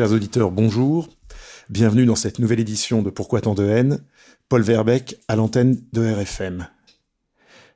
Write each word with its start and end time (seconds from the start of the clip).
Chers 0.00 0.12
auditeurs, 0.12 0.50
bonjour. 0.50 1.10
Bienvenue 1.68 2.06
dans 2.06 2.16
cette 2.16 2.38
nouvelle 2.38 2.60
édition 2.60 3.02
de 3.02 3.10
Pourquoi 3.10 3.42
tant 3.42 3.52
de 3.52 3.68
haine? 3.68 4.02
Paul 4.48 4.62
Verbeck 4.62 5.20
à 5.28 5.36
l'antenne 5.36 5.78
de 5.92 6.00
RFM. 6.00 6.68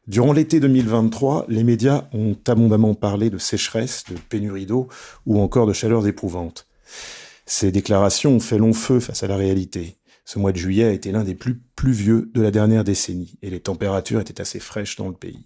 Durant 0.06 0.32
l'été 0.32 0.58
2023, 0.58 1.44
les 1.50 1.64
médias 1.64 2.06
ont 2.14 2.34
abondamment 2.48 2.94
parlé 2.94 3.28
de 3.28 3.36
sécheresse, 3.36 4.04
de 4.08 4.14
pénurie 4.30 4.64
d'eau 4.64 4.88
ou 5.26 5.38
encore 5.38 5.66
de 5.66 5.74
chaleurs 5.74 6.06
éprouvantes. 6.06 6.66
Ces 7.44 7.70
déclarations 7.70 8.36
ont 8.36 8.40
fait 8.40 8.56
long 8.56 8.72
feu 8.72 9.00
face 9.00 9.22
à 9.22 9.26
la 9.26 9.36
réalité. 9.36 9.98
Ce 10.24 10.38
mois 10.38 10.52
de 10.52 10.56
juillet 10.56 10.84
a 10.84 10.92
été 10.92 11.12
l'un 11.12 11.24
des 11.24 11.34
plus 11.34 11.60
pluvieux 11.76 12.30
de 12.32 12.40
la 12.40 12.50
dernière 12.50 12.84
décennie 12.84 13.34
et 13.42 13.50
les 13.50 13.60
températures 13.60 14.20
étaient 14.20 14.40
assez 14.40 14.60
fraîches 14.60 14.96
dans 14.96 15.08
le 15.08 15.14
pays. 15.14 15.44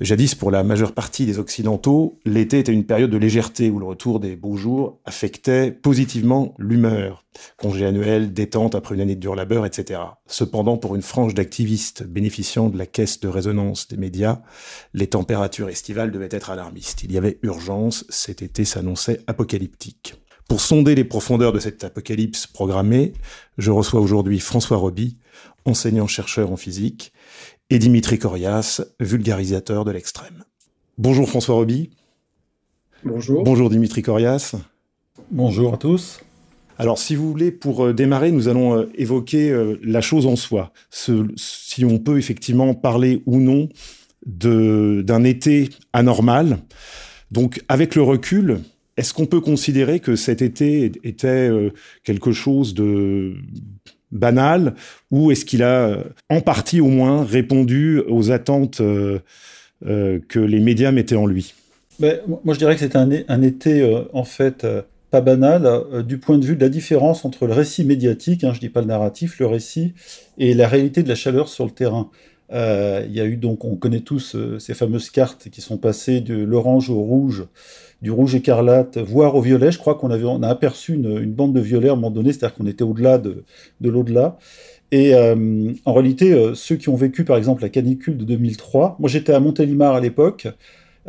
Jadis, 0.00 0.36
pour 0.36 0.52
la 0.52 0.62
majeure 0.62 0.92
partie 0.92 1.26
des 1.26 1.40
Occidentaux, 1.40 2.20
l'été 2.24 2.60
était 2.60 2.72
une 2.72 2.84
période 2.84 3.10
de 3.10 3.16
légèreté 3.16 3.68
où 3.68 3.80
le 3.80 3.84
retour 3.84 4.20
des 4.20 4.36
beaux 4.36 4.56
jours 4.56 5.00
affectait 5.04 5.72
positivement 5.72 6.54
l'humeur. 6.56 7.24
Congé 7.56 7.84
annuel, 7.84 8.32
détente 8.32 8.76
après 8.76 8.94
une 8.94 9.00
année 9.00 9.16
de 9.16 9.20
dur 9.20 9.34
labeur, 9.34 9.66
etc. 9.66 10.00
Cependant, 10.26 10.76
pour 10.76 10.94
une 10.94 11.02
frange 11.02 11.34
d'activistes 11.34 12.04
bénéficiant 12.04 12.68
de 12.68 12.78
la 12.78 12.86
caisse 12.86 13.18
de 13.18 13.26
résonance 13.26 13.88
des 13.88 13.96
médias, 13.96 14.40
les 14.94 15.08
températures 15.08 15.68
estivales 15.68 16.12
devaient 16.12 16.28
être 16.30 16.50
alarmistes. 16.50 17.02
Il 17.02 17.10
y 17.10 17.18
avait 17.18 17.40
urgence, 17.42 18.04
cet 18.08 18.40
été 18.40 18.64
s'annonçait 18.64 19.20
apocalyptique. 19.26 20.14
Pour 20.48 20.60
sonder 20.60 20.94
les 20.94 21.04
profondeurs 21.04 21.52
de 21.52 21.58
cette 21.58 21.82
apocalypse 21.82 22.46
programmée, 22.46 23.14
je 23.58 23.72
reçois 23.72 24.00
aujourd'hui 24.00 24.38
François 24.38 24.76
Roby, 24.76 25.18
enseignant-chercheur 25.64 26.52
en 26.52 26.56
physique, 26.56 27.12
et 27.70 27.78
Dimitri 27.78 28.18
Corias, 28.18 28.82
vulgarisateur 29.00 29.84
de 29.84 29.90
l'extrême. 29.90 30.44
Bonjour 30.96 31.28
François 31.28 31.54
Roby. 31.54 31.90
Bonjour. 33.04 33.44
Bonjour 33.44 33.70
Dimitri 33.70 34.02
Corias. 34.02 34.54
Bonjour 35.30 35.74
à 35.74 35.76
tous. 35.76 36.20
Alors, 36.78 36.98
si 36.98 37.16
vous 37.16 37.28
voulez, 37.30 37.50
pour 37.50 37.86
euh, 37.86 37.92
démarrer, 37.92 38.30
nous 38.30 38.48
allons 38.48 38.78
euh, 38.78 38.90
évoquer 38.94 39.50
euh, 39.50 39.78
la 39.82 40.00
chose 40.00 40.26
en 40.26 40.36
soi. 40.36 40.72
si 40.90 41.84
on 41.84 41.98
peut 41.98 42.18
effectivement 42.18 42.72
parler 42.74 43.22
ou 43.26 43.38
non 43.40 43.68
d'un 44.24 45.24
été 45.24 45.70
anormal. 45.92 46.58
Donc, 47.30 47.62
avec 47.68 47.94
le 47.94 48.02
recul, 48.02 48.60
est-ce 48.96 49.12
qu'on 49.12 49.26
peut 49.26 49.40
considérer 49.40 50.00
que 50.00 50.16
cet 50.16 50.42
été 50.42 50.92
était 51.04 51.50
quelque 52.04 52.32
chose 52.32 52.74
de 52.74 53.36
banal 54.12 54.74
ou 55.10 55.30
est-ce 55.30 55.44
qu'il 55.44 55.62
a 55.62 55.88
euh, 55.88 56.04
en 56.30 56.40
partie 56.40 56.80
au 56.80 56.88
moins 56.88 57.24
répondu 57.24 58.00
aux 58.08 58.30
attentes 58.30 58.80
euh, 58.80 59.18
euh, 59.86 60.18
que 60.28 60.38
les 60.38 60.60
médias 60.60 60.92
mettaient 60.92 61.16
en 61.16 61.26
lui? 61.26 61.54
Ben, 61.98 62.20
Moi 62.26 62.54
je 62.54 62.58
dirais 62.58 62.74
que 62.74 62.80
c'était 62.80 62.98
un, 62.98 63.42
été 63.42 64.06
en 64.12 64.24
fait 64.24 64.66
pas 65.10 65.20
banal 65.20 66.04
du 66.04 66.18
point 66.18 66.38
de 66.38 66.44
vue 66.44 66.54
de 66.54 66.60
la 66.60 66.68
différence 66.68 67.24
entre 67.24 67.46
le 67.46 67.52
récit 67.52 67.84
médiatique, 67.84 68.44
hein, 68.44 68.52
je 68.54 68.60
dis 68.60 68.68
pas 68.68 68.82
le 68.82 68.86
narratif, 68.86 69.40
le 69.40 69.46
récit, 69.46 69.94
et 70.38 70.54
la 70.54 70.68
réalité 70.68 71.02
de 71.02 71.08
la 71.08 71.16
chaleur 71.16 71.48
sur 71.48 71.64
le 71.64 71.72
terrain. 71.72 72.08
Il 72.52 73.10
y 73.10 73.20
a 73.20 73.24
eu 73.24 73.36
donc, 73.36 73.64
on 73.64 73.74
connaît 73.74 74.00
tous 74.00 74.36
ces 74.60 74.74
fameuses 74.74 75.10
cartes 75.10 75.48
qui 75.50 75.60
sont 75.60 75.76
passées 75.76 76.20
de 76.20 76.36
l'orange 76.36 76.88
au 76.88 77.00
rouge 77.00 77.46
du 78.02 78.10
rouge 78.10 78.34
écarlate, 78.34 78.98
voire 78.98 79.34
au 79.34 79.40
violet. 79.40 79.72
Je 79.72 79.78
crois 79.78 79.96
qu'on 79.96 80.10
avait, 80.10 80.24
on 80.24 80.42
a 80.42 80.48
aperçu 80.48 80.94
une, 80.94 81.32
bande 81.32 81.52
de 81.52 81.60
violet 81.60 81.88
à 81.88 81.92
un 81.92 81.96
moment 81.96 82.10
donné, 82.10 82.32
c'est-à-dire 82.32 82.56
qu'on 82.56 82.66
était 82.66 82.84
au-delà 82.84 83.18
de, 83.18 83.44
de 83.80 83.90
l'au-delà. 83.90 84.38
Et 84.90 85.14
euh, 85.14 85.72
en 85.84 85.92
réalité, 85.92 86.32
euh, 86.32 86.54
ceux 86.54 86.76
qui 86.76 86.88
ont 86.88 86.96
vécu 86.96 87.24
par 87.24 87.36
exemple 87.36 87.62
la 87.62 87.68
canicule 87.68 88.16
de 88.16 88.24
2003, 88.24 88.96
moi 88.98 89.08
j'étais 89.08 89.32
à 89.32 89.40
Montélimar 89.40 89.94
à 89.94 90.00
l'époque, 90.00 90.48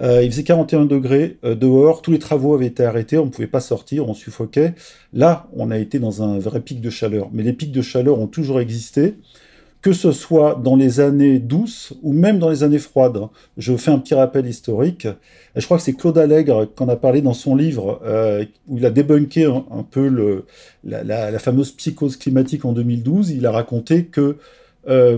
euh, 0.01 0.23
il 0.23 0.31
faisait 0.31 0.43
41 0.43 0.85
degrés 0.85 1.37
dehors, 1.43 2.01
tous 2.01 2.11
les 2.11 2.19
travaux 2.19 2.53
avaient 2.53 2.67
été 2.67 2.83
arrêtés, 2.83 3.17
on 3.17 3.25
ne 3.25 3.29
pouvait 3.29 3.47
pas 3.47 3.59
sortir, 3.59 4.07
on 4.07 4.13
suffoquait. 4.13 4.73
Là, 5.13 5.47
on 5.53 5.71
a 5.71 5.77
été 5.77 5.99
dans 5.99 6.23
un 6.23 6.39
vrai 6.39 6.61
pic 6.61 6.81
de 6.81 6.89
chaleur. 6.89 7.29
Mais 7.33 7.43
les 7.43 7.53
pics 7.53 7.71
de 7.71 7.81
chaleur 7.81 8.19
ont 8.19 8.27
toujours 8.27 8.59
existé 8.61 9.15
que 9.81 9.93
ce 9.93 10.11
soit 10.11 10.59
dans 10.61 10.75
les 10.75 10.99
années 10.99 11.39
douces 11.39 11.93
ou 12.03 12.11
même 12.11 12.39
dans 12.39 12.49
les 12.49 12.63
années 12.63 12.79
froides. 12.79 13.19
Je 13.57 13.75
fais 13.77 13.91
un 13.91 13.99
petit 13.99 14.13
rappel 14.13 14.45
historique. 14.45 15.07
Je 15.55 15.63
crois 15.65 15.77
que 15.77 15.83
c'est 15.83 15.93
Claude 15.93 16.17
Allègre 16.17 16.67
qu'on 16.75 16.89
a 16.89 16.95
parlé 16.95 17.21
dans 17.21 17.33
son 17.33 17.55
livre, 17.55 18.01
euh, 18.05 18.43
où 18.67 18.77
il 18.77 18.85
a 18.85 18.89
débunké 18.89 19.45
un, 19.45 19.85
peu 19.89 20.43
la, 20.83 21.39
fameuse 21.39 21.71
psychose 21.71 22.17
climatique 22.17 22.65
en 22.65 22.73
2012. 22.73 23.31
Il 23.31 23.45
a 23.45 23.51
raconté 23.51 24.05
que 24.05 24.37
euh, 24.87 25.17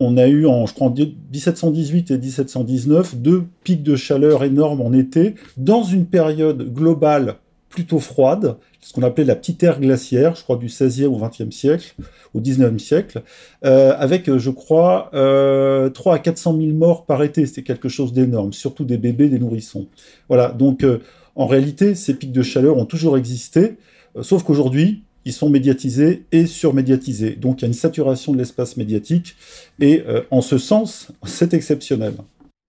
on 0.00 0.16
a 0.16 0.28
eu 0.28 0.46
en, 0.46 0.66
je 0.66 0.74
crois, 0.74 0.90
1718 0.90 2.10
et 2.10 2.18
1719 2.18 3.16
deux 3.16 3.44
pics 3.64 3.82
de 3.82 3.96
chaleur 3.96 4.44
énormes 4.44 4.80
en 4.80 4.92
été, 4.92 5.34
dans 5.56 5.82
une 5.82 6.06
période 6.06 6.72
globale 6.72 7.36
plutôt 7.68 7.98
froide, 7.98 8.56
ce 8.80 8.92
qu'on 8.92 9.02
appelait 9.02 9.24
la 9.24 9.36
petite 9.36 9.62
ère 9.62 9.80
glaciaire, 9.80 10.34
je 10.34 10.42
crois 10.42 10.56
du 10.56 10.68
16e 10.68 11.06
au 11.06 11.18
20e 11.18 11.50
siècle, 11.50 11.94
au 12.34 12.40
19e 12.40 12.78
siècle, 12.78 13.22
euh, 13.64 13.94
avec, 13.98 14.34
je 14.36 14.50
crois, 14.50 15.10
euh, 15.14 15.90
3 15.90 16.14
à 16.14 16.18
400 16.18 16.56
000 16.58 16.72
morts 16.72 17.04
par 17.04 17.22
été. 17.22 17.44
C'était 17.46 17.62
quelque 17.62 17.88
chose 17.88 18.12
d'énorme, 18.12 18.52
surtout 18.52 18.84
des 18.84 18.96
bébés, 18.96 19.28
des 19.28 19.38
nourrissons. 19.38 19.88
Voilà, 20.28 20.48
donc 20.48 20.84
euh, 20.84 20.98
en 21.38 21.46
réalité, 21.46 21.94
ces 21.94 22.14
pics 22.14 22.32
de 22.32 22.42
chaleur 22.42 22.76
ont 22.76 22.84
toujours 22.84 23.16
existé, 23.16 23.76
euh, 24.16 24.22
sauf 24.22 24.42
qu'aujourd'hui, 24.42 25.04
ils 25.24 25.32
sont 25.32 25.48
médiatisés 25.50 26.24
et 26.32 26.46
surmédiatisés. 26.46 27.36
Donc 27.36 27.60
il 27.60 27.62
y 27.62 27.64
a 27.66 27.68
une 27.68 27.74
saturation 27.74 28.32
de 28.32 28.38
l'espace 28.38 28.76
médiatique, 28.76 29.36
et 29.80 30.02
euh, 30.08 30.22
en 30.30 30.40
ce 30.40 30.58
sens, 30.58 31.08
c'est 31.24 31.54
exceptionnel. 31.54 32.14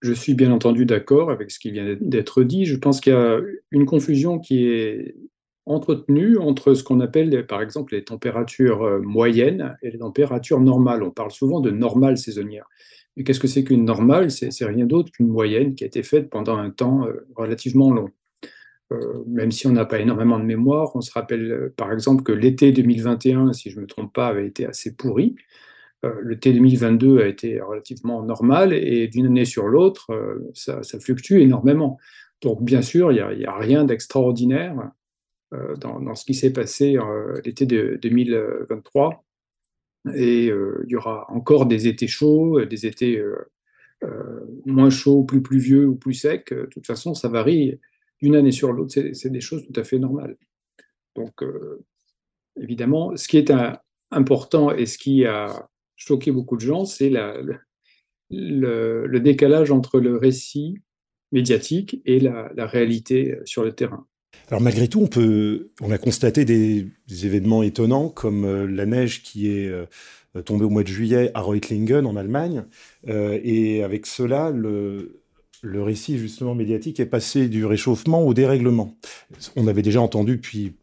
Je 0.02 0.14
suis 0.14 0.34
bien 0.34 0.52
entendu 0.52 0.86
d'accord 0.86 1.30
avec 1.30 1.52
ce 1.52 1.60
qui 1.60 1.72
vient 1.72 1.98
d'être 2.00 2.44
dit. 2.44 2.66
Je 2.66 2.78
pense 2.78 3.02
qu'il 3.02 3.14
y 3.14 3.16
a 3.16 3.40
une 3.72 3.86
confusion 3.86 4.40
qui 4.40 4.66
est 4.66 5.16
entretenue 5.66 6.38
entre 6.38 6.74
ce 6.74 6.84
qu'on 6.84 7.00
appelle, 7.00 7.46
par 7.46 7.62
exemple, 7.62 7.94
les 7.94 8.04
températures 8.04 8.84
euh, 8.84 9.00
moyennes 9.00 9.78
et 9.84 9.92
les 9.92 10.00
températures 10.00 10.60
normales. 10.60 11.04
On 11.04 11.12
parle 11.12 11.32
souvent 11.32 11.60
de 11.60 11.70
normale 11.70 12.18
saisonnière. 12.18 12.68
Mais 13.16 13.24
qu'est-ce 13.24 13.40
que 13.40 13.48
c'est 13.48 13.64
qu'une 13.64 13.86
normale? 13.86 14.32
C'est 14.32 14.66
rien 14.66 14.86
d'autre 14.86 15.12
qu'une 15.12 15.28
moyenne 15.28 15.76
qui 15.76 15.84
a 15.84 15.88
été 15.88 16.02
faite 16.02 16.30
pendant 16.30 16.58
un 16.58 16.72
temps 16.72 17.06
euh, 17.06 17.28
relativement 17.36 17.92
long. 17.92 18.10
Euh, 18.92 19.24
même 19.28 19.52
si 19.52 19.68
on 19.68 19.72
n'a 19.72 19.86
pas 19.86 20.00
énormément 20.00 20.40
de 20.40 20.46
mémoire, 20.46 20.96
on 20.96 21.02
se 21.02 21.12
rappelle 21.12 21.72
par 21.78 21.92
exemple 21.92 22.24
que 22.24 22.32
l'été 22.32 22.72
2021, 22.72 23.54
si 23.54 23.70
je 23.70 23.76
ne 23.76 23.82
me 23.82 23.88
trompe 23.88 24.12
pas, 24.12 24.28
avait 24.28 24.48
été 24.48 24.66
assez 24.66 24.96
pourri. 24.96 25.36
Euh, 26.06 26.14
le 26.22 26.40
T 26.40 26.54
2022 26.54 27.20
a 27.20 27.28
été 27.28 27.60
relativement 27.60 28.24
normal 28.24 28.74
et 28.74 29.08
d'une 29.08 29.26
année 29.26 29.46
sur 29.46 29.68
l'autre, 29.68 30.12
euh, 30.12 30.50
ça, 30.54 30.82
fluctue 31.00 31.40
énormément. 31.40 31.98
Donc, 32.42 32.64
bien 32.64 32.82
sûr, 32.82 33.12
il 33.12 33.38
n'y 33.38 33.46
a, 33.46 33.58
rien 33.58 33.84
d'extraordinaire 33.84 34.92
euh, 35.54 35.76
dans, 35.76 36.16
ce 36.16 36.24
qui 36.24 36.34
s'est 36.34 36.54
passé 36.54 36.98
l'été 37.44 37.66
de 37.66 38.00
2023. 38.02 39.26
Et 40.16 40.46
il 40.46 40.86
y 40.88 40.96
aura 40.96 41.26
encore 41.30 41.66
des 41.66 41.88
étés 41.88 42.08
chauds, 42.08 42.64
des 42.64 42.86
étés 42.86 43.22
moins 44.66 44.90
chauds, 44.90 45.26
plus 45.26 45.42
pluvieux 45.42 45.86
ou 45.86 45.96
plus 45.96 46.14
secs. 46.14 46.54
De 46.54 46.66
toute 46.68 46.88
façon, 46.88 47.14
ça 47.14 47.28
varie 47.28 47.78
d'une 48.22 48.38
année 48.38 48.54
sur 48.54 48.72
l'autre. 48.72 48.94
C'est 48.94 49.30
des 49.30 49.42
choses 49.42 49.68
tout 49.68 49.78
à 49.78 49.84
fait 49.84 50.00
normales. 50.00 50.38
Donc, 51.18 51.44
évidemment, 52.56 53.18
ce 53.18 53.28
qui 53.28 53.38
est 53.38 53.52
important 54.12 54.72
et 54.72 54.86
ce 54.86 54.98
qui 54.98 55.26
a 55.26 55.70
choqué 56.00 56.32
beaucoup 56.32 56.56
de 56.56 56.62
gens, 56.62 56.86
c'est 56.86 57.12
le, 58.32 59.20
décalage 59.20 59.70
entre 59.70 60.00
le 60.00 60.16
récit 60.18 60.78
médiatique 61.32 62.02
et 62.06 62.20
la, 62.20 62.50
réalité 62.66 63.38
sur 63.46 63.64
le 63.64 63.74
terrain. 63.74 64.08
Alors 64.48 64.62
malgré 64.62 64.88
tout, 64.88 65.08
on 65.82 65.92
a 65.92 65.98
constaté 65.98 66.46
des, 66.46 66.88
événements 67.26 67.64
étonnants 67.64 68.10
comme 68.10 68.46
euh, 68.46 68.68
la 68.68 68.86
neige 68.86 69.24
qui 69.24 69.50
est 69.50 69.68
euh, 69.68 69.86
tombée 70.46 70.66
au 70.66 70.70
mois 70.70 70.84
de 70.84 70.88
juillet 70.88 71.32
à 71.34 71.42
Reutlingen 71.42 72.06
en 72.06 72.16
Allemagne, 72.16 72.64
euh, 73.08 73.40
et 73.44 73.84
avec 73.84 74.06
cela, 74.06 74.52
le, 74.52 75.22
le 75.62 75.84
récit 75.84 76.18
justement 76.18 76.56
médiatique 76.56 77.00
est 77.00 77.06
passé 77.06 77.50
du 77.50 77.66
réchauffement 77.66 78.22
au 78.22 78.34
dérèglement. 78.34 78.96
On 79.56 79.68
avait 79.68 79.82
déjà 79.82 80.02
entendu 80.02 80.38
depuis 80.38 80.74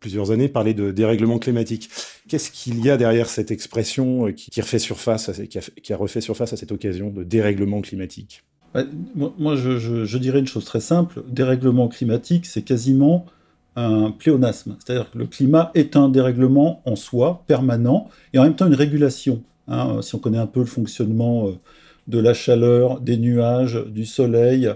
plusieurs 0.00 0.30
années 0.30 0.48
parler 0.48 0.74
de 0.74 0.90
dérèglement 0.90 1.38
climatique. 1.38 1.88
Qu'est-ce 2.28 2.50
qu'il 2.50 2.84
y 2.84 2.90
a 2.90 2.96
derrière 2.96 3.28
cette 3.28 3.50
expression 3.50 4.26
euh, 4.26 4.32
qui, 4.32 4.60
refait 4.60 4.78
surface, 4.78 5.30
qui 5.48 5.92
a, 5.92 5.96
refait 5.96 6.20
surface 6.20 6.52
à 6.52 6.56
cette 6.56 6.72
occasion 6.72 7.10
de 7.10 7.22
dérèglement 7.22 7.80
climatique? 7.80 8.42
Moi, 9.14 9.56
je, 9.56 10.18
dirais 10.18 10.40
une 10.40 10.46
chose 10.46 10.64
très 10.64 10.80
simple. 10.80 11.22
Dérèglement 11.28 11.88
climatique, 11.88 12.46
c'est 12.46 12.62
quasiment 12.62 13.26
un 13.74 14.10
pléonasme. 14.10 14.76
C'est-à-dire 14.78 15.10
que 15.10 15.18
le 15.18 15.26
climat 15.26 15.70
est 15.74 15.96
un 15.96 16.08
dérèglement 16.08 16.82
en 16.84 16.96
soi, 16.96 17.44
permanent, 17.46 18.08
et 18.32 18.38
en 18.38 18.44
même 18.44 18.56
temps 18.56 18.66
une 18.66 18.74
régulation. 18.74 19.42
Hein. 19.68 20.00
si 20.02 20.14
on 20.14 20.18
connaît 20.18 20.38
un 20.38 20.46
peu 20.46 20.60
le 20.60 20.66
fonctionnement 20.66 21.48
euh, 21.48 21.52
de 22.06 22.18
la 22.18 22.34
chaleur, 22.34 23.00
des 23.00 23.16
nuages, 23.16 23.82
du 23.86 24.06
soleil, 24.06 24.70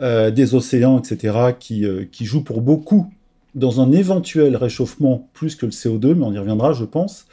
euh, 0.00 0.30
des 0.30 0.54
océans, 0.54 0.98
etc., 0.98 1.54
qui, 1.58 1.84
euh, 1.84 2.04
qui 2.10 2.24
jouent 2.24 2.44
pour 2.44 2.60
beaucoup 2.60 3.12
dans 3.54 3.80
un 3.80 3.92
éventuel 3.92 4.56
réchauffement 4.56 5.28
plus 5.32 5.56
que 5.56 5.66
le 5.66 5.72
CO2, 5.72 6.14
mais 6.14 6.24
on 6.24 6.32
y 6.32 6.38
reviendra, 6.38 6.72
je 6.72 6.84
pense, 6.84 7.26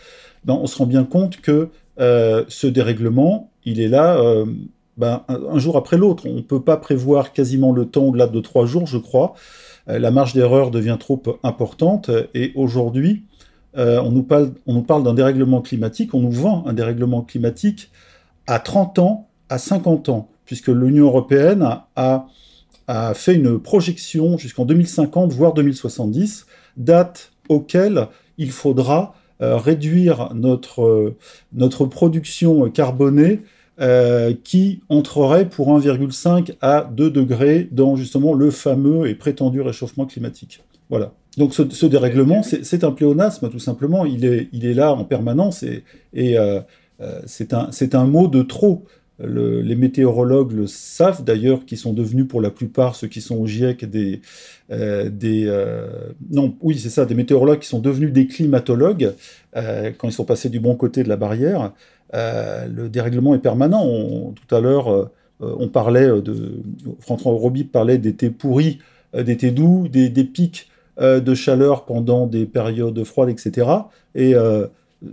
ben, 0.45 0.53
on 0.53 0.67
se 0.67 0.77
rend 0.77 0.85
bien 0.85 1.03
compte 1.03 1.41
que 1.41 1.69
ce 1.97 2.67
dérèglement, 2.67 3.51
il 3.63 3.79
est 3.79 3.87
là 3.87 4.19
ben, 4.97 5.23
un, 5.27 5.57
jour 5.57 5.77
après 5.77 5.97
l'autre. 5.97 6.27
On 6.27 6.35
ne 6.35 6.41
peut 6.41 6.61
pas 6.61 6.77
prévoir 6.77 7.33
quasiment 7.33 7.71
le 7.71 7.85
temps 7.85 8.05
au-delà 8.05 8.27
de 8.27 8.39
trois 8.39 8.65
jours, 8.65 8.85
je 8.85 8.97
crois. 8.97 9.33
Euh, 9.89 9.99
la 9.99 10.11
marge 10.11 10.33
d'erreur 10.33 10.69
devient 10.69 10.97
trop 10.99 11.21
importante 11.43 12.11
et 12.33 12.51
aujourd'hui, 12.55 13.23
euh, 13.77 14.01
on 14.01 14.11
nous 14.11 14.23
parle, 14.23 15.03
d'un 15.03 15.13
dérèglement 15.13 15.61
climatique, 15.61 16.13
on 16.13 16.19
nous 16.19 16.31
vend 16.31 16.63
un 16.67 16.73
dérèglement 16.73 17.21
climatique 17.21 17.89
à 18.47 18.59
30 18.59 18.99
ans, 18.99 19.29
à 19.49 19.57
50 19.57 20.09
ans, 20.09 20.29
puisque 20.45 20.67
l'Union 20.67 21.05
européenne 21.05 21.67
a, 21.95 22.27
fait 23.13 23.35
une 23.35 23.59
projection 23.59 24.37
jusqu'en 24.37 24.65
2050, 24.65 25.33
voire 25.33 25.53
2070, 25.53 26.45
date 26.77 27.31
auquel 27.49 28.07
il 28.37 28.51
faudra 28.51 29.13
euh, 29.41 29.57
réduire 29.57 30.31
notre, 30.33 31.15
notre 31.53 31.85
production 31.85 32.69
carbonée 32.69 33.39
euh, 33.79 34.33
qui 34.43 34.81
entrerait 34.89 35.49
pour 35.49 35.69
1,5 35.69 36.55
à 36.61 36.87
2 36.91 37.09
degrés 37.09 37.67
dans 37.71 37.95
justement 37.95 38.33
le 38.33 38.51
fameux 38.51 39.07
et 39.07 39.15
prétendu 39.15 39.59
réchauffement 39.61 40.05
climatique. 40.05 40.61
Voilà. 40.89 41.13
Donc 41.37 41.55
ce, 41.55 41.85
dérèglement, 41.85 42.43
c'est 42.43 42.83
un 42.83 42.91
pléonasme 42.91 43.49
tout 43.49 43.59
simplement. 43.59 44.05
Il 44.05 44.25
est, 44.25 44.49
il 44.51 44.65
est 44.65 44.73
là 44.73 44.91
en 44.91 45.05
permanence 45.05 45.63
et, 45.63 45.83
et 46.13 46.37
euh, 46.37 46.59
euh, 46.99 47.21
c'est 47.25 47.53
un, 47.53 47.69
un, 47.93 48.05
mot 48.05 48.27
de 48.27 48.43
trop. 48.43 48.83
Les 49.23 49.75
météorologues 49.75 50.51
le 50.53 50.67
savent 50.67 51.23
d'ailleurs, 51.23 51.65
qui 51.65 51.77
sont 51.77 51.93
devenus 51.93 52.27
pour 52.27 52.41
la 52.41 52.49
plupart 52.49 52.95
ceux 52.95 53.07
qui 53.07 53.21
sont 53.21 53.37
au 53.37 53.47
GIEC 53.47 53.85
des, 53.85 54.21
des 54.69 55.65
non, 56.29 56.55
oui 56.61 56.77
c'est 56.79 56.89
ça, 56.89 57.05
des 57.05 57.15
météorologues 57.15 57.59
qui 57.59 57.67
sont 57.67 57.79
devenus 57.79 58.11
des 58.11 58.27
climatologues 58.27 59.13
quand 59.53 60.07
ils 60.07 60.13
sont 60.13 60.25
passés 60.25 60.49
du 60.49 60.59
bon 60.59 60.75
côté 60.75 61.03
de 61.03 61.09
la 61.09 61.17
barrière. 61.17 61.71
Euh, 62.13 62.67
le 62.67 62.89
dérèglement 62.89 63.35
est 63.35 63.39
permanent. 63.39 64.33
tout 64.33 64.55
à 64.55 64.59
l'heure, 64.59 64.89
euh, 64.89 65.05
on 65.39 65.67
parlait 65.67 66.07
de. 66.21 66.61
François 66.99 67.31
Roby 67.31 67.63
parlait 67.63 67.97
d'été 67.97 68.29
pourris, 68.29 68.79
euh, 69.15 69.23
d'été 69.23 69.51
doux, 69.51 69.87
des, 69.87 70.09
pics 70.23 70.67
de 70.99 71.33
chaleur 71.33 71.85
pendant 71.85 72.27
des 72.27 72.45
périodes 72.45 73.03
froides, 73.03 73.29
etc. 73.29 73.67
Et 74.13 74.35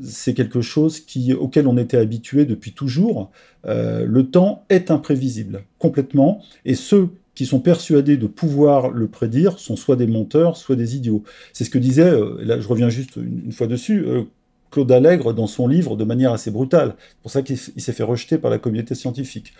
c'est 0.03 0.35
quelque 0.35 0.61
chose 0.61 1.01
qui, 1.01 1.33
auquel 1.33 1.67
on 1.67 1.77
était 1.79 1.97
habitué 1.97 2.45
depuis 2.45 2.73
toujours. 2.73 3.31
le 3.65 4.23
temps 4.23 4.65
est 4.69 4.91
imprévisible, 4.91 5.65
complètement, 5.79 6.43
et 6.65 6.75
ceux 6.75 7.11
qui 7.35 7.47
sont 7.47 7.61
persuadés 7.61 8.17
de 8.17 8.27
pouvoir 8.27 8.91
le 8.91 9.07
prédire 9.07 9.59
sont 9.59 9.77
soit 9.77 9.97
des 9.97 10.07
menteurs, 10.07 10.57
soit 10.57 10.77
des 10.77 10.97
idiots. 10.97 11.23
C'est 11.53 11.65
ce 11.65 11.71
que 11.71 11.79
disait, 11.79 12.11
là 12.41 12.61
je 12.61 12.69
reviens 12.69 12.89
juste 12.89 13.17
une, 13.17 13.53
fois 13.53 13.67
dessus, 13.67 14.05
Claude 14.71 14.91
Allègre 14.93 15.33
dans 15.33 15.47
son 15.47 15.67
livre 15.67 15.97
de 15.97 16.05
manière 16.05 16.33
assez 16.33 16.51
brutale. 16.51 16.95
C'est 16.99 17.23
pour 17.23 17.31
ça 17.31 17.43
qu'il 17.43 17.59
s'est 17.59 17.93
fait 17.93 18.03
rejeter 18.03 18.39
par 18.39 18.51
la 18.51 18.59
communauté 18.59 18.95
scientifique 18.95 19.55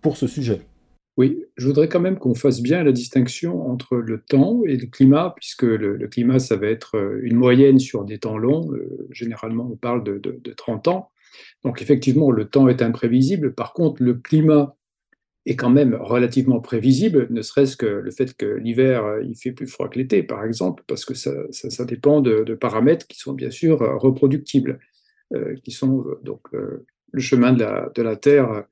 pour 0.00 0.16
ce 0.16 0.26
sujet. 0.26 0.62
Oui, 1.16 1.42
je 1.56 1.66
voudrais 1.66 1.88
quand 1.88 2.00
même 2.00 2.18
qu'on 2.18 2.34
fasse 2.34 2.60
bien 2.60 2.84
la 2.84 2.92
distinction 2.92 3.70
entre 3.70 3.96
le 3.96 4.20
temps 4.20 4.62
et 4.66 4.76
le 4.76 4.86
climat, 4.86 5.32
puisque 5.34 5.62
le, 5.62 5.96
climat, 6.08 6.38
ça 6.38 6.56
va 6.56 6.66
être 6.66 6.98
euh, 6.98 7.20
une 7.22 7.36
moyenne 7.36 7.78
sur 7.78 8.04
des 8.04 8.18
temps 8.18 8.36
longs. 8.36 8.70
Euh, 8.72 9.08
généralement, 9.10 9.66
on 9.72 9.76
parle 9.76 10.04
de, 10.04 10.18
de 10.18 10.52
30 10.52 10.88
ans. 10.88 11.10
Donc 11.64 11.80
effectivement, 11.80 12.30
le 12.30 12.46
temps 12.46 12.68
est 12.68 12.82
imprévisible. 12.82 13.54
Par 13.54 13.72
contre, 13.72 14.02
le 14.02 14.14
climat 14.14 14.76
est 15.46 15.56
quand 15.56 15.70
même 15.70 15.94
relativement 15.94 16.60
prévisible, 16.60 17.28
ne 17.30 17.40
serait-ce 17.40 17.76
que 17.76 17.86
le 17.86 18.10
fait 18.10 18.36
que 18.36 18.46
l'hiver, 18.46 19.04
euh, 19.04 19.22
il 19.22 19.36
fait 19.36 19.52
plus 19.52 19.68
froid 19.68 19.88
que 19.88 19.98
l'été, 19.98 20.22
par 20.22 20.44
exemple, 20.44 20.82
parce 20.86 21.06
que 21.06 21.14
ça, 21.14 21.84
dépend 21.86 22.20
de, 22.20 22.54
paramètres 22.54 23.06
qui 23.06 23.18
sont 23.18 23.32
bien 23.32 23.50
sûr 23.50 23.78
reproductibles, 23.78 24.80
qui 25.64 25.70
sont 25.72 26.04
donc 26.22 26.40
le 26.52 27.20
chemin 27.20 27.52
de 27.52 27.64
de 27.94 28.02
la 28.02 28.16
Terre 28.16 28.64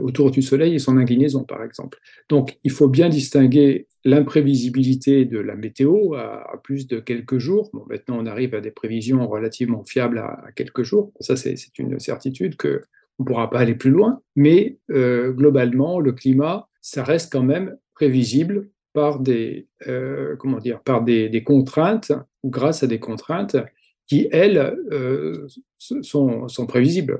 autour 0.00 0.30
du 0.30 0.42
Soleil 0.42 0.74
et 0.74 0.78
son 0.78 0.96
inclinaison, 0.96 1.44
par 1.44 1.62
exemple. 1.62 1.98
Donc, 2.28 2.58
il 2.64 2.72
faut 2.72 2.88
bien 2.88 3.08
distinguer 3.08 3.86
l'imprévisibilité 4.04 5.24
de 5.24 5.38
la 5.38 5.54
météo 5.54 6.14
à, 6.14 6.60
plus 6.64 6.86
de 6.86 6.98
quelques 6.98 7.38
jours. 7.38 7.70
Maintenant, 7.88 8.18
on 8.20 8.26
arrive 8.26 8.54
à 8.54 8.60
des 8.60 8.70
prévisions 8.70 9.26
relativement 9.28 9.84
fiables 9.84 10.18
à, 10.18 10.46
quelques 10.56 10.82
jours. 10.82 11.12
Ça, 11.20 11.36
c'est 11.36 11.56
une 11.78 11.98
certitude 12.00 12.56
que 12.56 12.82
on 13.18 13.24
ne 13.24 13.26
pourra 13.26 13.50
pas 13.50 13.58
aller 13.58 13.74
plus 13.74 13.90
loin, 13.90 14.20
mais 14.36 14.78
euh, 14.90 15.32
globalement, 15.32 15.98
le 15.98 16.12
climat, 16.12 16.68
ça 16.80 17.02
reste 17.02 17.32
quand 17.32 17.42
même 17.42 17.76
prévisible 17.94 18.70
par 18.92 19.18
des, 19.18 19.66
euh, 19.88 20.36
comment 20.36 20.58
dire, 20.58 20.80
par 20.80 21.02
des, 21.02 21.42
contraintes 21.44 22.12
ou 22.44 22.50
grâce 22.50 22.84
à 22.84 22.86
des 22.86 23.00
contraintes 23.00 23.56
qui, 24.06 24.28
elles, 24.30 24.76
euh, 24.92 25.48
sont, 25.78 26.66
prévisibles. 26.68 27.18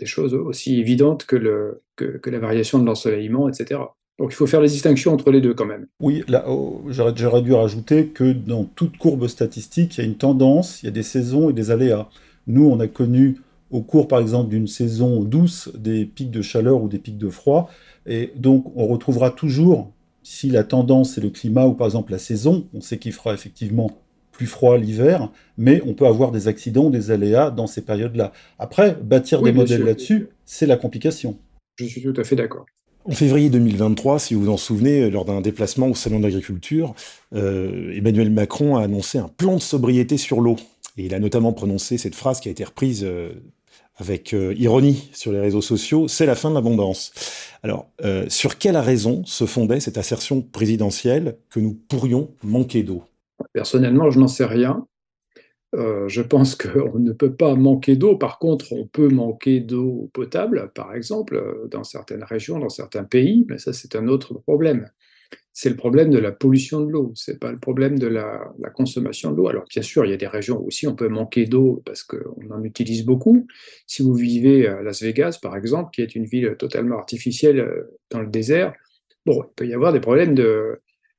Des 0.00 0.06
choses 0.06 0.34
aussi 0.34 0.80
évidentes 0.80 1.24
que, 1.26 1.36
le, 1.36 1.82
que, 1.96 2.30
la 2.30 2.38
variation 2.38 2.78
de 2.78 2.86
l'ensoleillement, 2.86 3.48
etc. 3.48 3.80
Donc 4.18 4.32
il 4.32 4.34
faut 4.34 4.46
faire 4.46 4.60
la 4.60 4.68
distinction 4.68 5.12
entre 5.12 5.30
les 5.30 5.40
deux 5.40 5.54
quand 5.54 5.66
même. 5.66 5.86
Oui, 6.00 6.24
là, 6.28 6.44
oh, 6.48 6.82
j'aurais 6.88 7.42
dû 7.42 7.54
rajouter 7.54 8.08
que 8.08 8.32
dans 8.32 8.64
toute 8.64 8.98
courbe 8.98 9.28
statistique, 9.28 9.96
il 9.96 10.00
y 10.00 10.04
a 10.04 10.06
une 10.06 10.16
tendance, 10.16 10.82
il 10.82 10.86
y 10.86 10.88
a 10.88 10.92
des 10.92 11.02
saisons 11.02 11.50
et 11.50 11.52
des 11.52 11.70
aléas. 11.70 12.08
Nous, 12.46 12.66
on 12.66 12.80
a 12.80 12.86
connu 12.88 13.36
au 13.70 13.82
cours, 13.82 14.08
par 14.08 14.18
exemple, 14.18 14.50
d'une 14.50 14.66
saison 14.66 15.22
douce, 15.22 15.70
des 15.74 16.04
pics 16.04 16.30
de 16.30 16.42
chaleur 16.42 16.82
ou 16.82 16.88
des 16.88 16.98
pics 16.98 17.18
de 17.18 17.28
froid. 17.28 17.70
Et 18.06 18.32
donc, 18.36 18.72
on 18.74 18.86
retrouvera 18.86 19.30
toujours, 19.30 19.92
si 20.22 20.50
la 20.50 20.64
tendance 20.64 21.16
est 21.16 21.20
le 21.20 21.30
climat 21.30 21.66
ou 21.66 21.74
par 21.74 21.86
exemple 21.86 22.12
la 22.12 22.18
saison, 22.18 22.66
on 22.74 22.80
sait 22.80 22.98
qu'il 22.98 23.12
fera 23.12 23.32
effectivement 23.32 23.90
plus 24.40 24.46
froid 24.46 24.78
l'hiver, 24.78 25.28
mais 25.58 25.82
on 25.84 25.92
peut 25.92 26.06
avoir 26.06 26.30
des 26.32 26.48
accidents, 26.48 26.88
des 26.88 27.10
aléas 27.10 27.50
dans 27.50 27.66
ces 27.66 27.82
périodes-là. 27.82 28.32
Après, 28.58 28.96
bâtir 29.02 29.42
des 29.42 29.52
modèles 29.52 29.84
là-dessus, 29.84 30.28
c'est 30.46 30.64
la 30.64 30.78
complication. 30.78 31.36
Je 31.76 31.84
suis 31.84 32.00
tout 32.00 32.14
à 32.16 32.24
fait 32.24 32.36
d'accord. 32.36 32.64
En 33.04 33.10
février 33.10 33.50
2023, 33.50 34.18
si 34.18 34.32
vous 34.32 34.44
vous 34.44 34.48
en 34.48 34.56
souvenez, 34.56 35.10
lors 35.10 35.26
d'un 35.26 35.42
déplacement 35.42 35.88
au 35.88 35.94
Salon 35.94 36.20
d'agriculture, 36.20 36.94
euh, 37.34 37.92
Emmanuel 37.94 38.30
Macron 38.30 38.78
a 38.78 38.82
annoncé 38.84 39.18
un 39.18 39.28
plan 39.28 39.56
de 39.56 39.60
sobriété 39.60 40.16
sur 40.16 40.40
l'eau. 40.40 40.56
Et 40.96 41.04
il 41.04 41.14
a 41.14 41.18
notamment 41.18 41.52
prononcé 41.52 41.98
cette 41.98 42.14
phrase 42.14 42.40
qui 42.40 42.48
a 42.48 42.50
été 42.50 42.64
reprise 42.64 43.04
euh, 43.04 43.28
avec 44.00 44.32
euh, 44.32 44.54
ironie 44.56 45.10
sur 45.12 45.32
les 45.32 45.40
réseaux 45.40 45.60
sociaux, 45.60 46.08
c'est 46.08 46.26
la 46.26 46.34
fin 46.34 46.48
de 46.48 46.54
l'abondance. 46.54 47.12
Alors, 47.62 47.90
euh, 48.02 48.24
sur 48.28 48.56
quelle 48.56 48.78
raison 48.78 49.22
se 49.26 49.44
fondait 49.44 49.80
cette 49.80 49.98
assertion 49.98 50.40
présidentielle 50.40 51.36
que 51.50 51.60
nous 51.60 51.74
pourrions 51.74 52.30
manquer 52.42 52.82
d'eau? 52.82 53.04
Personnellement, 53.52 54.10
je 54.10 54.18
n'en 54.18 54.28
sais 54.28 54.44
rien. 54.44 54.86
Euh, 55.76 56.08
je 56.08 56.22
pense 56.22 56.56
qu'on 56.56 56.98
ne 56.98 57.12
peut 57.12 57.34
pas 57.34 57.54
manquer 57.54 57.96
d'eau. 57.96 58.16
Par 58.16 58.38
contre, 58.38 58.72
on 58.72 58.86
peut 58.86 59.08
manquer 59.08 59.60
d'eau 59.60 60.10
potable, 60.12 60.72
par 60.74 60.94
exemple, 60.94 61.66
dans 61.70 61.84
certaines 61.84 62.24
régions, 62.24 62.58
dans 62.58 62.68
certains 62.68 63.04
pays, 63.04 63.46
mais 63.48 63.58
ça, 63.58 63.72
c'est 63.72 63.96
un 63.96 64.08
autre 64.08 64.34
problème 64.34 64.90
c'est 65.52 65.68
le 65.68 65.76
problème 65.76 66.10
de 66.10 66.18
la 66.18 66.32
pollution 66.32 66.80
de 66.80 66.90
l'eau, 66.90 67.12
c'est 67.14 67.38
pas 67.38 67.50
le 67.50 67.58
problème 67.58 67.98
de 67.98 68.06
la, 68.06 68.52
consommation 68.74 69.32
de 69.32 69.36
l'eau. 69.36 69.48
Alors 69.48 69.64
bien 69.68 69.82
sûr, 69.82 70.04
il 70.06 70.10
y 70.10 70.14
a 70.14 70.16
des 70.16 70.26
régions 70.26 70.58
où 70.58 70.68
aussi 70.68 70.86
on 70.86 70.94
peut 70.94 71.08
manquer 71.08 71.44
d'eau 71.46 71.82
parce 71.84 72.02
qu'on 72.02 72.50
en 72.50 72.62
utilise 72.62 73.04
beaucoup. 73.04 73.46
Si 73.86 74.02
vous 74.02 74.14
vivez 74.14 74.66
à 74.66 74.82
Las 74.82 75.02
Vegas, 75.02 75.38
par 75.42 75.56
exemple, 75.56 75.90
qui 75.92 76.02
est 76.02 76.14
une 76.14 76.24
ville 76.24 76.56
totalement 76.58 76.96
artificielle 76.96 77.60
euh, 77.60 77.98
dans 78.10 78.20
le 78.20 78.28
désert, 78.28 78.72
bon, 79.26 79.42
il 79.48 79.54
peut 79.54 79.66
y 79.66 79.74
avoir 79.74 79.92
des 79.92 80.00
problèmes 80.00 80.34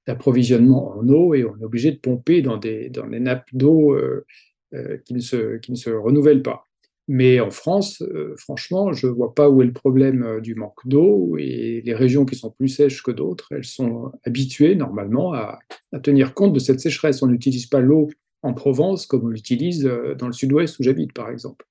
d'approvisionnement 0.07 0.97
en 0.97 1.07
eau 1.09 1.33
et 1.33 1.43
on 1.45 1.57
est 1.59 1.63
obligé 1.63 1.91
de 1.91 1.97
pomper 1.97 2.41
dans 2.41 2.57
des, 2.57 2.89
dans 2.89 3.07
des 3.07 3.19
nappes 3.19 3.49
d'eau 3.53 3.93
euh, 3.93 4.25
euh, 4.73 4.97
qui, 5.05 5.13
ne 5.13 5.19
se, 5.19 5.57
qui 5.57 5.71
ne 5.71 5.77
se 5.77 5.89
renouvellent 5.89 6.43
pas. 6.43 6.67
Mais 7.07 7.39
en 7.39 7.51
France, 7.51 8.01
euh, 8.01 8.35
franchement, 8.37 8.93
je 8.93 9.07
ne 9.07 9.11
vois 9.11 9.35
pas 9.35 9.49
où 9.49 9.61
est 9.61 9.65
le 9.65 9.73
problème 9.73 10.39
du 10.41 10.55
manque 10.55 10.85
d'eau. 10.85 11.35
Et 11.37 11.81
les 11.83 11.93
régions 11.93 12.25
qui 12.25 12.35
sont 12.35 12.51
plus 12.51 12.69
sèches 12.69 13.03
que 13.03 13.11
d'autres, 13.11 13.47
elles 13.51 13.65
sont 13.65 14.11
habituées 14.23 14.75
normalement 14.75 15.33
à, 15.33 15.59
tenir 16.03 16.33
compte 16.33 16.53
de 16.53 16.59
cette 16.59 16.79
sécheresse. 16.79 17.21
On 17.21 17.27
n'utilise 17.27 17.65
pas 17.65 17.81
l'eau 17.81 18.09
en 18.43 18.53
Provence 18.53 19.05
comme 19.05 19.25
on 19.25 19.29
l'utilise 19.29 19.83
dans 20.17 20.27
le 20.27 20.33
sud-ouest 20.33 20.79
où 20.79 20.83
j'habite, 20.83 21.13
par 21.13 21.29
exemple. 21.29 21.65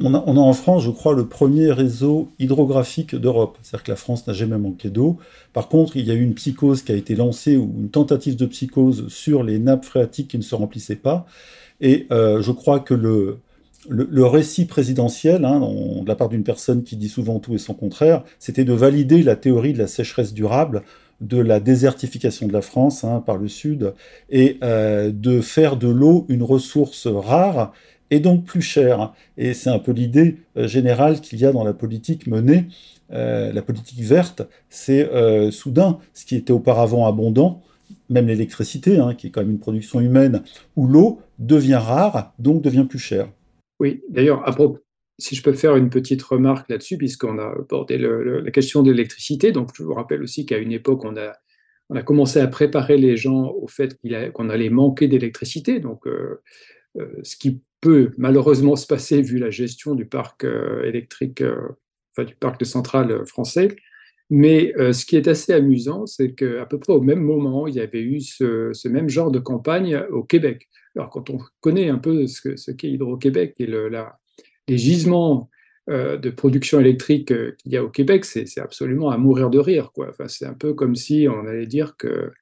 On 0.00 0.14
a, 0.14 0.18
a, 0.18 0.20
en 0.20 0.52
France, 0.52 0.84
je 0.84 0.90
crois, 0.90 1.14
le 1.14 1.26
premier 1.26 1.70
réseau 1.70 2.28
hydrographique 2.38 3.14
d'Europe. 3.14 3.58
C'est-à-dire 3.62 3.84
que 3.84 3.90
la 3.90 3.96
France 3.96 4.26
n'a 4.26 4.32
jamais 4.32 4.58
manqué 4.58 4.88
d'eau. 4.88 5.18
Par 5.52 5.68
contre, 5.68 5.96
il 5.96 6.06
y 6.06 6.10
a 6.10 6.14
eu 6.14 6.22
une 6.22 6.34
psychose 6.34 6.82
qui 6.82 6.92
a 6.92 6.96
été 6.96 7.14
lancée, 7.14 7.56
ou 7.56 7.74
une 7.78 7.90
tentative 7.90 8.36
de 8.36 8.46
psychose 8.46 9.08
sur 9.08 9.42
les 9.42 9.58
nappes 9.58 9.84
phréatiques 9.84 10.28
qui 10.28 10.38
ne 10.38 10.42
se 10.42 10.54
remplissaient 10.54 10.96
pas. 10.96 11.26
Et 11.82 12.06
je 12.10 12.50
crois 12.52 12.80
que 12.80 12.94
le, 12.94 13.40
le, 13.88 14.26
récit 14.26 14.66
présidentiel, 14.66 15.44
hein, 15.44 15.60
de 15.60 16.08
la 16.08 16.14
part 16.14 16.28
d'une 16.28 16.42
personne 16.42 16.82
qui 16.82 16.96
dit 16.96 17.08
souvent 17.08 17.38
tout 17.38 17.54
et 17.54 17.58
son 17.58 17.74
contraire, 17.74 18.22
c'était 18.38 18.64
de 18.64 18.72
valider 18.72 19.22
la 19.22 19.36
théorie 19.36 19.72
de 19.72 19.78
la 19.78 19.86
sécheresse 19.86 20.34
durable, 20.34 20.82
de 21.20 21.38
la 21.38 21.60
désertification 21.60 22.46
de 22.46 22.52
la 22.52 22.62
France 22.62 23.04
hein, 23.04 23.22
par 23.24 23.38
le 23.38 23.48
sud, 23.48 23.94
et 24.30 24.58
euh, 24.62 25.10
de 25.10 25.40
faire 25.40 25.76
de 25.76 25.88
l'eau 25.88 26.26
une 26.28 26.42
ressource 26.42 27.06
rare 27.06 27.72
et 28.10 28.20
donc 28.20 28.44
plus 28.44 28.62
chère. 28.62 29.12
Et 29.36 29.54
c'est 29.54 29.70
un 29.70 29.78
peu 29.78 29.92
l'idée 29.92 30.38
euh, 30.56 30.68
générale 30.68 31.20
qu'il 31.20 31.38
y 31.38 31.44
a 31.44 31.52
dans 31.52 31.64
la 31.64 31.72
politique 31.72 32.26
menée. 32.26 32.66
Euh, 33.12 33.52
la 33.52 33.62
politique 33.62 34.00
verte, 34.00 34.42
c'est 34.68 35.08
soudain 35.50 35.98
ce 36.14 36.24
qui 36.24 36.36
était 36.36 36.52
auparavant 36.52 37.06
abondant, 37.06 37.62
même 38.08 38.26
l'électricité, 38.26 38.98
hein, 38.98 39.14
qui 39.14 39.28
est 39.28 39.30
quand 39.30 39.40
même 39.40 39.50
une 39.50 39.58
production 39.58 40.00
humaine, 40.00 40.42
où 40.76 40.86
l'eau 40.86 41.20
devient 41.38 41.80
rare, 41.80 42.34
donc 42.38 42.62
devient 42.62 42.86
plus 42.88 42.98
chère. 42.98 43.28
Oui, 43.78 44.02
d'ailleurs, 44.08 44.44
si 45.18 45.34
je 45.34 45.42
peux 45.42 45.52
faire 45.52 45.76
une 45.76 45.90
petite 45.90 46.22
remarque 46.22 46.68
là-dessus, 46.70 46.98
puisqu'on 46.98 47.38
a 47.38 47.54
abordé 47.58 47.98
la 47.98 48.50
question 48.50 48.82
de 48.82 48.90
l'électricité, 48.90 49.52
donc 49.52 49.70
je 49.74 49.82
vous 49.82 49.94
rappelle 49.94 50.22
aussi 50.22 50.46
qu'à 50.46 50.58
une 50.58 50.72
époque, 50.72 51.04
on 51.04 51.16
a, 51.16 51.32
on 51.88 51.96
a 51.96 52.02
commencé 52.02 52.38
à 52.40 52.46
préparer 52.48 52.98
les 52.98 53.16
gens 53.16 53.50
au 53.50 53.66
fait 53.66 53.98
qu'on 54.32 54.50
allait 54.50 54.70
manquer 54.70 55.08
d'électricité, 55.08 55.80
donc 55.80 56.06
euh, 56.06 56.42
euh, 56.98 57.06
ce 57.22 57.36
qui 57.36 57.62
peut 57.80 58.10
malheureusement 58.18 58.76
se 58.76 58.86
passer 58.86 59.22
vu 59.22 59.38
la 59.38 59.50
gestion 59.50 59.94
du 59.94 60.06
parc 60.06 60.44
euh, 60.44 60.82
électrique, 60.84 61.42
enfin 62.12 62.24
du 62.24 62.34
parc 62.34 62.60
de 62.60 62.64
centrales 62.64 63.26
français. 63.26 63.68
Mais 64.28 64.72
ce 64.76 65.06
qui 65.06 65.14
est 65.14 65.28
assez 65.28 65.52
amusant, 65.52 66.04
c'est 66.04 66.34
qu'à 66.34 66.66
peu 66.66 66.80
près 66.80 66.92
au 66.92 67.00
même 67.00 67.20
moment, 67.20 67.68
il 67.68 67.76
y 67.76 67.80
avait 67.80 68.02
eu 68.02 68.20
ce, 68.20 68.88
même 68.88 69.08
genre 69.08 69.30
de 69.30 69.38
campagne 69.38 69.96
au 70.10 70.24
Québec. 70.24 70.68
Alors, 70.96 71.10
quand 71.10 71.30
on 71.30 71.38
connaît 71.60 71.90
un 71.90 71.98
peu 71.98 72.26
ce, 72.26 72.70
qu'est 72.72 72.90
Hydro-Québec 72.90 73.54
et 73.60 73.66
le, 73.66 73.88
les 74.66 74.78
gisements 74.78 75.48
euh, 75.88 76.16
de 76.16 76.30
production 76.30 76.80
électrique 76.80 77.30
euh, 77.30 77.52
qu'il 77.58 77.70
y 77.70 77.76
a 77.76 77.84
au 77.84 77.88
Québec, 77.88 78.24
c'est 78.24 78.58
absolument 78.58 79.10
à 79.10 79.18
mourir 79.18 79.50
de 79.50 79.60
rire. 79.60 79.90
Enfin, 79.96 80.26
c'est 80.26 80.44
un 80.44 80.52
peu 80.52 80.74
comme 80.74 80.96
si 80.96 81.28
on 81.30 81.46
allait 81.46 81.66
dire 81.66 81.96
que, 81.96 82.32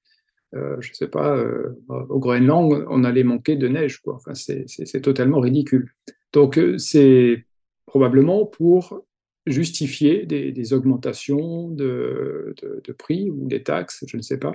euh, 0.55 0.77
je 0.81 0.91
ne 0.91 0.95
sais 0.95 1.09
pas, 1.09 1.43
au 1.89 2.19
Groenland, 2.19 2.87
on 2.89 3.05
allait 3.05 3.25
manquer 3.25 3.57
de 3.57 3.69
neige. 3.69 4.01
Quoi. 4.01 4.15
Enfin, 4.15 4.35
c'est 4.35 5.01
totalement 5.01 5.41
ridicule. 5.41 5.93
Donc, 6.33 6.61
c'est 6.79 7.45
probablement 7.87 8.45
pour 8.47 9.05
justifier 9.47 10.27
des, 10.27 10.73
augmentations 10.73 11.69
de, 11.69 12.55
prix 12.99 13.31
ou 13.31 13.47
des 13.47 13.63
taxes, 13.63 14.05
je 14.07 14.17
ne 14.17 14.23
sais 14.23 14.39
pas. 14.39 14.55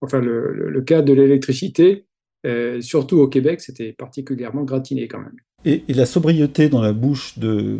Enfin, 0.00 0.20
le, 0.20 0.80
cas 0.82 1.02
de 1.02 1.12
l'électricité, 1.12 2.06
euh, 2.46 2.80
surtout 2.80 3.18
au 3.18 3.28
Québec, 3.28 3.60
c'était 3.60 3.92
particulièrement 3.92 4.64
gratiné 4.64 5.06
quand 5.06 5.20
même. 5.20 5.36
Et, 5.64 5.84
la 5.88 6.06
sobriété 6.06 6.68
dans 6.68 6.82
la 6.82 6.92
bouche 6.92 7.38
de 7.38 7.78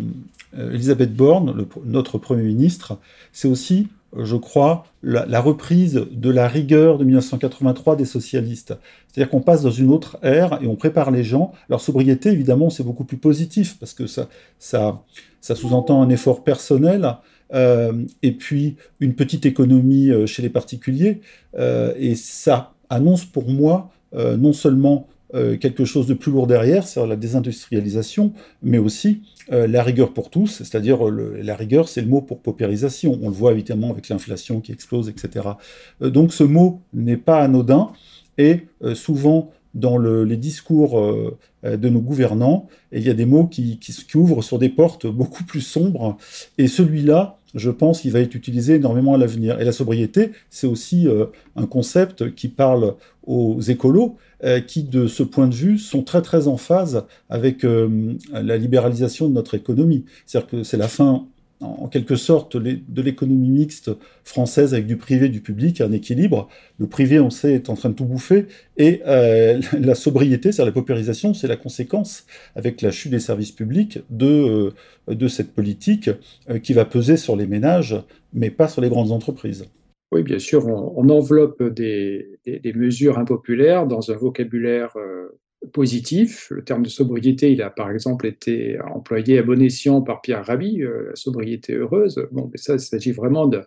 euh, 0.56 1.06
Borne, 1.06 1.66
notre 1.84 2.18
Premier 2.18 2.44
ministre, 2.44 2.98
c'est 3.32 3.48
aussi, 3.48 3.88
je 4.16 4.36
crois, 4.36 4.84
la, 5.02 5.40
reprise 5.40 6.06
de 6.10 6.30
la 6.30 6.48
rigueur 6.48 6.98
de 6.98 7.04
1983 7.04 7.96
des 7.96 8.04
socialistes. 8.04 8.74
C'est-à-dire 9.08 9.30
qu'on 9.30 9.40
passe 9.40 9.62
dans 9.62 9.70
une 9.70 9.90
autre 9.90 10.18
ère 10.22 10.58
et 10.62 10.66
on 10.66 10.76
prépare 10.76 11.10
les 11.10 11.24
gens. 11.24 11.52
Alors 11.68 11.80
sobriété, 11.80 12.30
évidemment, 12.30 12.70
c'est 12.70 12.84
beaucoup 12.84 13.04
plus 13.04 13.16
positif 13.16 13.78
parce 13.78 13.94
que 13.94 14.06
ça, 14.06 14.28
ça, 14.58 15.02
ça 15.40 15.54
sous-entend 15.54 16.02
un 16.02 16.10
effort 16.10 16.44
personnel. 16.44 17.16
Euh, 17.54 18.04
et 18.22 18.32
puis 18.32 18.76
une 19.00 19.14
petite 19.14 19.44
économie 19.44 20.10
chez 20.26 20.42
les 20.42 20.48
particuliers. 20.48 21.20
et 21.58 22.14
ça 22.14 22.72
annonce 22.88 23.24
pour 23.24 23.48
moi 23.48 23.90
euh, 24.14 24.36
non 24.36 24.52
seulement 24.52 25.08
euh, 25.34 25.56
quelque 25.56 25.84
chose 25.84 26.06
de 26.06 26.14
plus 26.14 26.30
lourd 26.30 26.46
derrière, 26.46 26.86
c'est 26.86 27.04
la 27.06 27.16
désindustrialisation, 27.16 28.32
mais 28.62 28.78
aussi 28.78 29.22
euh, 29.50 29.66
la 29.66 29.82
rigueur 29.82 30.12
pour 30.12 30.28
tous, 30.28 30.58
c'est-à-dire 30.58 31.04
la 31.10 31.56
rigueur, 31.56 31.88
c'est 31.88 32.02
le 32.02 32.08
mot 32.08 32.20
pour 32.20 32.40
paupérisation. 32.40 33.18
On 33.22 33.28
le 33.28 33.34
voit 33.34 33.52
évidemment 33.52 33.90
avec 33.90 34.08
l'inflation 34.08 34.60
qui 34.60 34.72
explose, 34.72 35.08
etc. 35.08 35.48
donc 36.00 36.32
ce 36.32 36.44
mot 36.44 36.80
n'est 36.92 37.16
pas 37.16 37.40
anodin 37.40 37.92
et 38.38 38.66
souvent 38.94 39.50
dans 39.74 39.98
les 39.98 40.36
discours 40.36 41.00
de 41.62 41.88
nos 41.88 42.00
gouvernants, 42.00 42.68
il 42.92 43.02
y 43.02 43.10
a 43.10 43.14
des 43.14 43.24
mots 43.24 43.46
qui, 43.46 43.78
ouvrent 44.14 44.42
sur 44.42 44.58
des 44.58 44.68
portes 44.68 45.06
beaucoup 45.06 45.44
plus 45.44 45.60
sombres. 45.60 46.16
Et 46.58 46.66
celui-là, 46.66 47.38
je 47.54 47.70
pense 47.70 48.00
qu'il 48.00 48.12
va 48.12 48.20
être 48.20 48.34
utilisé 48.34 48.74
énormément 48.74 49.14
à 49.14 49.18
l'avenir. 49.18 49.60
Et 49.60 49.64
la 49.64 49.72
sobriété, 49.72 50.32
c'est 50.50 50.66
aussi 50.66 51.06
un 51.56 51.66
concept 51.66 52.34
qui 52.34 52.48
parle 52.48 52.96
aux 53.26 53.60
écolos, 53.60 54.16
euh, 54.16 54.16
qui, 54.66 54.82
de 54.82 55.06
ce 55.06 55.22
point 55.22 55.46
de 55.46 55.54
vue, 55.54 55.78
sont 55.78 56.02
très 56.02 56.22
très 56.22 56.48
en 56.48 56.56
phase 56.56 57.04
avec 57.28 57.64
euh, 57.64 58.14
la 58.32 58.56
libéralisation 58.56 59.28
de 59.28 59.34
notre 59.34 59.54
économie. 59.54 60.04
C'est-à-dire 60.26 60.48
que 60.48 60.62
c'est 60.64 60.76
la 60.76 60.88
fin, 60.88 61.26
en 61.60 61.86
quelque 61.86 62.16
sorte, 62.16 62.56
de 62.56 63.02
l'économie 63.02 63.50
mixte 63.50 63.90
française 64.24 64.74
avec 64.74 64.86
du 64.86 64.96
privé, 64.96 65.28
du 65.28 65.40
public, 65.40 65.80
un 65.80 65.92
équilibre. 65.92 66.48
Le 66.78 66.86
privé, 66.88 67.20
on 67.20 67.30
sait, 67.30 67.54
est 67.54 67.70
en 67.70 67.74
train 67.74 67.90
de 67.90 67.94
tout 67.94 68.04
bouffer, 68.04 68.46
et 68.76 69.00
euh, 69.06 69.60
la 69.78 69.94
sobriété, 69.94 70.50
c'est-à-dire 70.50 70.66
la 70.66 70.72
paupérisation, 70.72 71.34
c'est 71.34 71.48
la 71.48 71.56
conséquence, 71.56 72.24
avec 72.56 72.82
la 72.82 72.90
chute 72.90 73.12
des 73.12 73.20
services 73.20 73.52
publics, 73.52 74.00
de, 74.10 74.72
de 75.08 75.28
cette 75.28 75.52
politique 75.52 76.10
qui 76.62 76.72
va 76.72 76.84
peser 76.84 77.16
sur 77.16 77.36
les 77.36 77.46
ménages, 77.46 77.96
mais 78.32 78.50
pas 78.50 78.66
sur 78.66 78.80
les 78.80 78.88
grandes 78.88 79.12
entreprises. 79.12 79.66
Oui, 80.12 80.22
bien 80.22 80.38
sûr, 80.38 80.66
on, 80.66 81.08
enveloppe 81.08 81.62
des, 81.62 82.38
mesures 82.74 83.18
impopulaires 83.18 83.86
dans 83.86 84.10
un 84.10 84.16
vocabulaire 84.16 84.94
euh, 84.98 85.40
positif. 85.72 86.48
Le 86.50 86.62
terme 86.62 86.82
de 86.82 86.90
sobriété, 86.90 87.50
il 87.50 87.62
a 87.62 87.70
par 87.70 87.90
exemple 87.90 88.26
été 88.26 88.78
employé 88.82 89.38
à 89.38 89.42
bon 89.42 89.62
escient 89.62 90.02
par 90.02 90.20
Pierre 90.20 90.44
Rabhi, 90.44 90.82
euh, 90.82 91.08
la 91.08 91.16
sobriété 91.16 91.76
heureuse. 91.76 92.28
Bon, 92.30 92.50
ça, 92.56 92.74
il 92.74 92.80
s'agit 92.80 93.12
vraiment 93.12 93.46
de, 93.46 93.62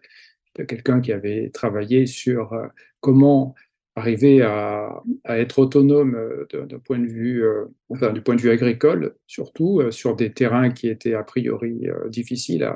quelqu'un 0.68 1.02
qui 1.02 1.12
avait 1.12 1.50
travaillé 1.50 2.06
sur 2.06 2.54
euh, 2.54 2.68
comment 3.00 3.56
arriver 3.96 4.44
à, 4.44 5.02
être 5.28 5.58
autonome 5.58 6.46
d'un 6.52 6.80
point 6.80 7.00
de 7.00 7.08
vue, 7.08 7.44
du 7.90 8.22
point 8.22 8.36
de 8.36 8.42
vue 8.42 8.52
agricole, 8.52 9.16
surtout 9.26 9.82
sur 9.90 10.18
des 10.18 10.34
terrains 10.34 10.70
qui 10.70 10.90
étaient 10.90 11.14
a 11.14 11.24
priori 11.24 11.88
difficiles 12.10 12.70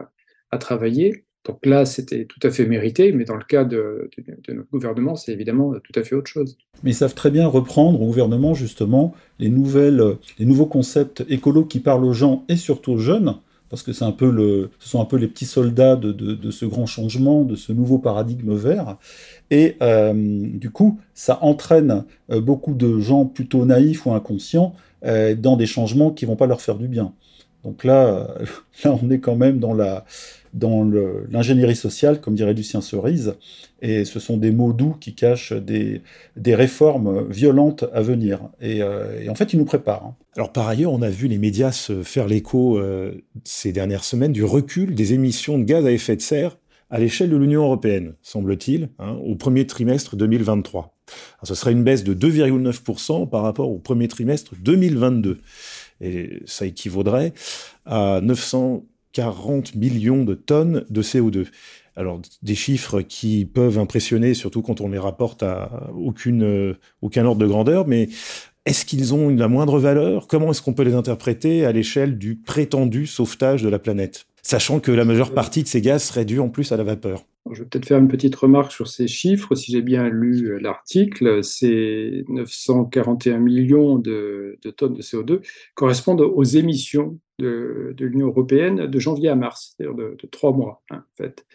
à 0.49 0.57
travailler. 0.57 1.25
Donc 1.49 1.65
là, 1.65 1.83
c'était 1.83 2.25
tout 2.25 2.39
à 2.43 2.51
fait 2.51 2.67
mérité, 2.67 3.11
mais 3.11 3.25
dans 3.25 3.35
le 3.35 3.43
cas 3.43 3.63
de, 3.63 4.11
notre 4.49 4.69
gouvernement, 4.69 5.15
c'est 5.15 5.31
évidemment 5.31 5.73
tout 5.83 5.99
à 5.99 6.03
fait 6.03 6.13
autre 6.13 6.29
chose. 6.29 6.59
Mais 6.83 6.91
ils 6.91 6.95
savent 6.95 7.15
très 7.15 7.31
bien 7.31 7.47
reprendre 7.47 7.99
au 7.99 8.05
gouvernement, 8.05 8.53
justement, 8.53 9.15
les, 9.39 9.49
nouvelles, 9.49 10.17
les 10.37 10.45
nouveaux 10.45 10.67
concepts 10.67 11.25
écolos 11.27 11.65
qui 11.65 11.79
parlent 11.79 12.05
aux 12.05 12.13
gens 12.13 12.45
et 12.49 12.55
surtout 12.55 12.91
aux 12.91 12.97
jeunes, 12.99 13.33
parce 13.71 13.81
que 13.81 14.03
un 14.03 14.11
peu 14.11 14.29
le, 14.29 14.69
ce 14.77 14.89
sont 14.89 15.01
un 15.01 15.05
peu 15.05 15.17
les 15.17 15.27
petits 15.27 15.47
soldats 15.47 15.95
de, 15.95 16.51
ce 16.51 16.65
grand 16.65 16.85
changement, 16.85 17.43
de 17.43 17.55
ce 17.55 17.73
nouveau 17.73 17.97
paradigme 17.97 18.53
vert. 18.53 18.97
Et 19.49 19.75
euh, 19.81 20.13
du 20.13 20.69
coup, 20.69 20.99
ça 21.15 21.39
entraîne 21.41 22.03
euh, 22.29 22.41
beaucoup 22.41 22.75
de 22.75 22.99
gens 22.99 23.25
plutôt 23.25 23.65
naïfs 23.65 24.05
ou 24.05 24.11
inconscients 24.11 24.75
euh, 25.03 25.33
dans 25.33 25.57
des 25.57 25.65
changements 25.65 26.11
qui 26.11 26.25
vont 26.25 26.35
pas 26.35 26.45
leur 26.45 26.61
faire 26.61 26.75
du 26.75 26.87
bien. 26.87 27.11
Donc 27.63 27.83
là, 27.83 28.35
là, 28.83 28.97
on 29.01 29.09
est 29.09 29.19
quand 29.19 29.35
même 29.35 29.59
dans 29.59 29.73
la, 29.73 30.05
dans 30.53 30.83
l'ingénierie 31.29 31.75
sociale, 31.75 32.21
comme 32.21 32.35
dirait 32.35 32.53
Lucien 32.53 32.81
Cerise, 32.81 33.35
et 33.81 34.05
ce 34.05 34.19
sont 34.19 34.37
des 34.37 34.51
mots 34.51 34.73
doux 34.73 34.95
qui 34.99 35.13
cachent 35.13 35.53
des, 35.53 36.01
des 36.35 36.55
réformes 36.55 37.27
violentes 37.29 37.85
à 37.93 38.01
venir. 38.01 38.41
Et, 38.61 38.81
euh, 38.81 39.29
en 39.29 39.35
fait, 39.35 39.53
ils 39.53 39.59
nous 39.59 39.65
préparent. 39.65 40.05
Hein. 40.05 40.15
Alors 40.35 40.51
par 40.51 40.67
ailleurs, 40.67 40.93
on 40.93 41.01
a 41.01 41.09
vu 41.09 41.27
les 41.27 41.37
médias 41.37 41.71
se 41.71 42.01
faire 42.03 42.27
l'écho 42.27 42.77
euh, 42.77 43.13
ces 43.43 43.71
dernières 43.71 44.03
semaines 44.03 44.31
du 44.31 44.43
recul 44.43 44.95
des 44.95 45.13
émissions 45.13 45.57
de 45.59 45.63
gaz 45.63 45.85
à 45.85 45.91
effet 45.91 46.15
de 46.15 46.21
serre 46.21 46.57
à 46.89 46.99
l'échelle 46.99 47.29
de 47.29 47.37
l'Union 47.37 47.63
européenne, 47.63 48.13
semble-t-il, 48.23 48.89
hein, 48.97 49.15
au 49.23 49.35
premier 49.35 49.67
trimestre 49.67 50.15
2023. 50.15 50.97
ce 51.43 51.53
serait 51.53 51.71
une 51.71 51.83
baisse 51.83 52.03
de 52.03 52.15
2,9% 52.15 53.29
par 53.29 53.43
rapport 53.43 53.69
au 53.69 53.77
premier 53.77 54.07
trimestre 54.07 54.55
2022. 54.59 55.39
Et 56.01 56.41
ça 56.45 56.65
équivaudrait 56.65 57.33
à 57.85 58.21
900 58.21 58.85
40 59.13 59.75
millions 59.75 60.23
de 60.23 60.33
tonnes 60.33 60.85
de 60.89 61.01
CO2. 61.01 61.47
Alors, 61.95 62.21
des 62.41 62.55
chiffres 62.55 63.01
qui 63.01 63.45
peuvent 63.45 63.77
impressionner, 63.77 64.33
surtout 64.33 64.61
quand 64.61 64.81
on 64.81 64.89
les 64.89 64.99
rapporte 64.99 65.43
à 65.43 65.89
aucune, 65.93 66.43
euh, 66.43 66.73
aucun 67.01 67.25
ordre 67.25 67.41
de 67.41 67.47
grandeur, 67.47 67.87
mais 67.87 68.07
est-ce 68.65 68.85
qu'ils 68.85 69.13
ont 69.13 69.29
la 69.29 69.47
moindre 69.47 69.79
valeur? 69.79 70.27
Comment 70.27 70.51
est-ce 70.51 70.61
qu'on 70.61 70.73
peut 70.73 70.83
les 70.83 70.93
interpréter 70.93 71.65
à 71.65 71.71
l'échelle 71.71 72.17
du 72.17 72.35
prétendu 72.35 73.07
sauvetage 73.07 73.63
de 73.63 73.69
la 73.69 73.79
planète? 73.79 74.27
Sachant 74.41 74.79
que 74.79 74.91
la 74.91 75.03
majeure 75.03 75.33
partie 75.33 75.63
de 75.63 75.67
ces 75.67 75.81
gaz 75.81 76.03
serait 76.03 76.25
due 76.25 76.39
en 76.39 76.49
plus 76.49 76.71
à 76.71 76.77
la 76.77 76.83
vapeur. 76.83 77.25
Je 77.51 77.63
vais 77.63 77.69
peut-être 77.69 77.85
faire 77.85 77.99
une 77.99 78.07
petite 78.07 78.35
remarque 78.35 78.71
sur 78.71 78.87
ces 78.87 79.07
chiffres. 79.07 79.55
Si 79.55 79.71
j'ai 79.71 79.81
bien 79.81 80.09
lu 80.09 80.51
euh, 80.51 80.59
l'article, 80.59 81.43
ces 81.43 82.23
941 82.27 83.39
millions 83.39 83.97
de, 83.97 84.59
tonnes 84.77 84.93
de 84.93 85.01
CO2 85.01 85.41
correspondent 85.75 86.21
aux 86.21 86.43
émissions 86.43 87.19
de, 87.39 87.95
l'Union 87.99 88.27
européenne 88.27 88.87
de 88.87 88.99
janvier 88.99 89.29
à 89.29 89.35
mars, 89.35 89.73
c'est-à-dire 89.77 89.95
de, 89.95 90.27
trois 90.29 90.51
mois, 90.51 90.83
hein, 90.89 90.97
en 90.97 91.15
fait. 91.15 91.45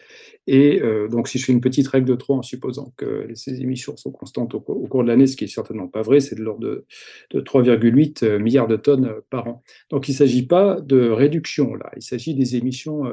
Et 0.47 0.81
euh, 0.81 1.07
donc, 1.07 1.27
si 1.27 1.37
je 1.37 1.45
fais 1.45 1.53
une 1.53 1.61
petite 1.61 1.87
règle 1.87 2.07
de 2.07 2.15
trois 2.15 2.37
en 2.37 2.41
supposant 2.41 2.93
que 2.97 3.27
ces 3.35 3.61
émissions 3.61 3.95
sont 3.95 4.11
constantes 4.11 4.55
au, 4.55 4.59
cours 4.59 5.03
de 5.03 5.07
l'année, 5.07 5.27
ce 5.27 5.37
qui 5.37 5.43
est 5.43 5.47
certainement 5.47 5.87
pas 5.87 6.01
vrai, 6.01 6.19
c'est 6.19 6.35
de 6.35 6.41
l'ordre 6.41 6.61
de, 6.61 6.85
de 7.31 7.41
3,8 7.41 8.25
euh, 8.25 8.39
milliards 8.39 8.67
de 8.67 8.77
tonnes 8.77 9.13
par 9.29 9.47
an. 9.47 9.63
Donc, 9.91 10.07
il 10.07 10.11
ne 10.11 10.17
s'agit 10.17 10.47
pas 10.47 10.81
de 10.81 11.09
réduction, 11.09 11.75
là, 11.75 11.91
il 11.95 12.01
s'agit 12.01 12.33
des 12.33 12.55
émissions 12.55 13.03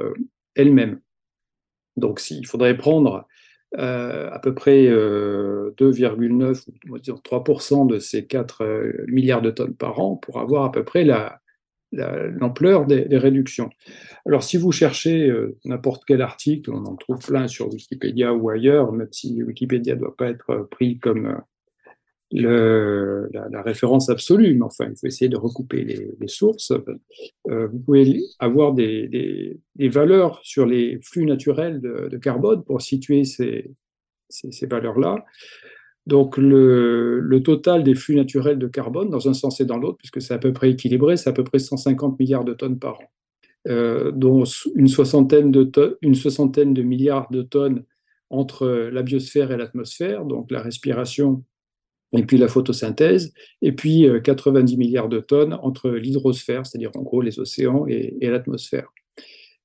elles-mêmes. 0.55 1.01
Donc, 1.97 2.23
il 2.31 2.47
faudrait 2.47 2.77
prendre 2.77 3.27
euh, 3.79 4.29
à 4.31 4.39
peu 4.39 4.55
près 4.55 4.85
2,9 4.85 6.67
ou 6.91 6.99
3% 6.99 7.87
de 7.87 7.99
ces 7.99 8.27
4 8.27 8.65
euh, 8.65 8.93
milliards 9.09 9.41
de 9.41 9.51
tonnes 9.51 9.75
par 9.75 9.99
an 9.99 10.17
pour 10.17 10.41
avoir 10.41 10.65
à 10.65 10.73
peu 10.73 10.85
près 10.85 11.07
l'ampleur 11.93 12.85
des, 12.85 13.07
réductions. 13.17 13.71
Alors, 14.27 14.43
si 14.43 14.59
vous 14.59 14.73
cherchez 14.73 15.27
euh, 15.27 15.57
n'importe 15.65 16.05
quel 16.07 16.21
article, 16.21 16.71
on 16.71 16.85
en 16.85 16.97
trouve 16.97 17.19
plein 17.19 17.49
sur 17.49 17.73
Wikipédia 17.73 18.35
ou 18.35 18.51
ailleurs, 18.51 18.93
même 18.93 19.09
si 19.11 19.43
Wikipédia 19.43 19.95
ne 19.95 20.01
doit 20.01 20.17
pas 20.17 20.29
être 20.29 20.69
pris 20.71 20.99
comme 20.99 21.41
la, 22.33 23.63
référence 23.63 24.09
absolue, 24.09 24.55
mais 24.55 24.65
enfin, 24.65 24.87
il 24.91 24.97
faut 24.97 25.07
essayer 25.07 25.29
de 25.29 25.37
recouper 25.37 25.85
les, 25.85 26.29
sources. 26.29 26.73
Euh, 27.49 27.67
vous 27.69 27.79
pouvez 27.79 28.21
avoir 28.39 28.73
des, 28.73 29.61
valeurs 29.79 30.41
sur 30.43 30.67
les 30.67 30.99
flux 31.03 31.27
naturels 31.27 31.81
de, 31.81 32.17
carbone 32.19 32.65
pour 32.65 32.81
situer 32.81 33.25
ces, 33.25 33.75
valeurs-là. 34.63 35.25
Donc, 36.07 36.37
le, 36.37 37.41
total 37.45 37.85
des 37.85 37.95
flux 37.95 38.17
naturels 38.17 38.59
de 38.59 38.67
carbone, 38.67 39.11
dans 39.11 39.29
un 39.29 39.35
sens 39.35 39.61
et 39.61 39.65
dans 39.65 39.79
l'autre, 39.79 39.99
puisque 39.99 40.23
c'est 40.23 40.35
à 40.35 40.39
peu 40.39 40.53
près 40.53 40.71
équilibré, 40.71 41.17
c'est 41.17 41.31
à 41.31 41.35
peu 41.35 41.45
près 41.45 41.59
150 41.59 42.19
milliards 42.19 42.45
de 42.45 42.55
tonnes 42.55 42.79
par 42.79 43.01
an, 43.01 43.05
euh, 43.69 44.11
dont 44.11 44.45
une 44.75 44.89
soixantaine, 44.89 45.53
de 45.53 45.99
une 46.01 46.15
soixantaine 46.15 46.75
de 46.75 46.83
milliards 46.83 47.31
de 47.31 47.43
tonnes 47.43 47.85
entre 48.31 48.67
la 48.67 49.03
biosphère 49.03 49.53
et 49.53 49.59
l'atmosphère, 49.59 50.25
donc 50.25 50.51
la 50.51 50.63
respiration 50.63 51.45
et 52.13 52.23
puis 52.25 52.39
la 52.39 52.49
photosynthèse, 52.49 53.33
et 53.63 53.73
puis 53.73 54.07
90 54.23 54.75
euh, 54.75 54.77
milliards 54.77 55.09
de 55.09 55.21
tonnes 55.21 55.55
entre 55.63 55.91
l'hydrosphère, 55.91 56.67
c'est-à-dire 56.67 56.91
en 56.97 57.03
gros 57.03 57.23
les 57.23 57.39
océans, 57.39 57.87
et, 57.87 58.17
l'atmosphère. 58.21 58.89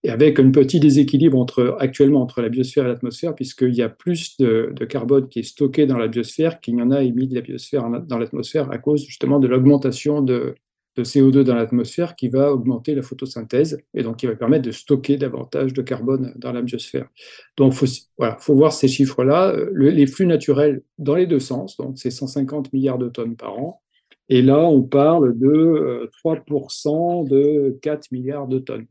Et 0.04 0.10
avec 0.10 0.40
un 0.40 0.52
petit 0.52 0.80
déséquilibre 0.80 1.38
entre, 1.38 1.76
actuellement 1.80 2.22
entre 2.22 2.42
la 2.42 2.50
biosphère 2.50 2.86
et 2.86 2.88
l'atmosphère, 2.88 3.36
puisqu'il 3.36 3.76
y 3.76 3.82
a 3.82 3.90
plus 3.90 4.38
de, 4.38 4.74
carbone 4.88 5.28
qui 5.28 5.40
est 5.40 5.44
stocké 5.44 5.86
dans 5.86 5.98
la 5.98 6.08
biosphère 6.08 6.62
qu'il 6.62 6.76
n'y 6.76 6.82
en 6.82 6.92
a 6.92 7.04
émis 7.04 7.28
de 7.28 7.36
la 7.36 7.42
biosphère 7.42 7.90
dans 8.08 8.18
l'atmosphère 8.18 8.72
à 8.72 8.78
cause 8.78 9.04
justement 9.04 9.40
de 9.40 9.48
l'augmentation 9.48 10.22
de, 10.22 10.56
de 10.98 11.04
CO2 11.04 11.44
dans 11.44 11.56
l'atmosphère 11.56 12.16
qui 12.16 12.28
va 12.28 12.52
augmenter 12.52 12.96
la 12.96 13.02
photosynthèse 13.02 13.80
et 13.94 14.04
donc 14.04 14.18
qui 14.18 14.26
va 14.26 14.36
permettre 14.36 14.66
de 14.66 14.72
stocker 14.72 15.18
davantage 15.18 15.74
de 15.74 15.82
carbone 15.82 16.34
dans 16.38 16.52
la 16.52 16.62
biosphère. 16.62 17.08
Donc, 17.56 17.74
faut, 17.74 17.86
voilà, 18.18 18.38
faut 18.40 18.56
voir 18.56 18.74
ces 18.74 18.88
chiffres-là, 18.88 19.56
les 19.74 20.08
flux 20.08 20.26
naturels 20.26 20.82
dans 20.98 21.16
les 21.16 21.28
deux 21.28 21.40
sens, 21.40 21.78
donc 21.78 21.98
c'est 21.98 22.12
150 22.12 22.74
milliards 22.74 22.98
de 22.98 23.10
tonnes 23.10 23.36
par 23.36 23.58
an. 23.60 23.82
Et 24.30 24.42
là, 24.42 24.60
on 24.60 24.84
parle 24.84 25.38
de 25.38 26.10
3% 26.24 27.26
euh, 27.26 27.30
de 27.30 27.78
4 27.82 28.12
milliards 28.12 28.48
de 28.48 28.60
tonnes. 28.60 28.88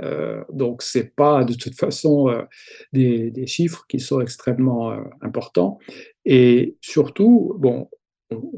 Euh, 0.00 0.42
donc, 0.52 0.82
ce 0.82 0.98
n'est 0.98 1.04
pas 1.04 1.44
de 1.44 1.54
toute 1.54 1.74
façon 1.74 2.28
euh, 2.28 2.42
des, 2.92 3.30
des, 3.30 3.46
chiffres 3.46 3.84
qui 3.88 4.00
sont 4.00 4.20
extrêmement 4.20 4.92
euh, 4.92 5.02
importants. 5.20 5.78
Et 6.24 6.76
surtout, 6.80 7.54
bon, 7.58 7.88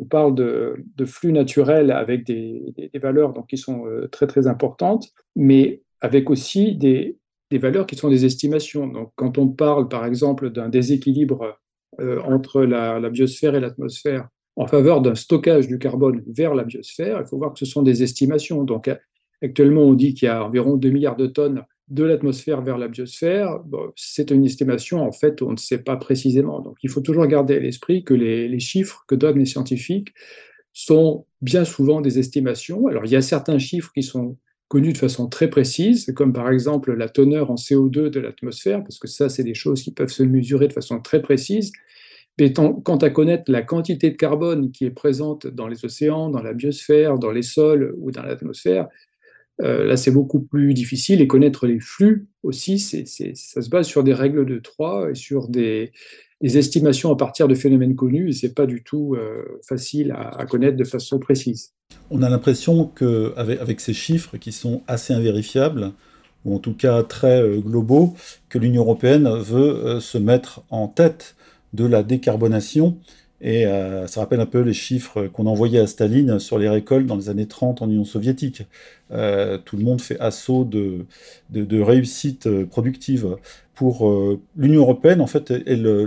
on 0.00 0.04
parle 0.04 0.34
de, 0.34 1.04
flux 1.04 1.32
naturels 1.32 1.90
avec 1.90 2.24
des, 2.24 2.74
valeurs 2.94 3.32
donc, 3.32 3.48
qui 3.48 3.58
sont 3.58 3.86
euh, 3.86 4.08
très 4.08 4.26
très 4.26 4.46
importantes, 4.46 5.08
mais 5.36 5.82
avec 6.00 6.30
aussi 6.30 6.76
des, 6.76 7.18
valeurs 7.52 7.86
qui 7.86 7.94
sont 7.94 8.08
des 8.08 8.24
estimations. 8.24 8.88
Donc, 8.88 9.12
quand 9.14 9.38
on 9.38 9.46
parle 9.46 9.88
par 9.88 10.04
exemple 10.04 10.50
d'un 10.50 10.68
déséquilibre 10.68 11.56
euh, 12.00 12.20
entre 12.22 12.62
la, 12.64 12.98
biosphère 13.10 13.54
et 13.54 13.60
l'atmosphère 13.60 14.28
en 14.56 14.66
faveur 14.66 15.00
d'un 15.00 15.14
stockage 15.14 15.68
du 15.68 15.78
carbone 15.78 16.22
vers 16.26 16.54
la 16.54 16.64
biosphère, 16.64 17.20
il 17.20 17.26
faut 17.26 17.38
voir 17.38 17.52
que 17.52 17.58
ce 17.60 17.66
sont 17.66 17.82
des 17.82 18.02
estimations. 18.02 18.64
Donc, 18.64 18.90
actuellement, 19.40 19.82
on 19.82 19.94
dit 19.94 20.14
qu'il 20.14 20.26
y 20.26 20.30
a 20.30 20.44
environ 20.44 20.76
2 20.76 20.90
milliards 20.90 21.16
de 21.16 21.26
tonnes 21.26 21.64
de 21.88 22.04
l'atmosphère 22.04 22.62
vers 22.62 22.78
la 22.78 22.88
biosphère, 22.88 23.60
c'est 23.96 24.30
une 24.30 24.44
estimation, 24.44 25.02
en 25.02 25.12
fait, 25.12 25.42
on 25.42 25.52
ne 25.52 25.56
sait 25.56 25.82
pas 25.82 25.96
précisément. 25.96 26.61
Donc 26.61 26.76
il 26.82 26.90
faut 26.90 27.02
toujours 27.02 27.26
garder 27.26 27.56
à 27.56 27.59
l'esprit 27.59 28.04
que 28.04 28.14
les, 28.14 28.59
chiffres 28.59 29.04
que 29.06 29.14
donnent 29.14 29.38
les 29.38 29.44
scientifiques 29.44 30.14
sont 30.72 31.26
bien 31.42 31.64
souvent 31.64 32.00
des 32.00 32.18
estimations. 32.18 32.87
Alors 32.87 33.04
il 33.04 33.12
y 33.12 33.16
a 33.16 33.22
certains 33.22 33.59
chiffres 33.59 33.92
qui 33.94 34.02
sont 34.02 34.38
connus 34.68 34.94
de 34.94 34.98
façon 34.98 35.28
très 35.28 35.50
précise, 35.50 36.11
comme 36.16 36.32
par 36.32 36.50
exemple 36.50 36.94
la 36.94 37.09
teneur 37.09 37.50
en 37.50 37.56
CO2 37.56 38.09
de 38.09 38.20
l'atmosphère, 38.20 38.82
parce 38.82 38.98
que 38.98 39.06
ça, 39.06 39.28
c'est 39.28 39.44
des 39.44 39.54
choses 39.54 39.82
qui 39.82 39.92
peuvent 39.92 40.09
se 40.09 40.22
mesurer 40.22 40.68
de 40.68 40.72
façon 40.72 41.00
très 41.00 41.20
précise. 41.20 41.70
Mais 42.40 42.52
quant 42.52 42.96
à 42.96 43.11
connaître 43.11 43.44
la 43.52 43.62
quantité 43.62 44.11
de 44.11 44.16
carbone 44.16 44.72
qui 44.72 44.87
est 44.87 44.90
présente 44.90 45.46
dans 45.46 45.68
les 45.68 45.85
océans, 45.85 46.30
dans 46.30 46.42
la 46.42 46.52
biosphère, 46.52 47.18
dans 47.18 47.30
les 47.30 47.42
sols 47.42 47.94
ou 47.98 48.11
dans 48.11 48.24
l'atmosphère, 48.24 48.88
euh, 49.62 49.84
là, 49.84 49.96
c'est 49.96 50.10
beaucoup 50.10 50.40
plus 50.40 50.74
difficile 50.74 51.20
et 51.20 51.26
connaître 51.26 51.66
les 51.66 51.78
flux 51.78 52.26
aussi, 52.42 52.78
c'est, 52.78 53.06
ça 53.06 53.62
se 53.62 53.68
base 53.68 53.86
sur 53.86 54.02
des 54.02 54.12
règles 54.12 54.46
de 54.46 54.58
trois 54.58 55.10
et 55.10 55.14
sur 55.14 55.48
des, 55.48 55.92
estimations 56.42 57.10
à 57.10 57.16
partir 57.16 57.48
de 57.48 57.54
phénomènes 57.54 57.94
connus 57.94 58.28
et 58.28 58.32
c'est 58.32 58.52
pas 58.52 58.66
du 58.66 58.82
tout 58.82 59.14
euh, 59.14 59.44
facile 59.66 60.12
à, 60.12 60.44
connaître 60.44 60.76
de 60.76 60.84
façon 60.84 61.18
précise. 61.18 61.72
On 62.10 62.22
a 62.22 62.28
l'impression 62.28 62.84
qu'avec 62.84 63.60
avec 63.60 63.80
ces 63.80 63.94
chiffres 63.94 64.36
qui 64.36 64.52
sont 64.52 64.82
assez 64.86 65.14
invérifiables, 65.14 65.92
ou 66.44 66.54
en 66.54 66.58
tout 66.58 66.74
cas 66.74 67.02
très 67.02 67.40
euh, 67.40 67.60
globaux, 67.60 68.14
que 68.50 68.58
l'Union 68.58 68.82
européenne 68.82 69.28
veut 69.38 70.00
se 70.00 70.18
mettre 70.18 70.62
en 70.68 70.88
tête 70.88 71.36
de 71.72 71.86
la 71.86 72.02
décarbonation 72.02 72.98
et 73.40 73.66
euh, 73.66 74.07
ça 74.07 74.20
rappelle 74.20 74.40
un 74.40 74.47
peu 74.47 74.61
les 74.61 74.73
chiffres 74.73 75.27
qu'on 75.27 75.47
envoyait 75.47 75.81
à 75.81 75.87
Staline 75.87 76.38
sur 76.38 76.59
les 76.59 76.68
récoltes 76.68 77.07
dans 77.07 77.16
les 77.16 77.29
années 77.29 77.47
30 77.47 77.83
en 77.83 77.90
Union 77.90 78.05
soviétique. 78.05 78.62
Euh, 79.11 79.59
tout 79.59 79.77
le 79.77 79.85
monde 79.85 80.01
fait 80.01 80.18
assaut 80.20 80.64
de, 80.64 81.07
de, 81.51 81.81
réussite 81.81 82.47
euh, 82.47 82.64
productive. 82.64 83.37
Pour 83.75 84.09
l'Union 84.57 84.83
européenne, 84.83 85.20
en 85.20 85.27
fait, 85.27 85.51
est 85.51 85.75
le 85.75 86.07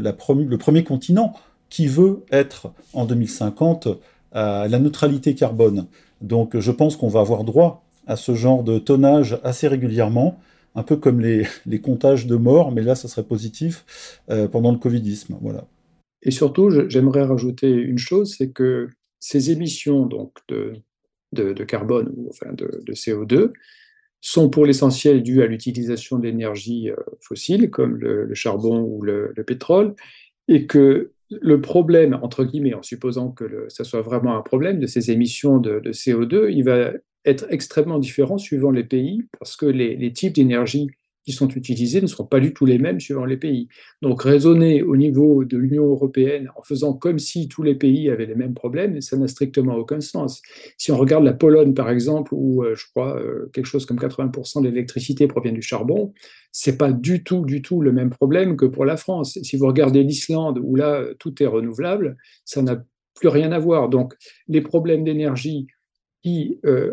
premier 0.57 0.85
continent 0.85 1.33
qui 1.69 1.87
veut 1.87 2.23
être 2.31 2.71
en 2.93 3.03
2050 3.03 3.89
à 4.31 4.69
la 4.69 4.79
neutralité 4.79 5.35
carbone. 5.35 5.87
Donc 6.21 6.57
je 6.57 6.71
pense 6.71 6.95
qu'on 6.95 7.09
va 7.09 7.19
avoir 7.19 7.43
droit 7.43 7.83
à 8.07 8.15
ce 8.15 8.35
genre 8.35 8.63
de 8.63 8.79
tonnage 8.79 9.37
assez 9.43 9.67
régulièrement, 9.67 10.39
un 10.75 10.83
peu 10.83 10.95
comme 10.95 11.19
les, 11.19 11.45
les 11.65 11.81
comptages 11.81 12.25
de 12.25 12.37
morts, 12.37 12.71
mais 12.71 12.83
là, 12.83 12.95
ça 12.95 13.09
serait 13.09 13.23
positif 13.23 14.21
pendant 14.53 14.71
le 14.71 14.77
Covidisme. 14.77 15.35
Voilà. 15.41 15.65
Et 16.23 16.31
surtout, 16.31 16.69
j'aimerais 16.89 17.23
rajouter 17.23 17.69
une 17.71 17.97
chose, 17.97 18.35
c'est 18.37 18.51
que 18.51 18.89
ces 19.19 19.51
émissions 19.51 20.05
donc, 20.05 20.33
de, 20.47 20.73
de, 21.33 21.63
carbone 21.63 22.11
ou 22.15 22.27
enfin 22.29 22.53
de, 22.53 22.81
CO2 22.93 23.51
sont 24.21 24.49
pour 24.49 24.65
l'essentiel 24.65 25.21
dues 25.21 25.43
à 25.43 25.47
l'utilisation 25.47 26.17
d'énergies 26.17 26.89
euh, 26.89 26.95
fossiles 27.21 27.69
comme 27.69 27.97
le, 27.97 28.33
charbon 28.33 28.81
ou 28.81 29.03
le, 29.03 29.33
pétrole, 29.45 29.95
et 30.47 30.65
que 30.65 31.11
le 31.29 31.61
problème, 31.61 32.17
entre 32.21 32.43
guillemets, 32.43 32.73
en 32.73 32.81
supposant 32.81 33.31
que 33.31 33.65
ça 33.69 33.83
soit 33.83 34.01
vraiment 34.01 34.37
un 34.37 34.41
problème 34.41 34.79
de 34.79 34.87
ces 34.87 35.11
émissions 35.11 35.59
de, 35.59 35.81
CO2, 35.91 36.51
il 36.51 36.63
va 36.63 36.93
être 37.25 37.45
extrêmement 37.49 37.99
différent 37.99 38.37
suivant 38.37 38.71
les 38.71 38.85
pays, 38.85 39.23
parce 39.37 39.55
que 39.55 39.65
les 39.65 40.13
types 40.13 40.33
d'énergie 40.33 40.87
qui 41.27 41.33
sont 41.33 41.49
utilisés 41.49 41.99
ne 41.99 42.07
seront 42.07 42.23
pas 42.23 42.39
du 42.39 42.53
tout 42.53 42.65
les 42.65 42.77
mêmes 42.77 43.01
suivant 43.01 43.25
les 43.25 43.35
pays. 43.35 43.67
Donc 44.01 44.21
raisonner 44.21 44.81
au 44.81 44.95
niveau 44.95 45.43
de 45.43 45.57
l'Union 45.57 45.85
européenne 45.85 46.49
en 46.55 46.61
faisant 46.61 46.93
comme 46.93 47.19
si 47.19 47.49
tous 47.49 47.63
les 47.63 47.75
pays 47.75 48.09
avaient 48.09 48.27
les 48.27 48.33
mêmes 48.33 48.53
problèmes, 48.53 49.01
ça 49.01 49.17
n'a 49.17 49.27
strictement 49.27 49.75
aucun 49.75 49.99
sens. 49.99 50.41
Si 50.77 50.89
on 50.89 50.95
regarde 50.95 51.25
la 51.25 51.33
Pologne, 51.33 51.73
par 51.73 51.89
exemple, 51.89 52.33
où 52.33 52.63
euh, 52.63 52.75
je 52.75 52.85
crois 52.89 53.19
euh, 53.19 53.49
quelque 53.51 53.65
chose 53.65 53.85
comme 53.85 53.97
80% 53.97 54.61
de 54.61 54.69
l'électricité 54.69 55.27
provient 55.27 55.51
du 55.51 55.61
charbon, 55.61 56.13
c'est 56.53 56.77
pas 56.77 56.93
du 56.93 57.25
tout, 57.25 57.43
du 57.43 57.61
tout 57.61 57.81
le 57.81 57.91
même 57.91 58.09
problème 58.09 58.55
que 58.55 58.65
pour 58.65 58.85
la 58.85 58.95
France. 58.95 59.37
Si 59.43 59.57
vous 59.57 59.67
regardez 59.67 60.03
l'Islande, 60.03 60.61
où 60.63 60.77
là, 60.77 61.03
tout 61.19 61.43
est 61.43 61.45
renouvelable, 61.45 62.15
ça 62.45 62.61
n'a 62.61 62.81
plus 63.15 63.27
rien 63.27 63.51
à 63.51 63.59
voir. 63.59 63.89
Donc, 63.89 64.13
les 64.47 64.61
problèmes 64.61 65.03
d'énergie 65.03 65.67
euh, 66.65 66.91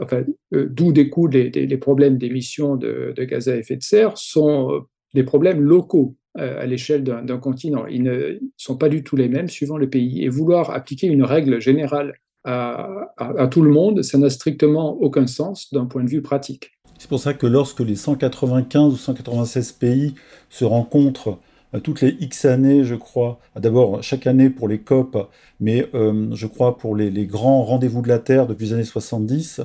euh, 0.55 0.69
d'où 0.71 0.93
découlent 0.93 1.33
les, 1.33 1.77
problèmes 1.77 2.19
d'émissions 2.19 2.77
de, 2.77 3.15
gaz 3.19 3.49
à 3.49 3.57
effet 3.57 3.77
de 3.77 3.83
serre, 3.83 4.17
sont 4.17 4.73
euh, 4.73 4.81
des 5.15 5.25
problèmes 5.25 5.61
locaux 5.61 6.17
à 6.37 6.67
l'échelle 6.67 7.05
d'un 7.05 7.39
continent. 7.39 7.87
Ils 7.87 8.03
ne 8.03 8.41
sont 8.57 8.77
pas 8.77 8.89
du 8.89 9.05
tout 9.05 9.15
les 9.15 9.29
mêmes 9.29 9.49
suivant 9.49 9.77
le 9.77 9.89
pays. 9.89 10.25
Et 10.25 10.29
vouloir 10.29 10.71
appliquer 10.71 11.07
une 11.07 11.23
règle 11.23 11.61
générale 11.61 12.15
à 12.43 13.49
tout 13.49 13.63
le 13.63 13.71
monde, 13.71 14.03
ça 14.03 14.19
n'a 14.19 14.29
strictement 14.31 15.01
aucun 15.01 15.29
sens 15.29 15.73
d'un 15.73 15.87
point 15.87 16.03
de 16.03 16.11
vue 16.11 16.23
pratique. 16.23 16.73
C'est 16.99 17.09
pour 17.09 17.21
ça 17.21 17.35
que 17.35 17.47
lorsque 17.47 17.79
les 17.79 17.95
195 17.95 18.95
ou 18.95 18.97
196 18.97 19.73
pays 19.73 20.15
se 20.51 20.65
rencontrent 20.65 21.39
toutes 21.83 22.01
les 22.01 22.17
X 22.21 22.45
années, 22.45 22.85
je 22.85 22.95
crois, 22.95 23.41
d'abord 23.57 24.03
chaque 24.03 24.27
année 24.27 24.51
pour 24.51 24.69
les 24.69 24.79
COP, 24.79 25.29
mais 25.61 25.89
je 25.93 26.47
crois 26.47 26.79
pour 26.79 26.95
les, 26.95 27.27
grands 27.27 27.63
rendez-vous 27.63 28.03
de 28.03 28.09
la 28.09 28.19
Terre 28.19 28.47
depuis 28.47 28.67
les 28.67 28.73
années 28.75 28.85
70, 28.85 29.63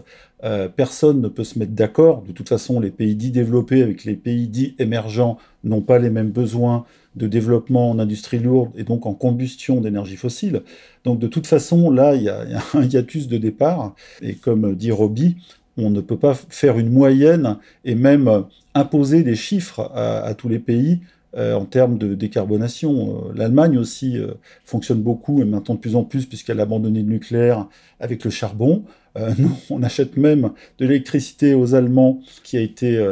personne 0.75 1.21
ne 1.21 1.27
peut 1.27 1.43
se 1.43 1.59
mettre 1.59 1.73
d'accord. 1.73 2.23
De 2.23 2.31
toute 2.31 2.49
façon, 2.49 2.79
les 2.79 2.89
pays 2.89 3.15
dits 3.15 3.31
développés 3.31 3.83
avec 3.83 4.05
les 4.05 4.15
pays 4.15 4.47
dits 4.47 4.75
émergents 4.79 5.37
n'ont 5.63 5.81
pas 5.81 5.99
les 5.99 6.09
mêmes 6.09 6.31
besoins 6.31 6.85
de 7.15 7.27
développement 7.27 7.91
en 7.91 7.99
industrie 7.99 8.39
lourde 8.39 8.71
et 8.75 8.83
donc 8.83 9.05
en 9.05 9.13
combustion 9.13 9.81
d'énergie 9.81 10.15
fossile. 10.15 10.63
Donc 11.03 11.19
de 11.19 11.27
toute 11.27 11.47
façon, 11.47 11.91
là, 11.91 12.15
il 12.15 12.23
y, 12.23 12.29
a, 12.29 12.45
un 12.73 12.83
hiatus 12.83 13.27
de 13.27 13.37
départ. 13.37 13.93
Et 14.21 14.35
comme 14.35 14.75
dit 14.75 14.91
Roby, 14.91 15.37
on 15.77 15.89
ne 15.89 16.01
peut 16.01 16.17
pas 16.17 16.33
faire 16.33 16.77
une 16.77 16.91
moyenne 16.91 17.57
et 17.85 17.95
même 17.95 18.45
imposer 18.73 19.23
des 19.23 19.35
chiffres 19.35 19.91
à, 19.93 20.33
tous 20.33 20.49
les 20.49 20.59
pays 20.59 20.99
euh, 21.37 21.53
en 21.53 21.65
termes 21.65 21.99
de 21.99 22.15
décarbonation. 22.15 23.27
Euh, 23.27 23.33
L'Allemagne 23.35 23.77
aussi 23.77 24.17
euh, 24.17 24.31
fonctionne 24.63 25.03
beaucoup 25.03 25.43
et 25.43 25.45
maintenant 25.45 25.75
de 25.75 25.79
plus 25.79 25.95
en 25.95 26.03
plus 26.03 26.25
puisqu'elle 26.25 26.59
a 26.59 26.63
abandonné 26.63 27.03
le 27.03 27.07
nucléaire 27.07 27.67
avec 27.99 28.23
le 28.23 28.31
charbon. 28.31 28.83
nous, 29.37 29.51
on 29.69 29.83
achète 29.83 30.15
même 30.15 30.51
de 30.77 30.85
l'électricité 30.85 31.53
aux 31.53 31.75
Allemands 31.75 32.21
qui 32.43 32.55
a 32.55 32.61
été 32.61 33.03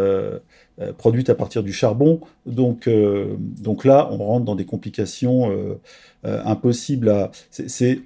produite 0.97 1.29
à 1.29 1.35
partir 1.35 1.63
du 1.63 1.73
charbon. 1.73 2.21
Donc, 2.45 2.87
donc 3.39 3.83
là, 3.83 4.07
on 4.11 4.17
rentre 4.17 4.45
dans 4.45 4.55
des 4.55 4.63
complications 4.63 5.51
euh, 6.27 6.41
impossibles 6.45 7.09
à. 7.09 7.31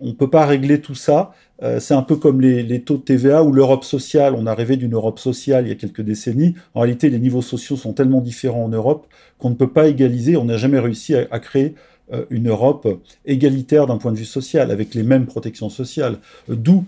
on 0.02 0.08
ne 0.08 0.12
peut 0.12 0.30
pas 0.30 0.46
régler 0.46 0.80
tout 0.80 0.96
ça. 0.96 1.34
c'est 1.80 1.94
un 1.94 2.02
peu 2.02 2.16
comme 2.16 2.42
les, 2.42 2.82
taux 2.82 2.98
de 2.98 3.04
TVA 3.04 3.44
ou 3.44 3.52
l'Europe 3.52 3.84
sociale. 3.84 4.34
On 4.38 4.48
a 4.48 4.54
rêvé 4.56 4.78
d'une 4.78 4.94
Europe 4.94 5.20
sociale 5.20 5.66
il 5.66 5.70
y 5.70 5.72
a 5.72 5.76
quelques 5.76 6.02
décennies. 6.02 6.56
En 6.74 6.82
réalité, 6.82 7.10
les 7.10 7.20
niveaux 7.20 7.42
sociaux 7.42 7.78
sont 7.78 7.94
tellement 7.94 8.22
différents 8.22 8.66
en 8.66 8.70
Europe 8.70 9.08
qu'on 9.38 9.52
ne 9.52 9.56
peut 9.56 9.70
pas 9.70 9.88
égaliser. 9.88 10.38
On 10.38 10.46
n'a 10.46 10.58
jamais 10.58 10.80
réussi 10.80 11.14
à, 11.16 11.40
créer 11.40 11.76
une 12.30 12.50
Europe 12.50 12.88
égalitaire 13.26 13.86
d'un 13.86 13.98
point 13.98 14.12
de 14.12 14.18
vue 14.18 14.26
social, 14.26 14.72
avec 14.72 14.96
les 14.96 15.04
mêmes 15.04 15.28
protections 15.28 15.70
sociales. 15.70 16.18
D'où 16.48 16.86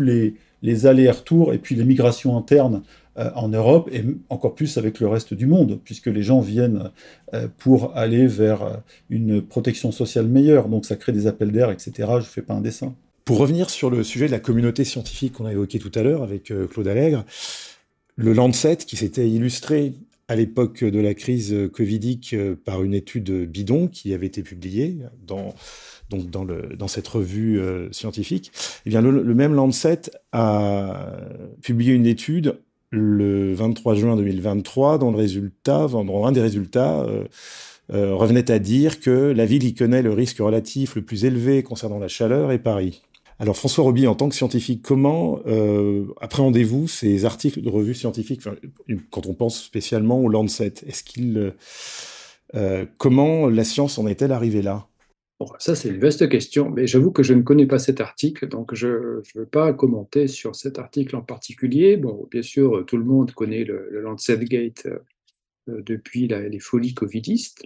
les, 0.00 0.34
les 0.64 0.86
allers-retours 0.86 1.52
et 1.52 1.58
puis 1.58 1.76
les 1.76 1.84
migrations 1.84 2.36
internes 2.36 2.76
euh, 2.76 3.03
en 3.16 3.48
Europe 3.48 3.88
et 3.92 4.04
encore 4.28 4.54
plus 4.54 4.76
avec 4.76 5.00
le 5.00 5.08
reste 5.08 5.34
du 5.34 5.46
monde, 5.46 5.80
puisque 5.84 6.06
les 6.06 6.22
gens 6.22 6.40
viennent 6.40 6.90
euh, 7.32 7.48
pour 7.58 7.96
aller 7.96 8.26
vers 8.26 8.62
euh, 8.62 8.76
une 9.10 9.42
protection 9.42 9.92
sociale 9.92 10.26
meilleure. 10.26 10.68
Donc 10.68 10.84
ça 10.84 10.96
crée 10.96 11.12
des 11.12 11.26
appels 11.26 11.52
d'air, 11.52 11.70
etc. 11.70 11.92
Je 11.98 12.14
ne 12.16 12.20
fais 12.22 12.42
pas 12.42 12.54
un 12.54 12.60
dessin. 12.60 12.94
Pour 13.24 13.38
revenir 13.38 13.70
sur 13.70 13.90
le 13.90 14.02
sujet 14.02 14.26
de 14.26 14.32
la 14.32 14.40
communauté 14.40 14.84
scientifique 14.84 15.34
qu'on 15.34 15.46
a 15.46 15.52
évoqué 15.52 15.78
tout 15.78 15.92
à 15.94 16.02
l'heure 16.02 16.22
avec 16.22 16.52
Claude 16.70 16.88
Allègre, 16.88 17.24
le 18.16 18.34
Lancet, 18.34 18.76
qui 18.76 18.96
s'était 18.96 19.28
illustré 19.28 19.94
à 20.28 20.36
l'époque 20.36 20.84
de 20.84 20.98
la 21.00 21.14
crise 21.14 21.54
covidique 21.72 22.36
par 22.66 22.82
une 22.82 22.92
étude 22.92 23.30
bidon 23.50 23.88
qui 23.88 24.12
avait 24.12 24.26
été 24.26 24.42
publiée 24.42 24.98
dans, 25.26 25.54
donc 26.10 26.28
dans, 26.28 26.88
cette 26.88 27.08
revue 27.08 27.62
scientifique, 27.92 28.52
eh 28.84 28.90
bien 28.90 29.00
le, 29.00 29.34
même 29.34 29.54
Lancet 29.54 30.02
a 30.32 31.16
publié 31.62 31.94
une 31.94 32.06
étude 32.06 32.58
le 32.94 33.52
23 33.54 33.94
juin 33.94 34.16
2023, 34.16 34.98
dans 34.98 35.10
le 35.10 35.16
résultat, 35.16 35.88
dans 35.88 36.24
un 36.24 36.32
des 36.32 36.40
résultats, 36.40 37.00
euh, 37.00 37.24
euh, 37.92 38.14
revenait 38.14 38.50
à 38.50 38.58
dire 38.58 39.00
que 39.00 39.10
la 39.10 39.44
ville 39.44 39.62
qui 39.62 39.74
connaît 39.74 40.02
le 40.02 40.12
risque 40.12 40.38
relatif 40.38 40.94
le 40.94 41.02
plus 41.02 41.24
élevé 41.24 41.62
concernant 41.62 41.98
la 41.98 42.08
chaleur 42.08 42.52
est 42.52 42.58
Paris. 42.58 43.02
Alors 43.40 43.56
François 43.56 43.84
Roby, 43.84 44.06
en 44.06 44.14
tant 44.14 44.28
que 44.28 44.34
scientifique, 44.34 44.80
comment 44.82 45.40
euh, 45.46 46.06
appréhendez-vous 46.20 46.86
ces 46.86 47.24
articles 47.24 47.60
de 47.60 47.68
revues 47.68 47.94
scientifiques 47.94 48.42
quand 49.10 49.26
on 49.26 49.34
pense 49.34 49.60
spécialement 49.62 50.20
au 50.20 50.28
Lancet? 50.28 50.74
Est-ce 50.86 51.02
qu'il, 51.02 51.52
comment 52.98 53.48
la 53.48 53.64
science 53.64 53.98
en 53.98 54.06
est-elle 54.06 54.30
arrivée 54.30 54.62
là? 54.62 54.86
Ça, 55.58 55.74
c'est 55.74 55.88
une 55.88 55.98
vaste 55.98 56.28
question, 56.28 56.70
mais 56.70 56.86
j'avoue 56.86 57.10
que 57.10 57.22
je 57.22 57.34
ne 57.34 57.42
connais 57.42 57.66
pas 57.66 57.78
cet 57.78 58.00
article, 58.00 58.48
donc 58.48 58.74
je 58.74 58.88
ne 58.88 59.22
veux 59.40 59.46
pas 59.46 59.72
commenter 59.72 60.28
sur 60.28 60.54
cet 60.54 60.78
article 60.78 61.16
en 61.16 61.22
particulier. 61.22 61.96
Bon, 61.96 62.28
bien 62.30 62.42
sûr, 62.42 62.84
tout 62.86 62.96
le 62.96 63.04
monde 63.04 63.32
connaît 63.32 63.64
le, 63.64 63.88
Lancet 64.00 64.38
Gate 64.38 64.86
euh, 65.68 65.82
depuis 65.82 66.28
les 66.28 66.60
folies 66.60 66.94
covidistes. 66.94 67.64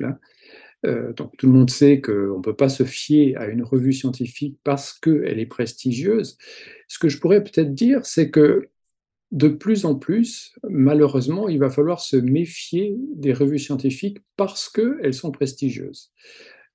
Euh, 0.87 1.13
donc 1.13 1.37
tout 1.37 1.47
le 1.47 1.53
monde 1.53 1.71
sait 1.71 2.01
qu'on 2.01 2.39
ne 2.39 2.43
peut 2.43 2.55
pas 2.55 2.69
se 2.69 2.85
fier 2.85 3.37
à 3.37 3.49
une 3.49 3.63
revue 3.63 3.93
scientifique 3.93 4.59
parce 4.63 4.93
qu'elle 4.93 5.39
est 5.39 5.47
prestigieuse. 5.47 6.39
Ce 6.87 6.99
que 6.99 7.09
je 7.09 7.19
pourrais 7.19 7.43
peut-être 7.43 7.75
dire, 7.75 8.07
c'est 8.07 8.31
que 8.31 8.69
de 9.31 9.49
plus 9.49 9.85
en 9.85 9.95
plus, 9.95 10.55
malheureusement, 10.69 11.49
il 11.49 11.59
va 11.59 11.69
falloir 11.69 12.01
se 12.01 12.17
méfier 12.17 12.97
des 13.15 13.33
revues 13.33 13.59
scientifiques 13.59 14.19
parce 14.37 14.71
qu'elles 14.71 15.15
sont 15.15 15.33
prestigieuses. 15.33 16.13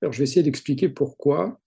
Alors, 0.04 0.12
je 0.12 0.18
vais 0.18 0.24
essayer 0.24 0.42
d'expliquer 0.42 0.90
pourquoi. 0.90 1.58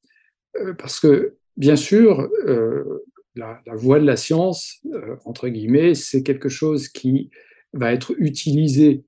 Euh, 0.57 0.75
parce 0.75 0.99
que, 0.99 1.37
bien 1.57 1.75
sûr, 1.75 2.29
euh, 2.45 3.03
la, 3.33 3.59
voie 3.73 3.99
de 3.99 4.05
la 4.05 4.15
science, 4.15 4.79
euh, 4.93 5.15
entre 5.25 5.49
guillemets, 5.49 5.95
c'est 5.95 6.21
quelque 6.21 6.47
chose 6.47 6.87
qui 6.87 7.31
va 7.73 7.91
être 7.93 8.13
utilisé 8.19 9.05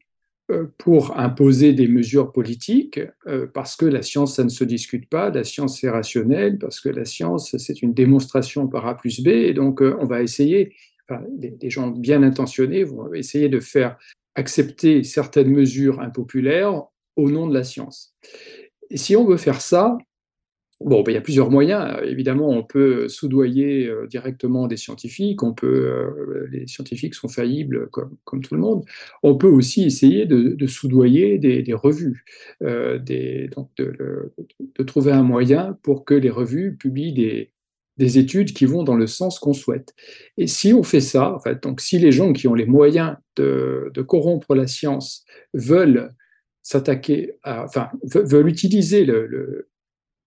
pour 0.79 1.19
imposer 1.19 1.73
des 1.73 1.87
mesures 1.87 2.31
politiques, 2.31 2.99
parce 3.53 3.75
que 3.75 3.85
la 3.85 4.01
science, 4.01 4.35
ça 4.35 4.43
ne 4.43 4.49
se 4.49 4.63
discute 4.63 5.07
pas, 5.07 5.29
la 5.29 5.43
science 5.43 5.79
c'est 5.79 5.91
rationnel, 5.91 6.57
parce 6.57 6.79
que 6.79 6.89
la 6.89 7.05
science, 7.05 7.55
c'est 7.55 7.83
une 7.83 7.93
démonstration 7.93 8.67
par 8.67 8.87
A 8.87 8.97
plus 8.97 9.21
B, 9.21 9.27
et 9.27 9.53
donc 9.53 9.81
on 9.81 10.07
va 10.07 10.23
essayer, 10.23 10.73
enfin, 11.07 11.23
des 11.29 11.69
gens 11.69 11.89
bien 11.89 12.23
intentionnés 12.23 12.83
vont 12.83 13.13
essayer 13.13 13.47
de 13.47 13.59
faire 13.59 13.99
accepter 14.33 15.03
certaines 15.03 15.51
mesures 15.51 15.99
impopulaires 15.99 16.83
au 17.15 17.29
nom 17.29 17.45
de 17.45 17.53
la 17.53 17.63
science. 17.63 18.15
Si 18.95 19.15
on 19.15 19.25
veut 19.25 19.37
faire 19.37 19.61
ça, 19.61 19.97
Bon, 20.81 21.03
ben, 21.03 21.11
il 21.11 21.15
y 21.15 21.17
a 21.17 21.21
plusieurs 21.21 21.51
moyens. 21.51 21.99
Évidemment, 22.05 22.47
on 22.49 22.63
peut 22.63 23.09
soudoyer 23.09 23.87
euh, 23.87 24.07
directement 24.07 24.65
des 24.65 24.77
scientifiques. 24.77 25.43
On 25.43 25.53
peut, 25.53 25.67
euh, 25.67 26.47
les 26.51 26.67
scientifiques 26.67 27.15
sont 27.15 27.27
faillibles 27.27 27.89
comme, 27.89 28.41
tout 28.41 28.55
le 28.55 28.61
monde. 28.61 28.85
On 29.21 29.35
peut 29.35 29.49
aussi 29.49 29.83
essayer 29.83 30.25
de, 30.25 30.67
soudoyer 30.67 31.37
des, 31.37 31.73
revues, 31.73 32.23
euh, 32.63 32.97
de, 32.97 33.49
trouver 34.85 35.11
un 35.11 35.23
moyen 35.23 35.77
pour 35.83 36.05
que 36.05 36.13
les 36.13 36.29
revues 36.29 36.77
publient 36.77 37.13
des, 37.13 37.51
des 37.97 38.17
études 38.17 38.53
qui 38.53 38.65
vont 38.65 38.83
dans 38.83 38.95
le 38.95 39.07
sens 39.07 39.37
qu'on 39.37 39.53
souhaite. 39.53 39.93
Et 40.37 40.47
si 40.47 40.73
on 40.73 40.83
fait 40.83 41.01
ça, 41.01 41.35
donc 41.61 41.81
si 41.81 41.99
les 41.99 42.13
gens 42.13 42.31
qui 42.31 42.47
ont 42.47 42.53
les 42.53 42.65
moyens 42.65 43.17
de, 43.35 43.91
corrompre 44.07 44.55
la 44.55 44.65
science 44.65 45.25
veulent 45.53 46.09
s'attaquer 46.61 47.33
à, 47.43 47.63
enfin, 47.63 47.89
veulent 48.03 48.49
utiliser 48.49 49.05
le, 49.05 49.27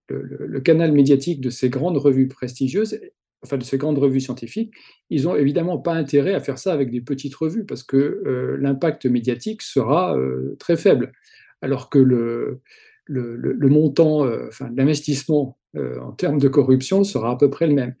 le, 0.09 0.59
canal 0.61 0.91
médiatique 0.91 1.41
de 1.41 1.49
ces 1.49 1.69
grandes 1.69 1.97
revues 1.97 2.27
prestigieuses, 2.27 2.99
enfin 3.43 3.57
de 3.57 3.63
ces 3.63 3.77
grandes 3.77 3.97
revues 3.97 4.21
scientifiques, 4.21 4.73
ils 5.09 5.23
n'ont 5.23 5.35
évidemment 5.35 5.77
pas 5.77 5.93
intérêt 5.93 6.33
à 6.33 6.39
faire 6.39 6.57
ça 6.57 6.73
avec 6.73 6.91
des 6.91 7.01
petites 7.01 7.35
revues 7.35 7.65
parce 7.65 7.83
que 7.83 7.97
euh, 7.97 8.57
l'impact 8.59 9.05
médiatique 9.05 9.61
sera 9.61 10.17
euh, 10.17 10.55
très 10.59 10.77
faible, 10.77 11.13
alors 11.61 11.89
que 11.89 11.99
le, 11.99 12.61
le, 13.05 13.67
montant, 13.69 14.25
euh, 14.25 14.47
enfin 14.47 14.69
l'investissement 14.75 15.57
en 15.75 16.11
termes 16.11 16.37
de 16.37 16.47
corruption 16.47 17.03
sera 17.03 17.31
à 17.31 17.35
peu 17.35 17.49
près 17.49 17.67
le 17.67 17.73
même. 17.73 17.95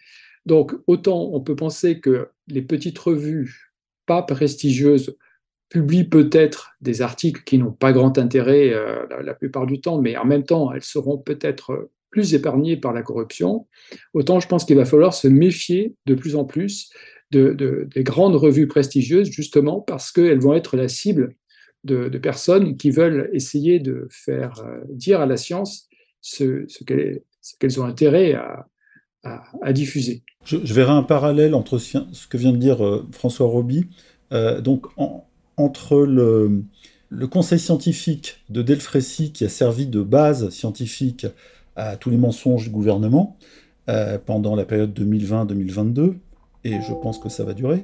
Donc 0.45 0.73
autant 0.85 1.31
on 1.33 1.41
peut 1.41 1.55
penser 1.55 1.99
que 1.99 2.27
les 2.47 2.61
petites 2.61 2.99
revues 2.99 3.73
pas 4.05 4.21
prestigieuses 4.21 5.17
publient 5.73 6.07
peut-être 6.07 6.75
des 6.81 7.01
articles 7.01 7.41
qui 7.43 7.57
n'ont 7.57 7.71
pas 7.71 7.93
grand 7.93 8.19
intérêt 8.19 8.69
euh, 8.71 9.07
la, 9.23 9.33
plupart 9.33 9.65
du 9.65 9.81
temps, 9.81 9.99
mais 9.99 10.15
en 10.15 10.23
même 10.23 10.43
temps, 10.43 10.71
elles 10.71 10.83
seront 10.83 11.17
peut-être 11.17 11.89
plus 12.11 12.35
épargnées 12.35 12.77
par 12.77 12.93
la 12.93 13.01
corruption, 13.01 13.65
autant 14.13 14.39
je 14.39 14.47
pense 14.47 14.65
qu'il 14.65 14.75
va 14.75 14.85
falloir 14.85 15.15
se 15.15 15.27
méfier 15.27 15.95
de 16.05 16.13
plus 16.13 16.35
en 16.35 16.45
plus 16.45 16.91
de, 17.31 17.87
des 17.91 18.03
grandes 18.03 18.35
revues 18.35 18.67
prestigieuses, 18.67 19.31
justement 19.31 19.81
parce 19.81 20.11
qu'elles 20.11 20.39
vont 20.39 20.53
être 20.53 20.77
la 20.77 20.87
cible 20.87 21.33
de, 21.83 22.07
personnes 22.19 22.77
qui 22.77 22.91
veulent 22.91 23.31
essayer 23.33 23.79
de 23.79 24.07
faire 24.11 24.59
euh, 24.59 24.81
dire 24.91 25.21
à 25.21 25.25
la 25.25 25.37
science 25.37 25.89
ce, 26.21 26.67
qu'elles 26.85 27.81
ont 27.81 27.85
intérêt 27.85 28.33
à, 28.33 28.67
à, 29.23 29.73
diffuser. 29.73 30.21
Je, 30.45 30.57
verrai 30.57 30.91
un 30.91 31.01
parallèle 31.01 31.55
entre 31.55 31.79
ce 31.79 32.27
que 32.27 32.37
vient 32.37 32.51
de 32.51 32.57
dire 32.57 32.85
euh, 32.85 33.07
François 33.11 33.47
Roby. 33.47 33.87
donc, 34.61 34.85
en, 34.97 35.27
entre 35.57 35.97
le, 35.97 36.63
conseil 37.29 37.59
scientifique 37.59 38.43
de 38.49 38.61
Delfrécy 38.61 39.31
qui 39.31 39.45
a 39.45 39.49
servi 39.49 39.85
de 39.87 40.01
base 40.01 40.49
scientifique 40.49 41.27
à 41.75 41.95
tous 41.95 42.09
les 42.09 42.17
mensonges 42.17 42.65
du 42.65 42.69
gouvernement 42.69 43.37
euh, 43.89 44.17
pendant 44.23 44.55
la 44.55 44.65
période 44.65 44.97
2020-2022, 44.97 46.13
et 46.63 46.81
je 46.81 46.93
pense 47.01 47.19
que 47.19 47.29
ça 47.29 47.43
va 47.43 47.53
durer, 47.53 47.83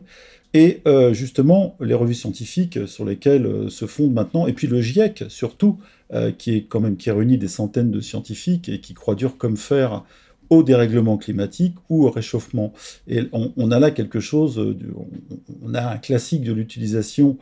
et 0.53 0.81
euh, 0.87 1.13
justement 1.13 1.75
les 1.79 1.93
revues 1.93 2.13
scientifiques 2.13 2.87
sur 2.87 3.05
lesquelles 3.05 3.45
euh, 3.45 3.69
se 3.69 3.85
fondent 3.85 4.13
maintenant, 4.13 4.47
et 4.47 4.53
puis 4.53 4.67
le 4.67 4.81
GIEC 4.81 5.25
surtout, 5.29 5.77
qui 6.39 6.55
est 6.55 6.61
quand 6.63 6.79
même 6.79 6.97
qui 6.97 7.11
réunit 7.11 7.37
des 7.37 7.47
centaines 7.47 7.91
de 7.91 8.01
scientifiques 8.01 8.67
et 8.67 8.79
qui 8.79 8.95
croit 8.95 9.13
dur 9.13 9.37
comme 9.37 9.57
fer 9.57 10.03
au 10.49 10.63
dérèglement 10.63 11.17
climatique 11.17 11.75
ou 11.89 12.07
au 12.07 12.09
réchauffement. 12.09 12.73
Et 13.07 13.21
on, 13.31 13.69
a 13.69 13.79
là 13.79 13.91
quelque 13.91 14.19
chose, 14.19 14.75
on 15.61 15.73
a 15.75 15.93
un 15.93 15.97
classique 15.97 16.41
de 16.41 16.51
l'utilisation 16.51 17.37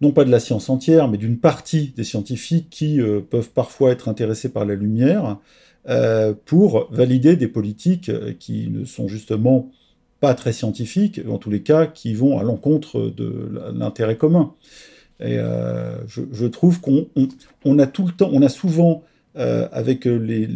non 0.00 0.12
pas 0.12 0.24
de 0.24 0.30
la 0.30 0.40
science 0.40 0.70
entière, 0.70 1.08
mais 1.08 1.18
d'une 1.18 1.38
partie 1.38 1.92
des 1.96 2.04
scientifiques 2.04 2.68
qui 2.70 3.00
euh, 3.00 3.20
peuvent 3.20 3.50
parfois 3.50 3.90
être 3.90 4.08
intéressés 4.08 4.48
par 4.48 4.64
la 4.64 4.74
lumière, 4.74 5.38
euh, 5.88 6.34
pour 6.44 6.88
valider 6.90 7.36
des 7.36 7.48
politiques 7.48 8.10
qui 8.38 8.68
ne 8.68 8.84
sont 8.84 9.08
justement 9.08 9.70
pas 10.20 10.34
très 10.34 10.52
scientifiques, 10.52 11.20
en 11.28 11.38
tous 11.38 11.50
les 11.50 11.62
cas, 11.62 11.86
qui 11.86 12.14
vont 12.14 12.38
à 12.38 12.42
l'encontre 12.42 13.10
de 13.14 13.50
l'intérêt 13.74 14.16
commun. 14.16 14.52
Et 15.18 15.38
je, 16.06 16.46
trouve 16.46 16.80
qu'on 16.82 17.78
a 17.78 17.86
tout 17.86 18.06
le 18.06 18.12
temps, 18.12 18.28
on 18.30 18.42
a 18.42 18.50
souvent 18.50 19.02
avec 19.34 20.04
les, 20.04 20.46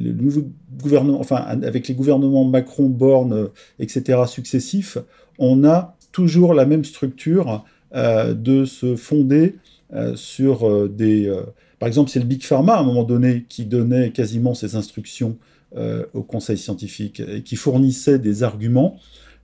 gouvernements, 0.83 1.19
enfin 1.19 1.37
avec 1.37 1.89
les 1.89 1.95
gouvernements 1.95 2.45
Macron, 2.45 2.91
Borne, 2.91 3.49
etc. 3.79 4.25
successifs, 4.27 4.99
on 5.39 5.65
a 5.65 5.97
toujours 6.15 6.55
la 6.55 6.65
même 6.65 6.85
structure 6.85 7.51
euh, 7.51 7.59
de 7.95 8.65
se 8.65 8.97
fonder 8.97 9.57
euh, 9.95 10.17
sur 10.17 10.69
euh, 10.69 10.89
des... 10.89 11.33
par 11.79 11.87
exemple, 11.87 12.11
c'est 12.11 12.19
le 12.19 12.25
Big 12.25 12.43
Pharma, 12.43 12.75
à 12.75 12.81
un 12.81 12.85
moment 12.85 13.05
donné, 13.05 13.45
qui 13.49 13.65
donnait 13.65 14.11
quasiment 14.11 14.55
ses 14.55 14.77
instructions 14.77 15.39
au 16.13 16.23
conseil 16.23 16.57
scientifique 16.57 17.19
et 17.19 17.43
qui 17.43 17.57
fournissait 17.57 18.21
des 18.21 18.45
arguments 18.45 18.97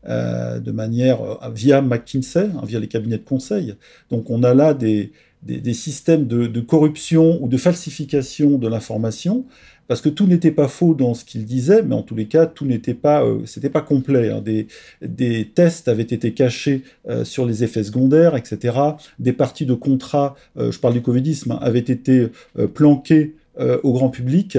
de 0.06 0.70
manière 0.70 1.18
via 1.52 1.82
McKinsey, 1.82 2.44
hein, 2.44 2.62
via 2.64 2.78
les 2.78 2.86
cabinets 2.86 3.18
de 3.18 3.24
conseil. 3.24 3.74
Donc 4.10 4.30
on 4.30 4.44
a 4.44 4.54
là 4.54 4.72
des, 4.72 5.10
des, 5.42 5.74
systèmes 5.74 6.28
de, 6.28 6.60
corruption 6.60 7.42
ou 7.42 7.48
de 7.48 7.56
falsification 7.56 8.58
de 8.58 8.68
l'information 8.68 9.44
parce 9.90 10.02
que 10.02 10.08
tout 10.08 10.28
n'était 10.28 10.52
pas 10.52 10.68
faux 10.68 10.94
dans 10.94 11.14
ce 11.14 11.24
qu'il 11.24 11.44
disait, 11.44 11.82
mais 11.82 11.96
en 11.96 12.02
tous 12.02 12.14
les 12.14 12.26
cas, 12.26 12.46
tout 12.46 12.64
n'était 12.64 12.94
pas, 12.94 13.24
euh, 13.24 13.40
c'était 13.44 13.70
pas 13.70 13.80
complet. 13.80 14.30
Hein. 14.30 14.40
Des, 14.40 15.50
tests 15.52 15.88
avaient 15.88 16.04
été 16.04 16.32
cachés 16.32 16.84
euh, 17.08 17.24
sur 17.24 17.44
les 17.44 17.64
effets 17.64 17.82
secondaires, 17.82 18.36
etc. 18.36 18.78
Des 19.18 19.32
parties 19.32 19.66
de 19.66 19.74
contrats, 19.74 20.36
euh, 20.58 20.70
je 20.70 20.78
parle 20.78 20.94
du 20.94 21.02
covidisme, 21.02 21.58
avaient 21.60 21.80
été 21.80 22.28
planquées 22.72 23.34
au 23.82 23.92
grand 23.92 24.10
public 24.10 24.56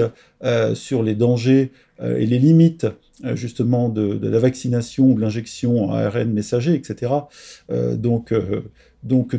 sur 0.74 1.02
les 1.02 1.14
dangers 1.14 1.72
et 2.00 2.26
les 2.26 2.38
limites 2.38 2.86
justement 3.34 3.88
de, 3.88 4.18
la 4.28 4.38
vaccination 4.38 5.06
ou 5.06 5.14
de 5.14 5.20
l'injection 5.20 5.84
en 5.84 5.94
ARN 5.94 6.30
messager, 6.30 6.74
etc. 6.74 7.10
donc 7.94 8.32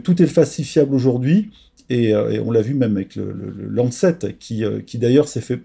tout 0.04 0.22
est 0.22 0.28
falsifiable 0.28 0.96
aujourd'hui. 0.96 1.52
Euh, 1.92 2.30
et, 2.30 2.40
on 2.40 2.52
l'a 2.52 2.62
vu 2.62 2.74
même 2.74 2.96
avec 2.98 3.16
le, 3.16 3.34
Lancet, 3.34 4.18
qui, 4.40 4.64
euh, 4.64 4.80
qui 4.82 4.98
d'ailleurs 4.98 5.28
s'est 5.28 5.42
fait 5.42 5.60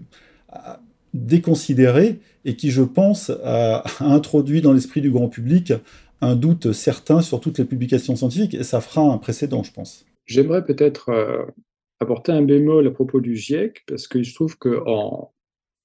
déconsidérer 1.13 2.19
et 2.45 2.55
qui, 2.55 2.71
je 2.71 2.83
pense, 2.83 3.31
a, 3.43 3.83
introduit 3.99 4.61
dans 4.61 4.73
l'esprit 4.73 5.01
du 5.01 5.11
grand 5.11 5.29
public 5.29 5.73
un 6.21 6.35
doute 6.35 6.73
certain 6.73 7.21
sur 7.21 7.39
toutes 7.39 7.59
les 7.59 7.65
publications 7.65 8.15
scientifiques, 8.15 8.53
et 8.53 8.63
ça 8.63 8.81
fera 8.81 9.01
un 9.01 9.17
précédent, 9.17 9.63
je 9.63 9.71
pense. 9.71 10.05
J'aimerais 10.25 10.65
peut-être 10.65 11.09
euh, 11.09 11.45
apporter 12.01 12.33
un 12.33 12.41
bémol 12.41 12.85
à 12.87 12.91
propos 12.91 13.21
du 13.21 13.37
GIEC, 13.37 13.83
parce 13.87 14.07
que 14.07 14.21
je 14.21 14.35
trouve 14.35 14.57
que 14.57 14.81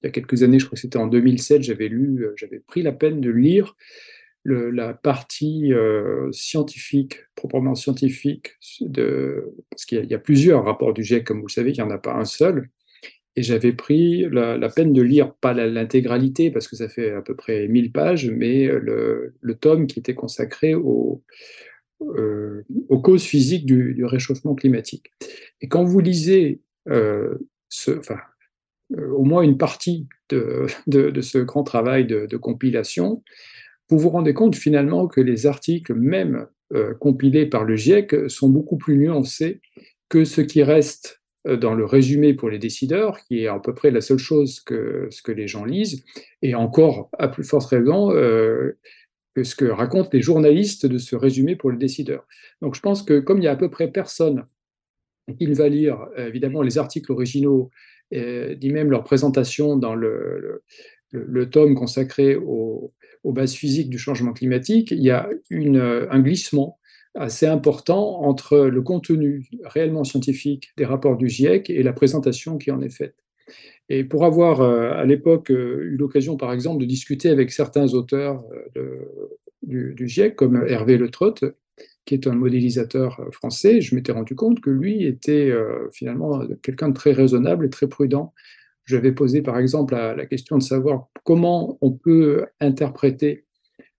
il 0.03 0.07
y 0.07 0.09
a 0.09 0.11
quelques 0.11 0.43
années, 0.43 0.59
je 0.59 0.65
crois 0.65 0.75
que 0.75 0.81
c'était 0.81 0.99
en 0.99 1.07
2007, 1.07 1.63
j'avais 1.63 1.87
lu, 1.87 2.27
j'avais 2.35 2.59
pris 2.59 2.83
la 2.83 2.91
peine 2.91 3.21
de 3.21 3.31
lire 3.31 3.75
la 4.45 4.93
partie 4.93 5.73
euh, 5.73 6.31
scientifique, 6.31 7.17
proprement 7.35 7.73
scientifique, 7.73 8.53
de, 8.81 9.55
parce 9.71 9.85
qu'il 9.85 10.05
y, 10.05 10.13
a 10.13 10.19
plusieurs 10.19 10.63
rapports 10.63 10.93
du 10.93 11.03
GIEC, 11.03 11.25
comme 11.25 11.39
vous 11.39 11.47
le 11.47 11.51
savez, 11.51 11.71
il 11.71 11.75
n'y 11.75 11.81
en 11.81 11.89
a 11.89 11.97
pas 11.97 12.13
un 12.13 12.25
seul. 12.25 12.69
Et 13.35 13.43
j'avais 13.43 13.73
pris 13.73 14.25
la, 14.31 14.69
peine 14.69 14.93
de 14.93 15.01
lire, 15.01 15.33
pas 15.33 15.53
l'intégralité, 15.53 16.51
parce 16.51 16.67
que 16.67 16.75
ça 16.75 16.87
fait 16.87 17.11
à 17.11 17.21
peu 17.21 17.35
près 17.35 17.67
1000 17.67 17.91
pages, 17.91 18.29
mais 18.29 18.67
le, 18.67 19.33
tome 19.59 19.87
qui 19.87 19.99
était 19.99 20.13
consacré 20.13 20.73
euh, 20.73 22.63
aux 22.89 22.99
causes 23.01 23.23
physiques 23.23 23.65
du, 23.65 24.05
réchauffement 24.05 24.55
climatique. 24.55 25.11
Et 25.59 25.67
quand 25.67 25.83
vous 25.83 25.99
lisez 25.99 26.61
euh, 26.87 27.35
au 28.97 29.23
moins 29.23 29.41
une 29.41 29.57
partie 29.57 30.07
de, 30.29 30.67
de, 30.87 31.21
ce 31.21 31.39
grand 31.39 31.63
travail 31.63 32.05
de 32.05 32.37
compilation, 32.37 33.21
vous 33.89 33.99
vous 33.99 34.09
rendez 34.09 34.33
compte 34.33 34.55
finalement 34.55 35.07
que 35.07 35.21
les 35.21 35.45
articles, 35.45 35.93
même 35.93 36.47
euh, 36.73 36.93
compilés 36.95 37.45
par 37.45 37.63
le 37.63 37.75
GIEC, 37.75 38.29
sont 38.29 38.49
beaucoup 38.49 38.77
plus 38.77 38.97
nuancés 38.97 39.61
que 40.09 40.25
ce 40.25 40.41
qui 40.41 40.63
reste 40.63 41.21
euh, 41.47 41.57
dans 41.57 41.75
le 41.75 41.85
résumé 41.85 42.33
pour 42.33 42.49
les 42.49 42.57
décideurs, 42.57 43.19
qui 43.19 43.43
est 43.43 43.47
à 43.47 43.59
peu 43.59 43.73
près 43.73 43.91
la 43.91 44.01
seule 44.01 44.17
chose 44.17 44.59
que 44.61 45.07
ce 45.11 45.21
que 45.21 45.31
les 45.31 45.47
gens 45.47 45.65
lisent, 45.65 46.03
et 46.41 46.55
encore 46.55 47.09
à 47.19 47.27
plus 47.27 47.43
forte 47.43 47.69
raison 47.69 48.11
euh, 48.11 48.77
que 49.35 49.43
ce 49.43 49.55
que 49.55 49.65
racontent 49.65 50.09
les 50.13 50.21
journalistes 50.21 50.85
de 50.85 50.97
ce 50.97 51.15
résumé 51.15 51.55
pour 51.55 51.69
les 51.69 51.77
décideurs. 51.77 52.25
Donc 52.61 52.75
je 52.75 52.81
pense 52.81 53.03
que 53.03 53.19
comme 53.19 53.39
il 53.39 53.43
y 53.43 53.47
a 53.47 53.51
à 53.51 53.57
peu 53.57 53.69
près 53.69 53.91
personne 53.91 54.45
qui 55.37 55.45
va 55.47 55.67
lire 55.67 56.07
évidemment 56.17 56.61
les 56.61 56.77
articles 56.77 57.11
originaux, 57.11 57.71
ni 58.11 58.69
même 58.69 58.91
leur 58.91 59.03
présentation 59.03 59.75
dans 59.75 59.95
le 59.95 60.61
tome 61.49 61.73
consacré 61.73 62.35
au, 62.35 62.93
aux 63.25 63.33
bases 63.33 63.55
physiques 63.55 63.89
du 63.89 63.97
changement 63.97 64.33
climatique, 64.33 64.91
il 64.91 65.01
y 65.01 65.09
a 65.09 65.27
un 65.51 66.19
glissement 66.19 66.77
assez 67.15 67.47
important 67.47 68.21
entre 68.21 68.59
le 68.59 68.81
contenu 68.81 69.47
réellement 69.63 70.03
scientifique 70.03 70.69
des 70.77 70.85
rapports 70.85 71.17
du 71.17 71.27
GIEC 71.27 71.69
et 71.71 71.81
la 71.81 71.91
présentation 71.91 72.57
qui 72.57 72.69
en 72.69 72.81
est 72.81 72.89
faite. 72.89 73.15
Et 73.89 74.03
pour 74.03 74.25
avoir 74.25 74.61
euh, 74.61 74.91
à 74.91 75.05
l'époque 75.05 75.49
euh, 75.49 75.81
eu 75.83 75.97
l'occasion, 75.97 76.37
par 76.37 76.53
exemple, 76.53 76.81
de 76.81 76.85
discuter 76.85 77.29
avec 77.29 77.51
certains 77.51 77.93
auteurs 77.93 78.43
euh, 78.77 79.33
du, 79.63 79.93
du, 79.95 80.07
GIEC, 80.07 80.35
comme 80.35 80.63
Hervé 80.67 80.97
Le 80.97 81.09
Trott, 81.09 81.45
qui 82.05 82.13
est 82.13 82.27
un 82.27 82.35
modélisateur 82.35 83.19
français, 83.31 83.81
je 83.81 83.95
m'étais 83.95 84.11
rendu 84.11 84.35
compte 84.35 84.61
que 84.61 84.69
lui 84.69 85.03
était 85.05 85.51
finalement 85.91 86.39
quelqu'un 86.61 86.89
de 86.89 86.93
très 86.93 87.11
raisonnable 87.11 87.65
et 87.65 87.69
très 87.71 87.87
prudent 87.87 88.31
j'avais 88.85 89.11
posé 89.11 89.41
par 89.41 89.57
exemple 89.57 89.95
la, 89.95 90.25
question 90.25 90.57
de 90.57 90.63
savoir 90.63 91.07
comment 91.23 91.77
on 91.81 91.91
peut 91.91 92.45
interpréter 92.59 93.45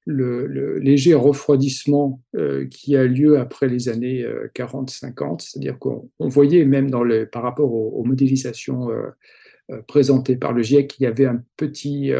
le, 0.07 0.79
léger 0.79 1.15
refroidissement 1.15 2.23
euh, 2.37 2.67
qui 2.67 2.97
a 2.97 3.05
lieu 3.05 3.39
après 3.39 3.69
les 3.69 3.89
années 3.89 4.25
40-50, 4.55 5.33
euh, 5.33 5.37
c'est-à-dire 5.41 5.79
qu'on 5.79 6.09
voyait 6.21 6.65
même 6.65 6.91
par 7.33 7.43
rapport 7.43 7.73
aux, 7.73 8.05
modélisations 8.05 8.91
euh, 8.91 9.83
présentées 9.89 10.37
par 10.37 10.53
le 10.53 10.63
GIEC 10.63 10.87
qu'il 10.87 11.05
y 11.05 11.07
avait 11.07 11.27
un 11.27 11.43
petit, 11.57 12.13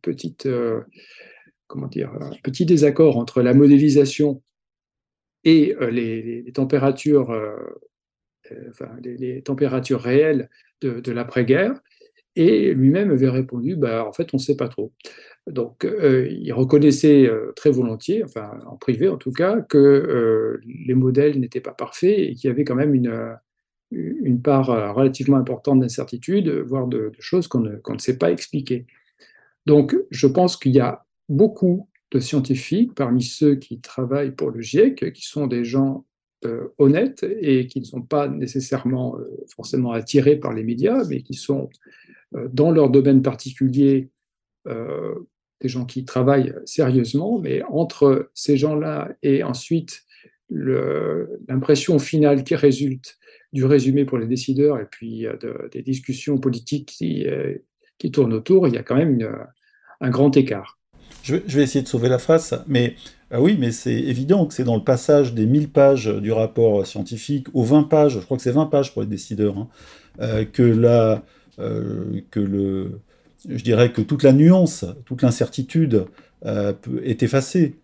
petite, 0.00 0.48
comment 1.66 1.86
dire, 1.86 2.12
petit 2.42 2.64
désaccord 2.64 3.18
entre 3.18 3.42
la 3.42 3.52
modélisation 3.52 4.42
et 5.44 5.76
les, 5.90 6.50
températures, 6.54 7.30
enfin, 8.70 8.88
les, 9.02 9.42
températures 9.42 10.00
réelles 10.00 10.48
de 10.80 11.12
l'après-guerre. 11.12 11.74
Et 12.36 12.74
lui-même 12.74 13.10
avait 13.10 13.28
répondu, 13.28 13.76
bah, 13.76 14.04
en 14.06 14.12
fait, 14.12 14.34
on 14.34 14.38
ne 14.38 14.42
sait 14.42 14.56
pas 14.56 14.68
trop. 14.68 14.92
Donc, 15.46 15.84
euh, 15.84 16.26
il 16.30 16.52
reconnaissait 16.52 17.26
euh, 17.26 17.52
très 17.54 17.70
volontiers, 17.70 18.24
enfin 18.24 18.58
en 18.66 18.76
privé 18.76 19.08
en 19.08 19.18
tout 19.18 19.32
cas, 19.32 19.60
que 19.60 19.78
euh, 19.78 20.60
les 20.86 20.94
modèles 20.94 21.38
n'étaient 21.38 21.60
pas 21.60 21.72
parfaits 21.72 22.18
et 22.18 22.34
qu'il 22.34 22.48
y 22.48 22.50
avait 22.50 22.64
quand 22.64 22.74
même 22.74 22.94
une, 22.94 23.36
une 23.90 24.40
part 24.40 24.94
relativement 24.94 25.36
importante 25.36 25.80
d'incertitude, 25.80 26.48
voire 26.48 26.86
de, 26.86 27.12
choses 27.18 27.46
qu'on 27.46 27.60
ne, 27.60 27.72
ne, 27.72 27.98
sait 27.98 28.16
pas 28.16 28.32
expliquer. 28.32 28.86
Donc, 29.66 29.94
je 30.10 30.26
pense 30.26 30.56
qu'il 30.56 30.72
y 30.72 30.80
a 30.80 31.04
beaucoup 31.28 31.88
de 32.10 32.20
scientifiques 32.20 32.94
parmi 32.94 33.22
ceux 33.22 33.56
qui 33.56 33.80
travaillent 33.80 34.34
pour 34.34 34.50
le 34.50 34.62
GIEC, 34.62 35.12
qui 35.12 35.26
sont 35.26 35.46
des 35.46 35.64
gens 35.64 36.04
honnêtes 36.76 37.24
et 37.40 37.66
qui 37.66 37.80
ne 37.80 37.86
sont 37.86 38.02
pas 38.02 38.28
nécessairement 38.28 39.16
forcément 39.54 39.92
attirés 39.92 40.36
par 40.36 40.52
les 40.52 40.62
médias, 40.62 41.02
mais 41.08 41.22
qui 41.22 41.32
sont 41.32 41.70
dans 42.52 42.70
leur 42.70 42.90
domaine 42.90 43.22
particulier 43.22 44.10
euh, 44.66 45.14
des 45.60 45.68
gens 45.68 45.84
qui 45.84 46.04
travaillent 46.04 46.54
sérieusement, 46.66 47.38
mais 47.38 47.62
entre 47.62 48.30
ces 48.34 48.56
gens-là 48.56 49.12
et 49.22 49.42
ensuite 49.42 50.02
l'impression 50.50 51.98
finale 51.98 52.44
qui 52.44 52.54
résulte 52.54 53.16
du 53.52 53.64
résumé 53.64 54.04
pour 54.04 54.18
les 54.18 54.26
décideurs 54.26 54.78
et 54.78 54.84
puis 54.90 55.26
euh, 55.26 55.36
des 55.72 55.82
discussions 55.82 56.38
politiques 56.38 56.86
qui, 56.88 58.10
tournent 58.12 58.34
autour, 58.34 58.68
il 58.68 58.74
y 58.74 58.76
a 58.76 58.82
quand 58.82 58.96
même 58.96 59.26
un 60.00 60.10
grand 60.10 60.36
écart. 60.36 60.78
Je 61.22 61.36
vais, 61.36 61.62
essayer 61.62 61.82
de 61.82 61.88
sauver 61.88 62.10
la 62.10 62.18
face, 62.18 62.52
mais 62.66 62.96
oui, 63.32 63.56
mais 63.58 63.70
c'est 63.70 63.94
évident 63.94 64.44
que 64.46 64.52
c'est 64.52 64.64
dans 64.64 64.76
le 64.76 64.84
passage 64.84 65.32
des 65.32 65.46
1000 65.46 65.70
pages 65.70 66.08
du 66.08 66.32
rapport 66.32 66.86
scientifique 66.86 67.46
aux 67.54 67.64
20 67.64 67.84
pages, 67.84 68.14
je 68.14 68.24
crois 68.24 68.36
que 68.36 68.42
c'est 68.42 68.50
20 68.50 68.66
pages 68.66 68.92
pour 68.92 69.00
les 69.00 69.08
décideurs, 69.08 69.56
hein, 69.56 70.44
que 70.52 70.62
la, 70.62 71.12
euh, 71.12 71.18
que 71.56 72.40
le, 72.40 73.00
je 73.48 73.62
dirais 73.62 73.92
que 73.92 74.00
toute 74.00 74.22
la 74.22 74.32
nuance, 74.32 74.84
toute 75.04 75.22
l'incertitude 75.22 76.06
euh, 76.46 76.72
est 77.02 77.22
effacée, 77.22 77.76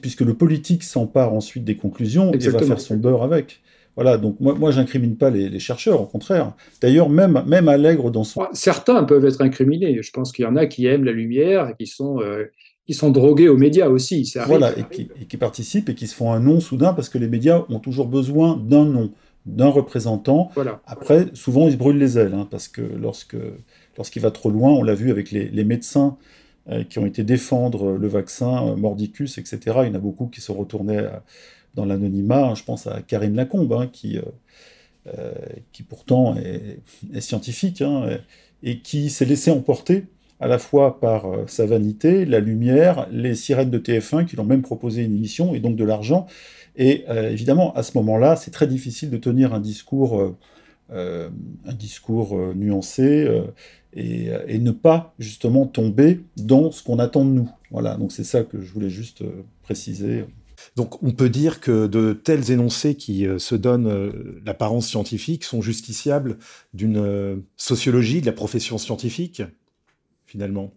puisque 0.00 0.22
le 0.22 0.34
politique 0.34 0.82
s'empare 0.82 1.32
ensuite 1.32 1.64
des 1.64 1.76
conclusions 1.76 2.32
et 2.32 2.38
va 2.38 2.58
faire 2.60 2.80
son 2.80 2.96
beurre 2.96 3.22
avec. 3.22 3.60
Voilà, 3.94 4.16
donc 4.16 4.38
moi, 4.38 4.54
moi 4.54 4.70
j'incrimine 4.70 5.16
pas 5.16 5.30
les, 5.30 5.58
chercheurs, 5.58 6.00
au 6.00 6.06
contraire. 6.06 6.52
D'ailleurs, 6.80 7.08
même, 7.08 7.42
même 7.46 7.68
Allègre 7.68 8.12
dans 8.12 8.22
son... 8.22 8.46
Certains 8.52 9.02
peuvent 9.02 9.24
être 9.24 9.40
incriminés. 9.40 10.00
Je 10.02 10.10
pense 10.12 10.30
qu'il 10.30 10.44
y 10.44 10.48
en 10.48 10.54
a 10.54 10.66
qui 10.66 10.86
aiment 10.86 11.04
la 11.04 11.12
lumière 11.12 11.68
et 11.68 11.74
qui 11.76 11.88
sont, 11.88 12.20
euh, 12.20 12.44
qui 12.86 12.94
sont 12.94 13.10
drogués 13.10 13.48
aux 13.48 13.56
médias 13.56 13.88
aussi. 13.88 14.24
Ça 14.24 14.44
voilà, 14.46 14.76
et 14.78 14.84
qui, 14.88 15.08
et 15.20 15.26
qui, 15.26 15.36
participent 15.36 15.88
et 15.88 15.96
qui 15.96 16.06
se 16.06 16.14
font 16.14 16.32
un 16.32 16.38
nom 16.38 16.60
soudain 16.60 16.92
parce 16.92 17.08
que 17.08 17.18
les 17.18 17.26
médias 17.26 17.64
ont 17.68 17.80
toujours 17.80 18.06
besoin 18.06 18.56
d'un 18.56 18.84
nom 18.84 19.10
d'un 19.48 19.68
représentant. 19.68 20.50
Voilà. 20.54 20.80
Après, 20.86 21.26
souvent, 21.34 21.66
ils 21.66 21.72
se 21.72 21.76
brûlent 21.76 21.98
les 21.98 22.18
ailes, 22.18 22.34
hein, 22.34 22.46
parce 22.50 22.68
que 22.68 22.82
lorsque, 22.82 23.36
lorsqu'il 23.96 24.22
va 24.22 24.30
trop 24.30 24.50
loin, 24.50 24.70
on 24.70 24.82
l'a 24.82 24.94
vu 24.94 25.10
avec 25.10 25.30
les, 25.30 25.64
médecins 25.64 26.16
euh, 26.68 26.84
qui 26.84 26.98
ont 26.98 27.06
été 27.06 27.22
défendre 27.24 27.92
le 27.92 28.08
vaccin, 28.08 28.68
euh, 28.68 28.76
Mordicus, 28.76 29.38
etc. 29.38 29.58
Il 29.64 29.88
y 29.88 29.90
en 29.90 29.94
a 29.94 29.98
beaucoup 29.98 30.26
qui 30.26 30.40
sont 30.40 30.54
retournés 30.54 31.06
dans 31.74 31.84
l'anonymat. 31.84 32.54
Je 32.54 32.64
pense 32.64 32.86
à 32.86 33.00
Karine 33.02 33.34
Lacombe, 33.34 33.72
hein, 33.72 33.88
qui, 33.92 34.18
qui 35.72 35.82
pourtant 35.82 36.36
est, 36.36 37.20
scientifique, 37.20 37.82
hein, 37.82 38.18
et 38.62 38.80
qui 38.80 39.10
s'est 39.10 39.24
laissé 39.24 39.50
emporter 39.50 40.04
à 40.40 40.46
la 40.46 40.58
fois 40.58 41.00
par 41.00 41.26
sa 41.48 41.66
vanité, 41.66 42.24
la 42.24 42.38
lumière, 42.40 43.08
les 43.10 43.34
sirènes 43.34 43.70
de 43.70 43.78
TF1 43.78 44.24
qui 44.24 44.36
l'ont 44.36 44.44
même 44.44 44.62
proposé 44.62 45.02
une 45.02 45.14
émission 45.16 45.54
et 45.54 45.60
donc 45.60 45.76
de 45.76 45.84
l'argent. 45.84 46.26
Et 46.78 47.04
euh, 47.08 47.30
évidemment, 47.30 47.74
à 47.74 47.82
ce 47.82 47.98
moment-là, 47.98 48.36
c'est 48.36 48.52
très 48.52 48.68
difficile 48.68 49.10
de 49.10 49.16
tenir 49.16 49.52
un 49.52 49.58
discours, 49.58 50.20
euh, 50.20 50.36
euh, 50.92 51.28
un 51.66 51.74
discours 51.74 52.38
nuancé 52.54 53.28
et, 53.92 54.28
et, 54.46 54.58
ne 54.60 54.70
pas 54.70 55.12
justement 55.18 55.66
tomber 55.66 56.20
dans 56.36 56.70
ce 56.70 56.84
qu'on 56.84 57.00
attend 57.00 57.24
de 57.24 57.30
nous. 57.30 57.50
Voilà, 57.72 57.96
donc 57.96 58.12
c'est 58.12 58.24
ça 58.24 58.44
que 58.44 58.62
je 58.62 58.72
voulais 58.72 58.90
juste 58.90 59.24
préciser. 59.62 60.24
Donc 60.76 61.02
on 61.02 61.10
peut 61.10 61.28
dire 61.28 61.60
que 61.60 61.88
de 61.88 62.12
tels 62.12 62.52
énoncés 62.52 62.94
qui 62.94 63.26
se 63.38 63.54
donnent 63.54 64.12
l'apparence 64.46 64.86
scientifique 64.86 65.44
sont 65.44 65.60
justiciables 65.60 66.38
d'une 66.74 67.42
sociologie 67.56 68.20
de 68.20 68.26
la 68.26 68.32
profession 68.32 68.78
scientifique, 68.78 69.42
finalement? 70.26 70.72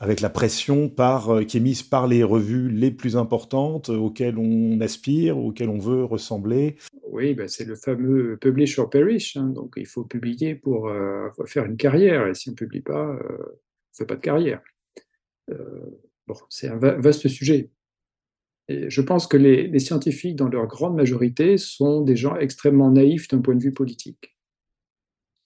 Avec 0.00 0.20
la 0.20 0.30
pression 0.30 0.92
euh, 0.98 1.44
qui 1.44 1.56
est 1.56 1.60
mise 1.60 1.82
par 1.82 2.06
les 2.06 2.22
revues 2.22 2.68
les 2.70 2.90
plus 2.90 3.16
importantes 3.16 3.90
euh, 3.90 3.96
auxquelles 3.96 4.38
on 4.38 4.80
aspire, 4.80 5.38
auxquelles 5.38 5.68
on 5.68 5.78
veut 5.78 6.04
ressembler. 6.04 6.76
Oui, 7.10 7.34
ben 7.34 7.48
c'est 7.48 7.64
le 7.64 7.74
fameux 7.74 8.36
publish 8.36 8.78
or 8.78 8.90
perish. 8.90 9.36
Hein. 9.36 9.48
donc 9.48 9.74
il 9.76 9.86
faut 9.86 10.04
publier 10.04 10.54
pour 10.54 10.88
euh, 10.88 11.28
faire 11.46 11.64
une 11.64 11.76
carrière. 11.76 12.28
Et 12.28 12.34
si 12.34 12.48
on 12.48 12.52
ne 12.52 12.56
publie 12.56 12.80
pas, 12.80 13.10
on 13.10 13.14
ne 13.14 13.96
fait 13.96 14.06
pas 14.06 14.16
de 14.16 14.20
carrière. 14.20 14.60
bon, 15.48 16.34
c'est 16.48 16.68
un 16.68 16.76
vaste 16.76 17.26
sujet. 17.28 17.70
Et 18.68 18.90
je 18.90 19.00
pense 19.00 19.26
que 19.26 19.38
les, 19.38 19.66
les, 19.66 19.78
scientifiques, 19.78 20.36
dans 20.36 20.48
leur 20.48 20.66
grande 20.66 20.94
majorité, 20.94 21.56
sont 21.56 22.02
des 22.02 22.16
gens 22.16 22.36
extrêmement 22.36 22.90
naïfs 22.90 23.26
d'un 23.28 23.40
point 23.40 23.54
de 23.54 23.62
vue 23.62 23.72
politique. 23.72 24.36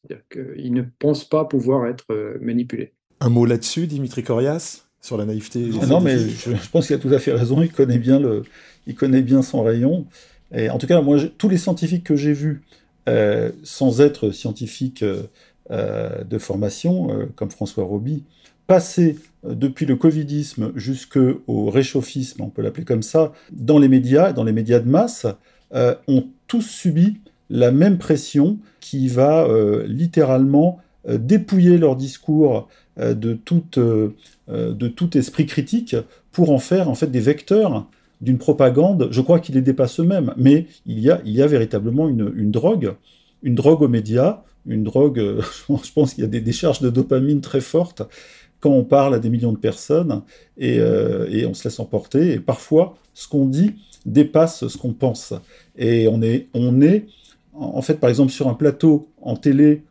C'est-à-dire 0.02 0.24
qu'ils 0.28 0.72
ne 0.72 0.82
pensent 0.98 1.28
pas 1.28 1.44
pouvoir 1.44 1.86
être 1.86 2.36
manipulés. 2.40 2.94
Un 3.24 3.28
mot 3.28 3.46
là-dessus, 3.46 3.86
Dimitri 3.86 4.24
Corias, 4.24 4.82
sur 5.00 5.16
la 5.16 5.24
naïveté 5.24 5.70
ah 5.80 5.86
Non, 5.86 6.00
mais 6.00 6.18
je, 6.18 6.50
pense 6.72 6.88
qu'il 6.88 6.96
a 6.96 6.98
tout 6.98 7.14
à 7.14 7.20
fait 7.20 7.32
raison. 7.32 7.62
Il 7.62 7.70
connaît 7.70 7.98
bien, 7.98 8.18
le, 8.18 8.42
il 8.88 8.96
connaît 8.96 9.22
bien 9.22 9.42
son 9.42 9.62
rayon. 9.62 10.06
Et 10.52 10.70
en 10.70 10.78
tout 10.78 10.88
cas, 10.88 11.00
moi, 11.00 11.18
tous 11.38 11.48
les 11.48 11.56
scientifiques 11.56 12.02
que 12.02 12.16
j'ai 12.16 12.32
vus, 12.32 12.62
euh, 13.08 13.52
sans 13.62 14.00
être 14.00 14.32
scientifiques 14.32 15.04
euh, 15.04 15.22
euh, 15.70 16.24
de 16.24 16.36
formation, 16.36 17.28
comme 17.36 17.52
François 17.52 17.84
Roby, 17.84 18.24
passer 18.66 19.16
depuis 19.44 19.86
le 19.86 19.94
covidisme 19.94 20.72
jusqu'au 20.74 21.70
réchauffisme, 21.70 22.42
on 22.42 22.48
peut 22.48 22.62
l'appeler 22.62 22.84
comme 22.84 23.04
ça, 23.04 23.32
dans 23.52 23.78
les 23.78 23.88
médias, 23.88 24.32
dans 24.32 24.42
les 24.42 24.52
médias 24.52 24.80
de 24.80 24.88
masse, 24.88 25.26
ont 25.72 26.26
tous 26.48 26.62
subi 26.62 27.20
la 27.50 27.70
même 27.70 27.98
pression 27.98 28.58
qui 28.80 29.06
va 29.06 29.46
littéralement 29.86 30.80
dépouiller 31.08 31.78
leur 31.78 31.96
discours 31.96 32.68
de, 32.98 33.34
toute, 33.34 33.78
euh, 33.78 34.14
euh, 34.48 34.72
de 34.72 34.88
tout 34.88 35.16
esprit 35.16 35.46
critique 35.46 35.96
pour 36.30 36.50
en 36.50 36.58
faire 36.58 36.88
en 36.88 36.94
fait 36.94 37.08
des 37.08 37.20
vecteurs 37.20 37.86
d'une 38.20 38.38
propagande. 38.38 39.08
Je 39.10 39.20
crois 39.20 39.40
qu'ils 39.40 39.54
les 39.54 39.62
dépassent 39.62 40.00
eux-mêmes, 40.00 40.32
mais 40.36 40.66
il 40.86 41.00
y 41.00 41.10
a, 41.10 41.20
il 41.24 41.32
y 41.32 41.42
a 41.42 41.46
véritablement 41.46 42.08
une, 42.08 42.32
une 42.36 42.50
drogue, 42.50 42.94
une 43.42 43.54
drogue 43.54 43.82
aux 43.82 43.88
médias, 43.88 44.42
une 44.66 44.84
drogue, 44.84 45.18
je 45.68 45.92
pense 45.92 46.14
qu'il 46.14 46.22
y 46.22 46.26
a 46.26 46.30
des 46.30 46.40
décharges 46.40 46.80
de 46.80 46.90
dopamine 46.90 47.40
très 47.40 47.60
fortes 47.60 48.02
quand 48.60 48.70
on 48.70 48.84
parle 48.84 49.14
à 49.14 49.18
des 49.18 49.28
millions 49.28 49.52
de 49.52 49.58
personnes 49.58 50.22
et, 50.56 50.76
et 50.76 51.46
on 51.46 51.52
se 51.52 51.64
laisse 51.64 51.80
emporter. 51.80 52.34
Et 52.34 52.38
parfois, 52.38 52.96
ce 53.12 53.26
qu'on 53.26 53.46
dit 53.46 53.74
dépasse 54.06 54.66
ce 54.68 54.78
qu'on 54.78 54.92
pense. 54.92 55.34
Et 55.76 56.08
on 56.08 56.22
est, 56.22 56.48
on 56.54 56.80
est, 56.80 57.06
en 57.54 57.82
fait, 57.82 57.94
par 57.94 58.10
exemple, 58.10 58.32
sur 58.32 58.48
un 58.48 58.54
plateau 58.54 59.08
en 59.20 59.36
télé 59.36 59.82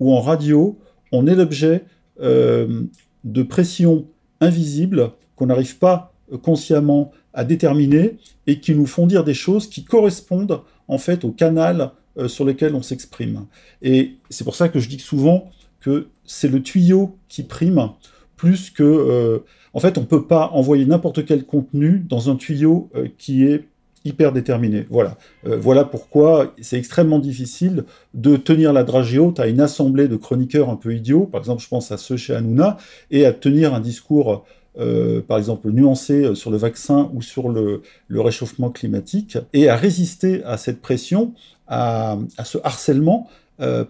ou 0.00 0.12
en 0.12 0.20
radio, 0.20 0.78
on 1.12 1.26
est 1.26 1.34
l'objet 1.34 1.84
euh, 2.20 2.84
de 3.24 3.42
pression 3.42 4.06
invisible 4.40 5.12
qu'on 5.34 5.46
n'arrive 5.46 5.78
pas 5.78 6.14
consciemment 6.42 7.12
à 7.34 7.44
déterminer 7.44 8.18
et 8.46 8.60
qui 8.60 8.74
nous 8.74 8.86
font 8.86 9.06
dire 9.06 9.24
des 9.24 9.34
choses 9.34 9.68
qui 9.68 9.84
correspondent 9.84 10.60
en 10.88 10.98
fait 10.98 11.24
au 11.24 11.30
canal 11.30 11.92
euh, 12.18 12.28
sur 12.28 12.44
lequel 12.44 12.74
on 12.74 12.82
s'exprime. 12.82 13.46
Et 13.82 14.16
c'est 14.30 14.44
pour 14.44 14.54
ça 14.54 14.68
que 14.68 14.78
je 14.78 14.88
dis 14.88 14.98
souvent 14.98 15.50
que 15.80 16.08
c'est 16.24 16.48
le 16.48 16.62
tuyau 16.62 17.16
qui 17.28 17.42
prime 17.42 17.90
plus 18.36 18.70
que... 18.70 18.82
Euh, 18.82 19.38
en 19.72 19.80
fait, 19.80 19.98
on 19.98 20.02
ne 20.02 20.06
peut 20.06 20.26
pas 20.26 20.48
envoyer 20.52 20.86
n'importe 20.86 21.24
quel 21.26 21.44
contenu 21.44 21.98
dans 21.98 22.30
un 22.30 22.36
tuyau 22.36 22.90
qui 23.18 23.44
est 23.44 23.68
hyper 24.06 24.32
déterminé. 24.32 24.86
Voilà. 24.88 25.16
Euh, 25.46 25.56
voilà 25.56 25.84
pourquoi 25.84 26.54
c'est 26.60 26.78
extrêmement 26.78 27.18
difficile 27.18 27.84
de 28.14 28.36
tenir 28.36 28.72
la 28.72 28.84
dragée 28.84 29.18
haute 29.18 29.40
à 29.40 29.46
une 29.46 29.60
assemblée 29.60 30.08
de 30.08 30.16
chroniqueurs 30.16 30.70
un 30.70 30.76
peu 30.76 30.94
idiots, 30.94 31.26
par 31.26 31.40
exemple 31.40 31.62
je 31.62 31.68
pense 31.68 31.92
à 31.92 31.98
ceux 31.98 32.16
chez 32.16 32.34
Hanouna, 32.34 32.76
et 33.10 33.26
à 33.26 33.32
tenir 33.32 33.74
un 33.74 33.80
discours, 33.80 34.44
euh, 34.78 35.20
par 35.22 35.38
exemple, 35.38 35.70
nuancé 35.70 36.24
euh, 36.24 36.34
sur 36.34 36.50
le 36.50 36.56
vaccin 36.56 37.10
ou 37.14 37.22
sur 37.22 37.48
le, 37.48 37.82
réchauffement 38.10 38.70
climatique, 38.70 39.38
et 39.52 39.68
à 39.68 39.76
résister 39.76 40.42
à 40.44 40.56
cette 40.56 40.80
pression, 40.80 41.32
à, 41.66 42.18
ce 42.44 42.58
harcèlement, 42.62 43.28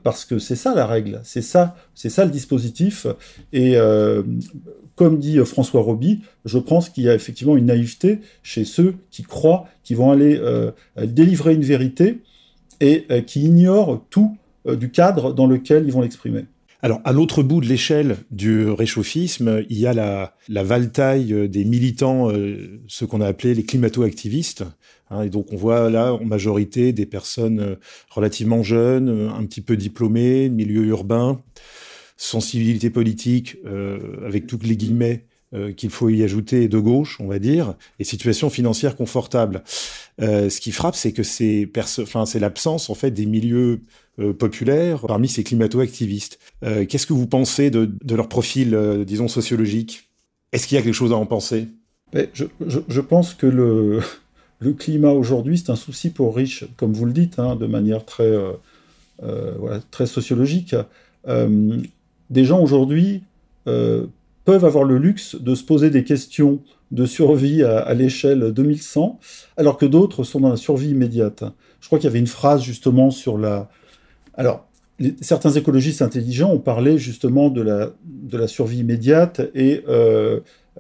parce 0.03 0.25
que 0.25 0.39
c'est 0.39 0.57
ça 0.57 0.75
la 0.75 0.87
règle, 0.87 1.21
c'est 1.25 1.43
ça, 1.43 1.77
c'est 1.95 2.11
ça 2.11 2.25
le 2.25 2.31
dispositif. 2.31 3.07
Et 3.53 3.77
comme 4.97 5.19
dit 5.19 5.39
euh, 5.39 5.45
François 5.45 5.83
Roby, 5.83 6.23
je 6.45 6.59
pense 6.59 6.89
qu'il 6.89 7.05
y 7.05 7.09
a 7.09 7.15
effectivement 7.15 7.57
une 7.57 7.67
naïveté 7.67 8.21
chez 8.43 8.65
ceux 8.65 8.97
qui 9.11 9.23
croient 9.23 9.69
qu'ils 9.85 9.99
vont 9.99 10.11
aller 10.11 10.37
euh, 10.41 10.73
délivrer 10.97 11.55
une 11.55 11.63
vérité 11.63 12.19
et 12.81 13.05
euh, 13.11 13.21
qui 13.21 13.43
ignorent 13.43 14.05
tout 14.11 14.37
du 14.67 14.91
cadre 14.91 15.33
dans 15.33 15.47
lequel 15.47 15.85
ils 15.87 15.93
vont 15.93 16.01
l'exprimer. 16.01 16.47
Alors, 16.83 17.01
à 17.05 17.13
l'autre 17.13 17.45
bout 17.45 17.61
de 17.61 17.67
l'échelle 17.67 18.17
du 18.33 18.69
réchauffisme, 18.69 19.63
il 19.71 19.79
y 19.79 19.87
a 19.87 19.93
la, 19.93 20.35
la 20.49 20.65
valtaille 20.65 21.49
des 21.49 21.65
militants, 21.65 22.33
ce 22.89 23.05
qu'on 23.05 23.21
a 23.21 23.29
appelé 23.29 23.55
les 23.55 23.63
climato-activistes. 23.63 24.65
Hein, 25.11 25.23
et 25.23 25.31
donc, 25.31 25.53
on 25.53 25.57
voit 25.57 25.91
là, 25.91 26.15
en 26.15 26.25
majorité, 26.25 26.93
des 26.93 27.07
personnes 27.07 27.77
relativement 28.11 28.63
jeunes, 28.63 29.31
un 29.35 29.45
petit 29.45 29.61
peu 29.61 29.77
diplômées, 29.77 30.49
milieu 30.49 30.85
urbain, 30.85 31.41
sensibilité 32.17 32.91
politique, 32.91 33.59
euh, 33.67 33.99
avec 34.27 34.47
toutes 34.47 34.65
les 34.65 34.77
guillemets 34.77 35.27
euh, 35.55 35.73
qu'il 35.73 35.91
faut 35.91 36.09
y 36.09 36.23
ajouter, 36.23 36.69
de 36.69 36.79
gauche, 36.79 37.19
on 37.21 37.27
va 37.27 37.39
dire, 37.39 37.75
et 37.99 38.05
situation 38.05 38.51
financière 38.51 38.97
confortable. 38.97 39.63
Euh, 40.21 40.49
ce 40.49 40.61
qui 40.61 40.73
frappe, 40.73 40.97
c'est 40.97 41.13
que 41.13 41.23
c'est 41.23 41.71
l'absence 42.41 42.91
en 42.91 42.95
fait 42.95 43.11
des 43.11 43.27
milieux 43.27 43.81
populaires 44.39 45.03
parmi 45.07 45.29
ces 45.29 45.45
climato-activistes. 45.45 46.39
Qu'est-ce 46.63 47.07
que 47.07 47.13
vous 47.13 47.27
pensez 47.27 47.69
de, 47.69 48.15
leur 48.15 48.31
profil, 48.31 49.05
disons, 49.07 49.29
sociologique? 49.29 50.09
Est-ce 50.53 50.67
qu'il 50.67 50.77
y 50.77 50.79
a 50.79 50.83
quelque 50.83 50.95
chose 50.95 51.13
à 51.13 51.17
en 51.17 51.27
penser? 51.27 51.69
Je, 52.33 52.47
je, 52.67 53.01
pense 53.03 53.35
que 53.35 53.47
le, 53.47 54.01
le 54.59 54.73
climat 54.73 55.11
aujourd'hui, 55.11 55.59
c'est 55.59 55.71
un 55.71 55.77
souci 55.77 56.11
pour 56.11 56.35
riches, 56.35 56.65
comme 56.77 56.93
vous 56.93 57.05
le 57.05 57.13
dites, 57.13 57.39
hein, 57.39 57.57
de 57.57 57.67
manière 57.67 58.05
très, 58.05 58.33
voilà, 59.21 59.81
très 59.91 60.07
sociologique 60.07 60.75
des 62.31 62.45
gens 62.45 62.61
aujourd'hui 62.61 63.23
euh, 63.67 64.07
peuvent 64.45 64.65
avoir 64.65 64.85
le 64.85 64.99
luxe 64.99 65.37
de 65.37 65.55
se 65.55 65.65
poser 65.65 65.91
des 65.91 66.05
questions 66.05 66.61
de 66.93 67.05
survie 67.05 67.65
à, 67.65 67.93
l'échelle 67.95 68.53
2100, 68.53 69.19
alors 69.57 69.77
que 69.77 69.87
d'autres 69.87 70.23
sont 70.23 70.41
dans 70.41 70.51
la 70.51 70.57
survie 70.57 70.91
immédiate. 70.91 71.43
Je 71.81 71.89
crois 71.89 71.99
qu'il 71.99 72.07
y 72.07 72.11
avait 72.11 72.21
une 72.21 72.29
phrase 72.29 72.63
justement 72.63 73.11
sur 73.11 73.39
la... 73.39 73.69
Alors, 74.35 74.69
certains 75.21 75.51
écologistes 75.51 76.01
intelligents 76.01 76.53
ont 76.53 76.61
parlé 76.61 76.97
justement 76.97 77.51
de 77.51 77.61
la, 77.61 77.91
de 78.05 78.39
la 78.39 78.47
survie 78.47 78.79
immédiate 78.79 79.41
et 79.57 79.83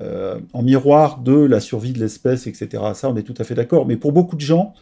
euh, 0.01 0.39
en 0.53 0.63
miroir 0.63 1.21
de 1.21 1.33
la 1.33 1.61
survie 1.61 1.93
de 1.93 1.99
l'espèce, 1.99 2.47
etc. 2.47 2.83
Ça, 2.95 3.09
on 3.09 3.17
est 3.17 3.23
tout 3.23 3.35
à 3.39 3.45
fait 3.45 3.55
d'accord. 3.55 3.87
Mais 3.87 3.97
pour 3.97 4.13
beaucoup 4.13 4.37
de 4.37 4.43
gens, 4.43 4.75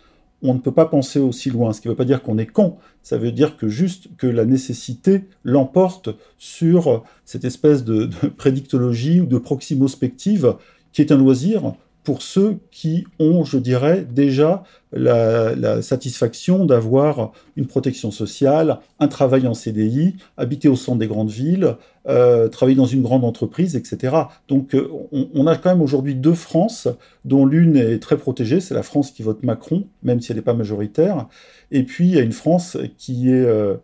on 0.42 0.54
ne 0.54 0.58
peut 0.58 0.72
pas 0.72 0.86
penser 0.86 1.18
aussi 1.18 1.50
loin, 1.50 1.72
ce 1.72 1.80
qui 1.80 1.88
ne 1.88 1.92
veut 1.92 1.96
pas 1.96 2.04
dire 2.04 2.22
qu'on 2.22 2.36
est 2.36 2.46
con, 2.46 2.76
ça 3.02 3.16
veut 3.16 3.32
dire 3.32 3.56
que 3.56 3.68
juste 3.68 4.08
que 4.16 4.26
la 4.26 4.44
nécessité 4.44 5.24
l'emporte 5.42 6.10
sur 6.36 7.02
cette 7.24 7.44
espèce 7.44 7.84
de, 7.84 8.10
prédictologie 8.36 9.20
ou 9.20 9.26
de 9.26 9.38
proximospective 9.38 10.56
qui 10.92 11.00
est 11.00 11.12
un 11.12 11.16
loisir 11.16 11.74
pour 12.04 12.20
ceux 12.20 12.58
qui 12.70 13.06
ont, 13.18 13.44
je 13.44 13.56
dirais, 13.56 14.06
déjà 14.08 14.62
la, 14.92 15.80
satisfaction 15.82 16.66
d'avoir 16.66 17.32
une 17.56 17.66
protection 17.66 18.10
sociale, 18.10 18.78
un 19.00 19.08
travail 19.08 19.46
en 19.46 19.54
CDI, 19.54 20.16
habiter 20.36 20.68
au 20.68 20.76
centre 20.76 20.98
des 20.98 21.08
grandes 21.08 21.30
villes, 21.30 21.76
euh, 22.06 22.48
travailler 22.48 22.76
dans 22.76 22.84
une 22.84 23.02
grande 23.02 23.24
entreprise, 23.24 23.74
etc. 23.74 24.14
Donc 24.48 24.74
euh, 24.74 24.88
on, 25.12 25.46
a 25.46 25.56
quand 25.56 25.70
même 25.70 25.82
aujourd'hui 25.82 26.14
deux 26.14 26.34
France, 26.34 26.88
dont 27.24 27.46
l'une 27.46 27.76
est 27.76 27.98
très 27.98 28.18
protégée, 28.18 28.60
c'est 28.60 28.74
la 28.74 28.82
France 28.82 29.10
qui 29.10 29.22
vote 29.22 29.42
Macron, 29.42 29.84
même 30.02 30.20
si 30.20 30.30
elle 30.30 30.36
n'est 30.36 30.42
pas 30.42 30.54
majoritaire, 30.54 31.26
et 31.70 31.82
puis 31.82 32.08
il 32.08 32.14
y 32.14 32.18
a 32.18 32.22
une 32.22 32.32
France 32.32 32.76
qui 32.98 33.30
est... 33.30 33.44
Euh, 33.44 33.76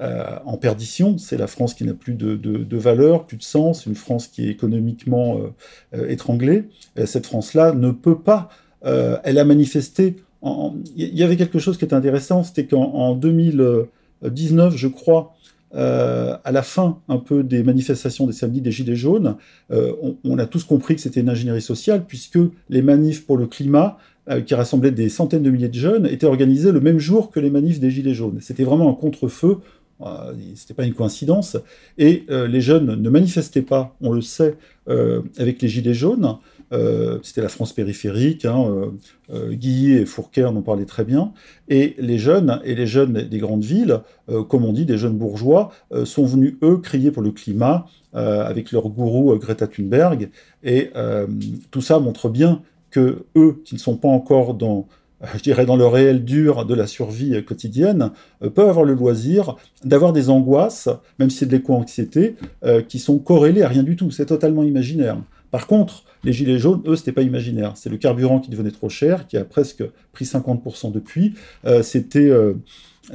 en 0.00 0.56
perdition. 0.56 1.18
C'est 1.18 1.36
la 1.36 1.46
France 1.46 1.74
qui 1.74 1.84
n'a 1.84 1.94
plus 1.94 2.14
de, 2.14 2.76
valeur, 2.76 3.26
plus 3.26 3.36
de 3.36 3.42
sens, 3.42 3.86
une 3.86 3.94
France 3.94 4.28
qui 4.28 4.46
est 4.46 4.50
économiquement 4.50 5.40
étranglée. 5.92 6.68
cette 7.04 7.26
France-là 7.26 7.72
ne 7.72 7.90
peut 7.90 8.18
pas. 8.18 8.48
elle 8.82 9.38
a 9.38 9.44
manifesté 9.44 10.16
il 10.96 11.18
y 11.18 11.22
avait 11.22 11.36
quelque 11.36 11.58
chose 11.58 11.78
qui 11.78 11.84
était 11.84 11.94
intéressant, 11.94 12.42
c'était 12.42 12.66
qu'en 12.66 13.14
2019, 13.14 14.76
je 14.76 14.88
crois, 14.88 15.34
euh, 15.74 16.36
à 16.44 16.52
la 16.52 16.62
fin 16.62 17.00
un 17.08 17.18
peu 17.18 17.42
des 17.42 17.62
manifestations 17.62 18.26
des 18.26 18.32
samedis 18.32 18.60
des 18.60 18.70
Gilets 18.70 18.96
jaunes, 18.96 19.36
euh, 19.70 19.92
on, 20.24 20.38
a 20.38 20.46
tous 20.46 20.64
compris 20.64 20.94
que 20.94 21.00
c'était 21.00 21.20
une 21.20 21.28
ingénierie 21.28 21.60
sociale, 21.60 22.04
puisque 22.06 22.38
les 22.70 22.82
manifs 22.82 23.26
pour 23.26 23.36
le 23.36 23.46
climat, 23.46 23.98
euh, 24.30 24.40
qui 24.40 24.54
rassemblaient 24.54 24.92
des 24.92 25.08
centaines 25.08 25.42
de 25.42 25.50
milliers 25.50 25.68
de 25.68 25.74
jeunes, 25.74 26.06
étaient 26.06 26.26
organisés 26.26 26.72
le 26.72 26.80
même 26.80 26.98
jour 26.98 27.30
que 27.30 27.40
les 27.40 27.50
manifs 27.50 27.80
des 27.80 27.90
Gilets 27.90 28.14
jaunes. 28.14 28.38
C'était 28.40 28.64
vraiment 28.64 28.90
un 28.90 28.94
contre-feu. 28.94 29.58
C'était 30.54 30.74
pas 30.74 30.84
une 30.84 30.94
coïncidence. 30.94 31.56
Et 31.98 32.24
les 32.28 32.60
jeunes 32.60 32.94
ne 32.94 33.10
manifestaient 33.10 33.62
pas, 33.62 33.96
on 34.00 34.12
le 34.12 34.20
sait, 34.20 34.56
avec 34.86 35.60
les 35.62 35.68
Gilets 35.68 35.94
jaunes. 35.94 36.38
Euh, 36.72 37.18
c'était 37.22 37.40
la 37.40 37.48
France 37.48 37.72
périphérique, 37.72 38.44
hein, 38.44 38.64
euh, 38.68 38.90
euh, 39.32 39.56
et 40.00 40.04
Fourquet 40.04 40.44
en 40.44 40.60
parlé 40.60 40.84
très 40.84 41.04
bien, 41.04 41.32
et 41.68 41.94
les 41.98 42.18
jeunes, 42.18 42.60
et 42.64 42.74
les 42.74 42.86
jeunes 42.86 43.22
des 43.22 43.38
grandes 43.38 43.64
villes, 43.64 44.00
comme 44.48 44.64
on 44.64 44.72
dit, 44.72 44.84
des 44.84 44.98
jeunes 44.98 45.16
bourgeois, 45.16 45.72
sont 46.04 46.24
venus, 46.24 46.56
eux, 46.62 46.78
crier 46.78 47.10
pour 47.10 47.22
le 47.22 47.30
climat, 47.30 47.86
avec 48.12 48.72
leur 48.72 48.88
gourou 48.88 49.34
Greta 49.38 49.66
Thunberg, 49.66 50.30
et 50.62 50.90
tout 51.70 51.80
ça 51.80 51.98
montre 51.98 52.28
bien 52.28 52.62
que 52.90 53.24
eux, 53.36 53.62
qui 53.64 53.74
ne 53.74 53.80
sont 53.80 53.96
pas 53.96 54.08
encore 54.08 54.54
dans 54.54 54.86
je 55.34 55.42
dirais 55.42 55.66
dans 55.66 55.76
le 55.76 55.86
réel 55.86 56.24
dur 56.24 56.64
de 56.64 56.74
la 56.74 56.86
survie 56.86 57.42
quotidienne, 57.44 58.12
peuvent 58.40 58.68
avoir 58.68 58.84
le 58.84 58.94
loisir 58.94 59.56
d'avoir 59.84 60.12
des 60.12 60.30
angoisses, 60.30 60.88
même 61.18 61.30
si 61.30 61.38
c'est 61.38 61.46
de 61.46 61.52
l'éco-anxiété, 61.52 62.36
qui 62.88 62.98
sont 62.98 63.18
corrélées 63.18 63.62
à 63.62 63.68
rien 63.68 63.82
du 63.82 63.96
tout. 63.96 64.10
C'est 64.10 64.26
totalement 64.26 64.62
imaginaire. 64.62 65.18
Par 65.50 65.66
contre, 65.66 66.04
les 66.24 66.32
gilets 66.32 66.58
jaunes, 66.58 66.82
eux, 66.86 66.96
c'était 66.96 67.12
pas 67.12 67.22
imaginaire. 67.22 67.72
C'est 67.76 67.90
le 67.90 67.96
carburant 67.96 68.40
qui 68.40 68.50
devenait 68.50 68.70
trop 68.70 68.88
cher, 68.88 69.26
qui 69.26 69.36
a 69.36 69.44
presque 69.44 69.84
pris 70.12 70.24
50% 70.24 70.92
depuis. 70.92 71.34
Euh, 71.64 71.82
c'était 71.82 72.28
euh, 72.28 72.54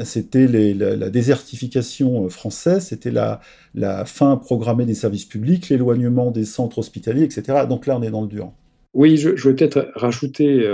c'était 0.03 0.47
la, 0.47 1.09
désertification 1.09 2.25
euh, 2.25 2.29
française, 2.29 2.87
c'était 2.87 3.11
la, 3.11 3.41
la, 3.75 4.05
fin 4.05 4.37
programmée 4.37 4.85
des 4.85 4.95
services 4.95 5.25
publics, 5.25 5.69
l'éloignement 5.69 6.31
des 6.31 6.45
centres 6.45 6.79
hospitaliers, 6.79 7.23
etc. 7.23 7.65
Donc 7.69 7.85
là, 7.85 7.97
on 7.97 8.01
est 8.01 8.09
dans 8.09 8.21
le 8.21 8.27
dur. 8.27 8.51
Oui, 8.95 9.17
je, 9.17 9.35
je 9.35 9.49
vais 9.49 9.55
peut-être 9.55 9.91
rajouter 9.95 10.67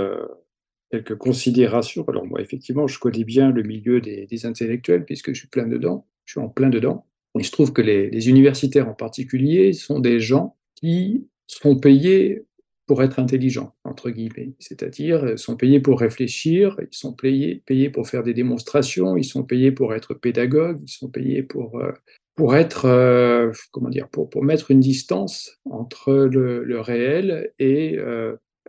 quelques 0.90 1.16
considérations. 1.16 2.04
Alors 2.08 2.26
moi, 2.26 2.40
effectivement, 2.40 2.86
je 2.86 2.98
connais 2.98 3.24
bien 3.24 3.50
le 3.50 3.62
milieu 3.62 4.00
des, 4.00 4.46
intellectuels 4.46 5.04
puisque 5.04 5.32
je 5.32 5.40
suis 5.40 5.48
plein 5.48 5.66
dedans. 5.66 6.06
Je 6.24 6.32
suis 6.32 6.40
en 6.40 6.48
plein 6.48 6.68
dedans. 6.68 7.06
Il 7.38 7.44
se 7.44 7.52
trouve 7.52 7.72
que 7.72 7.82
les, 7.82 8.28
universitaires 8.28 8.88
en 8.88 8.94
particulier 8.94 9.72
sont 9.72 10.00
des 10.00 10.20
gens 10.20 10.56
qui 10.74 11.26
sont 11.46 11.78
payés 11.78 12.44
pour 12.86 13.04
être 13.04 13.20
intelligents, 13.20 13.72
entre 13.84 14.10
guillemets. 14.10 14.54
C'est-à-dire, 14.58 15.24
euh, 15.24 15.36
sont 15.36 15.56
payés 15.56 15.78
pour 15.78 16.00
réfléchir, 16.00 16.76
ils 16.80 16.88
sont 16.90 17.12
payés, 17.12 17.62
payés 17.64 17.88
pour 17.88 18.08
faire 18.08 18.24
des 18.24 18.34
démonstrations, 18.34 19.16
ils 19.16 19.24
sont 19.24 19.44
payés 19.44 19.70
pour 19.70 19.94
être 19.94 20.12
pédagogues, 20.12 20.80
ils 20.82 20.90
sont 20.90 21.08
payés 21.08 21.44
pour, 21.44 21.78
euh, 21.78 21.92
pour 22.34 22.56
être, 22.56 22.86
euh, 22.86 23.52
comment 23.70 23.90
dire, 23.90 24.08
pour, 24.08 24.28
pour 24.28 24.42
mettre 24.42 24.72
une 24.72 24.80
distance 24.80 25.60
entre 25.66 26.12
le, 26.12 26.80
réel 26.80 27.52
et 27.60 27.96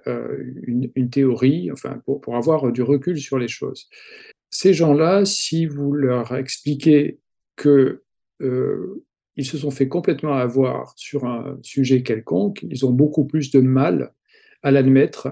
une, 0.05 1.09
théorie, 1.09 1.71
enfin, 1.71 2.01
pour, 2.05 2.35
avoir 2.35 2.71
du 2.71 2.81
recul 2.81 3.19
sur 3.19 3.37
les 3.37 3.47
choses. 3.47 3.87
Ces 4.49 4.73
gens-là, 4.73 5.25
si 5.25 5.65
vous 5.65 5.93
leur 5.93 6.35
expliquez 6.35 7.19
que 7.55 8.03
ils 9.35 9.45
se 9.45 9.57
sont 9.57 9.71
fait 9.71 9.87
complètement 9.87 10.33
avoir 10.33 10.93
sur 10.97 11.25
un 11.25 11.57
sujet 11.61 12.03
quelconque, 12.03 12.63
ils 12.69 12.85
ont 12.85 12.91
beaucoup 12.91 13.25
plus 13.25 13.51
de 13.51 13.59
mal 13.59 14.13
à 14.63 14.71
l'admettre 14.71 15.29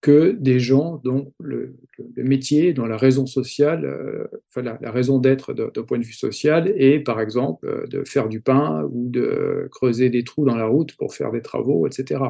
que 0.00 0.32
des 0.32 0.60
gens 0.60 1.00
dont 1.02 1.32
le, 1.40 1.76
métier, 2.16 2.74
dont 2.74 2.84
la 2.84 2.98
raison 2.98 3.24
sociale, 3.24 3.86
euh, 3.86 4.26
enfin 4.50 4.60
la, 4.60 4.90
raison 4.90 5.18
d'être 5.18 5.54
d'un 5.54 5.82
point 5.82 5.98
de 5.98 6.04
vue 6.04 6.12
social 6.12 6.74
est 6.76 7.00
par 7.00 7.22
exemple 7.22 7.66
euh, 7.66 7.86
de 7.86 8.04
faire 8.04 8.28
du 8.28 8.42
pain 8.42 8.86
ou 8.92 9.08
de 9.08 9.66
creuser 9.70 10.10
des 10.10 10.22
trous 10.22 10.44
dans 10.44 10.56
la 10.56 10.66
route 10.66 10.94
pour 10.96 11.14
faire 11.14 11.32
des 11.32 11.40
travaux, 11.40 11.86
etc. 11.86 12.20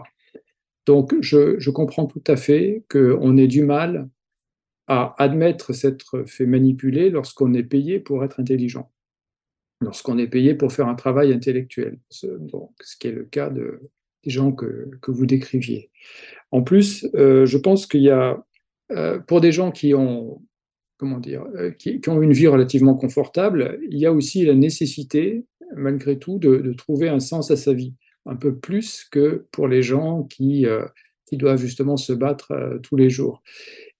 Donc 0.87 1.14
je, 1.20 1.70
comprends 1.70 2.07
tout 2.07 2.22
à 2.26 2.37
fait 2.37 2.85
qu'on 2.91 3.37
ait 3.37 3.47
du 3.47 3.62
mal 3.62 4.09
à 4.87 5.14
admettre 5.18 5.72
s'être 5.72 6.24
fait 6.26 6.47
manipuler 6.47 7.09
lorsqu'on 7.11 7.55
est 7.55 7.62
payé 7.62 7.99
pour 8.01 8.22
être 8.22 8.41
intelligent 8.41 8.91
lorsqu'on 9.80 10.18
est 10.18 10.26
payé 10.26 10.55
pour 10.55 10.72
faire 10.72 10.89
un 10.89 10.95
travail 10.95 11.32
intellectuel, 11.32 11.99
ce, 12.09 12.26
donc, 12.26 12.72
ce 12.82 12.97
qui 12.97 13.09
est 13.09 13.12
le 13.12 13.24
cas 13.24 13.51
de, 13.51 13.80
des 14.24 14.30
gens 14.30 14.53
que, 14.53 14.91
que 15.01 15.11
vous 15.11 15.26
décriviez. 15.26 15.91
En 16.51 16.62
plus, 16.62 17.07
euh, 17.14 17.47
je 17.47 17.59
pense 17.59 17.87
qu'il 17.87 18.03
y 18.03 18.11
a, 18.11 18.45
euh, 18.93 19.18
pour 19.20 19.41
des 19.41 19.53
gens 19.53 19.70
qui 19.70 19.95
ont, 19.95 20.43
comment 20.97 21.18
dire, 21.18 21.45
euh, 21.57 21.70
qui, 21.70 22.01
ont 22.09 22.22
une 22.22 22.32
vie 22.32 22.49
relativement 22.49 22.95
confortable, 22.95 23.78
il 23.91 23.99
y 23.99 24.07
a 24.07 24.12
aussi 24.12 24.45
la 24.45 24.55
nécessité, 24.55 25.45
malgré 25.76 26.18
tout, 26.18 26.39
de, 26.39 26.72
trouver 26.72 27.09
un 27.09 27.20
sens 27.20 27.51
à 27.51 27.57
sa 27.57 27.72
vie, 27.72 27.95
un 28.26 28.36
peu 28.36 28.54
plus 28.54 29.04
que 29.10 29.46
pour 29.52 29.68
les 29.68 29.82
gens 29.82 30.22
qui, 30.24 30.66
qui 31.26 31.36
doivent 31.36 31.60
justement 31.60 31.96
se 31.96 32.12
battre 32.12 32.78
tous 32.82 32.96
les 32.96 33.10
jours. 33.10 33.42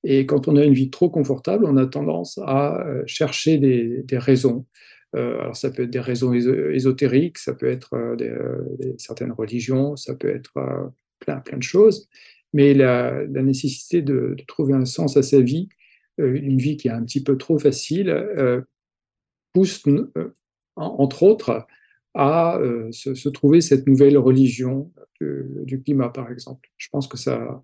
Et 0.03 0.27
quand 0.27 0.49
on 0.49 0.57
a 0.57 0.65
une 0.65 0.75
vie 0.75 0.91
trop 0.91 1.11
confortable, 1.11 1.65
on 1.65 1.77
a 1.77 1.87
tendance 1.87 2.39
à 2.45 2.85
chercher 3.07 3.59
des, 3.59 4.19
raisons, 4.19 4.67
euh, 5.15 5.41
alors 5.41 5.57
ça 5.57 5.71
peut 5.71 5.85
être 5.85 5.91
des 5.91 6.01
raisons 6.01 6.33
ésotériques, 6.33 7.39
ça 7.39 7.55
peut 7.55 7.69
être 7.69 7.95
euh, 7.95 8.17
euh, 8.21 8.63
des, 8.79 8.95
certaines 8.99 9.33
religions, 9.33 9.97
ça 9.97 10.15
peut 10.15 10.35
être 10.35 10.93
plein, 11.21 11.39
plein 11.39 11.59
de 11.59 11.63
choses, 11.63 12.09
mais 12.53 12.75
la, 12.75 13.25
nécessité 13.27 14.03
de, 14.03 14.35
trouver 14.49 14.75
un 14.75 14.85
sens 14.85 15.17
à 15.17 15.23
sa 15.23 15.41
vie, 15.41 15.69
une 16.19 16.59
vie 16.59 16.77
qui 16.77 16.89
est 16.89 16.93
un 16.93 17.03
petit 17.05 17.23
peu 17.23 17.37
trop 17.37 17.59
facile, 17.59 18.15
pousse, 19.53 19.85
entre 20.77 21.23
autres, 21.23 21.67
à 22.15 22.61
se, 22.93 23.29
trouver 23.29 23.61
cette 23.61 23.87
nouvelle 23.87 24.17
religion 24.19 24.91
du, 25.21 25.83
climat, 25.83 26.09
par 26.09 26.31
exemple. 26.31 26.69
Je 26.77 26.89
pense 26.91 27.09
que 27.09 27.17
ça, 27.17 27.63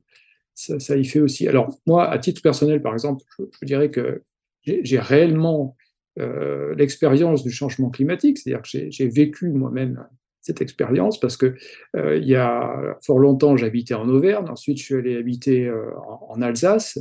ça, 0.55 0.97
y 0.97 1.05
fait 1.05 1.21
aussi. 1.21 1.47
Alors, 1.49 1.79
moi, 1.87 2.11
à 2.11 2.19
titre 2.19 2.43
personnel, 2.43 2.83
par 2.83 2.93
exemple, 2.93 3.23
je 3.39 3.67
dirais 3.67 3.91
que 3.91 4.23
j'ai 4.63 4.99
réellement 4.99 5.77
euh, 6.19 6.75
l'expérience 6.75 7.43
du 7.45 7.51
changement 7.51 7.89
climatique, 7.89 8.39
c'est-à-dire 8.39 8.63
que 8.63 8.91
j'ai 8.91 9.09
vécu 9.09 9.49
moi-même 9.51 10.05
cette 10.43 10.61
expérience 10.61 11.21
parce 11.21 11.37
que 11.37 11.55
euh, 11.97 12.17
il 12.17 12.27
y 12.27 12.35
a 12.35 12.97
fort 13.05 13.19
longtemps 13.19 13.57
j'habitais 13.57 13.95
en 13.95 14.09
Auvergne, 14.09 14.49
ensuite 14.49 14.79
je 14.79 14.85
suis 14.85 14.95
allé 14.97 15.17
habiter 15.17 15.67
euh, 15.67 15.91
en, 16.29 16.41
Alsace. 16.43 16.99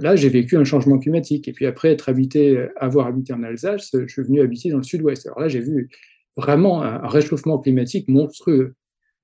là 0.00 0.14
j'ai 0.14 0.28
vécu 0.28 0.56
un 0.56 0.64
changement 0.64 0.98
climatique 0.98 1.48
et 1.48 1.52
puis 1.52 1.66
après 1.66 1.92
être 1.92 2.08
habité, 2.08 2.66
avoir 2.76 3.06
habité 3.06 3.32
en 3.32 3.42
Alsace, 3.44 3.90
je 3.92 4.12
suis 4.12 4.22
venu 4.22 4.40
habiter 4.40 4.70
dans 4.70 4.78
le 4.78 4.82
Sud-Ouest. 4.82 5.26
Alors 5.26 5.40
là 5.40 5.48
j'ai 5.48 5.60
vu 5.60 5.88
vraiment 6.36 6.82
un, 6.82 7.06
réchauffement 7.06 7.58
climatique 7.58 8.08
monstrueux. 8.08 8.74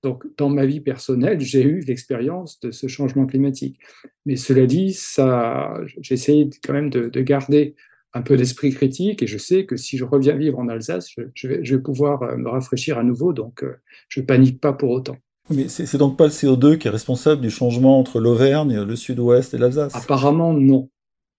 Donc 0.02 0.24
dans 0.38 0.48
ma 0.48 0.64
vie 0.64 0.80
personnelle 0.80 1.40
j'ai 1.40 1.62
eu 1.62 1.80
l'expérience 1.80 2.58
de 2.60 2.70
ce 2.70 2.86
changement 2.86 3.26
climatique. 3.26 3.78
Mais 4.26 4.36
cela 4.36 4.66
dit, 4.66 4.92
ça, 4.92 5.74
essayé 6.10 6.48
quand 6.64 6.72
même 6.72 6.90
de, 6.90 7.08
de 7.08 7.20
garder 7.20 7.74
un 8.12 8.22
peu 8.22 8.36
d'esprit 8.36 8.72
critique 8.72 9.22
et 9.22 9.26
je 9.26 9.38
sais 9.38 9.66
que 9.66 9.76
si 9.76 9.96
je 9.96 10.04
reviens 10.04 10.36
vivre 10.36 10.58
en 10.58 10.68
Alsace, 10.68 11.08
je, 11.34 11.48
vais, 11.48 11.78
pouvoir 11.78 12.22
euh, 12.22 12.36
me 12.36 12.48
rafraîchir 12.48 12.98
à 12.98 13.02
nouveau, 13.02 13.32
donc 13.32 13.62
euh, 13.62 13.76
je 14.08 14.20
panique 14.20 14.60
pas 14.60 14.72
pour 14.72 14.90
autant. 14.90 15.16
Mais 15.48 15.68
c'est 15.68 15.96
donc 15.96 16.16
pas 16.16 16.24
le 16.24 16.30
CO2 16.30 16.78
qui 16.78 16.86
est 16.86 16.90
responsable 16.90 17.40
du 17.40 17.50
changement 17.50 17.98
entre 17.98 18.20
l'Auvergne, 18.20 18.82
le 18.82 18.96
Sud-Ouest 18.96 19.52
et 19.54 19.58
l'Alsace? 19.58 19.94
Apparemment 19.96 20.52
non, 20.52 20.90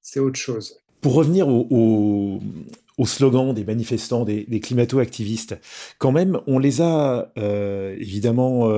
c'est 0.01 0.19
autre 0.19 0.39
chose. 0.39 0.75
Pour 0.99 1.13
revenir 1.13 1.47
au, 1.47 2.39
slogan 3.05 3.53
des 3.53 3.63
manifestants, 3.63 4.25
des, 4.25 4.45
climato-activistes, 4.59 5.57
quand 5.97 6.11
même, 6.11 6.39
on 6.47 6.59
les 6.59 6.81
a 6.81 7.31
euh, 7.37 7.95
évidemment 7.99 8.71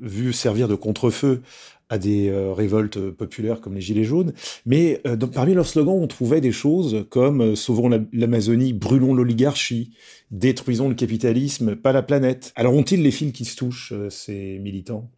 vus 0.00 0.32
servir 0.32 0.68
de 0.68 0.74
contre-feu 0.74 1.42
à 1.88 1.98
des 1.98 2.28
euh, 2.28 2.52
révoltes 2.52 3.10
populaires 3.10 3.60
comme 3.60 3.74
les 3.74 3.80
Gilets 3.80 4.04
jaunes, 4.04 4.32
mais 4.64 5.00
euh, 5.06 5.16
parmi 5.16 5.54
leurs 5.54 5.66
slogans, 5.66 5.98
on 6.00 6.06
trouvait 6.06 6.40
des 6.40 6.52
choses 6.52 7.06
comme 7.10 7.40
euh, 7.40 7.54
Sauvons 7.54 7.88
l'Amazonie, 8.12 8.72
brûlons 8.72 9.14
l'oligarchie, 9.14 9.92
détruisons 10.30 10.88
le 10.88 10.94
capitalisme, 10.94 11.76
pas 11.76 11.92
la 11.92 12.02
planète. 12.02 12.52
Alors 12.56 12.74
ont-ils 12.74 13.02
les 13.02 13.10
fils 13.10 13.32
qui 13.32 13.44
se 13.44 13.56
touchent, 13.56 13.92
ces 14.10 14.58
militants? 14.58 15.08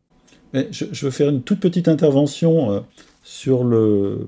Je, 0.54 1.04
veux 1.04 1.10
faire 1.10 1.28
une 1.28 1.42
toute 1.42 1.60
petite 1.60 1.88
intervention 1.88 2.84
sur 3.22 3.64
le, 3.64 4.26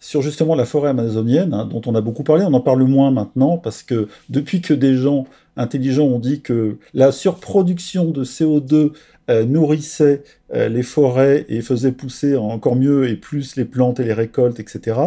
sur 0.00 0.22
justement 0.22 0.54
la 0.54 0.64
forêt 0.64 0.88
amazonienne, 0.88 1.52
hein, 1.52 1.66
dont 1.66 1.82
on 1.86 1.94
a 1.94 2.00
beaucoup 2.00 2.22
parlé, 2.22 2.44
on 2.44 2.54
en 2.54 2.60
parle 2.60 2.82
moins 2.84 3.10
maintenant, 3.10 3.58
parce 3.58 3.82
que 3.82 4.08
depuis 4.30 4.62
que 4.62 4.72
des 4.72 4.96
gens 4.96 5.26
intelligents 5.56 6.06
ont 6.06 6.18
dit 6.18 6.40
que 6.40 6.78
la 6.94 7.12
surproduction 7.12 8.10
de 8.10 8.24
CO2 8.24 8.92
euh, 9.28 9.44
nourrissait 9.44 10.24
euh, 10.54 10.68
les 10.68 10.82
forêts 10.82 11.44
et 11.48 11.60
faisait 11.60 11.92
pousser 11.92 12.34
encore 12.34 12.76
mieux 12.76 13.08
et 13.08 13.14
plus 13.14 13.56
les 13.56 13.66
plantes 13.66 14.00
et 14.00 14.04
les 14.04 14.14
récoltes, 14.14 14.58
etc. 14.58 14.98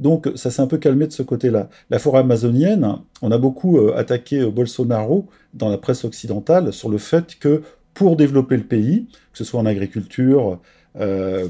Donc 0.00 0.28
ça 0.34 0.50
s'est 0.50 0.60
un 0.60 0.66
peu 0.66 0.78
calmé 0.78 1.06
de 1.06 1.12
ce 1.12 1.22
côté-là. 1.22 1.70
La 1.88 2.00
forêt 2.00 2.18
amazonienne, 2.18 2.96
on 3.22 3.30
a 3.30 3.38
beaucoup 3.38 3.78
euh, 3.78 3.96
attaqué 3.96 4.44
Bolsonaro 4.44 5.28
dans 5.54 5.68
la 5.68 5.78
presse 5.78 6.04
occidentale 6.04 6.72
sur 6.72 6.90
le 6.90 6.98
fait 6.98 7.36
que 7.38 7.62
pour 7.94 8.16
développer 8.16 8.56
le 8.56 8.64
pays, 8.64 9.06
que 9.32 9.38
ce 9.38 9.44
soit 9.44 9.60
en 9.60 9.66
agriculture, 9.66 10.60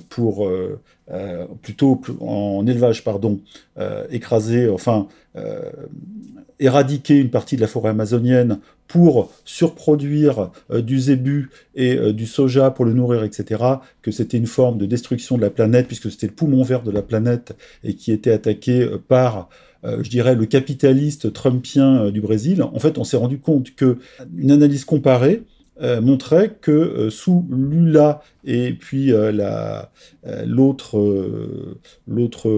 pour 0.08 0.46
euh, 0.46 0.78
euh, 1.10 1.46
plutôt 1.62 2.00
en 2.20 2.66
élevage, 2.66 3.04
pardon, 3.04 3.40
écraser, 4.10 4.68
enfin 4.68 5.08
éradiquer 6.58 7.18
une 7.18 7.30
partie 7.30 7.56
de 7.56 7.62
la 7.62 7.66
forêt 7.66 7.88
amazonienne 7.88 8.58
pour 8.86 9.32
surproduire 9.44 10.50
du 10.70 11.00
zébu 11.00 11.48
et 11.74 12.12
du 12.12 12.26
soja 12.26 12.70
pour 12.70 12.84
le 12.84 12.92
nourrir, 12.92 13.24
etc., 13.24 13.64
que 14.02 14.10
c'était 14.10 14.36
une 14.36 14.46
forme 14.46 14.76
de 14.76 14.84
destruction 14.84 15.36
de 15.36 15.42
la 15.42 15.48
planète, 15.48 15.86
puisque 15.86 16.10
c'était 16.10 16.26
le 16.26 16.34
poumon 16.34 16.62
vert 16.62 16.82
de 16.82 16.90
la 16.90 17.00
planète 17.00 17.56
et 17.82 17.94
qui 17.94 18.12
était 18.12 18.32
attaqué 18.32 18.86
par 19.08 19.48
je 19.82 20.10
dirais, 20.10 20.34
le 20.34 20.44
capitaliste 20.44 21.32
trumpien 21.32 22.10
du 22.10 22.20
Brésil, 22.20 22.62
en 22.62 22.78
fait, 22.78 22.98
on 22.98 23.04
s'est 23.04 23.16
rendu 23.16 23.38
compte 23.38 23.74
que 23.74 23.96
une 24.36 24.50
analyse 24.50 24.84
comparée 24.84 25.44
euh, 25.82 26.02
montrait 26.02 26.58
que 26.60 26.70
euh, 26.70 27.10
sous 27.10 27.46
Lula 27.50 28.22
et 28.44 28.72
puis 28.72 29.12
euh, 29.12 29.32
l'autre 30.46 30.98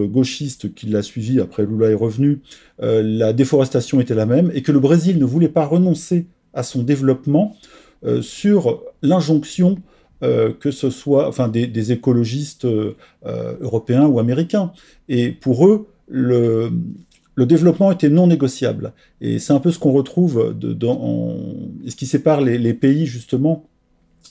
gauchiste 0.07 0.75
qui 0.75 0.87
l'a 0.87 1.03
suivi 1.03 1.41
après 1.41 1.65
Lula 1.65 1.91
est 1.91 1.95
revenu, 1.95 2.41
la 2.81 3.33
déforestation 3.33 4.01
était 4.01 4.17
la 4.17 4.27
même 4.27 4.51
et 4.55 4.63
que 4.63 4.73
le 4.73 4.81
Brésil 4.81 5.19
ne 5.19 5.25
voulait 5.25 5.49
pas 5.49 5.65
renoncer 5.65 6.27
à 6.53 6.65
son 6.65 6.83
développement 6.83 7.57
sur 8.21 8.83
l'injonction 9.03 9.79
que 10.21 10.71
ce 10.71 10.91
soit 10.91 11.33
des 11.49 11.93
écologistes 11.93 12.67
européens 13.25 14.07
ou 14.07 14.19
américains. 14.19 14.73
Et 15.09 15.31
pour 15.31 15.69
eux, 15.69 15.87
le, 16.09 16.73
le 17.35 17.47
développement 17.47 17.91
était 17.91 18.09
non 18.09 18.27
négociable. 18.27 18.93
Et 19.21 19.39
c'est 19.39 19.53
un 19.53 19.61
peu 19.61 19.71
ce 19.71 19.79
qu'on 19.79 19.93
retrouve 19.93 20.55
dans 20.55 21.37
ce 21.87 21.97
qui 21.97 22.07
sépare 22.07 22.41
les, 22.41 22.75
pays 22.75 23.07
justement 23.07 23.65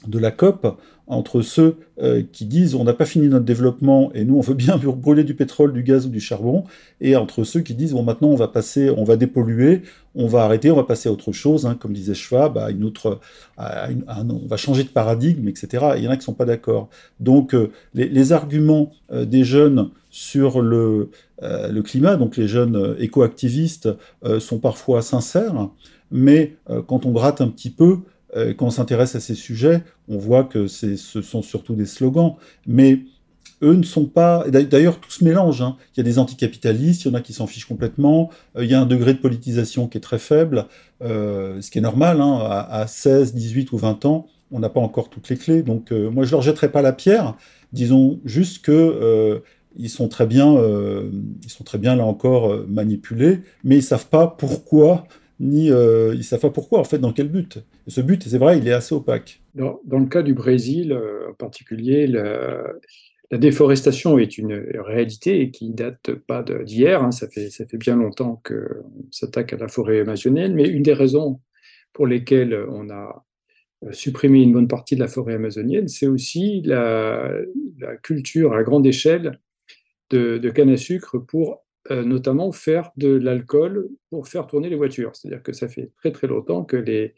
de 0.07 0.19
la 0.19 0.31
COP 0.31 0.79
entre 1.07 1.41
ceux 1.41 1.75
euh, 2.01 2.23
qui 2.31 2.45
disent 2.45 2.73
on 2.73 2.85
n'a 2.85 2.93
pas 2.93 3.05
fini 3.05 3.27
notre 3.27 3.45
développement 3.45 4.11
et 4.13 4.23
nous 4.23 4.37
on 4.37 4.41
veut 4.41 4.53
bien 4.53 4.77
brûler 4.95 5.23
du 5.23 5.35
pétrole, 5.35 5.73
du 5.73 5.83
gaz 5.83 6.05
ou 6.05 6.09
du 6.09 6.19
charbon, 6.19 6.63
et 7.01 7.15
entre 7.15 7.43
ceux 7.43 7.59
qui 7.59 7.75
disent 7.75 7.91
bon 7.91 8.03
maintenant 8.03 8.29
on 8.29 8.35
va 8.35 8.47
passer, 8.47 8.89
on 8.89 9.03
va 9.03 9.17
dépolluer, 9.17 9.83
on 10.15 10.27
va 10.27 10.43
arrêter, 10.43 10.71
on 10.71 10.75
va 10.75 10.83
passer 10.83 11.09
à 11.09 11.11
autre 11.11 11.31
chose, 11.31 11.65
hein, 11.65 11.75
comme 11.79 11.93
disait 11.93 12.13
Schwab, 12.13 12.57
à 12.57 12.71
une 12.71 12.83
autre, 12.83 13.19
on 13.57 14.47
va 14.47 14.57
changer 14.57 14.83
de 14.83 14.89
paradigme, 14.89 15.47
etc. 15.49 15.85
il 15.97 16.03
y 16.03 16.07
en 16.07 16.11
a 16.11 16.17
qui 16.17 16.23
sont 16.23 16.33
pas 16.33 16.45
d'accord. 16.45 16.89
Donc 17.19 17.53
euh, 17.53 17.71
les, 17.93 18.31
arguments 18.31 18.91
euh, 19.11 19.25
des 19.25 19.43
jeunes 19.43 19.89
sur 20.11 20.61
le, 20.61 21.09
le, 21.41 21.81
climat, 21.81 22.17
donc 22.17 22.37
les 22.37 22.47
jeunes 22.47 22.95
éco-activistes, 22.99 23.89
sont 24.39 24.59
parfois 24.59 25.01
sincères, 25.01 25.69
mais 26.11 26.57
quand 26.87 27.05
on 27.05 27.11
gratte 27.11 27.41
un 27.41 27.47
petit 27.47 27.69
peu, 27.69 28.01
euh, 28.35 28.53
quand 28.53 28.67
on 28.67 28.71
s'intéresse 28.71 29.15
à 29.15 29.19
ces 29.19 29.35
sujets, 29.35 29.83
on 30.07 30.17
voit 30.17 30.43
que 30.43 30.67
ce 30.67 30.95
sont 30.95 31.41
surtout 31.41 31.75
des 31.75 31.85
slogans, 31.85 32.35
mais 32.65 32.99
eux 33.61 33.73
ne 33.73 33.83
sont 33.83 34.05
pas. 34.05 34.45
D'ailleurs, 34.49 34.99
tout 34.99 35.11
se 35.11 35.23
mélange. 35.23 35.61
Hein. 35.61 35.77
Il 35.93 35.99
y 35.99 36.01
a 36.01 36.03
des 36.03 36.17
anticapitalistes, 36.17 37.03
il 37.05 37.09
y 37.09 37.11
en 37.11 37.13
a 37.15 37.21
qui 37.21 37.33
s'en 37.33 37.47
fichent 37.47 37.67
complètement. 37.67 38.29
Euh, 38.55 38.63
il 38.63 38.71
y 38.71 38.73
a 38.73 38.81
un 38.81 38.85
degré 38.85 39.13
de 39.13 39.19
politisation 39.19 39.87
qui 39.87 39.97
est 39.97 40.01
très 40.01 40.19
faible, 40.19 40.65
euh, 41.01 41.61
ce 41.61 41.69
qui 41.69 41.77
est 41.77 41.81
normal. 41.81 42.21
Hein. 42.21 42.39
À, 42.69 42.87
16, 42.87 43.33
18 43.33 43.71
ou 43.71 43.77
20 43.77 44.05
ans, 44.05 44.27
on 44.51 44.59
n'a 44.59 44.69
pas 44.69 44.79
encore 44.79 45.09
toutes 45.09 45.29
les 45.29 45.37
clés. 45.37 45.61
Donc, 45.61 45.91
moi, 45.91 46.25
je 46.25 46.31
leur 46.31 46.41
jetterai 46.41 46.71
pas 46.71 46.81
la 46.81 46.93
pierre. 46.93 47.35
Disons 47.73 48.19
juste 48.25 48.63
que 48.63 49.41
ils 49.75 49.89
sont 49.89 50.07
très 50.07 50.25
bien, 50.25 50.55
ils 51.43 51.49
sont 51.49 51.63
très 51.63 51.77
bien 51.77 51.95
là 51.95 52.05
encore 52.05 52.65
manipulés, 52.67 53.39
mais 53.63 53.77
ils 53.77 53.83
savent 53.83 54.09
pas 54.09 54.27
pourquoi 54.27 55.05
ni 55.41 55.71
euh, 55.71 56.13
ils 56.15 56.23
savent 56.23 56.39
pas 56.39 56.49
pourquoi, 56.51 56.79
en 56.79 56.83
fait, 56.83 56.99
dans 56.99 57.11
quel 57.11 57.27
but. 57.27 57.59
ce 57.87 57.99
but, 57.99 58.23
c'est 58.23 58.37
vrai, 58.37 58.59
il 58.59 58.67
est 58.67 58.73
assez 58.73 58.93
opaque. 58.93 59.41
Dans, 59.55 59.79
le 59.89 60.05
cas 60.05 60.21
du 60.21 60.33
Brésil, 60.33 60.93
euh, 60.93 61.31
en 61.31 61.33
particulier, 61.33 62.07
la, 62.07 62.73
déforestation 63.31 64.19
est 64.19 64.37
une 64.37 64.53
réalité 64.75 65.49
qui 65.51 65.71
date 65.71 66.11
pas 66.13 66.43
d'hier. 66.43 67.01
Hein. 67.01 67.11
ça, 67.11 67.27
fait, 67.27 67.49
ça 67.49 67.65
fait 67.65 67.77
bien 67.77 67.95
longtemps 67.95 68.41
qu'on 68.45 69.09
s'attaque 69.09 69.53
à 69.53 69.57
la 69.57 69.67
forêt 69.67 70.01
amazonienne, 70.01 70.53
mais 70.53 70.67
une 70.67 70.83
des 70.83 70.93
raisons 70.93 71.39
pour 71.93 72.07
lesquelles 72.07 72.53
on 72.69 72.89
a 72.89 73.25
euh, 73.83 73.91
supprimé 73.93 74.41
une 74.41 74.53
bonne 74.53 74.67
partie 74.67 74.95
de 74.95 74.99
la 74.99 75.07
forêt 75.07 75.33
amazonienne, 75.33 75.87
c'est 75.87 76.07
aussi 76.07 76.61
la, 76.65 77.33
culture 78.03 78.53
à 78.53 78.61
grande 78.61 78.85
échelle 78.85 79.39
de, 80.15 80.49
canne 80.49 80.69
à 80.69 80.77
sucre 80.77 81.17
pour 81.17 81.63
euh, 81.89 82.03
notamment 82.03 82.51
faire 82.51 82.91
de 82.97 83.09
l'alcool 83.09 83.89
pour 84.09 84.27
faire 84.27 84.47
tourner 84.47 84.69
les 84.69 84.75
voitures. 84.75 85.15
C'est-à-dire 85.15 85.43
que 85.43 85.53
ça 85.53 85.67
fait 85.67 85.91
très 85.97 86.11
très 86.11 86.27
longtemps 86.27 86.63
que 86.63 86.77
les, 86.77 87.15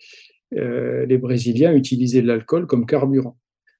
euh, 0.56 1.06
les 1.06 1.18
Brésiliens 1.18 1.74
utilisaient 1.74 2.22
l'alcool 2.22 2.68
comme 2.68 2.86
carburant. 2.86 3.38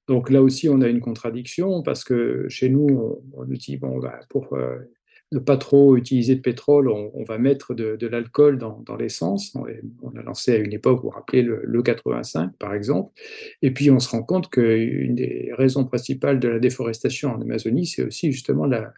Donc 0.08 0.28
là 0.28 0.42
aussi, 0.42 0.68
on 0.68 0.82
a 0.82 0.88
une 0.88 1.00
contradiction 1.00 1.82
parce 1.82 2.04
que 2.04 2.46
chez 2.48 2.68
nous, 2.68 3.18
on, 3.32 3.44
nous 3.46 3.56
dit, 3.56 3.78
bon, 3.78 3.98
bah, 3.98 4.20
pour 4.28 4.52
euh, 4.54 4.76
ne 5.34 5.38
pas 5.40 5.56
trop 5.56 5.96
utiliser 5.96 6.36
de 6.36 6.40
pétrole, 6.40 6.88
on, 6.88 7.24
va 7.24 7.38
mettre 7.38 7.74
de, 7.74 8.06
l'alcool 8.06 8.58
dans, 8.58 8.96
l'essence. 8.96 9.54
On, 9.54 10.16
a 10.16 10.22
lancé 10.22 10.52
à 10.52 10.56
une 10.56 10.72
époque, 10.72 10.98
vous 10.98 11.08
vous 11.08 11.10
rappelez, 11.10 11.42
le, 11.42 11.82
85 11.82 12.56
par 12.58 12.74
exemple. 12.74 13.12
Et 13.62 13.72
puis 13.72 13.90
on 13.90 13.98
se 13.98 14.08
rend 14.10 14.22
compte 14.22 14.50
qu'une 14.50 15.14
des 15.14 15.50
raisons 15.52 15.84
principales 15.84 16.40
de 16.40 16.48
la 16.48 16.58
déforestation 16.58 17.30
en 17.32 17.40
Amazonie, 17.40 17.86
c'est 17.86 18.02
aussi 18.02 18.32
justement 18.32 18.66
la, 18.66 18.92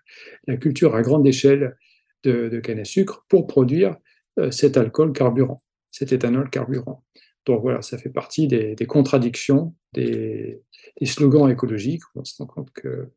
culture 0.59 0.95
à 0.95 1.03
grande 1.03 1.27
échelle 1.27 1.77
de, 2.23 2.61
canne 2.61 2.81
à 2.81 2.85
sucre 2.85 3.25
pour 3.29 3.47
produire 3.47 3.97
euh, 4.39 4.51
cet 4.51 4.77
alcool 4.77 5.13
carburant, 5.13 5.63
cet 5.91 6.13
éthanol 6.13 6.51
carburant. 6.51 7.05
Donc 7.47 7.63
voilà, 7.63 7.81
ça 7.81 7.97
fait 7.97 8.11
partie 8.11 8.49
des, 8.49 8.75
contradictions, 8.87 9.75
des, 9.95 10.61
des, 11.01 11.07
slogans 11.07 11.49
écologiques. 11.49 12.03
On 12.17 12.25
se 12.25 12.43
rend 12.43 12.47
compte 12.47 12.73
que 12.73 13.09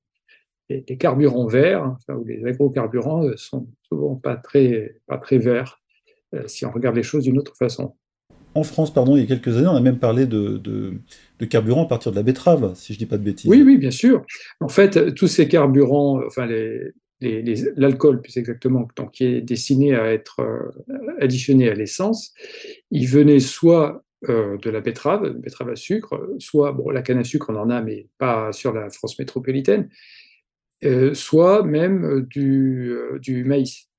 les, 0.70 0.98
carburants 0.98 1.48
verts, 1.48 1.98
ou 2.10 2.24
les 2.26 2.46
agrocarburants, 2.46 3.26
euh, 3.26 3.34
sont 3.38 3.68
souvent 3.88 4.16
pas 4.16 4.36
très, 4.36 4.96
pas 5.08 5.18
très 5.18 5.38
verts 5.38 5.82
euh, 6.36 6.44
si 6.48 6.66
on 6.66 6.72
regarde 6.72 6.96
les 6.96 7.04
choses 7.04 7.24
d'une 7.24 7.40
autre 7.40 7.56
façon. 7.58 7.96
En 8.56 8.64
France, 8.64 8.94
pardon, 8.94 9.16
il 9.16 9.22
y 9.22 9.24
a 9.24 9.28
quelques 9.28 9.58
années, 9.58 9.68
on 9.68 9.76
a 9.76 9.82
même 9.82 10.00
parlé 10.00 10.26
de, 10.26 10.58
de, 10.58 11.46
carburant 11.46 11.86
à 11.86 11.88
partir 11.88 12.12
de 12.12 12.18
la 12.18 12.24
betterave, 12.24 12.74
si 12.76 12.94
je 12.94 12.98
ne 12.98 13.00
dis 13.00 13.06
pas 13.06 13.18
de 13.18 13.24
bêtises. 13.24 13.50
Oui, 13.50 13.62
oui, 13.64 13.78
bien 13.78 13.92
sûr. 13.92 14.26
En 14.60 14.70
fait, 14.70 15.14
tous 15.14 15.28
ces 15.28 15.48
carburants, 15.48 16.22
enfin 16.26 16.48
l'alcool 17.22 18.22
plus 18.22 18.38
exactement, 18.38 18.88
donc, 18.96 19.12
qui 19.12 19.26
est 19.26 19.42
destiné 19.42 19.96
à 19.96 20.12
être 20.12 20.40
euh, 20.40 20.72
additionné 21.20 21.70
à 21.70 21.76
l'essence, 21.76 22.34
il 22.92 23.08
venait 23.08 23.40
soit 23.40 24.04
de 24.28 24.70
la 24.70 24.82
betterave, 24.82 25.30
betterave 25.38 25.70
à 25.70 25.76
sucre, 25.78 26.20
soit, 26.40 26.74
bon, 26.74 26.90
la 26.90 27.02
canne 27.02 27.20
à 27.20 27.24
sucre, 27.24 27.52
on 27.52 27.56
en 27.56 27.70
a, 27.70 27.82
mais 27.82 28.08
pas 28.18 28.52
sur 28.52 28.74
la 28.74 28.90
France 28.90 29.18
métropolitaine, 29.18 29.84
euh, 29.84 29.94
soit 31.14 31.64
même 31.64 32.06
euh, 32.06 32.22
du, 32.22 32.92
euh, 32.92 33.20
du 33.20 33.44
maïs, 33.44 33.90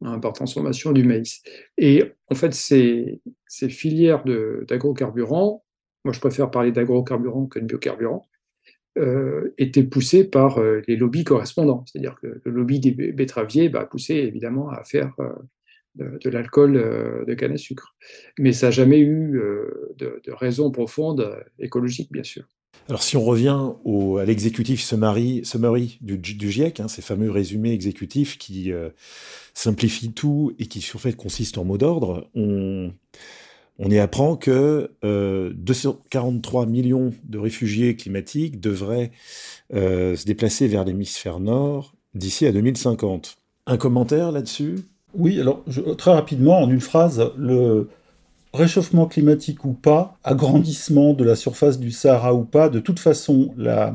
par 0.00 0.32
transformation 0.34 0.92
du 0.92 1.04
maïs. 1.04 1.42
Et 1.78 2.04
en 2.30 2.34
fait, 2.34 2.52
ces, 2.52 3.22
ces 3.46 3.70
filières 3.70 4.24
d'agrocarburants, 4.68 5.64
moi 6.04 6.12
je 6.12 6.20
préfère 6.20 6.50
parler 6.50 6.70
d'agrocarburants 6.70 7.46
que 7.46 7.58
de 7.58 7.64
biocarburants, 7.64 8.28
étaient 9.58 9.84
poussées 9.84 10.24
par 10.24 10.58
les 10.86 10.96
lobbies 10.96 11.24
correspondants. 11.24 11.84
C'est-à-dire 11.86 12.16
que 12.20 12.40
le 12.44 12.50
lobby 12.50 12.80
des 12.80 12.92
betteraviers 13.12 13.68
bah, 13.68 13.84
poussé 13.84 14.14
évidemment 14.14 14.70
à 14.70 14.84
faire 14.84 15.14
de, 15.94 16.30
l'alcool 16.30 16.74
de 17.26 17.34
canne 17.34 17.52
à 17.52 17.58
sucre. 17.58 17.94
Mais 18.38 18.52
ça 18.52 18.66
n'a 18.66 18.70
jamais 18.70 19.00
eu 19.00 19.40
de, 19.96 20.20
de 20.22 20.32
raison 20.32 20.70
profonde 20.70 21.42
écologique, 21.58 22.12
bien 22.12 22.22
sûr. 22.22 22.46
Alors 22.88 23.02
si 23.02 23.16
on 23.16 23.24
revient 23.24 23.72
à 24.20 24.24
l'exécutif 24.24 24.80
summary, 24.80 25.42
du, 26.00 26.18
du, 26.18 26.50
GIEC, 26.50 26.80
hein, 26.80 26.88
ces 26.88 27.02
fameux 27.02 27.30
résumés 27.30 27.72
exécutifs 27.72 28.38
qui 28.38 28.72
euh, 28.72 28.90
simplifient 29.54 30.12
tout 30.12 30.52
et 30.58 30.66
qui 30.66 30.80
sur 30.80 31.00
fait 31.00 31.12
consistent 31.12 31.58
en 31.58 31.64
mots 31.64 31.78
d'ordre, 31.78 32.28
on, 32.34 32.92
y 33.78 33.98
apprend 33.98 34.36
que 34.36 34.92
euh, 35.04 35.52
243 35.56 36.66
millions 36.66 37.12
de 37.24 37.38
réfugiés 37.38 37.96
climatiques 37.96 38.60
devraient 38.60 39.10
euh, 39.74 40.14
se 40.14 40.24
déplacer 40.24 40.68
vers 40.68 40.84
l'hémisphère 40.84 41.40
nord 41.40 41.92
d'ici 42.14 42.46
à 42.46 42.52
2050. 42.52 43.36
Un 43.66 43.76
commentaire 43.76 44.30
là-dessus? 44.30 44.76
Oui, 45.14 45.40
alors 45.40 45.64
très 45.98 46.12
rapidement, 46.12 46.60
en 46.60 46.70
une 46.70 46.80
phrase, 46.80 47.32
le, 47.36 47.88
réchauffement 48.56 49.06
climatique 49.06 49.64
ou 49.64 49.72
pas, 49.72 50.18
agrandissement 50.24 51.12
de 51.12 51.24
la 51.24 51.36
surface 51.36 51.78
du 51.78 51.90
Sahara 51.90 52.34
ou 52.34 52.44
pas, 52.44 52.68
de 52.68 52.80
toute 52.80 52.98
façon, 52.98 53.54
la, 53.56 53.94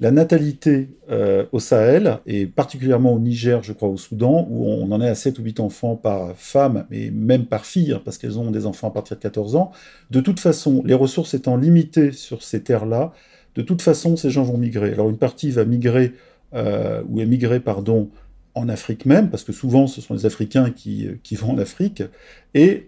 natalité 0.00 0.90
euh, 1.10 1.44
au 1.52 1.58
Sahel, 1.58 2.18
et 2.24 2.46
particulièrement 2.46 3.12
au 3.12 3.18
Niger, 3.18 3.62
je 3.62 3.72
crois, 3.72 3.88
au 3.88 3.96
Soudan, 3.96 4.46
où 4.48 4.66
on 4.66 4.90
en 4.92 5.00
est 5.00 5.08
à 5.08 5.14
7 5.14 5.38
ou 5.40 5.42
8 5.42 5.60
enfants 5.60 5.96
par 5.96 6.36
femme, 6.36 6.86
et 6.90 7.10
même 7.10 7.46
par 7.46 7.66
fille, 7.66 7.92
hein, 7.92 8.00
parce 8.04 8.16
qu'elles 8.16 8.38
ont 8.38 8.50
des 8.50 8.64
enfants 8.64 8.88
à 8.88 8.92
partir 8.92 9.16
de 9.16 9.22
14 9.22 9.56
ans, 9.56 9.72
de 10.10 10.20
toute 10.20 10.40
façon, 10.40 10.82
les 10.84 10.94
ressources 10.94 11.34
étant 11.34 11.56
limitées 11.56 12.12
sur 12.12 12.42
ces 12.42 12.62
terres-là, 12.62 13.12
de 13.56 13.62
toute 13.62 13.82
façon, 13.82 14.16
ces 14.16 14.30
gens 14.30 14.44
vont 14.44 14.56
migrer. 14.56 14.92
Alors 14.92 15.10
une 15.10 15.18
partie 15.18 15.50
va 15.50 15.64
migrer, 15.64 16.14
euh, 16.54 17.02
ou 17.08 17.20
émigrer, 17.20 17.58
pardon, 17.58 18.08
en 18.54 18.68
Afrique 18.68 19.06
même, 19.06 19.30
parce 19.30 19.44
que 19.44 19.52
souvent 19.52 19.86
ce 19.86 20.00
sont 20.00 20.14
les 20.14 20.26
Africains 20.26 20.70
qui, 20.70 21.08
qui 21.22 21.36
vont 21.36 21.52
en 21.52 21.58
Afrique, 21.58 22.02
et 22.54 22.87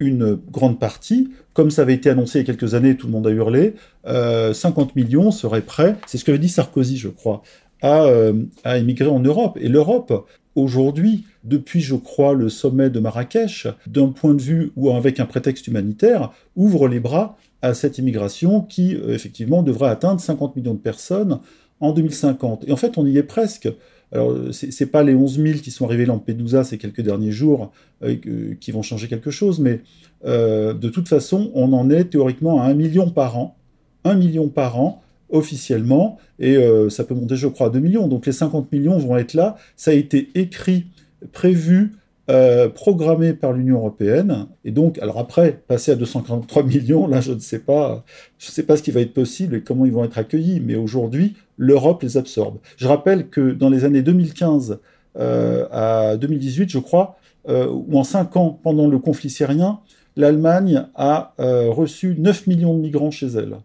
une 0.00 0.38
grande 0.50 0.78
partie, 0.78 1.30
comme 1.52 1.70
ça 1.70 1.82
avait 1.82 1.94
été 1.94 2.10
annoncé 2.10 2.38
il 2.38 2.46
y 2.46 2.50
a 2.50 2.54
quelques 2.54 2.74
années, 2.74 2.96
tout 2.96 3.06
le 3.06 3.12
monde 3.12 3.26
a 3.26 3.30
hurlé, 3.30 3.74
50 4.04 4.06
euh, 4.06 4.92
millions 4.94 5.30
seraient 5.30 5.62
prêts, 5.62 5.96
c'est 6.06 6.18
ce 6.18 6.24
qu'avait 6.24 6.38
dit 6.38 6.48
Sarkozy, 6.48 6.96
je 6.96 7.08
crois, 7.08 7.42
à, 7.82 8.04
euh, 8.04 8.32
à 8.64 8.78
émigrer 8.78 9.08
en 9.08 9.20
Europe. 9.20 9.58
Et 9.60 9.68
l'Europe, 9.68 10.26
aujourd'hui, 10.54 11.24
depuis, 11.44 11.80
je 11.80 11.94
crois, 11.94 12.34
le 12.34 12.48
sommet 12.48 12.90
de 12.90 13.00
Marrakech, 13.00 13.68
d'un 13.86 14.08
point 14.08 14.34
de 14.34 14.42
vue 14.42 14.72
ou 14.76 14.90
avec 14.90 15.20
un 15.20 15.26
prétexte 15.26 15.66
humanitaire, 15.66 16.32
ouvre 16.56 16.88
les 16.88 17.00
bras 17.00 17.36
à 17.62 17.74
cette 17.74 17.98
immigration 17.98 18.60
qui, 18.60 18.94
euh, 18.94 19.14
effectivement, 19.14 19.62
devrait 19.62 19.90
atteindre 19.90 20.20
50 20.20 20.56
millions 20.56 20.74
de 20.74 20.78
personnes 20.78 21.40
en 21.80 21.92
2050. 21.92 22.64
Et 22.68 22.72
en 22.72 22.76
fait, 22.76 22.98
on 22.98 23.06
y 23.06 23.18
est 23.18 23.22
presque. 23.22 23.68
Alors, 24.12 24.34
c'est 24.52 24.86
pas 24.86 25.02
les 25.02 25.14
11 25.14 25.40
000 25.40 25.58
qui 25.58 25.70
sont 25.70 25.84
arrivés 25.84 26.06
Lampedusa 26.06 26.64
ces 26.64 26.78
quelques 26.78 27.02
derniers 27.02 27.30
jours 27.30 27.72
euh, 28.02 28.16
qui 28.58 28.72
vont 28.72 28.82
changer 28.82 29.06
quelque 29.06 29.30
chose, 29.30 29.60
mais 29.60 29.80
euh, 30.24 30.72
de 30.72 30.88
toute 30.88 31.08
façon, 31.08 31.50
on 31.54 31.72
en 31.72 31.90
est 31.90 32.04
théoriquement 32.04 32.62
à 32.62 32.66
1 32.66 32.74
million 32.74 33.10
par 33.10 33.38
an. 33.38 33.56
1 34.04 34.14
million 34.14 34.48
par 34.48 34.80
an 34.80 35.02
officiellement, 35.30 36.18
et 36.38 36.56
euh, 36.56 36.88
ça 36.88 37.04
peut 37.04 37.14
monter, 37.14 37.36
je 37.36 37.48
crois, 37.48 37.66
à 37.66 37.70
2 37.70 37.80
millions. 37.80 38.08
Donc 38.08 38.24
les 38.24 38.32
50 38.32 38.72
millions 38.72 38.96
vont 38.98 39.16
être 39.18 39.34
là. 39.34 39.56
Ça 39.76 39.90
a 39.90 39.94
été 39.94 40.30
écrit, 40.34 40.86
prévu, 41.32 41.92
euh, 42.30 42.68
programmé 42.68 43.32
par 43.32 43.54
l'Union 43.54 43.78
européenne. 43.78 44.48
Et 44.64 44.70
donc, 44.70 44.98
alors 44.98 45.18
après, 45.18 45.62
passer 45.66 45.92
à 45.92 45.94
243 45.94 46.62
millions, 46.64 47.06
là, 47.06 47.20
je 47.20 47.32
ne 47.32 47.38
sais 47.38 47.58
pas, 47.58 48.04
je 48.38 48.48
ne 48.48 48.52
sais 48.52 48.64
pas 48.64 48.76
ce 48.76 48.82
qui 48.82 48.90
va 48.90 49.00
être 49.00 49.14
possible 49.14 49.56
et 49.56 49.62
comment 49.62 49.86
ils 49.86 49.92
vont 49.92 50.04
être 50.04 50.18
accueillis. 50.18 50.60
Mais 50.60 50.76
aujourd'hui, 50.76 51.36
l'Europe 51.56 52.02
les 52.02 52.18
absorbe. 52.18 52.58
Je 52.76 52.86
rappelle 52.86 53.28
que 53.28 53.52
dans 53.52 53.70
les 53.70 53.84
années 53.84 54.02
2015 54.02 54.78
euh, 55.18 55.66
à 55.70 56.18
2018, 56.18 56.68
je 56.68 56.78
crois, 56.78 57.16
euh, 57.48 57.66
ou 57.66 57.98
en 57.98 58.04
5 58.04 58.36
ans 58.36 58.58
pendant 58.62 58.88
le 58.88 58.98
conflit 58.98 59.30
syrien, 59.30 59.80
l'Allemagne 60.16 60.84
a 60.96 61.34
reçu 61.38 62.14
9 62.18 62.46
millions 62.46 62.74
de 62.74 62.80
migrants 62.80 63.10
chez 63.10 63.28
elle. 63.28 63.56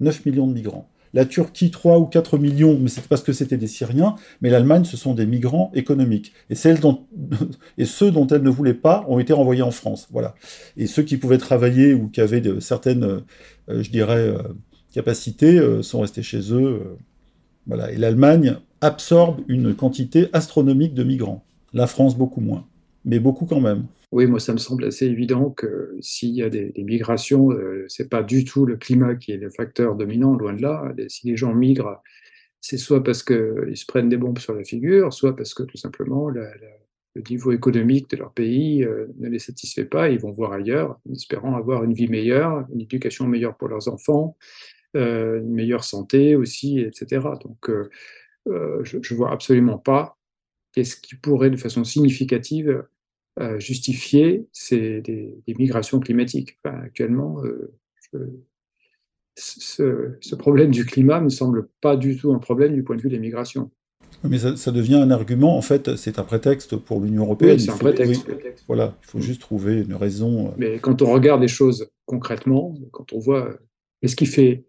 9 0.00 0.26
millions 0.26 0.46
de 0.46 0.52
migrants 0.52 0.86
la 1.14 1.26
Turquie 1.26 1.70
3 1.70 1.98
ou 1.98 2.06
4 2.06 2.38
millions, 2.38 2.78
mais 2.80 2.88
c'est 2.88 3.06
parce 3.06 3.22
que 3.22 3.32
c'était 3.32 3.56
des 3.56 3.66
Syriens, 3.66 4.14
mais 4.40 4.50
l'Allemagne, 4.50 4.84
ce 4.84 4.96
sont 4.96 5.14
des 5.14 5.26
migrants 5.26 5.70
économiques. 5.74 6.32
Et, 6.50 6.54
ceux 7.84 8.10
dont 8.10 8.26
elle 8.26 8.42
ne 8.42 8.50
voulait 8.50 8.74
pas 8.74 9.04
ont 9.08 9.18
été 9.18 9.32
renvoyés 9.32 9.62
en 9.62 9.70
France. 9.70 10.08
Voilà. 10.10 10.34
Et 10.76 10.86
ceux 10.86 11.02
qui 11.02 11.16
pouvaient 11.16 11.38
travailler 11.38 11.94
ou 11.94 12.08
qui 12.08 12.20
avaient 12.20 12.40
de, 12.40 12.60
certaines, 12.60 13.04
euh, 13.04 13.20
je 13.68 13.90
dirais, 13.90 14.28
euh, 14.28 14.38
capacités 14.92 15.58
euh, 15.58 15.82
sont 15.82 16.00
restés 16.00 16.22
chez 16.22 16.52
eux. 16.52 16.96
Et 17.70 17.96
l'Allemagne 17.96 18.56
absorbe 18.80 19.40
une 19.48 19.74
quantité 19.74 20.28
astronomique 20.32 20.94
de 20.94 21.04
migrants. 21.04 21.44
La 21.72 21.86
France, 21.86 22.16
beaucoup 22.16 22.40
moins. 22.40 22.66
Mais 23.04 23.18
beaucoup 23.18 23.46
quand 23.46 23.60
même. 23.60 23.84
Oui, 24.12 24.26
moi, 24.26 24.40
ça 24.40 24.52
me 24.52 24.58
semble 24.58 24.84
assez 24.84 25.06
évident 25.06 25.48
que 25.50 25.96
s'il 26.00 26.34
y 26.34 26.42
a 26.42 26.50
des, 26.50 26.70
migrations, 26.76 27.50
euh, 27.50 27.86
c'est 27.88 28.10
pas 28.10 28.22
du 28.22 28.44
tout 28.44 28.66
le 28.66 28.76
climat 28.76 29.14
qui 29.14 29.32
est 29.32 29.38
le 29.38 29.48
facteur 29.48 29.96
dominant, 29.96 30.34
loin 30.36 30.52
de 30.52 30.60
là. 30.60 30.92
Si 31.08 31.28
les 31.28 31.36
gens 31.38 31.54
migrent, 31.54 32.02
c'est 32.60 32.76
soit 32.76 33.02
parce 33.02 33.22
qu'ils 33.22 33.76
se 33.76 33.86
prennent 33.86 34.10
des 34.10 34.18
bombes 34.18 34.38
sur 34.38 34.54
la 34.54 34.64
figure, 34.64 35.14
soit 35.14 35.34
parce 35.34 35.54
que 35.54 35.62
tout 35.62 35.78
simplement 35.78 36.28
le 36.28 36.42
niveau 37.30 37.52
économique 37.52 38.10
de 38.10 38.18
leur 38.18 38.32
pays 38.34 38.84
euh, 38.84 39.06
ne 39.18 39.30
les 39.30 39.38
satisfait 39.38 39.86
pas. 39.86 40.10
Ils 40.10 40.20
vont 40.20 40.32
voir 40.32 40.52
ailleurs, 40.52 41.00
en 41.08 41.12
espérant 41.14 41.56
avoir 41.56 41.82
une 41.82 41.94
vie 41.94 42.08
meilleure, 42.08 42.66
une 42.74 42.82
éducation 42.82 43.26
meilleure 43.26 43.56
pour 43.56 43.68
leurs 43.68 43.88
enfants, 43.88 44.36
euh, 44.94 45.40
une 45.40 45.54
meilleure 45.54 45.84
santé 45.84 46.36
aussi, 46.36 46.80
etc. 46.80 47.26
Donc, 47.42 47.70
je 48.46 48.96
ne 48.96 49.16
vois 49.16 49.32
absolument 49.32 49.78
pas 49.78 50.18
qu'est-ce 50.72 50.96
qui 50.96 51.16
pourrait 51.16 51.50
de 51.50 51.56
façon 51.56 51.82
significative 51.84 52.84
euh, 53.40 53.58
justifier 53.58 54.46
ces, 54.52 55.00
des, 55.00 55.54
migrations 55.58 56.00
climatiques. 56.00 56.58
actuellement, 56.64 57.42
euh, 57.42 57.72
ce, 59.36 60.34
problème 60.34 60.70
du 60.70 60.84
climat 60.84 61.18
ne 61.18 61.24
me 61.24 61.30
semble 61.30 61.68
pas 61.80 61.96
du 61.96 62.16
tout 62.18 62.32
un 62.34 62.38
problème 62.38 62.74
du 62.74 62.82
point 62.82 62.96
de 62.96 63.00
vue 63.00 63.08
des 63.08 63.18
migrations. 63.18 63.70
Mais 64.24 64.38
ça, 64.38 64.70
devient 64.70 64.96
un 64.96 65.10
argument, 65.10 65.56
en 65.56 65.62
fait, 65.62 65.96
c'est 65.96 66.18
un 66.18 66.24
prétexte 66.24 66.76
pour 66.76 67.00
l'Union 67.00 67.24
européenne. 67.24 67.56
Oui, 67.56 67.60
c'est 67.60 67.70
un 67.70 67.78
prétexte. 67.78 68.26
Voilà, 68.66 68.96
il 69.02 69.06
faut 69.06 69.20
juste 69.20 69.40
trouver 69.40 69.80
une 69.80 69.94
raison. 69.94 70.48
Euh. 70.48 70.50
Mais 70.58 70.78
quand 70.78 71.00
on 71.00 71.10
regarde 71.10 71.40
les 71.40 71.48
choses 71.48 71.90
concrètement, 72.04 72.74
quand 72.90 73.14
on 73.14 73.18
voit 73.18 73.56
ce 74.04 74.14
qui 74.14 74.26
fait 74.26 74.66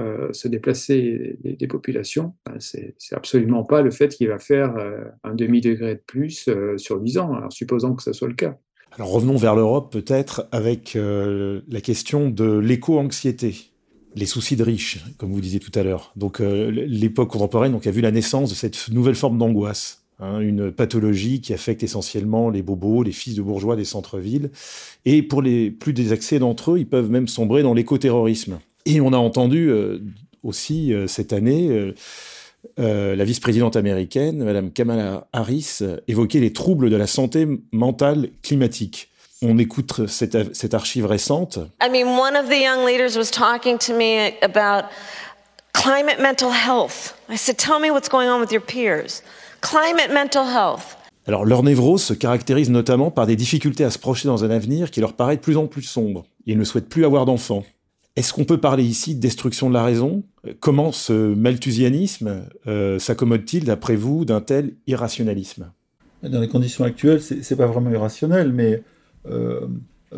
euh, 0.00 0.32
se 0.32 0.48
déplacer 0.48 1.36
des, 1.42 1.66
populations, 1.66 2.34
ben, 2.46 2.56
c'est 2.58 2.94
absolument 3.12 3.64
pas 3.64 3.82
le 3.82 3.90
fait 3.90 4.08
qu'il 4.08 4.28
va 4.28 4.38
faire 4.38 4.74
euh, 4.76 5.04
un 5.24 5.34
demi-degré 5.34 5.96
de 5.96 6.02
plus 6.06 6.48
euh, 6.48 6.76
sur 6.78 7.00
10 7.00 7.18
ans, 7.18 7.34
alors 7.34 7.52
supposant 7.52 7.94
que 7.94 8.02
ce 8.02 8.12
soit 8.12 8.28
le 8.28 8.34
cas. 8.34 8.58
Alors 8.92 9.10
revenons 9.10 9.36
vers 9.36 9.54
l'Europe 9.54 9.92
peut-être 9.92 10.48
avec 10.50 10.98
la 10.98 11.80
question 11.80 12.28
de 12.28 12.58
l'éco-anxiété, 12.58 13.54
les 14.16 14.26
soucis 14.26 14.56
de 14.56 14.64
riches, 14.64 15.04
comme 15.16 15.32
vous 15.32 15.40
disiez 15.40 15.60
tout 15.60 15.70
à 15.78 15.84
l'heure. 15.84 16.12
Donc 16.16 16.40
l'époque 16.40 17.30
contemporaine 17.30 17.78
a 17.84 17.90
vu 17.92 18.00
la 18.00 18.10
naissance 18.10 18.50
de 18.50 18.56
cette 18.56 18.88
nouvelle 18.88 19.14
forme 19.14 19.38
d'angoisse. 19.38 20.00
Hein, 20.18 20.40
une 20.40 20.70
pathologie 20.72 21.40
qui 21.40 21.54
affecte 21.54 21.82
essentiellement 21.82 22.50
les 22.50 22.62
bobos, 22.62 23.04
les 23.04 23.12
fils 23.12 23.36
de 23.36 23.42
bourgeois 23.42 23.76
des 23.76 23.84
centres-villes. 23.84 24.50
Et 25.04 25.22
pour 25.22 25.40
les 25.40 25.70
plus 25.70 25.92
désaxés 25.92 26.38
d'entre 26.40 26.72
eux, 26.72 26.78
ils 26.78 26.88
peuvent 26.88 27.10
même 27.10 27.28
sombrer 27.28 27.62
dans 27.62 27.72
l'écoterrorisme. 27.72 28.58
Et 28.90 29.00
on 29.00 29.12
a 29.12 29.16
entendu 29.16 29.68
euh, 29.68 30.00
aussi 30.42 30.92
euh, 30.92 31.06
cette 31.06 31.32
année 31.32 31.68
euh, 32.78 33.16
la 33.16 33.24
vice-présidente 33.24 33.76
américaine, 33.76 34.42
Madame 34.44 34.70
Kamala 34.72 35.28
Harris, 35.32 35.78
évoquer 36.08 36.40
les 36.40 36.52
troubles 36.52 36.90
de 36.90 36.96
la 36.96 37.06
santé 37.06 37.46
mentale 37.72 38.30
climatique. 38.42 39.08
On 39.42 39.58
écoute 39.58 40.06
cette, 40.06 40.54
cette 40.54 40.74
archive 40.74 41.06
récente. 41.06 41.58
I 41.82 41.88
mean, 41.88 42.06
one 42.18 42.36
of 42.36 42.48
the 42.48 42.60
young 42.60 42.84
leaders 42.84 43.16
was 43.16 43.30
talking 43.30 43.78
to 43.78 43.96
me 43.96 44.34
about 44.42 44.90
climate 45.72 46.20
mental 46.20 46.50
health. 46.50 47.14
I 47.30 47.36
said, 47.36 47.56
tell 47.56 47.80
me 47.80 47.90
what's 47.90 48.10
going 48.10 48.28
on 48.28 48.40
with 48.40 48.52
your 48.52 48.62
peers. 48.62 49.22
Climate 49.62 50.12
mental 50.12 50.44
health. 50.44 50.96
Alors, 51.26 51.44
leur 51.44 51.62
névrose 51.62 52.02
se 52.02 52.12
caractérise 52.12 52.70
notamment 52.70 53.10
par 53.10 53.26
des 53.26 53.36
difficultés 53.36 53.84
à 53.84 53.90
se 53.90 53.98
projeter 53.98 54.28
dans 54.28 54.42
un 54.42 54.50
avenir 54.50 54.90
qui 54.90 55.00
leur 55.00 55.14
paraît 55.14 55.36
de 55.36 55.40
plus 55.40 55.56
en 55.56 55.66
plus 55.66 55.82
sombre. 55.82 56.24
Ils 56.44 56.58
ne 56.58 56.64
souhaitent 56.64 56.88
plus 56.88 57.04
avoir 57.04 57.24
d'enfants. 57.24 57.64
Est-ce 58.16 58.32
qu'on 58.32 58.44
peut 58.44 58.58
parler 58.58 58.84
ici 58.84 59.14
de 59.14 59.20
destruction 59.20 59.68
de 59.68 59.74
la 59.74 59.84
raison? 59.84 60.24
Comment 60.58 60.92
ce 60.92 61.34
malthusianisme 61.34 62.44
euh, 62.66 62.98
s'accommode-t-il, 62.98 63.64
d'après 63.64 63.96
vous, 63.96 64.24
d'un 64.24 64.40
tel 64.40 64.74
irrationalisme? 64.86 65.70
Dans 66.22 66.40
les 66.40 66.48
conditions 66.48 66.84
actuelles, 66.84 67.22
c'est 67.22 67.56
pas 67.56 67.66
vraiment 67.66 67.90
irrationnel, 67.90 68.52
mais 68.52 68.82
euh, 69.26 69.66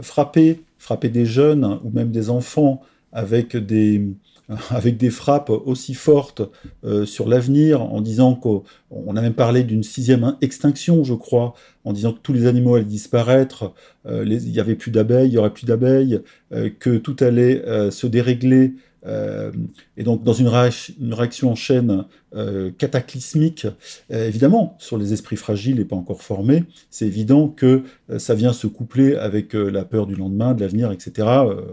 frapper, 0.00 0.62
frapper 0.78 1.10
des 1.10 1.26
jeunes 1.26 1.80
ou 1.84 1.90
même 1.90 2.10
des 2.10 2.30
enfants 2.30 2.82
avec 3.12 3.56
des, 3.56 4.02
avec 4.70 4.96
des 4.96 5.10
frappes 5.10 5.50
aussi 5.50 5.94
fortes 5.94 6.42
euh, 6.84 7.06
sur 7.06 7.28
l'avenir, 7.28 7.82
en 7.82 8.00
disant 8.00 8.34
qu'on 8.34 9.16
a 9.16 9.20
même 9.20 9.34
parlé 9.34 9.62
d'une 9.62 9.82
sixième 9.82 10.36
extinction, 10.40 11.04
je 11.04 11.14
crois, 11.14 11.54
en 11.84 11.92
disant 11.92 12.12
que 12.12 12.18
tous 12.22 12.32
les 12.32 12.46
animaux 12.46 12.74
allaient 12.74 12.84
disparaître, 12.84 13.72
euh, 14.06 14.24
il 14.26 14.50
n'y 14.50 14.60
avait 14.60 14.74
plus 14.74 14.90
d'abeilles, 14.90 15.28
il 15.28 15.34
y 15.34 15.38
aurait 15.38 15.52
plus 15.52 15.66
d'abeilles, 15.66 16.20
euh, 16.52 16.70
que 16.78 16.96
tout 16.96 17.16
allait 17.20 17.62
se 17.90 18.06
dérégler 18.06 18.74
euh, 19.04 19.50
et 19.96 20.04
donc, 20.04 20.22
dans 20.22 20.32
une, 20.32 20.48
réaction 20.48 21.50
en 21.50 21.54
chaîne 21.54 22.04
euh, 22.34 22.70
cataclysmique, 22.70 23.66
euh, 24.12 24.28
évidemment, 24.28 24.76
sur 24.78 24.96
les 24.96 25.12
esprits 25.12 25.36
fragiles 25.36 25.80
et 25.80 25.84
pas 25.84 25.96
encore 25.96 26.22
formés, 26.22 26.64
c'est 26.90 27.06
évident 27.06 27.48
que 27.48 27.82
ça 28.18 28.34
vient 28.34 28.52
se 28.52 28.66
coupler 28.66 29.16
avec 29.16 29.54
la 29.54 29.84
peur 29.84 30.06
du 30.06 30.14
lendemain, 30.14 30.54
de 30.54 30.60
l'avenir, 30.60 30.92
etc. 30.92 31.28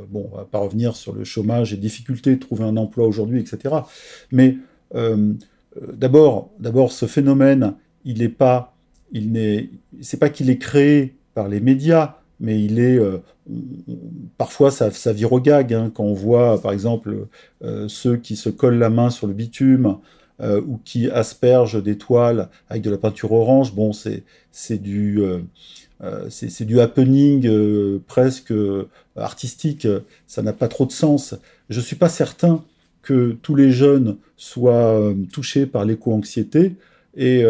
bon, 0.10 0.30
on 0.32 0.38
va 0.38 0.46
pas 0.46 0.60
revenir 0.60 0.96
sur 0.96 1.14
le 1.14 1.24
chômage 1.24 1.74
et 1.74 1.78
difficulté 1.78 2.36
de 2.36 2.40
trouver 2.40 2.64
un 2.64 2.78
emploi 2.78 3.08
aujourd'hui, 3.08 3.40
etc. 3.40 3.76
Mais 4.32 4.58
d'abord, 5.94 6.52
d'abord, 6.60 6.92
ce 6.92 7.06
phénomène, 7.06 7.74
il 8.06 8.20
n'est 8.20 8.30
pas, 8.30 8.76
il 9.12 9.32
n'est, 9.32 9.70
c'est 10.02 10.20
pas 10.20 10.30
qu'il 10.30 10.50
est 10.50 10.58
créé 10.58 11.16
par 11.34 11.48
les 11.48 11.60
médias, 11.60 12.19
mais 12.40 12.64
il 12.64 12.80
est 12.80 12.98
euh, 12.98 13.18
parfois 14.38 14.72
ça, 14.72 14.92
ça 14.92 15.14
vire 15.14 15.34
au 15.34 15.40
gag 15.40 15.74
hein, 15.74 15.92
quand 15.94 16.04
on 16.04 16.14
voit 16.14 16.62
par 16.62 16.72
exemple 16.72 17.28
euh, 17.64 17.88
ceux 17.88 18.18
qui 18.18 18.36
se 18.36 18.50
collent 18.50 18.78
la 18.78 18.90
main 18.90 19.10
sur 19.10 19.28
le 19.28 19.34
bitume 19.34 19.98
euh, 20.42 20.62
ou 20.62 20.80
qui 20.86 21.10
aspergent 21.10 21.82
des 21.82 21.98
toiles 21.98 22.50
avec 22.70 22.82
de 22.82 22.90
la 22.90 22.98
peinture 22.98 23.32
orange. 23.34 23.74
Bon, 23.74 23.94
c'est 23.94 24.24
c'est 24.52 24.82
du 24.82 25.22
c'est 26.30 26.64
du 26.64 26.80
happening 26.80 28.00
presque 28.08 28.54
artistique, 29.18 29.86
ça 30.28 30.42
n'a 30.42 30.54
pas 30.54 30.70
trop 30.70 30.86
de 30.86 30.94
sens. 30.94 31.36
Je 31.70 31.82
suis 31.82 31.98
pas 31.98 32.08
certain 32.08 32.64
que 33.02 33.38
tous 33.42 33.54
les 33.54 33.72
jeunes 33.72 34.16
soient 34.38 35.14
touchés 35.34 35.66
par 35.66 35.84
l'éco-anxiété 35.84 36.78
et 37.18 37.44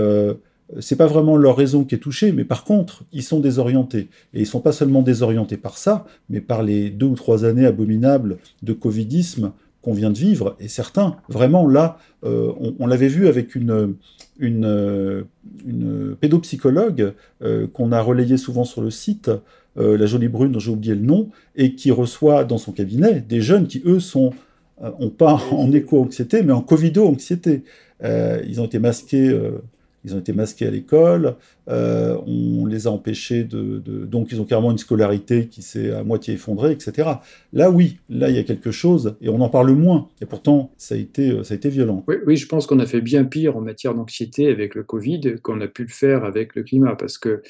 c'est 0.80 0.96
pas 0.96 1.08
vraiment 1.08 1.36
leur 1.36 1.56
raison 1.58 1.84
qui 1.84 1.96
est 1.96 2.00
touchée, 2.00 2.32
mais 2.32 2.44
par 2.44 2.64
contre, 2.64 3.04
ils 3.12 3.24
sont 3.24 3.40
désorientés. 3.40 4.10
Et 4.34 4.42
ils 4.42 4.46
sont 4.46 4.60
pas 4.60 4.72
seulement 4.72 5.02
désorientés 5.02 5.58
par 5.58 5.78
ça, 5.78 6.06
mais 6.30 6.42
par 6.42 6.64
les 6.64 6.90
deux 6.90 7.08
ou 7.08 7.16
trois 7.16 7.46
années 7.46 7.66
abominables 7.66 8.38
de 8.62 8.74
covidisme 8.74 9.52
qu'on 9.82 9.94
vient 9.94 10.12
de 10.12 10.18
vivre. 10.18 10.56
Et 10.60 10.68
certains, 10.68 11.16
vraiment, 11.28 11.68
là, 11.68 11.98
euh, 12.24 12.52
on, 12.80 12.86
l'avait 12.86 13.08
vu 13.08 13.28
avec 13.28 13.56
une, 13.56 13.96
une, 14.38 15.26
pédopsychologue 16.20 17.14
euh, 17.42 17.68
qu'on 17.68 17.92
a 17.92 18.02
relayée 18.02 18.38
souvent 18.38 18.66
sur 18.66 18.82
le 18.82 18.92
site, 18.92 19.32
euh, 19.78 19.98
la 19.98 20.06
jolie 20.06 20.28
brune, 20.28 20.52
dont 20.52 20.60
j'ai 20.60 20.72
oublié 20.72 20.96
le 20.96 21.02
nom, 21.02 21.30
et 21.56 21.76
qui 21.76 21.92
reçoit 21.92 22.44
dans 22.44 22.58
son 22.58 22.74
cabinet 22.74 23.22
des 23.22 23.42
jeunes 23.42 23.68
qui, 23.68 23.82
eux, 23.86 24.00
sont 24.00 24.32
ont 24.82 25.10
pas 25.10 25.42
en 25.52 25.72
éco-anxiété, 25.74 26.42
mais 26.42 26.54
en 26.54 26.62
covido-anxiété. 26.62 27.64
ils 28.02 28.62
ont 28.62 28.66
été 28.66 28.80
masqués 28.80 29.38
ils 30.04 30.16
ont 30.16 30.20
été 30.20 30.34
masqués 30.34 30.68
à 30.68 30.72
l'école, 30.72 31.36
euh, 31.68 32.18
on 32.26 32.66
les 32.66 32.88
a 32.88 32.92
empêchés 32.92 33.44
de, 33.44 33.80
Donc 34.06 34.32
ils 34.32 34.42
ont 34.42 34.46
carrément 34.46 34.72
une 34.72 34.78
scolarité 34.78 35.48
qui 35.48 35.62
s'est 35.62 35.92
à 35.92 36.04
moitié 36.04 36.36
effondrée, 36.36 36.72
etc. 36.72 37.10
Là, 37.54 37.70
oui, 37.70 37.98
là, 38.10 38.30
il 38.30 38.36
y 38.36 38.40
a 38.40 38.44
quelque 38.44 38.72
chose, 38.72 39.16
et 39.22 39.30
on 39.30 39.42
en 39.42 39.50
parle 39.50 39.72
moins. 39.72 40.10
Et 40.22 40.26
pourtant, 40.26 40.72
ça 40.78 40.96
a 40.96 40.98
été, 40.98 41.32
euh, 41.32 41.44
ça 41.44 41.54
a 41.54 41.58
été 41.58 41.70
violent. 41.70 42.04
Oui, 42.08 42.16
oui 42.26 42.38
je 42.38 42.48
pense 42.48 42.66
qu'on 42.66 42.80
a 42.80 42.86
fait 42.86 43.02
bien 43.02 43.26
pire 43.26 43.58
en 43.58 43.62
matière 43.62 43.94
d'anxiété 43.94 44.50
avec 44.50 44.76
le 44.76 44.84
Covid 44.84 45.36
qu'on 45.42 45.62
a 45.62 45.68
pu 45.68 45.84
le 45.84 45.90
faire 45.90 46.24
avec 46.24 46.56
le 46.56 46.64
climat, 46.64 46.96
parce 46.96 47.18
que 47.18 47.42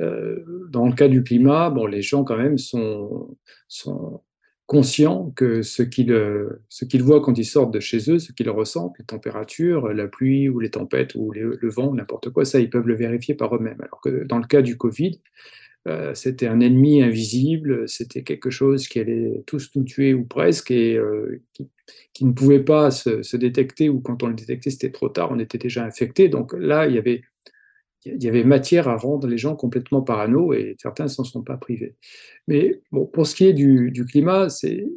euh, 0.00 0.44
dans 0.70 0.86
le 0.86 0.92
cas 0.92 1.08
du 1.08 1.22
climat, 1.22 1.70
bon, 1.70 1.86
les 1.86 2.02
gens 2.02 2.24
quand 2.24 2.36
même 2.36 2.58
sont, 2.58 3.36
sont 3.68 4.22
conscients 4.66 5.30
que 5.36 5.62
ce 5.62 5.82
qu'ils 5.82 6.12
euh, 6.12 6.62
ce 6.68 6.84
qu'ils 6.84 7.02
voient 7.02 7.20
quand 7.20 7.36
ils 7.36 7.44
sortent 7.44 7.74
de 7.74 7.80
chez 7.80 8.10
eux, 8.10 8.18
ce 8.18 8.32
qu'ils 8.32 8.50
ressentent, 8.50 8.94
les 8.98 9.04
températures, 9.04 9.88
la 9.92 10.08
pluie 10.08 10.48
ou 10.48 10.60
les 10.60 10.70
tempêtes 10.70 11.14
ou 11.14 11.32
le 11.32 11.68
vent, 11.68 11.92
n'importe 11.92 12.30
quoi, 12.30 12.44
ça, 12.44 12.60
ils 12.60 12.70
peuvent 12.70 12.86
le 12.86 12.96
vérifier 12.96 13.34
par 13.34 13.54
eux-mêmes. 13.54 13.80
Alors 13.80 14.00
que 14.00 14.24
dans 14.24 14.38
le 14.38 14.46
cas 14.46 14.62
du 14.62 14.76
Covid, 14.76 15.20
euh, 15.86 16.14
c'était 16.14 16.46
un 16.46 16.60
ennemi 16.60 17.02
invisible, 17.02 17.86
c'était 17.88 18.22
quelque 18.22 18.48
chose 18.48 18.88
qui 18.88 19.00
allait 19.00 19.42
tous 19.46 19.70
nous 19.74 19.84
tuer 19.84 20.14
ou 20.14 20.24
presque 20.24 20.70
et 20.70 20.96
euh, 20.96 21.42
qui, 21.52 21.68
qui, 22.14 22.24
ne 22.24 22.32
pouvait 22.32 22.64
pas 22.64 22.90
se, 22.90 23.22
se, 23.22 23.36
détecter 23.36 23.90
ou 23.90 24.00
quand 24.00 24.22
on 24.22 24.28
le 24.28 24.34
détectait, 24.34 24.70
c'était 24.70 24.90
trop 24.90 25.10
tard, 25.10 25.30
on 25.30 25.38
était 25.38 25.58
déjà 25.58 25.84
infecté. 25.84 26.28
Donc 26.28 26.54
là, 26.58 26.86
il 26.86 26.94
y 26.94 26.98
avait 26.98 27.22
il 28.04 28.22
y 28.22 28.28
avait 28.28 28.44
matière 28.44 28.88
à 28.88 28.96
rendre 28.96 29.26
les 29.26 29.38
gens 29.38 29.56
complètement 29.56 30.02
parano 30.02 30.52
et 30.52 30.76
certains 30.78 31.04
ne 31.04 31.08
s'en 31.08 31.24
sont 31.24 31.42
pas 31.42 31.56
privés. 31.56 31.96
Mais 32.48 32.80
bon, 32.92 33.06
pour 33.06 33.26
ce 33.26 33.34
qui 33.34 33.46
est 33.46 33.52
du, 33.52 34.04
climat, 34.06 34.48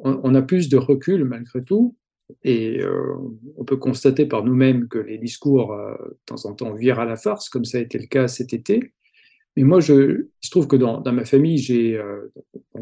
on, 0.04 0.20
on, 0.24 0.36
a 0.36 0.42
plus 0.42 0.70
de 0.70 0.78
recul 0.78 1.24
malgré 1.24 1.64
tout. 1.64 1.96
Et 2.44 2.82
euh, 2.82 3.16
on 3.56 3.64
peut 3.64 3.78
constater 3.78 4.26
par 4.26 4.44
nous-mêmes 4.44 4.88
que 4.90 4.98
les 4.98 5.18
discours, 5.18 5.74
euh, 5.74 5.94
de 5.94 6.18
temps 6.26 6.46
en 6.46 6.54
temps, 6.54 6.74
virent 6.74 7.00
à 7.00 7.06
la 7.06 7.16
farce, 7.16 7.48
comme 7.48 7.64
ça 7.64 7.78
a 7.78 7.82
été 7.82 7.98
le 7.98 8.08
cas 8.08 8.28
cet 8.28 8.54
été. 8.54 8.92
Mais 9.56 9.64
moi, 9.64 9.80
je, 9.80 10.28
il 10.44 10.46
se 10.46 10.52
trouve 10.52 10.68
que 10.68 10.76
dans, 10.76 11.02
ma 11.12 11.26
famille, 11.26 11.58
j'ai, 11.58 11.98
euh, 11.98 12.28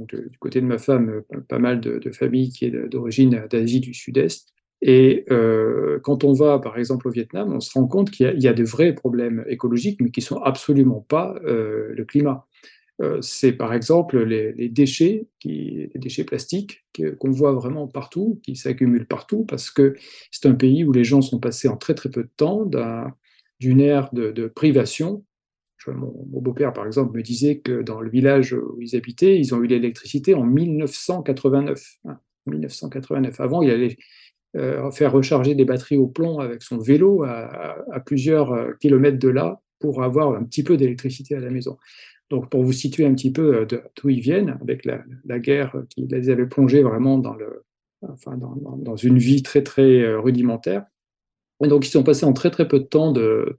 du 0.10 0.38
côté 0.40 0.62
de 0.62 0.66
ma 0.66 0.78
femme, 0.80 1.22
pas 1.48 1.60
mal 1.60 1.80
de, 1.80 2.00
de 2.00 2.12
familles 2.12 2.50
qui 2.50 2.66
est 2.66 2.90
d'origine 2.90 3.46
d'Asie 3.50 3.80
du 3.80 3.94
Sud-Est. 3.94 4.55
Et 4.88 5.26
euh, 5.32 6.00
quand 6.04 6.24
on 6.24 6.34
va, 6.34 6.60
par 6.60 6.78
exemple, 6.78 7.08
au 7.08 7.12
Vietnam, 7.12 7.52
on 7.52 7.60
se 7.60 7.74
rend 7.74 7.88
compte 7.88 8.12
qu'il 8.12 8.40
y, 8.40 8.48
a 8.48 8.54
de 8.54 8.64
vrais 8.64 8.94
problèmes 8.94 9.44
écologiques, 9.48 10.00
mais 10.00 10.12
qui 10.12 10.20
ne 10.20 10.26
sont 10.26 10.38
absolument 10.38 11.02
pas 11.02 11.34
euh, 11.44 11.92
le 11.96 12.06
climat. 12.06 12.46
Euh, 13.02 13.20
c'est 13.20 13.54
par 13.54 13.74
exemple 13.74 14.20
les, 14.24 14.70
déchets, 14.70 15.26
les 15.44 15.90
déchets 15.96 16.24
plastiques 16.24 16.86
qu'on 17.20 17.32
voit 17.32 17.54
vraiment 17.54 17.88
partout, 17.88 18.40
qui 18.44 18.56
s'accumulent 18.56 19.08
partout, 19.08 19.44
parce 19.44 19.72
que 19.72 19.96
c'est 20.30 20.48
un 20.48 20.54
pays 20.54 20.84
où 20.84 20.92
les 20.92 21.04
gens 21.04 21.24
sont 21.24 21.40
passés 21.40 21.68
en 21.68 21.78
très 21.78 21.96
très 21.96 22.12
peu 22.12 22.22
de 22.22 22.32
temps 22.38 22.70
d'une 23.60 23.82
ère 23.82 24.14
de, 24.14 24.48
privation. 24.48 25.26
mon, 25.88 26.14
beau-père, 26.28 26.74
par 26.74 26.86
exemple, 26.86 27.18
me 27.18 27.24
disait 27.24 27.58
que 27.58 27.82
dans 27.82 28.02
le 28.02 28.12
village 28.12 28.54
où 28.54 28.80
ils 28.80 28.96
habitaient, 28.96 29.40
ils 29.40 29.56
ont 29.56 29.64
eu 29.64 29.68
l'électricité 29.68 30.36
en 30.36 30.44
1989. 30.44 31.82
1989. 32.48 33.40
Hein, 33.40 33.44
Avant, 33.44 33.62
il 33.62 33.72
allait 33.72 33.88
euh, 33.92 33.96
faire 34.92 35.12
recharger 35.12 35.56
des 35.56 35.66
batteries 35.66 35.98
au 35.98 36.08
plomb 36.08 36.40
avec 36.40 36.64
son 36.64 36.78
vélo 36.78 37.24
à, 37.24 38.00
plusieurs 38.06 38.54
euh, 38.54 38.72
kilomètres 38.80 39.20
de 39.20 39.30
là 39.30 39.62
pour 39.80 40.04
avoir 40.04 40.36
un 40.36 40.44
petit 40.44 40.64
peu 40.64 40.78
d'électricité 40.78 41.36
à 41.36 41.40
la 41.40 41.50
maison. 41.50 41.78
Donc, 42.30 42.50
pour 42.50 42.64
vous 42.64 42.72
situer 42.72 43.06
un 43.06 43.14
petit 43.14 43.32
peu 43.32 43.56
euh, 43.56 43.66
d'où 43.66 44.10
ils 44.10 44.22
viennent, 44.22 44.58
avec 44.62 44.86
la, 44.86 45.40
guerre 45.40 45.76
qui 45.90 46.08
les 46.08 46.30
avait 46.30 46.46
plongés 46.46 46.84
vraiment 46.84 47.18
dans, 47.18 47.36
le, 47.36 47.64
enfin, 48.08 48.38
dans, 48.38 48.96
une 48.96 49.18
vie 49.18 49.44
très, 49.44 49.62
très 49.62 50.16
rudimentaire. 50.16 50.86
Donc, 51.62 51.86
ils 51.86 51.92
sont 51.92 52.04
passés 52.04 52.26
en 52.26 52.34
très, 52.34 52.52
très 52.52 52.68
peu 52.68 52.80
de 52.80 52.86
temps 52.86 53.12
de, 53.12 53.58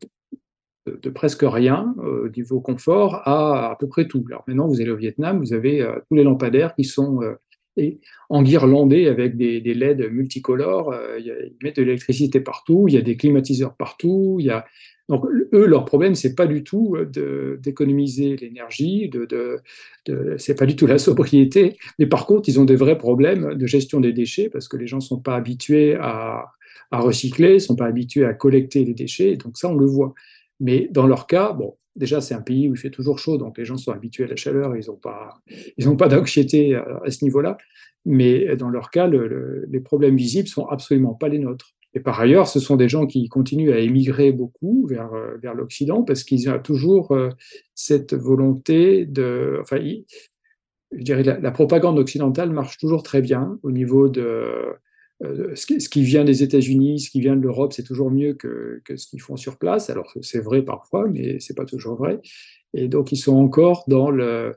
de, 0.86 1.10
presque 1.10 1.42
rien 1.42 1.94
au 1.98 2.28
niveau 2.28 2.60
confort 2.60 3.16
à 3.26 3.70
à 3.70 3.76
peu 3.76 3.88
près 3.88 4.06
tout. 4.06 4.24
Alors 4.28 4.44
maintenant, 4.46 4.68
vous 4.68 4.80
allez 4.80 4.90
au 4.90 4.96
Vietnam, 4.96 5.38
vous 5.38 5.52
avez 5.52 5.86
tous 6.08 6.14
les 6.14 6.24
lampadaires 6.24 6.74
qui 6.74 6.84
sont 6.84 7.20
et 7.76 8.00
enguirlandés 8.28 9.06
avec 9.06 9.36
des, 9.36 9.60
LED 9.60 10.10
multicolores. 10.10 10.92
Euh, 10.92 11.18
ils 11.18 11.54
mettent 11.62 11.76
de 11.76 11.82
l'électricité 11.82 12.40
partout, 12.40 12.86
il 12.88 12.94
y 12.94 12.98
a 12.98 13.02
des 13.02 13.16
climatiseurs 13.16 13.74
partout. 13.74 14.40
Donc, 15.08 15.24
eux, 15.52 15.66
leur 15.66 15.84
problème, 15.84 16.14
c'est 16.14 16.34
pas 16.34 16.46
du 16.46 16.64
tout 16.64 16.96
euh, 16.96 17.56
d'économiser 17.58 18.36
l'énergie, 18.36 19.08
de, 19.08 19.26
de, 20.06 20.36
c'est 20.36 20.58
pas 20.58 20.66
du 20.66 20.74
tout 20.74 20.86
la 20.86 20.98
sobriété, 20.98 21.76
mais 21.98 22.06
par 22.06 22.26
contre, 22.26 22.48
ils 22.48 22.58
ont 22.58 22.64
des 22.64 22.76
vrais 22.76 22.98
problèmes 22.98 23.54
de 23.54 23.66
gestion 23.66 24.00
des 24.00 24.12
déchets 24.12 24.48
parce 24.48 24.66
que 24.68 24.76
les 24.76 24.86
gens 24.86 25.00
sont 25.00 25.20
pas 25.20 25.36
habitués 25.36 25.94
à, 25.94 26.46
à 26.90 26.98
recycler, 26.98 27.60
sont 27.60 27.76
pas 27.76 27.86
habitués 27.86 28.24
à 28.24 28.34
collecter 28.34 28.84
les 28.84 28.94
déchets, 28.94 29.36
donc 29.36 29.58
ça, 29.58 29.68
on 29.68 29.76
le 29.76 29.86
voit. 29.86 30.14
Mais 30.58 30.88
dans 30.90 31.06
leur 31.06 31.26
cas, 31.26 31.52
bon, 31.52 31.76
déjà, 31.96 32.20
c'est 32.20 32.34
un 32.34 32.42
pays 32.42 32.68
où 32.68 32.74
il 32.74 32.78
fait 32.78 32.90
toujours 32.90 33.18
chaud, 33.18 33.38
donc 33.38 33.58
les 33.58 33.64
gens 33.64 33.76
sont 33.76 33.92
habitués 33.92 34.24
à 34.24 34.28
la 34.28 34.36
chaleur, 34.36 34.76
ils 34.76 34.86
n'ont 34.86 34.96
pas, 34.96 35.42
pas 35.98 36.08
d'anxiété 36.08 36.74
à, 36.74 37.10
ce 37.10 37.24
niveau-là. 37.24 37.56
Mais 38.04 38.56
dans 38.56 38.68
leur 38.68 38.90
cas, 38.90 39.08
les 39.08 39.80
problèmes 39.80 40.16
visibles 40.16 40.48
sont 40.48 40.66
absolument 40.66 41.14
pas 41.14 41.28
les 41.28 41.38
nôtres. 41.38 41.74
Et 41.94 42.00
par 42.00 42.20
ailleurs, 42.20 42.46
ce 42.46 42.60
sont 42.60 42.76
des 42.76 42.90
gens 42.90 43.06
qui 43.06 43.26
continuent 43.28 43.72
à 43.72 43.78
émigrer 43.78 44.30
beaucoup 44.30 44.86
vers, 44.86 45.10
vers 45.40 45.54
l'Occident 45.54 46.02
parce 46.02 46.24
qu'ils 46.24 46.50
ont 46.50 46.58
toujours 46.58 47.12
euh, 47.12 47.30
cette 47.74 48.12
volonté 48.12 49.06
de. 49.06 49.58
Enfin, 49.62 49.78
je 50.92 51.02
dirais, 51.02 51.22
la, 51.22 51.38
la, 51.38 51.50
propagande 51.50 51.98
occidentale 51.98 52.50
marche 52.50 52.76
toujours 52.76 53.02
très 53.02 53.22
bien 53.22 53.58
au 53.62 53.72
niveau 53.72 54.10
de, 54.10 54.76
euh, 55.24 55.54
ce, 55.54 55.66
qui, 55.66 56.02
vient 56.02 56.24
des 56.24 56.42
États-Unis, 56.42 57.00
ce 57.00 57.10
qui 57.10 57.20
vient 57.20 57.36
de 57.36 57.40
l'Europe, 57.40 57.72
c'est 57.72 57.82
toujours 57.82 58.10
mieux 58.10 58.34
que, 58.34 58.82
ce 58.96 59.06
qu'ils 59.06 59.20
font 59.20 59.36
sur 59.36 59.56
place. 59.56 59.88
Alors 59.88 60.12
c'est 60.20 60.40
vrai 60.40 60.62
parfois, 60.62 61.08
mais 61.08 61.40
c'est 61.40 61.56
pas 61.56 61.64
toujours 61.64 61.96
vrai. 61.96 62.20
Et 62.74 62.88
donc 62.88 63.12
ils 63.12 63.16
sont 63.16 63.36
encore 63.36 63.84
dans 63.88 64.12
euh, 64.12 64.52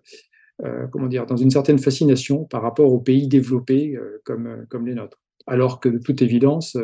une 0.62 1.52
certaine 1.52 1.80
fascination 1.80 2.44
par 2.44 2.62
rapport 2.62 2.92
aux 2.92 3.00
pays 3.00 3.28
développés 3.28 3.96
euh, 3.96 4.22
comme, 4.26 4.86
les 4.86 4.96
nôtres. 4.96 5.20
Alors 5.48 5.80
que 5.80 5.88
de 5.88 5.98
toute 5.98 6.22
évidence, 6.22 6.78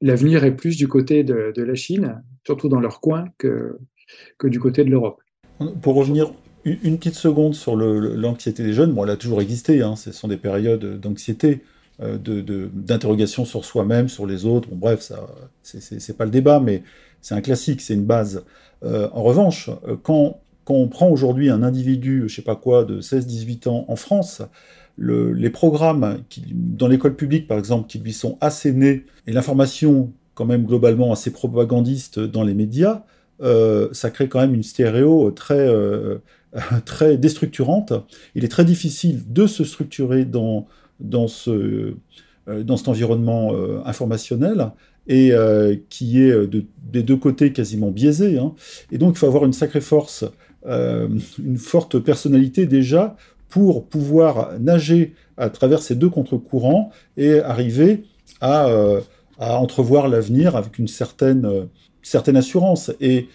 l'avenir 0.00 0.44
est 0.44 0.54
plus 0.54 0.76
du 0.76 0.88
côté 0.88 1.24
de, 1.24 1.52
la 1.56 1.74
Chine, 1.74 2.22
surtout 2.46 2.68
dans 2.68 2.80
leur 2.80 3.00
coin, 3.00 3.26
que, 3.36 3.76
que 4.38 4.46
du 4.46 4.60
côté 4.60 4.84
de 4.84 4.90
l'Europe. 4.90 5.20
Pour 5.82 5.94
revenir 5.94 6.32
une 6.64 6.96
petite 6.96 7.16
seconde 7.16 7.54
sur 7.54 7.76
l'anxiété 7.76 8.62
des 8.62 8.72
jeunes, 8.72 8.92
bon, 8.92 9.04
elle 9.04 9.10
a 9.10 9.16
toujours 9.16 9.42
existé, 9.42 9.82
hein, 9.82 9.96
ce 9.96 10.10
sont 10.12 10.28
des 10.28 10.38
périodes 10.38 10.98
d'anxiété. 10.98 11.60
Euh, 12.02 12.18
d'interrogation 12.18 13.44
sur 13.44 13.64
soi-même, 13.64 14.08
sur 14.08 14.26
les 14.26 14.46
autres. 14.46 14.68
Bref, 14.72 15.00
ça, 15.00 15.28
c'est 15.62 16.16
pas 16.16 16.24
le 16.24 16.32
débat, 16.32 16.58
mais 16.58 16.82
c'est 17.22 17.36
un 17.36 17.40
classique, 17.40 17.80
c'est 17.80 17.94
une 17.94 18.04
base. 18.04 18.44
Euh, 18.82 19.08
en 19.12 19.22
revanche, 19.22 19.70
euh, 19.86 19.94
quand, 20.02 20.40
on 20.66 20.88
prend 20.88 21.08
aujourd'hui 21.08 21.50
un 21.50 21.62
individu, 21.62 22.24
je 22.26 22.34
sais 22.34 22.42
pas 22.42 22.56
quoi, 22.56 22.84
de 22.84 23.00
16-18 23.00 23.68
ans 23.68 23.84
en 23.86 23.94
France, 23.94 24.42
le, 24.96 25.32
les 25.32 25.50
programmes 25.50 26.18
dans 26.52 26.88
l'école 26.88 27.14
publique, 27.14 27.46
par 27.46 27.58
exemple, 27.58 27.86
qui 27.86 28.00
lui 28.00 28.12
sont 28.12 28.38
assénés, 28.40 29.04
et 29.28 29.32
l'information 29.32 30.12
quand 30.34 30.46
même 30.46 30.64
globalement 30.64 31.12
assez 31.12 31.30
propagandiste 31.30 32.18
dans 32.18 32.42
les 32.42 32.54
médias, 32.54 33.04
ça 33.92 34.10
crée 34.10 34.28
quand 34.28 34.40
même 34.40 34.54
une 34.54 34.62
stéréo 34.64 35.30
très, 35.30 35.68
très 36.84 37.18
déstructurante. 37.18 37.92
Il 38.34 38.44
est 38.44 38.48
très 38.48 38.64
difficile 38.64 39.22
de 39.32 39.46
se 39.46 39.62
structurer 39.62 40.24
dans, 40.24 40.66
dans, 41.04 41.28
ce, 41.28 41.94
euh, 42.48 42.62
dans 42.62 42.76
cet 42.76 42.88
environnement 42.88 43.54
euh, 43.54 43.80
informationnel 43.84 44.70
et 45.06 45.32
euh, 45.32 45.76
qui 45.90 46.20
est 46.20 46.34
des 46.90 47.02
deux 47.02 47.16
côtés 47.16 47.52
quasiment 47.52 47.90
biaisé. 47.90 48.38
Hein. 48.38 48.54
Et 48.90 48.98
donc 48.98 49.14
il 49.14 49.18
faut 49.18 49.26
avoir 49.26 49.44
une 49.44 49.52
sacrée 49.52 49.82
force, 49.82 50.24
une 50.66 51.58
forte 51.58 51.98
personnalité 51.98 52.64
déjà 52.64 53.16
pour 53.50 53.86
pouvoir 53.86 54.58
nager 54.58 55.12
à 55.36 55.50
travers 55.50 55.82
ces 55.82 55.94
deux 55.94 56.08
contre-courants 56.08 56.90
et 57.18 57.40
arriver 57.40 58.04
à, 58.40 58.70
à 59.38 59.58
entrevoir 59.58 60.08
l'avenir 60.08 60.56
avec 60.56 60.78
une 60.78 60.88
certaine, 60.88 61.68
certaine 62.00 62.38
assurance. 62.38 62.90
Et 62.98 63.28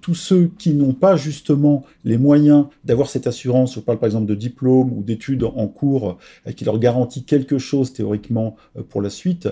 tous 0.00 0.14
ceux 0.14 0.50
qui 0.58 0.74
n'ont 0.74 0.92
pas 0.92 1.16
justement 1.16 1.84
les 2.04 2.18
moyens 2.18 2.66
d'avoir 2.84 3.08
cette 3.08 3.26
assurance, 3.26 3.74
je 3.74 3.80
parle 3.80 3.98
par 3.98 4.06
exemple 4.06 4.26
de 4.26 4.34
diplôme 4.34 4.92
ou 4.92 5.02
d'études 5.02 5.44
en 5.44 5.66
cours 5.66 6.18
euh, 6.46 6.52
qui 6.52 6.64
leur 6.64 6.78
garantit 6.78 7.24
quelque 7.24 7.58
chose 7.58 7.92
théoriquement 7.92 8.56
euh, 8.76 8.82
pour 8.82 9.02
la 9.02 9.10
suite, 9.10 9.48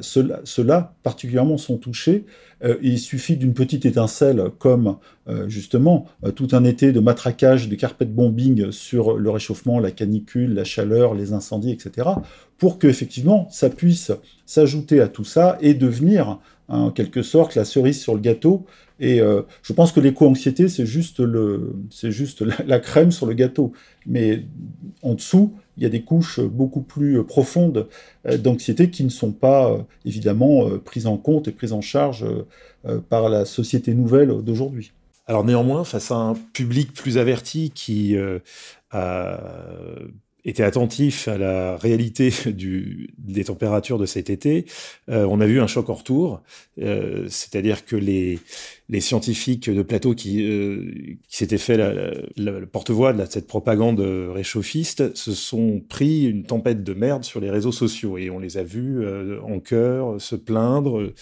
ceux-là 0.00 0.94
particulièrement 1.02 1.56
sont 1.56 1.78
touchés. 1.78 2.26
il 2.82 2.98
suffit 2.98 3.36
d'une 3.38 3.54
petite 3.54 3.86
étincelle 3.86 4.50
comme 4.58 4.98
justement 5.46 6.06
tout 6.34 6.48
un 6.52 6.64
été 6.64 6.92
de 6.92 7.00
matraquage, 7.00 7.70
de 7.70 7.74
carpet 7.74 8.04
bombing 8.04 8.70
sur 8.72 9.16
le 9.16 9.30
réchauffement, 9.30 9.78
la 9.80 9.90
canicule, 9.90 10.52
la 10.52 10.64
chaleur, 10.64 11.14
les 11.14 11.32
incendies, 11.32 11.70
etc., 11.70 12.08
pour 12.58 12.78
que 12.78 12.86
effectivement 12.86 13.48
ça 13.50 13.70
puisse 13.70 14.12
s'ajouter 14.46 15.00
à 15.00 15.08
tout 15.08 15.24
ça 15.24 15.58
et 15.60 15.74
devenir 15.74 16.38
en 16.68 16.90
quelque 16.90 17.22
sorte 17.22 17.54
la 17.54 17.64
cerise 17.64 18.00
sur 18.00 18.14
le 18.14 18.20
gâteau. 18.20 18.64
Et 19.00 19.20
euh, 19.20 19.42
je 19.62 19.72
pense 19.72 19.92
que 19.92 20.00
l'éco-anxiété, 20.00 20.68
c'est 20.68 20.86
juste, 20.86 21.20
le, 21.20 21.74
c'est 21.90 22.12
juste 22.12 22.42
la, 22.66 22.78
crème 22.78 23.10
sur 23.10 23.26
le 23.26 23.34
gâteau. 23.34 23.72
Mais 24.06 24.44
en 25.02 25.14
dessous, 25.14 25.52
il 25.76 25.82
y 25.82 25.86
a 25.86 25.88
des 25.88 26.02
couches 26.02 26.40
beaucoup 26.40 26.80
plus 26.80 27.22
profondes 27.24 27.88
euh, 28.26 28.38
d'anxiété 28.38 28.90
qui 28.90 29.04
ne 29.04 29.08
sont 29.08 29.32
pas 29.32 29.70
euh, 29.70 29.78
évidemment 30.04 30.70
prises 30.78 31.06
en 31.06 31.16
compte 31.16 31.48
et 31.48 31.52
prises 31.52 31.72
en 31.72 31.80
charge 31.80 32.24
par 33.08 33.28
la 33.30 33.46
société 33.46 33.94
nouvelle 33.94 34.28
d'aujourd'hui. 34.42 34.92
Alors 35.26 35.42
néanmoins, 35.42 35.84
face 35.84 36.10
à 36.10 36.16
un 36.16 36.34
public 36.34 36.92
plus 36.92 37.16
averti 37.16 37.72
qui 37.74 38.14
a 38.90 39.40
était 40.44 40.62
attentif 40.62 41.28
à 41.28 41.38
la 41.38 41.76
réalité 41.76 42.32
du, 42.52 43.10
des 43.18 43.44
températures 43.44 43.98
de 43.98 44.06
cet 44.06 44.30
été, 44.30 44.66
euh, 45.08 45.26
on 45.28 45.40
a 45.40 45.46
vu 45.46 45.60
un 45.60 45.66
choc 45.66 45.88
en 45.90 45.94
retour. 45.94 46.42
Euh, 46.80 47.26
C'est-à-dire 47.28 47.84
que 47.84 47.96
les, 47.96 48.38
les 48.88 49.00
scientifiques 49.00 49.70
de 49.70 49.82
plateau 49.82 50.14
qui, 50.14 50.44
euh, 50.44 50.92
qui 51.28 51.36
s'étaient 51.36 51.58
fait 51.58 51.78
le 52.36 52.64
porte-voix 52.66 53.12
de 53.12 53.24
cette 53.24 53.46
propagande 53.46 54.00
réchauffiste 54.00 55.14
se 55.14 55.32
sont 55.32 55.82
pris 55.88 56.24
une 56.24 56.44
tempête 56.44 56.84
de 56.84 56.94
merde 56.94 57.24
sur 57.24 57.40
les 57.40 57.50
réseaux 57.50 57.72
sociaux 57.72 58.18
et 58.18 58.30
on 58.30 58.38
les 58.38 58.58
a 58.58 58.62
vus 58.62 59.02
euh, 59.02 59.40
en 59.42 59.60
chœur 59.60 60.20
se 60.20 60.36
plaindre 60.36 61.12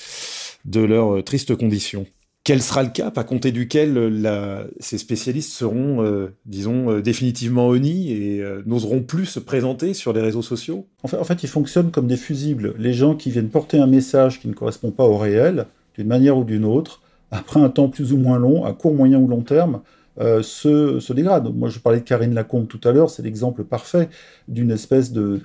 de 0.65 0.81
leurs 0.81 1.23
tristes 1.25 1.55
conditions. 1.55 2.07
Quel 2.45 2.61
sera 2.61 2.83
le 2.83 2.89
cap 2.89 3.17
à 3.19 3.23
compter 3.23 3.53
duquel 3.53 3.95
euh, 3.97 4.65
ces 4.81 4.99
spécialistes 4.99 5.53
seront, 5.53 6.05
euh, 6.05 6.35
disons, 6.45 6.91
euh, 6.91 7.01
définitivement 7.01 7.69
honnis 7.69 8.11
et 8.11 8.45
n'oseront 8.67 9.03
plus 9.03 9.27
se 9.27 9.39
présenter 9.39 9.95
sur 9.95 10.13
les 10.13 10.21
réseaux 10.21 10.43
sociaux? 10.43 10.89
En 11.05 11.25
fait, 11.25 11.45
ils 11.45 11.49
fonctionnent 11.49 11.93
comme 11.93 12.09
des 12.09 12.17
fusibles. 12.17 12.75
Les 12.79 12.95
gens 12.95 13.15
qui 13.15 13.31
viennent 13.31 13.49
porter 13.49 13.79
un 13.79 13.87
message 13.87 14.41
qui 14.41 14.49
ne 14.49 14.55
correspond 14.55 14.91
pas 14.91 15.05
au 15.05 15.17
réel, 15.19 15.67
d'une 15.97 16.09
manière 16.09 16.37
ou 16.37 16.43
d'une 16.43 16.65
autre, 16.65 17.03
après 17.31 17.61
un 17.61 17.69
temps 17.69 17.89
plus 17.89 18.13
ou 18.13 18.17
moins 18.17 18.39
long, 18.39 18.65
à 18.65 18.73
court, 18.73 18.95
moyen 18.95 19.19
ou 19.19 19.29
long 19.29 19.43
terme, 19.43 19.81
se, 20.19 21.13
dégradent. 21.13 21.55
Moi, 21.55 21.69
je 21.69 21.79
parlais 21.79 22.01
de 22.01 22.05
Karine 22.05 22.35
Lacombe 22.35 22.67
tout 22.67 22.81
à 22.83 22.91
l'heure, 22.91 23.11
c'est 23.11 23.23
l'exemple 23.23 23.63
parfait 23.63 24.09
d'une 24.49 24.73
espèce 24.73 25.13
de, 25.13 25.41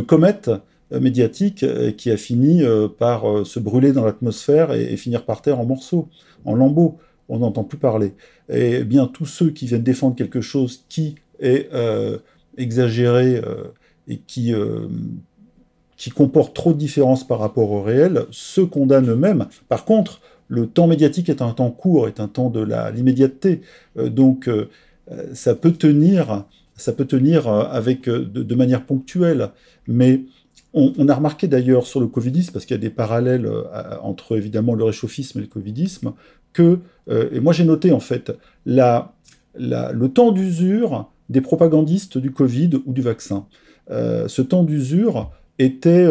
comète 0.00 0.50
médiatique 1.00 1.62
euh, 1.62 1.90
qui 1.90 2.10
a 2.10 2.16
fini 2.16 2.62
euh, 2.62 2.88
par 2.88 3.46
se 3.46 3.58
brûler 3.58 3.92
dans 3.92 4.04
l'atmosphère 4.04 4.72
et, 4.72 4.96
finir 4.96 5.24
par 5.24 5.42
terre 5.42 5.58
en 5.58 5.64
morceaux, 5.64 6.08
en 6.44 6.54
lambeaux. 6.54 6.98
On 7.28 7.38
n'entend 7.38 7.64
plus 7.64 7.78
parler. 7.78 8.14
Et 8.48 8.84
bien 8.84 9.06
tous 9.06 9.26
ceux 9.26 9.50
qui 9.50 9.66
viennent 9.66 9.82
défendre 9.82 10.16
quelque 10.16 10.40
chose 10.40 10.84
qui 10.88 11.14
est 11.40 11.70
exagéré 12.58 13.40
et 14.06 14.18
qui, 14.18 14.52
qui 15.96 16.10
comporte 16.10 16.54
trop 16.54 16.74
de 16.74 16.78
différences 16.78 17.26
par 17.26 17.38
rapport 17.38 17.70
au 17.70 17.80
réel 17.80 18.26
se 18.32 18.60
condamnent 18.60 19.08
eux-mêmes. 19.08 19.46
Par 19.68 19.86
contre, 19.86 20.20
le 20.48 20.66
temps 20.66 20.86
médiatique 20.86 21.30
est 21.30 21.40
un 21.40 21.52
temps 21.52 21.70
court, 21.70 22.06
est 22.06 22.20
un 22.20 22.28
temps 22.28 22.50
de 22.50 22.60
l'immédiateté. 22.90 23.62
donc 23.96 24.50
ça 25.32 25.54
peut 25.54 25.72
tenir, 25.72 26.44
ça 26.76 26.92
peut 26.92 27.06
tenir 27.06 27.48
avec 27.48 28.10
de, 28.10 28.24
de 28.24 28.54
manière 28.54 28.84
ponctuelle, 28.84 29.50
mais 29.86 30.22
on, 30.74 31.08
a 31.08 31.14
remarqué 31.14 31.48
d'ailleurs 31.48 31.86
sur 31.86 32.00
le 32.00 32.06
Covidisme, 32.06 32.52
parce 32.52 32.64
qu'il 32.64 32.74
y 32.74 32.78
a 32.78 32.80
des 32.80 32.90
parallèles 32.90 33.46
euh, 33.46 33.64
entre 34.02 34.36
évidemment 34.36 34.74
le 34.74 34.84
réchauffisme 34.84 35.38
et 35.38 35.42
le 35.42 35.48
Covidisme, 35.48 36.12
que, 36.52 36.78
euh, 37.10 37.28
et 37.32 37.40
moi 37.40 37.52
j'ai 37.52 37.64
noté 37.64 37.92
en 37.92 38.00
fait, 38.00 38.32
le 38.64 40.06
temps 40.06 40.32
d'usure 40.32 41.10
des 41.28 41.40
propagandistes 41.40 42.18
du 42.18 42.30
Covid 42.30 42.70
ou 42.86 42.92
du 42.92 43.02
vaccin. 43.02 43.46
Euh, 43.90 44.28
ce 44.28 44.42
temps 44.42 44.62
d'usure 44.62 45.30
était 45.58 46.08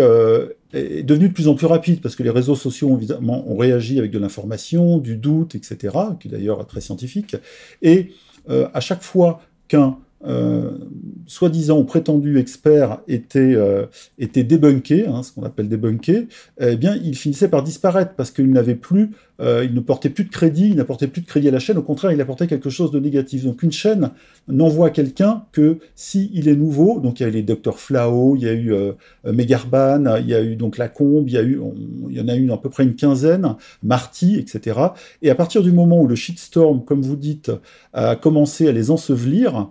est 0.74 1.04
devenu 1.04 1.28
de 1.28 1.34
plus 1.34 1.48
en 1.48 1.56
plus 1.56 1.66
rapide 1.66 2.00
parce 2.00 2.16
que 2.16 2.24
les 2.24 2.30
réseaux 2.30 2.56
sociaux 2.56 2.96
évidemment 2.96 3.50
ont 3.50 3.58
réagi 3.58 4.00
avec 4.00 4.12
de 4.12 4.20
l'information, 4.20 5.00
du 5.00 5.18
doute, 5.18 5.56
etc., 5.56 5.98
qui 6.20 6.28
est 6.28 6.32
d'ailleurs 6.32 6.66
très 6.68 6.82
scientifique. 6.82 7.36
Et 7.82 8.12
à 8.48 8.80
chaque 8.80 9.02
fois 9.02 9.42
qu'un 9.68 9.98
euh, 10.24 10.78
soi-disant 11.26 11.80
ou 11.80 11.84
prétendu 11.84 12.38
expert 12.38 13.00
était, 13.08 13.40
euh, 13.40 13.86
hein, 14.20 15.24
ce 15.24 15.32
qu'on 15.32 15.44
appelle 15.44 15.70
débunké, 15.70 16.28
eh 16.60 16.76
bien, 16.76 16.96
il 17.04 17.16
finissait 17.16 17.48
par 17.48 17.64
disparaître 17.64 18.14
parce 18.16 18.32
qu'il 18.32 18.52
n'avait 18.52 18.76
plus, 18.76 19.12
euh, 19.40 19.64
il 19.64 19.74
ne 19.74 19.80
portait 19.80 20.10
plus 20.10 20.26
de 20.26 20.30
crédit, 20.30 20.68
il 20.68 20.76
n'apportait 20.76 21.08
plus 21.08 21.22
de 21.22 21.26
crédit 21.26 21.48
à 21.48 21.52
la 21.52 21.60
chaîne, 21.60 21.78
au 21.78 21.84
contraire, 21.84 22.12
il 22.12 22.20
apportait 22.22 22.48
quelque 22.48 22.70
chose 22.70 22.92
de 22.92 23.00
négatif. 23.00 23.46
Donc, 23.46 23.64
une 23.64 23.72
chaîne 23.72 24.12
n'envoie 24.48 24.90
quelqu'un 24.90 25.44
que 25.54 25.78
s'il 25.96 26.48
est 26.48 26.56
nouveau. 26.56 27.00
Donc, 27.00 27.20
il 27.20 27.24
y 27.24 27.26
a 27.26 27.30
eu 27.30 27.34
les 27.34 27.44
Dr 27.44 27.78
Flao, 27.80 28.36
il 28.36 28.44
y 28.44 28.50
a 28.50 28.54
eu 28.54 28.74
Megarban, 29.24 30.18
il 30.18 30.28
y 30.28 30.36
a 30.36 30.44
eu 30.44 30.56
donc 30.56 30.78
Lacombe, 30.78 31.28
il 31.28 31.34
y 31.34 31.38
a 31.38 31.44
eu, 31.44 31.60
il 32.10 32.18
y 32.18 32.22
en 32.22 32.28
a 32.28 32.36
eu 32.36 32.52
à 32.52 32.58
peu 32.58 32.70
près 32.70 32.84
une 32.84 32.96
quinzaine, 32.96 33.56
Marty, 33.84 34.38
etc. 34.38 34.80
Et 35.22 35.30
à 35.30 35.36
partir 35.36 35.64
du 35.64 35.72
moment 35.72 36.02
où 36.02 36.08
le 36.08 36.16
shitstorm, 36.16 36.84
comme 36.84 37.02
vous 37.02 37.16
dites, 37.16 37.52
a 37.94 38.16
commencé 38.16 38.68
à 38.68 38.72
les 38.72 38.92
ensevelir, 38.92 39.32
euh, 39.42 39.64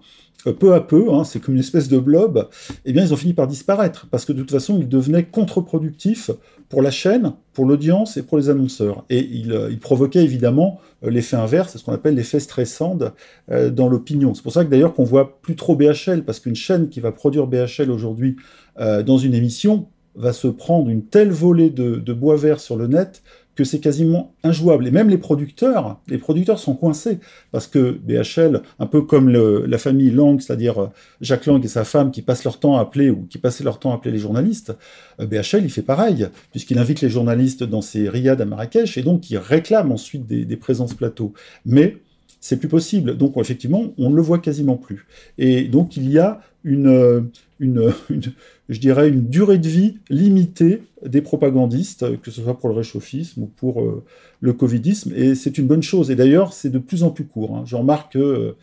peu 0.49 0.75
à 0.75 0.81
peu, 0.81 1.13
hein, 1.13 1.25
c'est 1.25 1.41
comme 1.41 1.55
une 1.55 1.61
espèce 1.61 1.89
de 1.89 1.99
blob, 1.99 2.49
eh 2.85 2.91
ils 2.91 3.13
ont 3.13 3.17
fini 3.17 3.35
par 3.35 3.47
disparaître, 3.47 4.07
parce 4.11 4.25
que 4.25 4.33
de 4.33 4.41
toute 4.41 4.51
façon, 4.51 4.79
ils 4.79 4.89
devenaient 4.89 5.25
contre-productifs 5.25 6.31
pour 6.69 6.83
la 6.83 6.91
chaîne, 6.91 7.33
pour 7.53 7.67
l'audience 7.67 8.17
et 8.17 8.23
pour 8.23 8.39
les 8.39 8.49
annonceurs. 8.49 9.05
Et 9.11 9.19
ils, 9.19 9.53
euh, 9.53 9.71
provoquaient 9.81 10.23
évidemment 10.23 10.81
euh, 11.05 11.11
l'effet 11.11 11.37
inverse, 11.37 11.77
ce 11.77 11.85
qu'on 11.85 11.93
appelle 11.93 12.15
l'effet 12.15 12.41
stressant 12.41 12.97
dans 13.49 13.89
l'opinion. 13.89 14.35
C'est 14.35 14.43
pour 14.43 14.53
ça 14.53 14.65
que 14.65 14.71
d'ailleurs 14.71 14.95
qu'on 14.95 15.05
voit 15.05 15.41
plus 15.43 15.57
trop 15.57 15.77
BHL, 15.77 16.25
parce 16.25 16.41
qu'une 16.41 16.57
chaîne 16.57 16.89
qui 16.89 17.01
va 17.01 17.13
produire 17.13 17.47
BHL 17.47 17.91
aujourd'hui 17.91 18.37
dans 18.79 19.19
une 19.19 19.35
émission 19.35 19.89
va 20.15 20.33
se 20.33 20.49
prendre 20.49 20.89
une 20.89 21.05
telle 21.05 21.31
volée 21.31 21.71
de 21.71 22.13
bois 22.13 22.37
vert 22.37 22.61
sur 22.61 22.77
le 22.77 22.87
net 22.87 23.23
que 23.57 23.65
c'est 23.65 23.81
quasiment 23.81 24.35
injouable. 24.43 24.87
Et 24.87 24.91
même 24.91 25.09
les 25.09 25.19
producteurs, 25.19 26.01
les 26.09 26.19
producteurs 26.19 26.59
sont 26.59 26.75
coincés 26.75 27.19
parce 27.53 27.67
que 27.67 27.91
BHL, 27.91 28.63
un 28.79 28.87
peu 28.87 29.03
comme 29.03 29.29
la 29.29 29.79
famille 29.79 30.11
Lang, 30.11 30.41
c'est-à-dire 30.41 30.83
euh, 30.83 30.87
Jacques 31.21 31.47
Lang 31.47 31.63
et 31.65 31.69
sa 31.69 31.85
femme 31.85 32.11
qui 32.11 32.23
passent 32.23 32.45
leur 32.45 32.59
temps 32.59 32.79
à 32.79 32.81
appeler 32.81 33.11
ou 33.11 33.27
qui 33.29 33.39
passaient 33.39 33.65
leur 33.65 33.79
temps 33.79 33.93
à 33.93 33.97
appeler 33.97 34.13
les 34.13 34.19
journalistes, 34.19 34.75
euh, 35.21 35.27
BHL 35.27 35.65
il 35.65 35.71
fait 35.71 35.83
pareil 35.83 36.29
puisqu'il 36.51 36.79
invite 36.79 37.01
les 37.01 37.11
journalistes 37.11 37.65
dans 37.65 37.83
ses 37.83 38.09
riades 38.09 38.41
à 38.41 38.45
Marrakech 38.45 38.97
et 38.97 39.03
donc 39.03 39.31
il 39.31 39.39
réclame 39.39 39.93
ensuite 39.93 40.27
des, 40.27 40.45
des 40.45 40.57
présences 40.57 40.95
plateau. 40.95 41.33
Mais 41.67 41.97
c'est 42.41 42.59
plus 42.59 42.69
possible. 42.69 43.17
Donc 43.17 43.37
effectivement, 43.37 43.93
on 43.99 44.11
ne 44.11 44.17
le 44.17 44.23
voit 44.23 44.39
quasiment 44.39 44.77
plus. 44.77 45.07
Et 45.39 45.65
donc 45.65 45.97
il 45.97 46.11
y 46.11 46.19
a 46.19 46.41
une, 46.65 47.31
une, 47.59 47.93
je 48.69 48.81
dirais, 48.81 49.09
une 49.09 49.27
durée 49.29 49.59
de 49.59 49.69
vie 49.69 49.99
limitée 50.09 50.83
des 51.05 51.23
propagandistes, 51.23 52.21
que 52.21 52.31
ce 52.31 52.43
soit 52.43 52.59
pour 52.59 52.69
le 52.69 52.75
réchauffisme 52.75 53.43
ou 53.43 53.47
pour 53.47 53.83
euh, 53.83 54.05
le 54.41 54.53
covidisme, 54.53 55.13
et 55.17 55.35
c'est 55.35 55.57
une 55.57 55.67
bonne 55.67 55.83
chose. 55.83 56.11
Et 56.11 56.17
d'ailleurs, 56.17 56.53
c'est 56.53 56.71
de 56.71 56.79
plus 56.79 57.03
en 57.03 57.11
plus 57.11 57.25
court. 57.25 57.57
Hein. 57.57 57.63
Je 57.65 57.77
remarque 57.77 58.13
que 58.13 58.55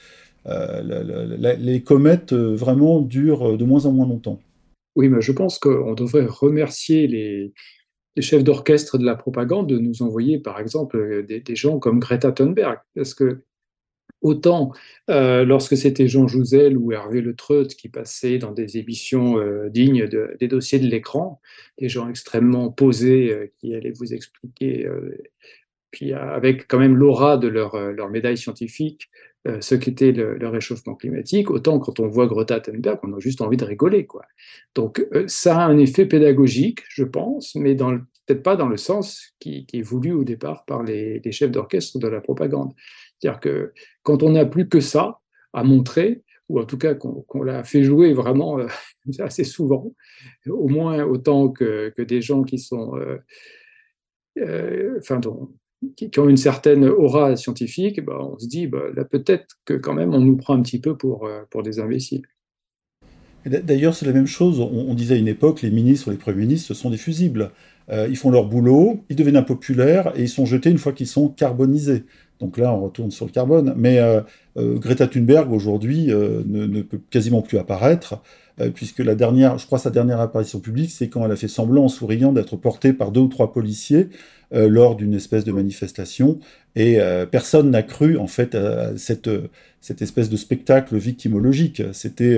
euh, 0.46 1.56
les 1.60 1.82
comètes 1.82 2.34
euh, 2.34 2.56
vraiment 2.56 3.02
durent 3.02 3.58
de 3.58 3.66
moins 3.66 3.86
en 3.86 3.92
moins 3.92 4.08
longtemps. 4.08 4.40
Oui, 4.96 5.10
mais 5.10 5.22
je 5.22 5.32
pense 5.32 5.60
qu'on 5.60 5.94
devrait 5.94 6.26
remercier 6.28 7.08
les, 7.08 7.54
les 8.16 8.22
chefs 8.22 8.44
d'orchestre 8.44 8.98
de 8.98 9.06
la 9.06 9.16
propagande 9.16 9.68
de 9.68 9.78
nous 9.78 10.02
envoyer, 10.02 10.40
par 10.40 10.60
exemple, 10.60 11.26
des, 11.28 11.40
des 11.40 11.56
gens 11.56 11.80
comme 11.80 12.00
Greta 12.00 12.32
Thunberg, 12.32 12.78
parce 12.96 13.14
que 13.14 13.42
Autant 14.22 14.72
euh, 15.12 15.46
lorsque 15.46 15.78
c'était 15.78 16.08
Jean 16.08 16.28
Jouzel 16.28 16.76
ou 16.76 16.92
Hervé 16.92 17.22
Le 17.22 17.36
Treut 17.36 17.68
qui 17.68 17.88
passaient 17.88 18.40
dans 18.40 18.52
des 18.52 18.78
émissions 18.78 19.38
euh, 19.38 19.70
dignes 19.70 20.08
des 20.08 20.48
dossiers 20.48 20.80
de 20.80 20.88
l'écran, 20.88 21.40
des 21.80 21.88
gens 21.88 22.10
extrêmement 22.10 22.72
posés 22.72 23.32
euh, 23.32 23.52
qui 23.60 23.76
allaient 23.76 23.92
vous 23.92 24.16
expliquer, 24.16 24.90
puis 25.92 26.14
avec 26.14 26.68
quand 26.68 26.80
même 26.80 26.96
l'aura 26.96 27.38
de 27.38 27.48
leur, 27.48 28.10
médaille 28.10 28.38
scientifique, 28.38 29.10
ce 29.62 29.76
qu'était 29.76 30.12
le, 30.12 30.38
le, 30.38 30.50
réchauffement 30.50 30.96
climatique, 30.96 31.50
autant 31.50 31.80
quand 31.80 32.02
on 32.02 32.08
voit 32.08 32.28
Greta 32.28 32.60
Thunberg, 32.60 33.00
on 33.04 33.14
a 33.14 33.20
juste 33.20 33.40
envie 33.42 33.56
de 33.56 33.64
rigoler. 33.64 34.06
Quoi. 34.06 34.24
Donc 34.76 35.08
ça 35.28 35.60
a 35.60 35.66
un 35.68 35.78
effet 35.78 36.06
pédagogique, 36.06 36.82
je 36.90 37.04
pense, 37.04 37.56
mais 37.56 37.76
peut-être 37.76 38.44
pas 38.44 38.58
dans 38.58 38.68
le 38.68 38.78
sens 38.78 39.34
qui, 39.40 39.66
est 39.72 39.82
voulu 39.82 40.12
au 40.12 40.26
départ 40.26 40.66
par 40.66 40.84
les 40.84 41.32
chefs 41.32 41.52
d'orchestre 41.52 41.98
de 42.00 42.08
la 42.08 42.20
propagande. 42.20 42.74
C'est-à-dire 43.20 43.40
que 43.40 43.74
quand 44.04 44.24
on 44.24 44.32
n'a 44.32 44.46
plus 44.46 44.68
que 44.68 44.80
ça 44.80 45.20
à 45.54 45.64
montrer, 45.64 46.24
ou 46.50 46.60
en 46.60 46.66
tout 46.66 46.78
cas 46.78 46.94
qu'on 46.94 47.44
l'a 47.44 47.64
fait 47.64 47.84
jouer 47.84 48.14
vraiment 48.14 48.60
euh, 48.60 48.68
assez 49.20 49.44
souvent, 49.44 49.94
au 50.48 50.68
moins 50.70 51.04
autant 51.04 51.50
que, 51.50 51.94
des 52.02 52.22
gens 52.22 52.44
qui 52.44 52.60
sont, 52.60 52.96
euh, 52.96 53.18
euh, 54.38 55.00
qui, 55.96 56.20
ont 56.20 56.30
une 56.30 56.38
certaine 56.38 56.86
aura 56.86 57.36
scientifique, 57.36 58.04
bah, 58.04 58.18
on 58.20 58.38
se 58.38 58.48
dit, 58.48 58.68
bah, 58.68 58.84
là 58.96 59.04
peut-être 59.04 59.58
que 59.66 59.74
quand 59.74 59.94
même 59.94 60.14
on 60.14 60.22
nous 60.22 60.38
prend 60.38 60.56
un 60.56 60.62
petit 60.62 60.80
peu 60.80 60.96
pour, 60.98 61.30
pour 61.50 61.64
des 61.64 61.80
imbéciles. 61.80 62.24
D'ailleurs, 63.46 63.94
c'est 63.94 64.06
la 64.06 64.12
même 64.12 64.28
chose. 64.28 64.60
On, 64.60 64.94
disait 64.94 65.16
à 65.16 65.18
une 65.18 65.30
époque, 65.30 65.62
les 65.62 65.72
ministres, 65.72 66.12
les 66.12 66.18
premiers 66.18 66.40
ministres, 66.40 66.74
sont 66.74 66.90
des 66.90 66.98
fusibles. 66.98 67.52
ils 67.90 68.18
font 68.18 68.30
leur 68.30 68.46
boulot, 68.46 69.06
ils 69.08 69.16
deviennent 69.16 69.38
impopulaires 69.38 70.12
et 70.20 70.24
ils 70.24 70.30
sont 70.30 70.46
jetés 70.46 70.70
une 70.70 70.78
fois 70.78 70.92
qu'ils 70.92 71.08
sont 71.08 71.30
carbonisés. 71.30 72.04
Donc 72.40 72.58
là, 72.58 72.74
on 72.74 72.84
retourne 72.84 73.12
sur 73.12 73.26
le 73.26 73.32
carbone. 73.32 73.74
Mais 73.78 74.00
euh, 74.00 74.22
euh, 74.58 74.78
Greta 74.78 75.08
Thunberg, 75.08 75.52
aujourd'hui, 75.52 76.12
euh, 76.12 76.42
ne, 76.46 76.82
peut 76.82 77.00
quasiment 77.10 77.42
plus 77.42 77.58
apparaître, 77.58 78.22
puisque 78.74 79.00
la 79.00 79.14
dernière, 79.14 79.60
je 79.60 79.68
crois 79.68 79.78
sa 79.78 79.92
dernière 79.92 80.20
apparition 80.20 80.60
publique, 80.60 80.90
c'est 80.90 81.10
quand 81.10 81.24
elle 81.24 81.32
a 81.32 81.36
fait 81.36 81.48
semblant, 81.48 81.84
en 81.84 81.90
souriant, 81.90 82.34
d'être 82.34 82.56
portée 82.56 82.92
par 82.92 83.12
deux 83.12 83.22
ou 83.22 83.28
trois 83.28 83.54
policiers 83.54 84.10
lors 84.52 84.96
d'une 84.96 85.14
espèce 85.14 85.44
de 85.44 85.52
manifestation. 85.52 86.40
Et 86.76 86.98
personne 87.30 87.70
n'a 87.70 87.84
cru, 87.84 88.18
en 88.18 88.26
fait, 88.26 88.56
à 88.56 88.98
cette, 88.98 89.30
cette 89.80 90.02
espèce 90.02 90.32
de 90.32 90.38
spectacle 90.38 90.98
victimologique. 90.98 91.84
C'était, 91.92 92.36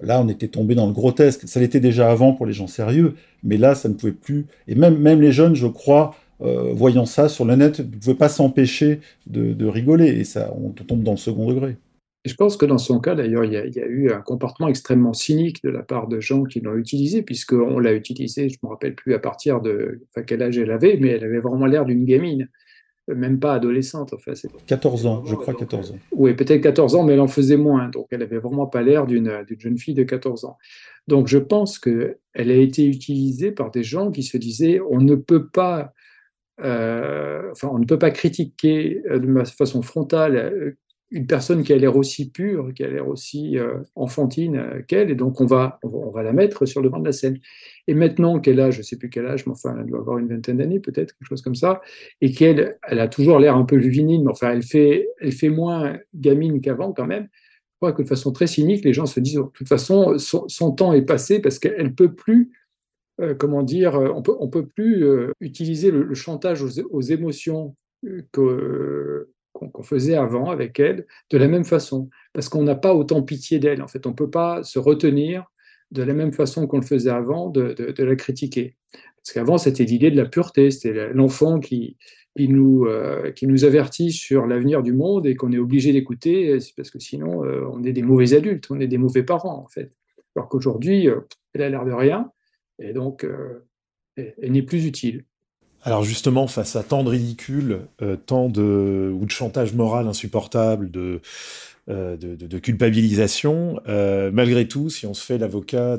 là, 0.00 0.20
on 0.20 0.28
était 0.28 0.46
tombé 0.46 0.76
dans 0.76 0.86
le 0.86 0.92
grotesque. 0.92 1.48
Ça 1.48 1.58
l'était 1.58 1.80
déjà 1.80 2.12
avant 2.12 2.32
pour 2.32 2.46
les 2.46 2.52
gens 2.52 2.68
sérieux, 2.68 3.14
mais 3.42 3.56
là, 3.56 3.74
ça 3.74 3.88
ne 3.88 3.94
pouvait 3.94 4.12
plus. 4.12 4.46
Et 4.68 4.76
même, 4.76 4.96
même 4.96 5.20
les 5.20 5.32
jeunes, 5.32 5.56
je 5.56 5.66
crois, 5.66 6.14
euh, 6.42 6.72
voyant 6.74 7.06
ça 7.06 7.28
sur 7.28 7.44
le 7.44 7.56
net, 7.56 7.80
ne 7.80 7.84
pouvait 7.84 8.14
pas 8.14 8.28
s'empêcher 8.28 9.00
de, 9.26 9.66
rigoler, 9.66 10.08
et 10.08 10.24
ça, 10.24 10.52
on 10.54 10.70
tombe 10.70 11.02
dans 11.02 11.12
le 11.12 11.16
second 11.16 11.48
degré. 11.48 11.76
je 12.24 12.34
pense 12.34 12.56
que 12.56 12.66
dans 12.66 12.78
son 12.78 13.00
cas, 13.00 13.14
d'ailleurs, 13.14 13.44
il, 13.44 13.52
y, 13.52 13.56
a 13.56 13.86
eu 13.86 14.10
un 14.10 14.20
comportement 14.20 14.68
extrêmement 14.68 15.14
cynique 15.14 15.62
de 15.64 15.70
la 15.70 15.82
part 15.82 16.08
de 16.08 16.20
gens 16.20 16.44
qui 16.44 16.60
l'ont 16.60 16.76
utilisé, 16.76 17.22
puisqu'on 17.22 17.78
l'a 17.78 17.92
utilisé, 17.92 18.48
je 18.48 18.56
ne 18.62 18.68
me 18.68 18.72
rappelle 18.72 18.94
plus 18.94 19.14
à 19.14 19.18
partir 19.18 19.60
de 19.60 20.00
quel 20.26 20.42
âge 20.42 20.58
elle 20.58 20.70
avait, 20.70 20.98
mais 21.00 21.08
elle 21.08 21.24
avait 21.24 21.40
vraiment 21.40 21.66
l'air 21.66 21.86
d'une 21.86 22.04
gamine, 22.04 22.48
même 23.08 23.38
pas 23.38 23.54
adolescente. 23.54 24.12
Enfin, 24.12 24.32
14 24.66 25.06
ans, 25.06 25.24
je 25.24 25.34
crois 25.36 25.54
14 25.54 25.92
ans. 25.92 25.98
Oui, 26.12 26.34
peut-être 26.34 26.60
14 26.60 26.96
ans, 26.96 27.04
mais 27.04 27.12
elle 27.14 27.20
en 27.20 27.28
faisait 27.28 27.56
moins, 27.56 27.88
donc 27.88 28.08
elle 28.10 28.22
avait 28.22 28.38
vraiment 28.38 28.66
pas 28.66 28.82
l'air 28.82 29.06
d'une 29.06 29.44
jeune 29.58 29.78
fille 29.78 29.94
de 29.94 30.02
14 30.02 30.44
ans. 30.44 30.58
Donc 31.08 31.28
je 31.28 31.38
pense 31.38 31.78
qu'elle 31.78 32.16
a 32.34 32.54
été 32.54 32.84
utilisée 32.84 33.52
par 33.52 33.70
des 33.70 33.84
gens 33.84 34.10
qui 34.10 34.22
se 34.22 34.36
disaient 34.36 34.80
on 34.90 35.00
ne 35.00 35.14
peut 35.14 35.46
pas 35.46 35.80
euh, 35.80 35.84
enfin, 36.58 37.68
on 37.72 37.78
ne 37.78 37.84
peut 37.84 37.98
pas 37.98 38.10
critiquer 38.10 39.02
euh, 39.10 39.18
de 39.18 39.44
façon 39.44 39.82
frontale 39.82 40.36
euh, 40.36 40.70
une 41.12 41.26
personne 41.26 41.62
qui 41.62 41.72
a 41.72 41.76
l'air 41.76 41.96
aussi 41.96 42.30
pure, 42.30 42.72
qui 42.74 42.82
a 42.82 42.88
l'air 42.88 43.06
aussi 43.06 43.56
enfantine 43.94 44.82
qu'elle, 44.88 45.08
et 45.08 45.14
donc 45.14 45.40
on 45.40 45.46
va, 45.46 45.78
on 45.84 46.10
va, 46.10 46.24
la 46.24 46.32
mettre 46.32 46.66
sur 46.66 46.82
le 46.82 46.88
banc 46.88 46.98
de 46.98 47.04
la 47.04 47.12
scène. 47.12 47.38
Et 47.86 47.94
maintenant 47.94 48.40
qu'elle 48.40 48.58
a, 48.58 48.72
je 48.72 48.78
ne 48.78 48.82
sais 48.82 48.98
plus 48.98 49.08
quel 49.08 49.24
âge, 49.24 49.46
mais 49.46 49.52
enfin, 49.52 49.76
elle 49.78 49.86
doit 49.86 50.00
avoir 50.00 50.18
une 50.18 50.26
vingtaine 50.26 50.56
d'années 50.56 50.80
peut-être, 50.80 51.16
quelque 51.16 51.28
chose 51.28 51.42
comme 51.42 51.54
ça, 51.54 51.80
et 52.20 52.32
qu'elle 52.32 52.76
elle 52.88 52.98
a 52.98 53.06
toujours 53.06 53.38
l'air 53.38 53.54
un 53.54 53.64
peu 53.64 53.78
juvénile, 53.78 54.24
mais 54.24 54.32
enfin, 54.32 54.50
elle 54.50 54.64
fait, 54.64 55.08
elle 55.20 55.30
fait 55.30 55.48
moins 55.48 55.96
gamine 56.12 56.60
qu'avant 56.60 56.92
quand 56.92 57.06
même. 57.06 57.28
Je 57.76 57.76
crois 57.78 57.92
que 57.92 58.02
de 58.02 58.08
façon 58.08 58.32
très 58.32 58.48
cynique, 58.48 58.84
les 58.84 58.92
gens 58.92 59.06
se 59.06 59.20
disent, 59.20 59.36
de 59.36 59.44
toute 59.54 59.68
façon, 59.68 60.18
son, 60.18 60.48
son 60.48 60.72
temps 60.72 60.92
est 60.92 61.02
passé 61.02 61.38
parce 61.40 61.60
qu'elle 61.60 61.84
ne 61.84 61.90
peut 61.90 62.14
plus 62.14 62.50
euh, 63.20 63.34
comment 63.34 63.62
dire, 63.62 63.96
euh, 63.96 64.12
on 64.14 64.22
peut, 64.22 64.36
on 64.40 64.48
peut 64.48 64.66
plus 64.66 65.04
euh, 65.04 65.32
utiliser 65.40 65.90
le, 65.90 66.12
chantage 66.14 66.62
aux, 66.62 67.00
émotions 67.00 67.74
qu'on 68.32 69.82
faisait 69.82 70.16
avant 70.16 70.50
avec 70.50 70.78
elle 70.78 71.06
de 71.30 71.38
la 71.38 71.48
même 71.48 71.64
façon, 71.64 72.10
parce 72.34 72.48
qu'on 72.50 72.62
n'a 72.62 72.74
pas 72.74 72.94
autant 72.94 73.22
pitié 73.22 73.58
d'elle. 73.58 73.82
En 73.82 73.88
fait, 73.88 74.06
on 74.06 74.10
ne 74.10 74.14
peut 74.14 74.30
pas 74.30 74.62
se 74.62 74.78
retenir 74.78 75.44
de 75.92 76.02
la 76.02 76.12
même 76.12 76.32
façon 76.32 76.66
qu'on 76.66 76.78
le 76.78 76.86
faisait 76.86 77.10
avant 77.10 77.48
de, 77.48 77.74
la 77.96 78.16
critiquer. 78.16 78.76
Parce 78.92 79.32
qu'avant, 79.32 79.56
c'était 79.56 79.84
l'idée 79.84 80.10
de 80.10 80.16
la 80.16 80.26
pureté, 80.26 80.70
c'était 80.70 81.12
l'enfant 81.14 81.58
qui, 81.58 81.96
qui, 82.36 82.48
nous, 82.48 82.86
qui 83.34 83.46
nous 83.46 83.64
avertit 83.64 84.12
sur 84.12 84.46
l'avenir 84.46 84.82
du 84.82 84.92
monde 84.92 85.26
et 85.26 85.36
qu'on 85.36 85.52
est 85.52 85.58
obligé 85.58 85.92
d'écouter, 85.92 86.58
parce 86.76 86.90
que 86.90 86.98
sinon, 86.98 87.40
on 87.72 87.82
est 87.82 87.92
des 87.92 88.02
mauvais 88.02 88.34
adultes, 88.34 88.66
on 88.70 88.78
est 88.78 88.88
des 88.88 88.98
mauvais 88.98 89.22
parents, 89.22 89.62
en 89.64 89.68
fait. 89.68 89.92
Alors 90.36 90.48
qu'aujourd'hui, 90.48 91.08
elle 91.54 91.62
a 91.62 91.70
l'air 91.70 91.84
de 91.84 91.92
rien, 91.92 92.30
et 92.78 92.92
donc 92.92 93.24
euh, 93.24 93.66
elle 94.16 94.52
n'est 94.52 94.62
plus 94.62 94.86
utile. 94.86 95.24
Alors 95.82 96.02
justement, 96.02 96.46
face 96.46 96.74
à 96.74 96.82
tant 96.82 97.04
de 97.04 97.10
ridicule, 97.10 97.82
euh, 98.02 98.16
tant 98.16 98.48
de 98.48 99.12
ou 99.14 99.24
de 99.24 99.30
chantage 99.30 99.72
moral 99.72 100.08
insupportable, 100.08 100.90
de 100.90 101.20
euh, 101.88 102.16
de, 102.16 102.58
culpabilisation, 102.58 103.80
malgré 103.86 104.66
tout, 104.66 104.90
si 104.90 105.06
on 105.06 105.14
se 105.14 105.24
fait 105.24 105.38
l'avocat 105.38 105.96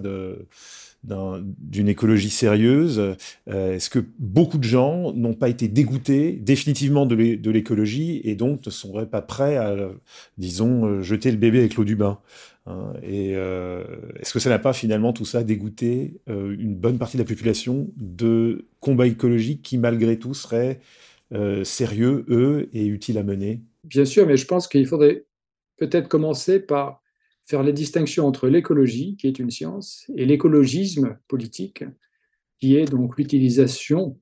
d'une 1.08 1.88
écologie 1.88 2.30
sérieuse, 2.30 3.16
est-ce 3.48 3.90
que 3.90 4.00
beaucoup 4.20 4.58
de 4.58 4.64
gens 4.64 5.14
n'ont 5.14 5.34
pas 5.34 5.50
été 5.50 5.68
dégoûtés 5.68 6.34
définitivement 6.34 7.06
de 7.06 7.50
l'écologie 7.50 8.22
et 8.24 8.36
donc 8.36 8.66
ne 8.66 8.72
seraient 8.72 9.06
pas 9.06 9.22
prêts 9.22 9.58
à, 9.58 9.76
disons, 10.38 11.02
jeter 11.02 11.32
le 11.32 11.38
bébé 11.38 11.60
avec 11.60 11.76
l'eau 11.76 11.86
du 11.86 11.96
bain 11.96 12.20
Hein, 12.68 12.94
et 13.02 13.32
euh, 13.36 13.84
est-ce 14.20 14.34
que 14.34 14.40
ça 14.40 14.50
n'a 14.50 14.60
pas 14.60 14.74
finalement 14.74 15.14
tout 15.14 15.24
ça 15.24 15.44
dégoûté 15.44 16.20
euh, 16.30 16.54
une 16.60 16.76
bonne 16.76 16.98
partie 16.98 17.16
de 17.16 17.22
la 17.22 17.28
population 17.28 17.88
de 17.96 18.68
combats 18.82 19.08
écologiques 19.08 19.62
qui 19.62 19.78
malgré 19.78 20.20
tout 20.20 20.34
seraient 20.34 20.82
euh, 21.34 21.64
sérieux, 21.64 22.26
eux, 22.30 22.70
et 22.74 22.86
utiles 22.86 23.18
à 23.18 23.24
mener? 23.24 23.62
Bien 23.86 24.04
sûr, 24.04 24.28
mais 24.28 24.36
je 24.36 24.46
pense 24.46 24.68
qu'il 24.68 24.86
faudrait 24.86 25.26
peut-être 25.78 26.10
commencer 26.10 26.60
par 26.60 27.02
faire 27.48 27.64
la 27.64 27.72
distinction 27.72 28.28
entre 28.28 28.48
l'écologie, 28.50 29.16
qui 29.18 29.28
est 29.28 29.40
une 29.40 29.50
science, 29.50 30.06
et 30.16 30.26
l'écologisme 30.26 31.18
politique, 31.28 31.84
qui 32.60 32.76
est 32.76 32.86
donc 32.86 33.18
l'utilisation 33.18 34.20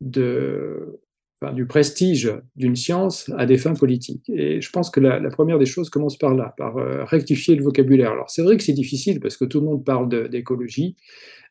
du 0.00 1.66
prestige 1.68 2.32
d'une 2.54 2.76
science 2.76 3.30
à 3.36 3.46
des 3.46 3.58
fins 3.58 3.74
politiques. 3.74 4.30
Et 4.30 4.60
je 4.60 4.70
pense 4.70 4.90
que 4.90 5.00
la, 5.00 5.20
première 5.30 5.58
des 5.58 5.66
choses 5.66 5.90
commence 5.90 6.16
par 6.16 6.34
là, 6.34 6.54
par 6.56 6.76
euh, 6.76 7.04
rectifier 7.04 7.56
le 7.56 7.64
vocabulaire. 7.64 8.12
Alors 8.12 8.30
c'est 8.30 8.42
vrai 8.42 8.56
que 8.56 8.62
c'est 8.62 8.72
difficile 8.72 9.18
parce 9.18 9.36
que 9.36 9.44
tout 9.44 9.60
le 9.60 9.66
monde 9.66 9.84
parle 9.84 10.28
d'écologie 10.30 10.96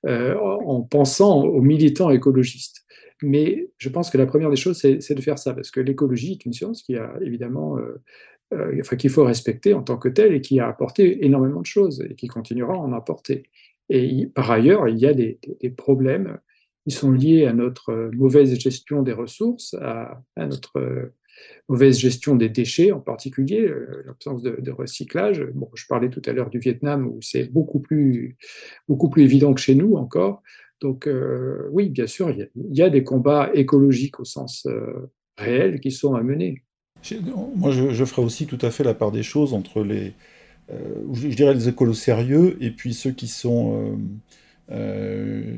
euh, 0.05 0.36
en 0.38 0.82
pensant 0.82 1.43
aux 1.43 1.62
militants 1.62 2.09
écologistes. 2.09 2.86
Mais 3.24 3.70
je 3.78 3.89
pense 3.89 4.09
que 4.09 4.18
la 4.18 4.26
première 4.26 4.49
des 4.49 4.55
choses, 4.55 4.78
c'est 4.78 5.14
de 5.14 5.22
faire 5.22 5.38
ça, 5.38 5.53
parce 5.53 5.70
que 5.70 5.80
l'écologie 5.80 6.32
est 6.32 6.45
une 6.45 6.53
science 6.53 6.82
qui 6.82 6.95
a 6.95 7.14
évidemment, 7.22 7.78
euh, 7.78 8.01
enfin 8.53 8.95
qu'il 8.95 9.09
faut 9.09 9.23
respecter 9.23 9.73
en 9.73 9.81
tant 9.81 9.97
que 9.97 10.09
telle 10.09 10.33
et 10.33 10.41
qui 10.41 10.59
a 10.59 10.67
apporté 10.67 11.25
énormément 11.25 11.61
de 11.61 11.65
choses 11.65 12.05
et 12.09 12.15
qui 12.15 12.27
continuera 12.27 12.73
à 12.73 12.77
en 12.77 12.93
apporter. 12.93 13.43
Et 13.89 14.27
par 14.27 14.49
ailleurs, 14.49 14.87
il 14.87 14.97
y 14.97 15.05
a 15.05 15.13
des, 15.13 15.39
problèmes 15.75 16.39
ils 16.85 16.93
sont 16.93 17.11
liés 17.11 17.45
à 17.45 17.53
notre 17.53 17.91
euh, 17.91 18.11
mauvaise 18.11 18.57
gestion 18.57 19.03
des 19.03 19.13
ressources, 19.13 19.75
à, 19.75 20.23
notre 20.37 20.79
euh, 20.79 21.13
mauvaise 21.69 21.99
gestion 21.99 22.35
des 22.35 22.49
déchets 22.49 22.91
en 22.91 22.99
particulier, 22.99 23.67
euh, 23.67 24.03
l'absence 24.05 24.41
de, 24.41 24.71
recyclage. 24.71 25.45
Bon, 25.53 25.69
je 25.75 25.85
parlais 25.87 26.09
tout 26.09 26.21
à 26.25 26.33
l'heure 26.33 26.49
du 26.49 26.59
Vietnam 26.59 27.07
où 27.07 27.21
c'est 27.21 27.51
beaucoup 27.51 27.79
plus, 27.79 28.37
beaucoup 28.87 29.09
plus 29.09 29.23
évident 29.23 29.53
que 29.53 29.61
chez 29.61 29.75
nous 29.75 29.95
encore. 29.95 30.41
Donc 30.79 31.07
oui, 31.69 31.89
bien 31.89 32.07
sûr, 32.07 32.31
il 32.31 32.49
y, 32.55 32.81
a, 32.81 32.89
des 32.89 33.03
combats 33.03 33.51
écologiques 33.53 34.19
au 34.19 34.25
sens 34.25 34.67
réel 35.37 35.79
qui 35.79 35.91
sont 35.91 36.15
à 36.15 36.23
mener. 36.23 36.63
Moi, 37.55 37.71
je, 37.71 37.91
je, 37.91 38.05
ferai 38.05 38.21
aussi 38.21 38.45
tout 38.45 38.59
à 38.61 38.71
fait 38.71 38.83
la 38.83 38.93
part 38.93 39.11
des 39.11 39.23
choses 39.23 39.53
entre 39.53 39.83
les, 39.83 40.13
je, 40.69 41.27
dirais 41.29 41.53
les 41.53 41.67
écolos 41.67 41.93
sérieux 41.93 42.57
et 42.61 42.71
puis 42.71 42.93
ceux 42.93 43.11
qui 43.11 43.27
sont 43.27 43.97
euh, 44.71 45.55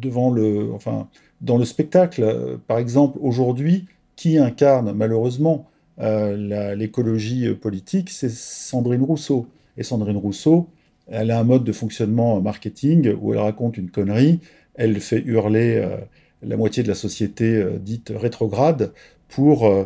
devant 0.00 0.30
le, 0.30 0.72
enfin, 0.72 1.08
dans 1.40 1.58
le 1.58 1.64
spectacle. 1.64 2.58
Par 2.66 2.78
exemple, 2.78 3.18
aujourd'hui, 3.20 3.86
qui 4.16 4.38
incarne 4.38 4.92
malheureusement 4.92 5.68
euh, 6.00 6.74
l'écologie 6.74 7.52
politique, 7.54 8.10
c'est 8.10 8.30
Sandrine 8.30 9.02
Rousseau. 9.02 9.46
Et 9.76 9.82
Sandrine 9.82 10.16
Rousseau, 10.16 10.68
elle 11.08 11.30
a 11.30 11.38
un 11.38 11.44
mode 11.44 11.64
de 11.64 11.72
fonctionnement 11.72 12.40
marketing 12.40 13.14
où 13.20 13.32
elle 13.32 13.40
raconte 13.40 13.76
une 13.76 13.90
connerie, 13.90 14.40
elle 14.74 15.00
fait 15.00 15.20
hurler 15.20 15.76
euh, 15.76 15.96
la 16.42 16.56
moitié 16.56 16.82
de 16.82 16.88
la 16.88 16.94
société 16.94 17.64
dite 17.80 18.12
rétrograde 18.14 18.92
pour 19.28 19.66
euh, 19.66 19.84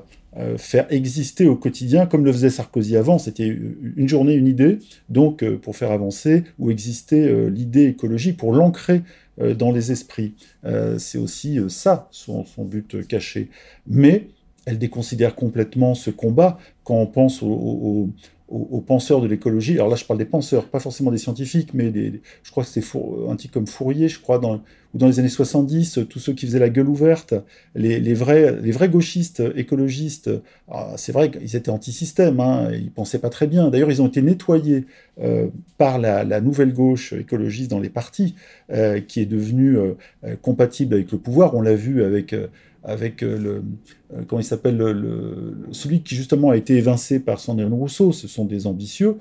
faire 0.56 0.86
exister 0.90 1.48
au 1.48 1.56
quotidien, 1.56 2.06
comme 2.06 2.24
le 2.24 2.32
faisait 2.32 2.50
Sarkozy 2.50 2.96
avant, 2.96 3.18
c'était 3.18 3.46
une 3.46 4.08
journée, 4.08 4.34
une 4.34 4.46
idée, 4.46 4.78
donc 5.08 5.42
euh, 5.42 5.58
pour 5.58 5.76
faire 5.76 5.90
avancer 5.90 6.44
ou 6.58 6.70
exister 6.70 7.26
euh, 7.26 7.48
l'idée 7.48 7.86
écologie, 7.86 8.32
pour 8.32 8.52
l'ancrer 8.52 9.02
dans 9.56 9.70
les 9.70 9.92
esprits. 9.92 10.34
C'est 10.98 11.16
aussi 11.16 11.60
ça 11.68 12.08
son, 12.10 12.44
but 12.58 13.06
caché. 13.06 13.50
Mais 13.86 14.30
elle 14.66 14.78
déconsidère 14.78 15.36
complètement 15.36 15.94
ce 15.94 16.10
combat 16.10 16.58
quand 16.82 16.96
on 16.96 17.06
pense 17.06 17.40
au, 17.44 18.10
penseurs 18.86 19.20
de 19.20 19.26
l'écologie. 19.26 19.74
Alors 19.74 19.88
là, 19.88 19.96
je 19.96 20.04
parle 20.04 20.18
des 20.18 20.24
penseurs, 20.24 20.66
pas 20.66 20.80
forcément 20.80 21.10
des 21.10 21.18
scientifiques, 21.18 21.74
mais 21.74 21.90
des, 21.90 22.20
je 22.42 22.50
crois 22.50 22.64
que 22.64 22.70
c'était 22.70 22.86
un 23.28 23.36
type 23.36 23.52
comme 23.52 23.66
Fourier, 23.66 24.08
je 24.08 24.20
crois, 24.20 24.38
dans, 24.38 24.60
ou 24.94 24.98
dans 24.98 25.06
les 25.06 25.18
années 25.18 25.28
70, 25.28 26.00
tous 26.08 26.18
ceux 26.18 26.32
qui 26.32 26.46
faisaient 26.46 26.58
la 26.58 26.70
gueule 26.70 26.88
ouverte, 26.88 27.34
les, 27.74 28.14
vrais, 28.14 28.88
gauchistes 28.88 29.42
écologistes, 29.54 30.30
ah, 30.70 30.94
c'est 30.96 31.12
vrai 31.12 31.30
qu'ils 31.30 31.56
étaient 31.56 31.70
anti-système, 31.70 32.40
hein, 32.40 32.70
ils 32.72 32.90
pensaient 32.90 33.18
pas 33.18 33.28
très 33.28 33.46
bien. 33.46 33.68
D'ailleurs, 33.68 33.90
ils 33.90 34.00
ont 34.00 34.08
été 34.08 34.22
nettoyés 34.22 34.86
euh, 35.20 35.48
par 35.76 35.98
la, 35.98 36.40
nouvelle 36.40 36.72
gauche 36.72 37.12
écologiste 37.12 37.70
dans 37.70 37.80
les 37.80 37.90
partis, 37.90 38.34
euh, 38.72 39.00
qui 39.00 39.20
est 39.20 39.26
devenue 39.26 39.76
euh, 39.76 39.94
compatible 40.40 40.94
avec 40.94 41.12
le 41.12 41.18
pouvoir. 41.18 41.54
On 41.54 41.60
l'a 41.60 41.74
vu 41.74 42.02
avec 42.02 42.34
avec 42.88 43.20
le, 43.20 43.62
comment 44.26 44.40
il 44.40 44.44
s'appelle, 44.44 44.76
le, 44.76 45.56
celui 45.72 46.02
qui 46.02 46.16
justement 46.16 46.50
a 46.50 46.56
été 46.56 46.76
évincé 46.76 47.20
par 47.20 47.38
Sandrine 47.38 47.72
Rousseau. 47.72 48.12
Ce 48.12 48.26
sont 48.26 48.44
des 48.44 48.66
ambitieux 48.66 49.16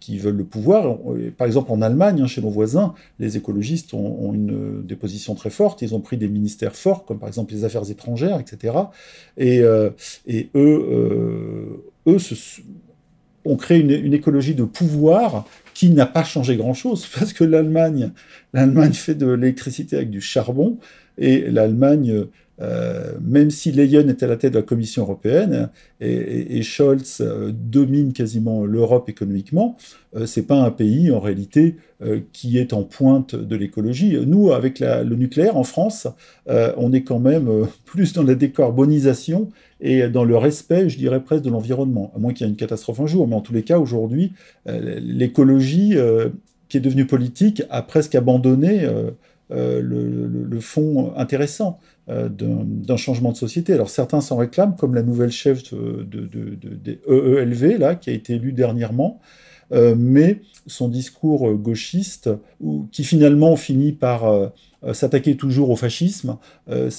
qui 0.00 0.18
veulent 0.18 0.36
le 0.36 0.44
pouvoir. 0.44 0.98
Par 1.36 1.46
exemple, 1.46 1.70
en 1.70 1.82
Allemagne, 1.82 2.20
hein, 2.20 2.26
chez 2.26 2.40
nos 2.40 2.50
voisins, 2.50 2.94
les 3.20 3.36
écologistes 3.36 3.94
ont, 3.94 4.32
des 4.34 4.96
positions 4.96 5.34
très 5.34 5.50
fortes. 5.50 5.82
Ils 5.82 5.94
ont 5.94 6.00
pris 6.00 6.16
des 6.16 6.28
ministères 6.28 6.74
forts, 6.74 7.04
comme 7.04 7.18
par 7.18 7.28
exemple 7.28 7.52
les 7.52 7.64
affaires 7.64 7.88
étrangères, 7.90 8.40
etc. 8.40 8.74
Et, 9.36 9.60
eux, 9.60 9.94
eux 12.06 12.18
se, 12.18 12.34
ont 13.44 13.56
créé 13.56 13.80
une, 13.80 13.90
une 13.90 14.14
écologie 14.14 14.54
de 14.54 14.64
pouvoir 14.64 15.46
qui 15.74 15.90
n'a 15.90 16.06
pas 16.06 16.24
changé 16.24 16.56
grand-chose, 16.56 17.06
parce 17.18 17.32
que 17.32 17.44
l'Allemagne, 17.44 18.10
l'Allemagne 18.52 18.92
fait 18.92 19.14
de 19.14 19.30
l'électricité 19.30 19.96
avec 19.96 20.10
du 20.10 20.20
charbon, 20.20 20.78
et 21.18 21.50
l'Allemagne, 21.50 22.26
euh, 22.62 23.14
même 23.20 23.50
si 23.50 23.72
Leyen 23.72 24.06
est 24.08 24.22
à 24.22 24.26
la 24.26 24.36
tête 24.36 24.52
de 24.52 24.58
la 24.58 24.62
Commission 24.62 25.02
européenne 25.02 25.70
et, 26.00 26.62
Scholz 26.62 27.18
euh, 27.20 27.50
domine 27.52 28.12
quasiment 28.12 28.64
l'Europe 28.64 29.08
économiquement, 29.08 29.76
euh, 30.14 30.26
c'est 30.26 30.42
pas 30.42 30.62
un 30.62 30.70
pays 30.70 31.10
en 31.10 31.20
réalité 31.20 31.76
qui 32.32 32.58
est 32.58 32.72
en 32.72 32.82
pointe 32.82 33.36
de 33.36 33.54
l'écologie. 33.54 34.18
Nous, 34.26 34.50
avec 34.52 34.80
le 34.80 35.14
nucléaire 35.14 35.56
en 35.56 35.62
France, 35.62 36.08
on 36.48 36.92
est 36.92 37.02
quand 37.02 37.20
même 37.20 37.48
plus 37.84 38.12
dans 38.12 38.24
la 38.24 38.34
décarbonisation 38.34 39.50
et 39.80 40.08
dans 40.08 40.24
le 40.24 40.36
respect, 40.36 40.88
je 40.88 40.98
dirais 40.98 41.22
presque, 41.22 41.44
de 41.44 41.50
l'environnement, 41.50 42.12
à 42.16 42.18
moins 42.18 42.32
qu'il 42.32 42.44
y 42.44 42.48
ait 42.48 42.50
une 42.50 42.56
catastrophe 42.56 42.98
un 42.98 43.06
jour. 43.06 43.28
Mais 43.28 43.36
en 43.36 43.40
tous 43.40 43.52
les 43.52 43.62
cas, 43.62 43.78
aujourd'hui, 43.78 44.32
l'écologie 44.66 45.94
qui 46.68 46.76
est 46.76 46.80
devenue 46.80 47.06
politique 47.06 47.62
a 47.70 47.82
presque 47.82 48.16
abandonné 48.16 48.84
euh, 49.52 49.80
le, 49.82 50.60
fond 50.60 51.12
intéressant 51.16 51.78
euh, 52.08 52.28
d'un 52.28 52.96
changement 52.96 53.32
de 53.32 53.36
société. 53.36 53.72
Alors 53.72 53.90
certains 53.90 54.20
s'en 54.20 54.36
réclament, 54.36 54.76
comme 54.76 54.94
la 54.94 55.02
nouvelle 55.02 55.30
chef 55.30 55.74
de, 55.74 56.04
des 56.04 57.00
EELV, 57.08 57.78
là, 57.78 57.94
qui 57.94 58.10
a 58.10 58.12
été 58.12 58.34
élue 58.34 58.52
dernièrement, 58.52 59.20
euh, 59.72 59.94
mais 59.98 60.40
son 60.66 60.88
discours 60.88 61.52
gauchiste, 61.54 62.30
qui 62.92 63.04
finalement 63.04 63.56
finit 63.56 63.92
par 63.92 64.50
s'attaquer 64.92 65.36
toujours 65.36 65.70
au 65.70 65.76
fascisme, 65.76 66.36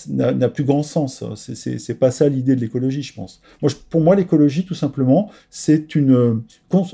n'a 0.09 0.49
plus 0.49 0.65
grand 0.65 0.83
sens. 0.83 1.23
C'est 1.35 1.99
pas 1.99 2.11
ça 2.11 2.27
l'idée 2.27 2.55
de 2.55 2.61
l'écologie, 2.61 3.03
je 3.03 3.13
pense. 3.13 3.41
Pour 3.89 4.01
moi, 4.01 4.15
l'écologie, 4.15 4.65
tout 4.65 4.75
simplement, 4.75 5.31
c'est 5.49 5.95
une, 5.95 6.43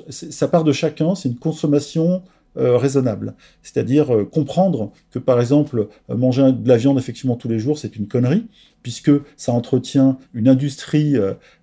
ça 0.09 0.47
part 0.47 0.63
de 0.63 0.71
chacun, 0.71 1.15
c'est 1.15 1.29
une 1.29 1.39
consommation 1.39 2.21
euh, 2.57 2.77
raisonnable. 2.77 3.35
C'est-à-dire 3.61 4.11
euh, 4.11 4.25
comprendre 4.25 4.91
que, 5.11 5.19
par 5.19 5.39
exemple, 5.39 5.87
euh, 6.09 6.15
manger 6.17 6.51
de 6.51 6.67
la 6.67 6.77
viande 6.77 6.97
effectivement 6.97 7.35
tous 7.35 7.47
les 7.47 7.59
jours, 7.59 7.77
c'est 7.77 7.95
une 7.95 8.07
connerie, 8.07 8.47
puisque 8.81 9.11
ça 9.37 9.53
entretient 9.53 10.17
une 10.33 10.47
industrie 10.47 11.13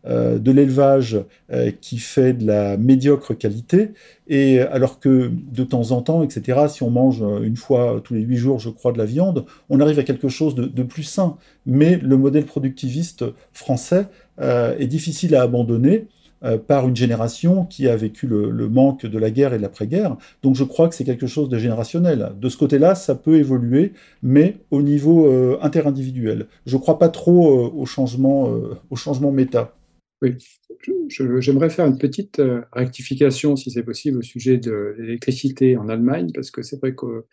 de 0.05 0.51
l'élevage 0.51 1.19
qui 1.81 1.97
fait 1.97 2.35
de 2.35 2.47
la 2.47 2.77
médiocre 2.77 3.33
qualité, 3.33 3.93
et 4.29 4.61
alors 4.61 5.01
que 5.01 5.31
de 5.33 5.65
temps 5.65 5.93
en 5.93 6.03
temps, 6.03 6.23
etc., 6.23 6.67
si 6.69 6.83
on 6.83 6.91
mange 6.91 7.25
une 7.43 7.57
fois 7.57 8.03
tous 8.05 8.13
les 8.13 8.21
huit 8.21 8.37
jours, 8.37 8.59
je 8.59 8.69
crois, 8.69 8.93
de 8.93 8.99
la 8.99 9.07
viande, 9.07 9.47
on 9.71 9.81
arrive 9.81 9.99
à 9.99 10.03
quelque 10.03 10.29
chose 10.29 10.55
de, 10.55 10.67
de 10.67 10.83
plus 10.83 11.05
sain. 11.05 11.39
Mais 11.65 11.97
le 11.97 12.19
modèle 12.19 12.45
productiviste 12.45 13.25
français 13.55 14.09
est 14.39 14.87
difficile 14.87 15.35
à 15.35 15.43
abandonner 15.43 16.09
euh, 16.45 16.59
par 16.59 16.87
une 16.87 16.97
génération 16.97 17.65
qui 17.65 17.89
a 17.89 17.97
vécu 17.97 18.27
le, 18.27 18.69
manque 18.69 19.07
de 19.07 19.19
la 19.19 19.31
guerre 19.31 19.55
et 19.55 19.57
de 19.57 19.63
l'après-guerre. 19.63 20.17
Donc 20.43 20.55
je 20.55 20.65
crois 20.65 20.89
que 20.89 20.95
c'est 20.95 21.05
quelque 21.05 21.27
chose 21.27 21.49
de 21.49 21.59
générationnel. 21.59 22.33
De 22.39 22.49
ce 22.49 22.57
côté-là, 22.57 22.95
ça 22.95 23.15
peut 23.15 23.37
évoluer, 23.37 23.93
mais 24.23 24.59
au 24.71 24.83
niveau 24.83 25.27
euh, 25.27 25.59
interindividuel. 25.63 26.47
Je 26.67 26.77
ne 26.77 26.81
crois 26.81 26.99
pas 26.99 27.09
trop 27.09 27.67
euh, 27.67 27.71
au, 27.75 27.87
changement, 27.87 28.53
au 28.91 28.97
changement 28.97 29.33
méta. 29.33 29.75
Oui, 30.23 30.37
j'aimerais 31.09 31.71
faire 31.71 31.87
une 31.87 31.99
petite 31.99 32.41
rectification, 32.73 33.57
si 33.57 33.71
c'est 33.71 33.83
possible, 33.83 34.19
au 34.19 34.23
sujet 34.23 34.59
de 34.59 34.95
l'électricité 34.99 35.77
en 35.77 35.89
Allemagne, 35.89 36.31
parce 36.35 36.51
que 36.51 36.63
c'est 36.63 36.79
vrai 36.81 36.95
que 36.95 37.25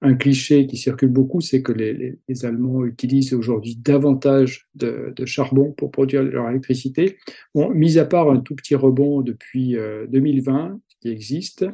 un 0.00 0.14
cliché 0.14 0.66
qui 0.66 0.76
circule 0.76 1.08
beaucoup, 1.08 1.40
c'est 1.40 1.62
que 1.62 1.72
les, 1.72 2.18
Allemands 2.44 2.84
utilisent 2.84 3.34
aujourd'hui 3.34 3.76
davantage 3.76 4.68
de, 4.74 5.12
charbon 5.24 5.72
pour 5.72 5.90
produire 5.90 6.22
leur 6.22 6.48
électricité. 6.48 7.18
Bon, 7.54 7.70
mis 7.70 7.98
à 7.98 8.04
part 8.04 8.30
un 8.30 8.40
tout 8.40 8.54
petit 8.54 8.74
rebond 8.74 9.22
depuis 9.22 9.76
2020 10.08 10.70
euh, 10.70 10.76
qui 11.00 11.08
existe, 11.08 11.66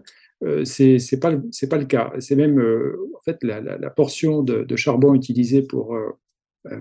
euh, 0.43 0.65
c'est 0.65 1.21
pas 1.21 1.35
c'est 1.51 1.69
pas 1.69 1.79
le 1.79 1.85
cas. 1.85 2.13
C'est 2.19 2.37
même 2.37 2.59
euh, 2.59 2.97
en 3.15 3.21
fait 3.25 3.39
la, 3.43 3.91
portion 3.91 4.43
de, 4.43 4.77
charbon 4.77 5.15
utilisée 5.15 5.63
pour 5.63 5.97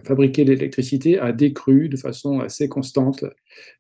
fabriquer 0.06 0.46
l'électricité 0.46 1.20
a 1.20 1.34
décru 1.34 1.90
de 1.90 1.98
façon 1.98 2.40
assez 2.40 2.70
constante 2.70 3.26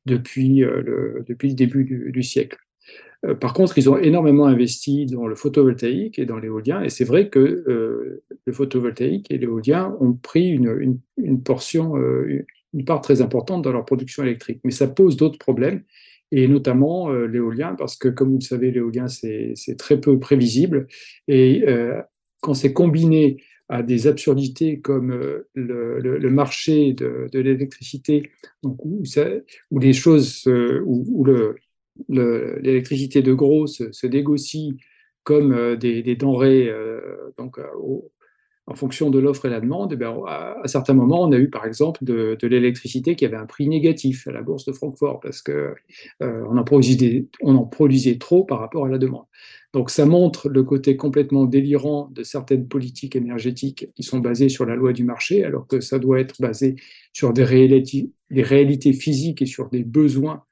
depuis 0.05 0.59
le 0.59 1.53
début 1.53 2.11
du 2.11 2.23
siècle. 2.23 2.57
Euh, 3.25 3.35
par 3.35 3.53
contre, 3.53 3.77
ils 3.77 3.89
ont 3.89 3.97
énormément 3.97 4.45
investi 4.45 5.05
dans 5.05 5.27
le 5.27 5.35
photovoltaïque 5.35 6.19
et 6.19 6.25
dans 6.25 6.37
l'éolien, 6.37 6.83
et 6.83 6.89
c'est 6.89 7.05
vrai 7.05 7.29
que 7.29 7.39
euh, 7.39 8.23
le 8.45 8.53
photovoltaïque 8.53 9.31
et 9.31 9.37
l'éolien 9.37 9.95
ont 9.99 10.13
pris 10.13 10.49
une, 10.49 11.41
portion, 11.43 11.97
euh, 11.97 12.45
une 12.73 12.85
part 12.85 13.01
très 13.01 13.21
importante 13.21 13.61
dans 13.61 13.71
leur 13.71 13.85
production 13.85 14.23
électrique. 14.23 14.59
Mais 14.63 14.71
ça 14.71 14.87
pose 14.87 15.15
d'autres 15.15 15.39
problèmes, 15.39 15.83
et 16.31 16.47
notamment 16.47 17.11
l'éolien, 17.11 17.75
parce 17.75 17.95
que 17.95 18.07
comme 18.07 18.29
vous 18.29 18.39
le 18.39 18.43
savez, 18.43 18.71
l'éolien, 18.71 19.07
c'est 19.07 19.77
très 19.77 19.99
peu 19.99 20.17
prévisible, 20.19 20.87
et 21.27 21.63
quand 22.41 22.55
c'est 22.55 22.73
combiné 22.73 23.37
à 23.69 23.83
des 23.83 24.07
absurdités 24.07 24.79
comme 24.79 25.11
le, 25.53 26.29
marché 26.31 26.93
de, 26.93 27.29
l'électricité, 27.33 28.31
où, 28.63 29.03
où, 29.69 29.79
les 29.79 29.93
choses, 29.93 30.47
où 30.47 31.23
le, 31.23 31.55
l'électricité 32.09 33.21
de 33.21 33.33
gros 33.33 33.67
se, 33.67 34.07
négocie 34.07 34.77
comme 35.23 35.53
euh, 35.53 35.75
des, 35.75 36.15
denrées 36.15 36.67
euh, 36.69 37.31
donc, 37.37 37.57
euh, 37.57 37.63
en 38.65 38.75
fonction 38.75 39.09
de 39.09 39.19
l'offre 39.19 39.45
et 39.45 39.49
la 39.49 39.59
demande, 39.59 39.91
et 39.91 39.95
eh 39.95 39.97
bien, 39.97 40.15
à, 40.25 40.61
certains 40.65 40.93
moments, 40.93 41.23
on 41.23 41.31
a 41.33 41.37
eu 41.37 41.49
par 41.49 41.65
exemple 41.65 42.03
de, 42.03 42.37
l'électricité 42.43 43.15
qui 43.15 43.25
avait 43.25 43.37
un 43.37 43.45
prix 43.45 43.67
négatif 43.67 44.27
à 44.27 44.31
la 44.31 44.41
bourse 44.41 44.65
de 44.65 44.71
Francfort 44.71 45.19
parce 45.19 45.41
qu'on 45.41 45.73
on, 46.21 46.57
en 46.57 46.63
produisait, 46.63 47.27
en 47.41 47.65
produisait 47.65 48.17
trop 48.17 48.45
par 48.45 48.59
rapport 48.59 48.85
à 48.85 48.89
la 48.89 48.97
demande. 48.97 49.25
Donc 49.73 49.89
ça 49.89 50.05
montre 50.05 50.49
le 50.49 50.63
côté 50.63 50.95
complètement 50.95 51.45
délirant 51.45 52.09
de 52.11 52.23
certaines 52.23 52.67
politiques 52.67 53.15
énergétiques 53.15 53.89
qui 53.95 54.03
sont 54.03 54.19
basées 54.19 54.49
sur 54.49 54.65
la 54.65 54.75
loi 54.75 54.93
du 54.93 55.03
marché, 55.03 55.43
alors 55.43 55.67
que 55.67 55.81
ça 55.81 55.97
doit 55.99 56.19
être 56.19 56.39
basé 56.39 56.75
sur 57.11 57.33
des 57.33 57.43
réalités, 57.43 58.93
physiques 58.93 59.41
et 59.41 59.45
sur 59.47 59.69
des 59.69 59.83
besoins 59.83 60.43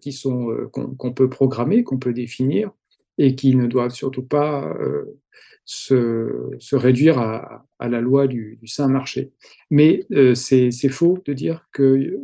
qui 0.00 0.12
sont 0.12 0.50
euh, 0.50 0.68
qu'on 0.68 1.12
peut 1.12 1.30
programmer, 1.30 1.82
qu'on 1.82 1.98
peut 1.98 2.12
définir, 2.12 2.70
et 3.18 3.34
qui 3.34 3.54
ne 3.56 3.66
doivent 3.66 3.94
surtout 3.94 4.22
pas 4.22 4.76
euh, 4.80 5.18
se, 5.64 6.50
se, 6.58 6.76
réduire 6.76 7.18
à, 7.18 7.66
à, 7.78 7.88
la 7.88 8.00
loi 8.00 8.26
du, 8.26 8.58
du 8.60 8.66
saint 8.66 8.88
marché. 8.88 9.32
Mais 9.70 10.06
c'est 10.34 10.88
faux 10.90 11.18
de 11.24 11.32
dire 11.32 11.66
que 11.72 12.20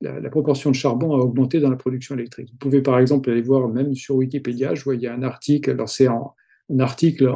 la, 0.00 0.20
la, 0.20 0.30
proportion 0.30 0.70
de 0.70 0.74
charbon 0.74 1.14
a 1.14 1.18
augmenté 1.18 1.60
dans 1.60 1.70
la 1.70 1.76
production 1.76 2.14
électrique. 2.14 2.48
Vous 2.50 2.58
pouvez 2.58 2.80
par 2.80 2.98
exemple 2.98 3.30
aller 3.30 3.42
voir 3.42 3.68
même 3.68 3.94
sur 3.94 4.16
Wikipédia, 4.16 4.74
je 4.74 4.84
vois 4.84 4.94
il 4.94 5.02
y 5.02 5.06
a 5.06 5.14
un 5.14 5.22
article, 5.22 5.70
alors 5.72 5.88
c'est 5.88 6.06
un 6.06 6.78
article 6.78 7.30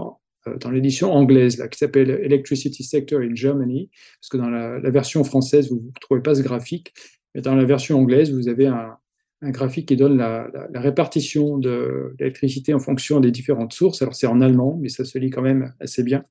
dans 0.61 0.71
l'édition 0.71 1.13
anglaise 1.13 1.59
là, 1.59 1.69
qui 1.69 1.79
s'appelle 1.79 2.11
Electricity 2.11 2.83
Sector 2.83 3.21
in 3.21 3.35
Germany, 3.35 3.91
parce 4.21 4.29
que 4.29 4.37
dans 4.39 4.51
la, 4.51 4.79
la 4.79 4.91
version 4.91 5.23
française, 5.25 5.71
vous 5.71 5.77
ne 5.77 6.01
trouvez 6.01 6.21
pas 6.21 6.35
ce 6.35 6.43
graphique, 6.43 6.93
dans 7.35 7.55
la 7.55 7.65
version 7.65 7.99
anglaise, 7.99 8.33
vous 8.33 8.49
avez 8.49 8.67
un, 8.67 8.99
graphique 9.43 9.89
qui 9.89 9.97
donne 9.97 10.17
la, 10.17 10.51
répartition 10.75 11.59
de 11.59 12.15
l'électricité 12.19 12.75
en 12.75 12.79
fonction 12.79 13.21
des 13.21 13.31
différentes 13.31 13.73
sources. 13.73 14.03
Alors 14.03 14.15
c'est 14.15 14.27
en 14.27 14.41
allemand, 14.41 14.79
mais 14.81 14.89
ça 14.89 15.05
se 15.05 15.19
lit 15.19 15.31
quand 15.31 15.43
même 15.43 15.75
assez 15.81 16.03
bien. 16.03 16.25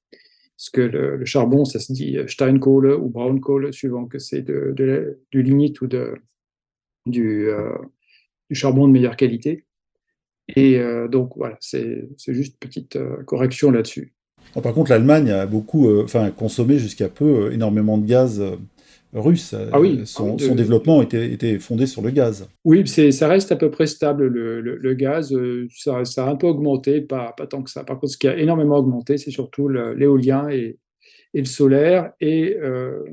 Parce 0.58 0.70
que 0.70 0.82
le, 0.82 1.26
charbon, 1.26 1.66
ça 1.66 1.80
se 1.80 1.92
dit 1.92 2.18
Steinkohle 2.28 2.94
ou 2.94 3.10
Braunkohle, 3.10 3.74
suivant 3.74 4.06
que 4.06 4.20
c'est 4.20 4.44
de, 4.44 5.20
du 5.32 5.42
lignite 5.42 5.82
ou 5.82 5.88
de, 5.88 6.14
du, 7.06 7.50
euh, 7.50 7.74
du, 8.50 8.56
charbon 8.56 8.88
de 8.88 8.94
meilleure 8.94 9.16
qualité. 9.16 9.66
Et 10.56 10.80
euh, 10.80 11.08
donc 11.08 11.34
voilà, 11.36 11.58
c'est 11.60 12.08
juste 12.28 12.58
petite 12.60 12.96
euh, 12.96 13.24
correction 13.24 13.72
là-dessus. 13.72 14.14
Par 14.62 14.74
contre, 14.74 14.92
l'Allemagne 14.92 15.32
a 15.32 15.46
beaucoup, 15.46 16.02
enfin, 16.02 16.30
consommé 16.32 16.78
jusqu'à 16.78 17.10
peu 17.10 17.54
énormément 17.54 17.98
de 17.98 18.06
gaz 18.06 18.44
russe. 19.14 19.56
Ah 19.72 19.80
oui, 19.80 20.02
son, 20.06 20.38
ah 20.40 20.54
développement 20.54 21.02
était, 21.02 21.32
était, 21.32 21.60
fondé 21.60 21.86
sur 21.86 22.02
le 22.02 22.12
gaz. 22.12 22.48
Oui, 22.64 22.88
ça 22.88 23.28
reste 23.28 23.52
à 23.52 23.56
peu 23.56 23.70
près 23.70 23.88
stable, 23.88 24.28
le, 24.28 24.62
le, 24.62 24.94
gaz. 24.94 25.34
Euh, 25.34 25.68
ça, 25.76 26.06
ça, 26.06 26.26
a 26.26 26.30
un 26.30 26.36
peu 26.36 26.48
augmenté, 26.48 27.02
pas, 27.02 27.34
pas, 27.36 27.48
tant 27.48 27.62
que 27.62 27.70
ça. 27.70 27.84
Par 27.84 28.00
contre, 28.00 28.14
ce 28.14 28.18
qui 28.18 28.28
a 28.28 28.38
énormément 28.38 28.78
augmenté, 28.78 29.18
c'est 29.18 29.32
surtout 29.32 29.68
l'éolien 29.68 30.50
et, 30.50 30.78
et, 31.34 31.40
le 31.40 31.46
solaire, 31.46 32.12
et 32.22 32.58
euh, 32.62 33.04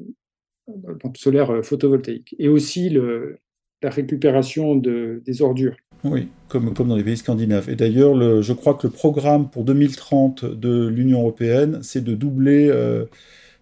donc 1.03 1.17
solaire 1.17 1.51
euh, 1.51 1.63
photovoltaïque. 1.63 2.35
Et 2.39 2.49
aussi 2.49 2.91
le, 2.91 3.39
la 3.83 3.91
récupération 3.91 4.77
de, 4.77 5.23
des 5.25 5.43
ordures. 5.43 5.77
Oui, 6.05 6.29
comme, 6.47 6.75
comme 6.75 6.89
dans 6.89 6.97
les 6.97 7.03
pays 7.03 7.17
scandinaves. 7.17 7.69
Et 7.69 7.75
d'ailleurs, 7.75 8.41
je 8.41 8.53
crois 8.53 8.75
que 8.75 8.87
le 8.87 8.93
programme 8.93 9.51
pour 9.51 9.65
2030 9.65 10.45
de 10.45 10.87
l'Union 10.87 11.21
européenne, 11.23 11.81
c'est 11.83 12.05
de 12.05 12.15
doubler 12.15 12.71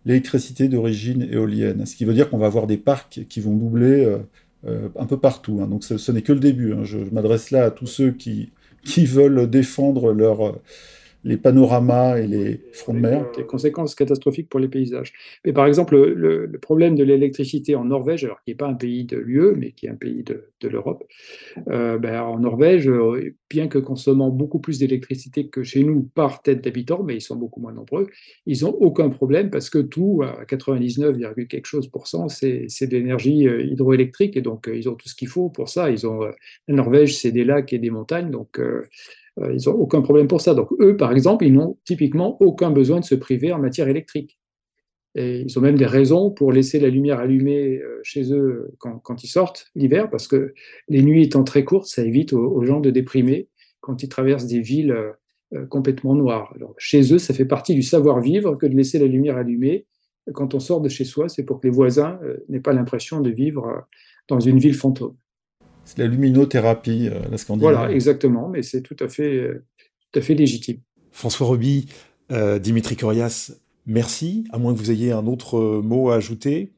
l'électricité 0.06 0.68
d'origine 0.68 1.28
éolienne. 1.30 1.84
Ce 1.84 1.94
qui 1.94 2.06
veut 2.06 2.14
dire 2.14 2.30
qu'on 2.30 2.38
va 2.38 2.46
avoir 2.46 2.66
des 2.66 2.78
parcs 2.78 3.20
qui 3.28 3.40
vont 3.40 3.54
doubler 3.54 4.16
un 4.64 5.06
peu 5.06 5.18
partout. 5.18 5.60
Hein. 5.62 5.66
Donc 5.66 5.84
ce, 5.84 6.12
n'est 6.12 6.22
que 6.22 6.32
le 6.32 6.40
début. 6.40 6.72
Hein. 6.72 6.84
Je, 6.84 6.98
m'adresse 7.12 7.50
là 7.50 7.64
à 7.64 7.70
tous 7.70 7.86
ceux 7.86 8.12
qui 8.12 8.50
veulent 9.04 9.50
défendre 9.50 10.12
leur 10.12 10.58
les 11.26 11.36
panoramas 11.36 12.18
et 12.18 12.26
les 12.28 12.60
fronts 12.72 12.94
de 12.94 13.00
mer. 13.00 13.26
Des 13.36 13.44
conséquences 13.44 13.96
catastrophiques 13.96 14.48
pour 14.48 14.60
les 14.60 14.68
paysages. 14.68 15.12
Mais 15.44 15.52
par 15.52 15.66
exemple, 15.66 15.96
le, 15.96 16.50
problème 16.62 16.94
de 16.94 17.02
l'électricité 17.02 17.74
en 17.74 17.84
Norvège, 17.84 18.24
alors 18.24 18.40
qui 18.42 18.50
n'est 18.50 18.56
pas 18.56 18.68
un 18.68 18.74
pays 18.74 19.04
de 19.04 19.16
l'UE, 19.16 19.56
mais 19.56 19.72
qui 19.72 19.86
est 19.86 19.90
un 19.90 19.96
pays 19.96 20.22
de, 20.22 20.68
l'Europe, 20.68 21.04
euh, 21.68 21.98
ben, 21.98 22.22
en 22.22 22.38
Norvège, 22.38 22.88
euh, 22.88 23.34
bien 23.50 23.68
que 23.68 23.78
consommant 23.78 24.30
beaucoup 24.30 24.60
plus 24.60 24.78
d'électricité 24.78 25.48
que 25.48 25.62
chez 25.62 25.84
nous 25.84 26.04
par 26.14 26.42
tête 26.42 26.62
d'habitant, 26.62 27.02
mais 27.02 27.16
ils 27.16 27.20
sont 27.20 27.36
beaucoup 27.36 27.60
moins 27.60 27.72
nombreux, 27.72 28.08
ils 28.46 28.62
n'ont 28.62 28.74
aucun 28.80 29.10
problème 29.10 29.50
parce 29.50 29.68
que 29.68 29.78
tout, 29.78 30.22
à 30.24 30.44
99, 30.44 31.16
quelque 31.48 31.66
chose 31.66 31.88
pour 31.88 32.06
cent, 32.06 32.28
c'est 32.28 32.66
de 32.66 32.96
l'énergie 32.96 33.48
euh, 33.48 33.62
hydroélectrique 33.62 34.36
et 34.36 34.42
donc 34.42 34.70
ils 34.72 34.88
ont 34.88 34.94
tout 34.94 35.08
ce 35.08 35.14
qu'il 35.14 35.28
faut 35.28 35.50
pour 35.50 35.68
ça. 35.68 35.90
Ils 35.90 36.06
ont, 36.06 36.20
la 36.68 36.74
Norvège, 36.74 37.16
c'est 37.18 37.32
des 37.32 37.44
lacs 37.44 37.72
et 37.72 37.78
des 37.78 37.90
montagnes, 37.90 38.30
donc 38.30 38.58
euh, 38.58 38.88
ils 39.38 39.68
n'ont 39.68 39.74
aucun 39.74 40.00
problème 40.00 40.28
pour 40.28 40.40
ça. 40.40 40.54
Donc 40.54 40.68
eux, 40.80 40.96
par 40.96 41.12
exemple, 41.12 41.44
ils 41.44 41.52
n'ont 41.52 41.76
typiquement 41.84 42.40
aucun 42.40 42.70
besoin 42.70 43.00
de 43.00 43.04
se 43.04 43.14
priver 43.14 43.52
en 43.52 43.58
matière 43.58 43.88
électrique. 43.88 44.38
Et 45.16 45.40
ils 45.40 45.58
ont 45.58 45.62
même 45.62 45.76
des 45.76 45.86
raisons 45.86 46.30
pour 46.30 46.52
laisser 46.52 46.78
la 46.78 46.88
lumière 46.88 47.18
allumée 47.20 47.78
euh, 47.78 48.00
chez 48.02 48.32
eux 48.34 48.74
quand, 48.78 49.24
ils 49.24 49.28
sortent 49.28 49.70
l'hiver, 49.74 50.10
parce 50.10 50.28
que 50.28 50.52
les 50.88 51.02
nuits 51.02 51.22
étant 51.22 51.42
très 51.42 51.64
courtes, 51.64 51.86
ça 51.86 52.04
évite 52.04 52.34
aux, 52.34 52.62
gens 52.64 52.80
de 52.80 52.90
déprimer 52.90 53.48
quand 53.80 54.02
ils 54.02 54.10
traversent 54.10 54.46
des 54.46 54.60
villes 54.60 54.92
euh, 55.54 55.66
complètement 55.66 56.14
noires. 56.14 56.54
Chez 56.76 57.14
eux, 57.14 57.18
ça 57.18 57.32
fait 57.32 57.46
partie 57.46 57.74
du 57.74 57.82
savoir-vivre 57.82 58.56
que 58.56 58.66
de 58.66 58.76
laisser 58.76 58.98
la 58.98 59.06
lumière 59.06 59.38
allumée. 59.38 59.86
Quand 60.34 60.54
on 60.54 60.60
sort 60.60 60.82
de 60.82 60.88
chez 60.90 61.04
soi, 61.04 61.30
c'est 61.30 61.44
pour 61.44 61.60
que 61.60 61.66
les 61.66 61.72
voisins 61.72 62.20
n'aient 62.48 62.60
pas 62.60 62.72
l'impression 62.72 63.20
de 63.20 63.30
vivre 63.30 63.86
dans 64.28 64.40
une 64.40 64.58
ville 64.58 64.74
fantôme. 64.74 65.14
C'est 65.86 65.98
la 65.98 66.08
luminothérapie, 66.08 67.08
euh, 67.08 67.20
la 67.30 67.38
Scandinavie. 67.38 67.76
Voilà, 67.76 67.94
exactement, 67.94 68.48
mais 68.48 68.62
c'est 68.62 68.82
tout 68.82 68.96
à 69.00 69.08
fait, 69.08 69.36
euh, 69.36 69.64
tout 70.12 70.18
à 70.18 70.22
fait 70.22 70.34
légitime. 70.34 70.78
François 71.12 71.46
Roby, 71.46 71.86
euh, 72.32 72.58
Dimitri 72.58 72.96
Corias, 72.96 73.52
merci. 73.86 74.44
À 74.50 74.58
moins 74.58 74.74
que 74.74 74.78
vous 74.78 74.90
ayez 74.90 75.12
un 75.12 75.26
autre 75.26 75.80
mot 75.82 76.10
à 76.10 76.16
ajouter 76.16 76.72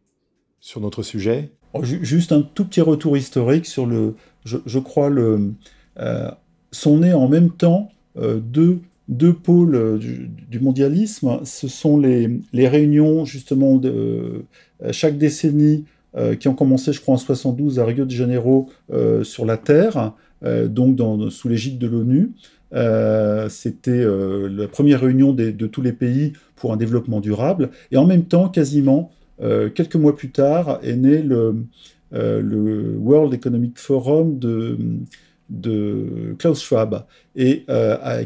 sur 0.61 0.83
notre 0.83 1.03
sujet. 1.03 1.51
Oh, 1.73 1.83
juste 1.83 2.33
un 2.33 2.43
tout 2.43 2.67
petit 2.67 2.83
retour 2.83 3.17
historique 3.17 3.65
sur 3.65 3.87
le. 3.87 4.15
Je, 4.45 4.79
crois 4.79 5.09
le. 5.09 5.53
sont 6.71 6.99
nés 6.99 7.13
en 7.13 7.29
même 7.29 7.51
temps 7.51 7.91
deux, 8.17 8.81
deux 9.09 9.33
pôles 9.35 9.99
du, 9.99 10.61
mondialisme. 10.61 11.41
Ce 11.45 11.69
sont 11.69 11.99
les, 11.99 12.41
les 12.55 12.69
réunions 12.69 13.27
justement 13.27 13.77
de 13.77 14.45
chaque 14.93 15.19
décennie 15.19 15.85
euh, 15.85 15.98
qui 16.39 16.49
ont 16.49 16.55
commencé, 16.55 16.93
je 16.93 17.01
crois, 17.01 17.15
en 17.15 17.19
72 17.19 17.79
à 17.79 17.85
Rio 17.85 18.05
de 18.05 18.11
Janeiro 18.11 18.69
euh, 18.93 19.25
sur 19.25 19.45
la 19.45 19.57
Terre, 19.57 20.13
euh, 20.45 20.69
donc 20.69 20.99
sous 21.31 21.49
l'égide 21.49 21.79
de 21.79 21.87
l'ONU. 21.87 22.33
C'était 23.49 24.05
la 24.05 24.69
première 24.69 25.01
réunion 25.01 25.33
de 25.33 25.67
tous 25.67 25.83
les 25.83 25.93
pays 25.93 26.33
pour 26.57 26.73
un 26.73 26.77
développement 26.77 27.21
durable. 27.21 27.71
Et 27.93 27.97
en 27.97 28.07
même 28.07 28.25
temps, 28.25 28.49
quasiment 28.49 29.11
quelques 29.41 29.97
mois 29.97 30.15
plus 30.15 30.31
tard, 30.31 30.79
est 30.83 30.97
né 30.97 31.23
le, 31.23 31.55
World 32.13 33.33
Economic 33.33 33.79
Forum 33.79 34.39
de, 34.39 34.77
de 35.49 36.35
Klaus 36.39 36.63
Schwab, 36.63 37.05
et 37.37 37.65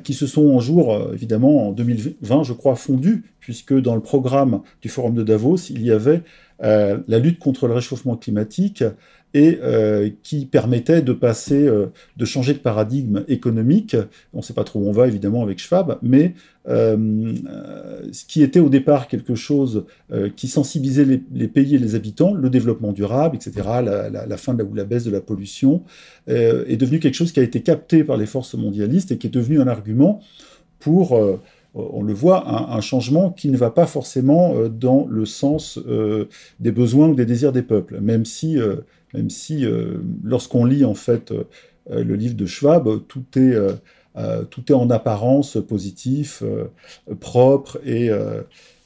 qui 0.02 0.14
se 0.14 0.26
sont 0.26 0.56
un 0.56 0.60
jour, 0.60 1.10
évidemment, 1.14 1.68
en 1.68 1.72
2020, 1.72 2.42
je 2.42 2.52
crois, 2.52 2.74
fondus, 2.74 3.22
puisque 3.38 3.78
dans 3.78 3.94
le 3.94 4.00
programme 4.00 4.62
du 4.80 4.88
Forum 4.88 5.14
de 5.14 5.22
Davos, 5.22 5.70
il 5.70 5.82
y 5.82 5.92
avait 5.92 6.22
euh, 6.62 6.98
la 7.08 7.18
lutte 7.18 7.40
contre 7.40 7.66
le 7.66 7.74
réchauffement 7.74 8.16
climatique 8.16 8.84
et 9.34 9.58
euh, 9.62 10.10
qui 10.22 10.46
permettait 10.46 11.02
de 11.02 11.12
passer, 11.12 11.66
euh, 11.66 11.86
de 12.16 12.24
changer 12.24 12.52
de 12.52 12.58
paradigme 12.58 13.24
économique. 13.26 13.96
On 14.32 14.38
ne 14.38 14.42
sait 14.42 14.52
pas 14.52 14.62
trop 14.62 14.78
où 14.78 14.88
on 14.88 14.92
va 14.92 15.08
évidemment 15.08 15.42
avec 15.42 15.58
Schwab, 15.58 15.98
mais 16.02 16.34
ce 16.64 18.24
qui 18.28 18.44
était 18.44 18.60
au 18.60 18.68
départ 18.68 19.08
quelque 19.08 19.34
chose 19.34 19.84
qui 20.36 20.46
sensibilisait 20.46 21.20
les, 21.32 21.48
pays 21.48 21.74
et 21.74 21.78
les 21.78 21.96
habitants, 21.96 22.34
le 22.34 22.50
développement 22.50 22.92
durable, 22.92 23.34
etc., 23.34 23.68
la, 23.82 24.36
fin 24.36 24.54
de 24.54 24.62
ou 24.62 24.72
la 24.72 24.84
baisse 24.84 25.02
de 25.02 25.10
la 25.10 25.20
pollution, 25.20 25.82
est 26.28 26.76
devenu 26.76 27.00
quelque 27.00 27.16
chose 27.16 27.32
qui 27.32 27.40
a 27.40 27.42
été 27.42 27.62
capté 27.62 28.04
par 28.04 28.16
les 28.16 28.26
forces 28.26 28.54
mondialistes 28.54 29.10
et 29.10 29.18
qui 29.18 29.26
est 29.26 29.30
devenu 29.30 29.60
un 29.60 29.66
argument 29.66 30.20
pour 30.78 31.20
on 31.74 32.02
le 32.02 32.12
voit, 32.12 32.72
un, 32.72 32.80
changement 32.80 33.30
qui 33.30 33.48
ne 33.48 33.56
va 33.56 33.70
pas 33.70 33.86
forcément 33.86 34.54
euh, 34.54 34.68
dans 34.68 35.06
le 35.08 35.24
sens 35.24 35.78
euh, 35.86 36.28
des 36.60 36.72
besoins 36.72 37.08
ou 37.08 37.14
des 37.14 37.26
désirs 37.26 37.52
des 37.52 37.62
peuples, 37.62 38.00
même 38.00 38.24
si, 38.24 38.58
euh, 38.58 38.76
si 39.28 39.64
lorsqu'on 40.22 40.64
lit 40.64 40.84
en 40.84 40.94
fait 40.94 41.32
le 41.90 42.14
livre 42.14 42.34
de 42.34 42.46
Schwab, 42.46 42.88
tout 43.08 43.24
est, 43.36 43.54
tout 44.48 44.72
est 44.72 44.74
en 44.74 44.88
apparence 44.88 45.58
positif, 45.68 46.42
propre, 47.20 47.78
et, 47.84 48.10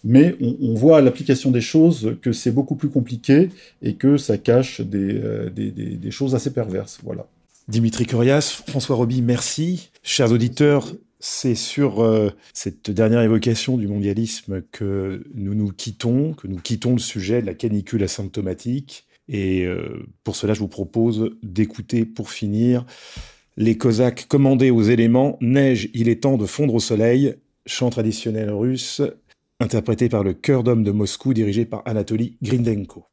mais 0.02 0.34
on, 0.40 0.74
voit 0.74 0.98
à 0.98 1.00
l'application 1.00 1.52
des 1.52 1.60
choses 1.60 2.16
que 2.22 2.32
c'est 2.32 2.50
beaucoup 2.50 2.74
plus 2.74 2.88
compliqué 2.88 3.50
et 3.82 3.94
que 3.94 4.16
ça 4.16 4.36
cache 4.36 4.80
des, 4.80 5.20
des 5.54 6.10
choses 6.10 6.34
assez 6.34 6.52
perverses. 6.52 6.98
Voilà. 7.04 7.28
Dimitri 7.68 8.04
Corias, 8.06 8.62
François 8.66 8.96
Roby, 8.96 9.22
merci. 9.22 9.90
Chers 10.02 10.32
auditeurs, 10.32 10.92
c'est 11.18 11.54
sur 11.54 12.00
euh, 12.00 12.30
cette 12.52 12.90
dernière 12.90 13.22
évocation 13.22 13.76
du 13.76 13.88
mondialisme 13.88 14.62
que 14.72 15.24
nous 15.34 15.54
nous 15.54 15.72
quittons, 15.72 16.34
que 16.34 16.46
nous 16.46 16.60
quittons 16.60 16.92
le 16.92 16.98
sujet 16.98 17.40
de 17.40 17.46
la 17.46 17.54
canicule 17.54 18.02
asymptomatique. 18.02 19.06
Et 19.28 19.64
euh, 19.64 20.06
pour 20.24 20.36
cela, 20.36 20.54
je 20.54 20.60
vous 20.60 20.68
propose 20.68 21.30
d'écouter 21.42 22.04
pour 22.04 22.30
finir 22.30 22.84
les 23.56 23.78
Cosaques 23.78 24.26
commandés 24.28 24.70
aux 24.70 24.82
éléments 24.82 25.38
Neige, 25.40 25.88
il 25.94 26.08
est 26.08 26.22
temps 26.22 26.36
de 26.36 26.46
fondre 26.46 26.74
au 26.74 26.80
soleil, 26.80 27.36
chant 27.64 27.90
traditionnel 27.90 28.50
russe, 28.50 29.00
interprété 29.60 30.08
par 30.08 30.22
le 30.22 30.34
chœur 30.34 30.62
d'hommes 30.62 30.84
de 30.84 30.90
Moscou 30.90 31.32
dirigé 31.32 31.64
par 31.64 31.82
Anatoly 31.86 32.36
Grindenko. 32.42 33.06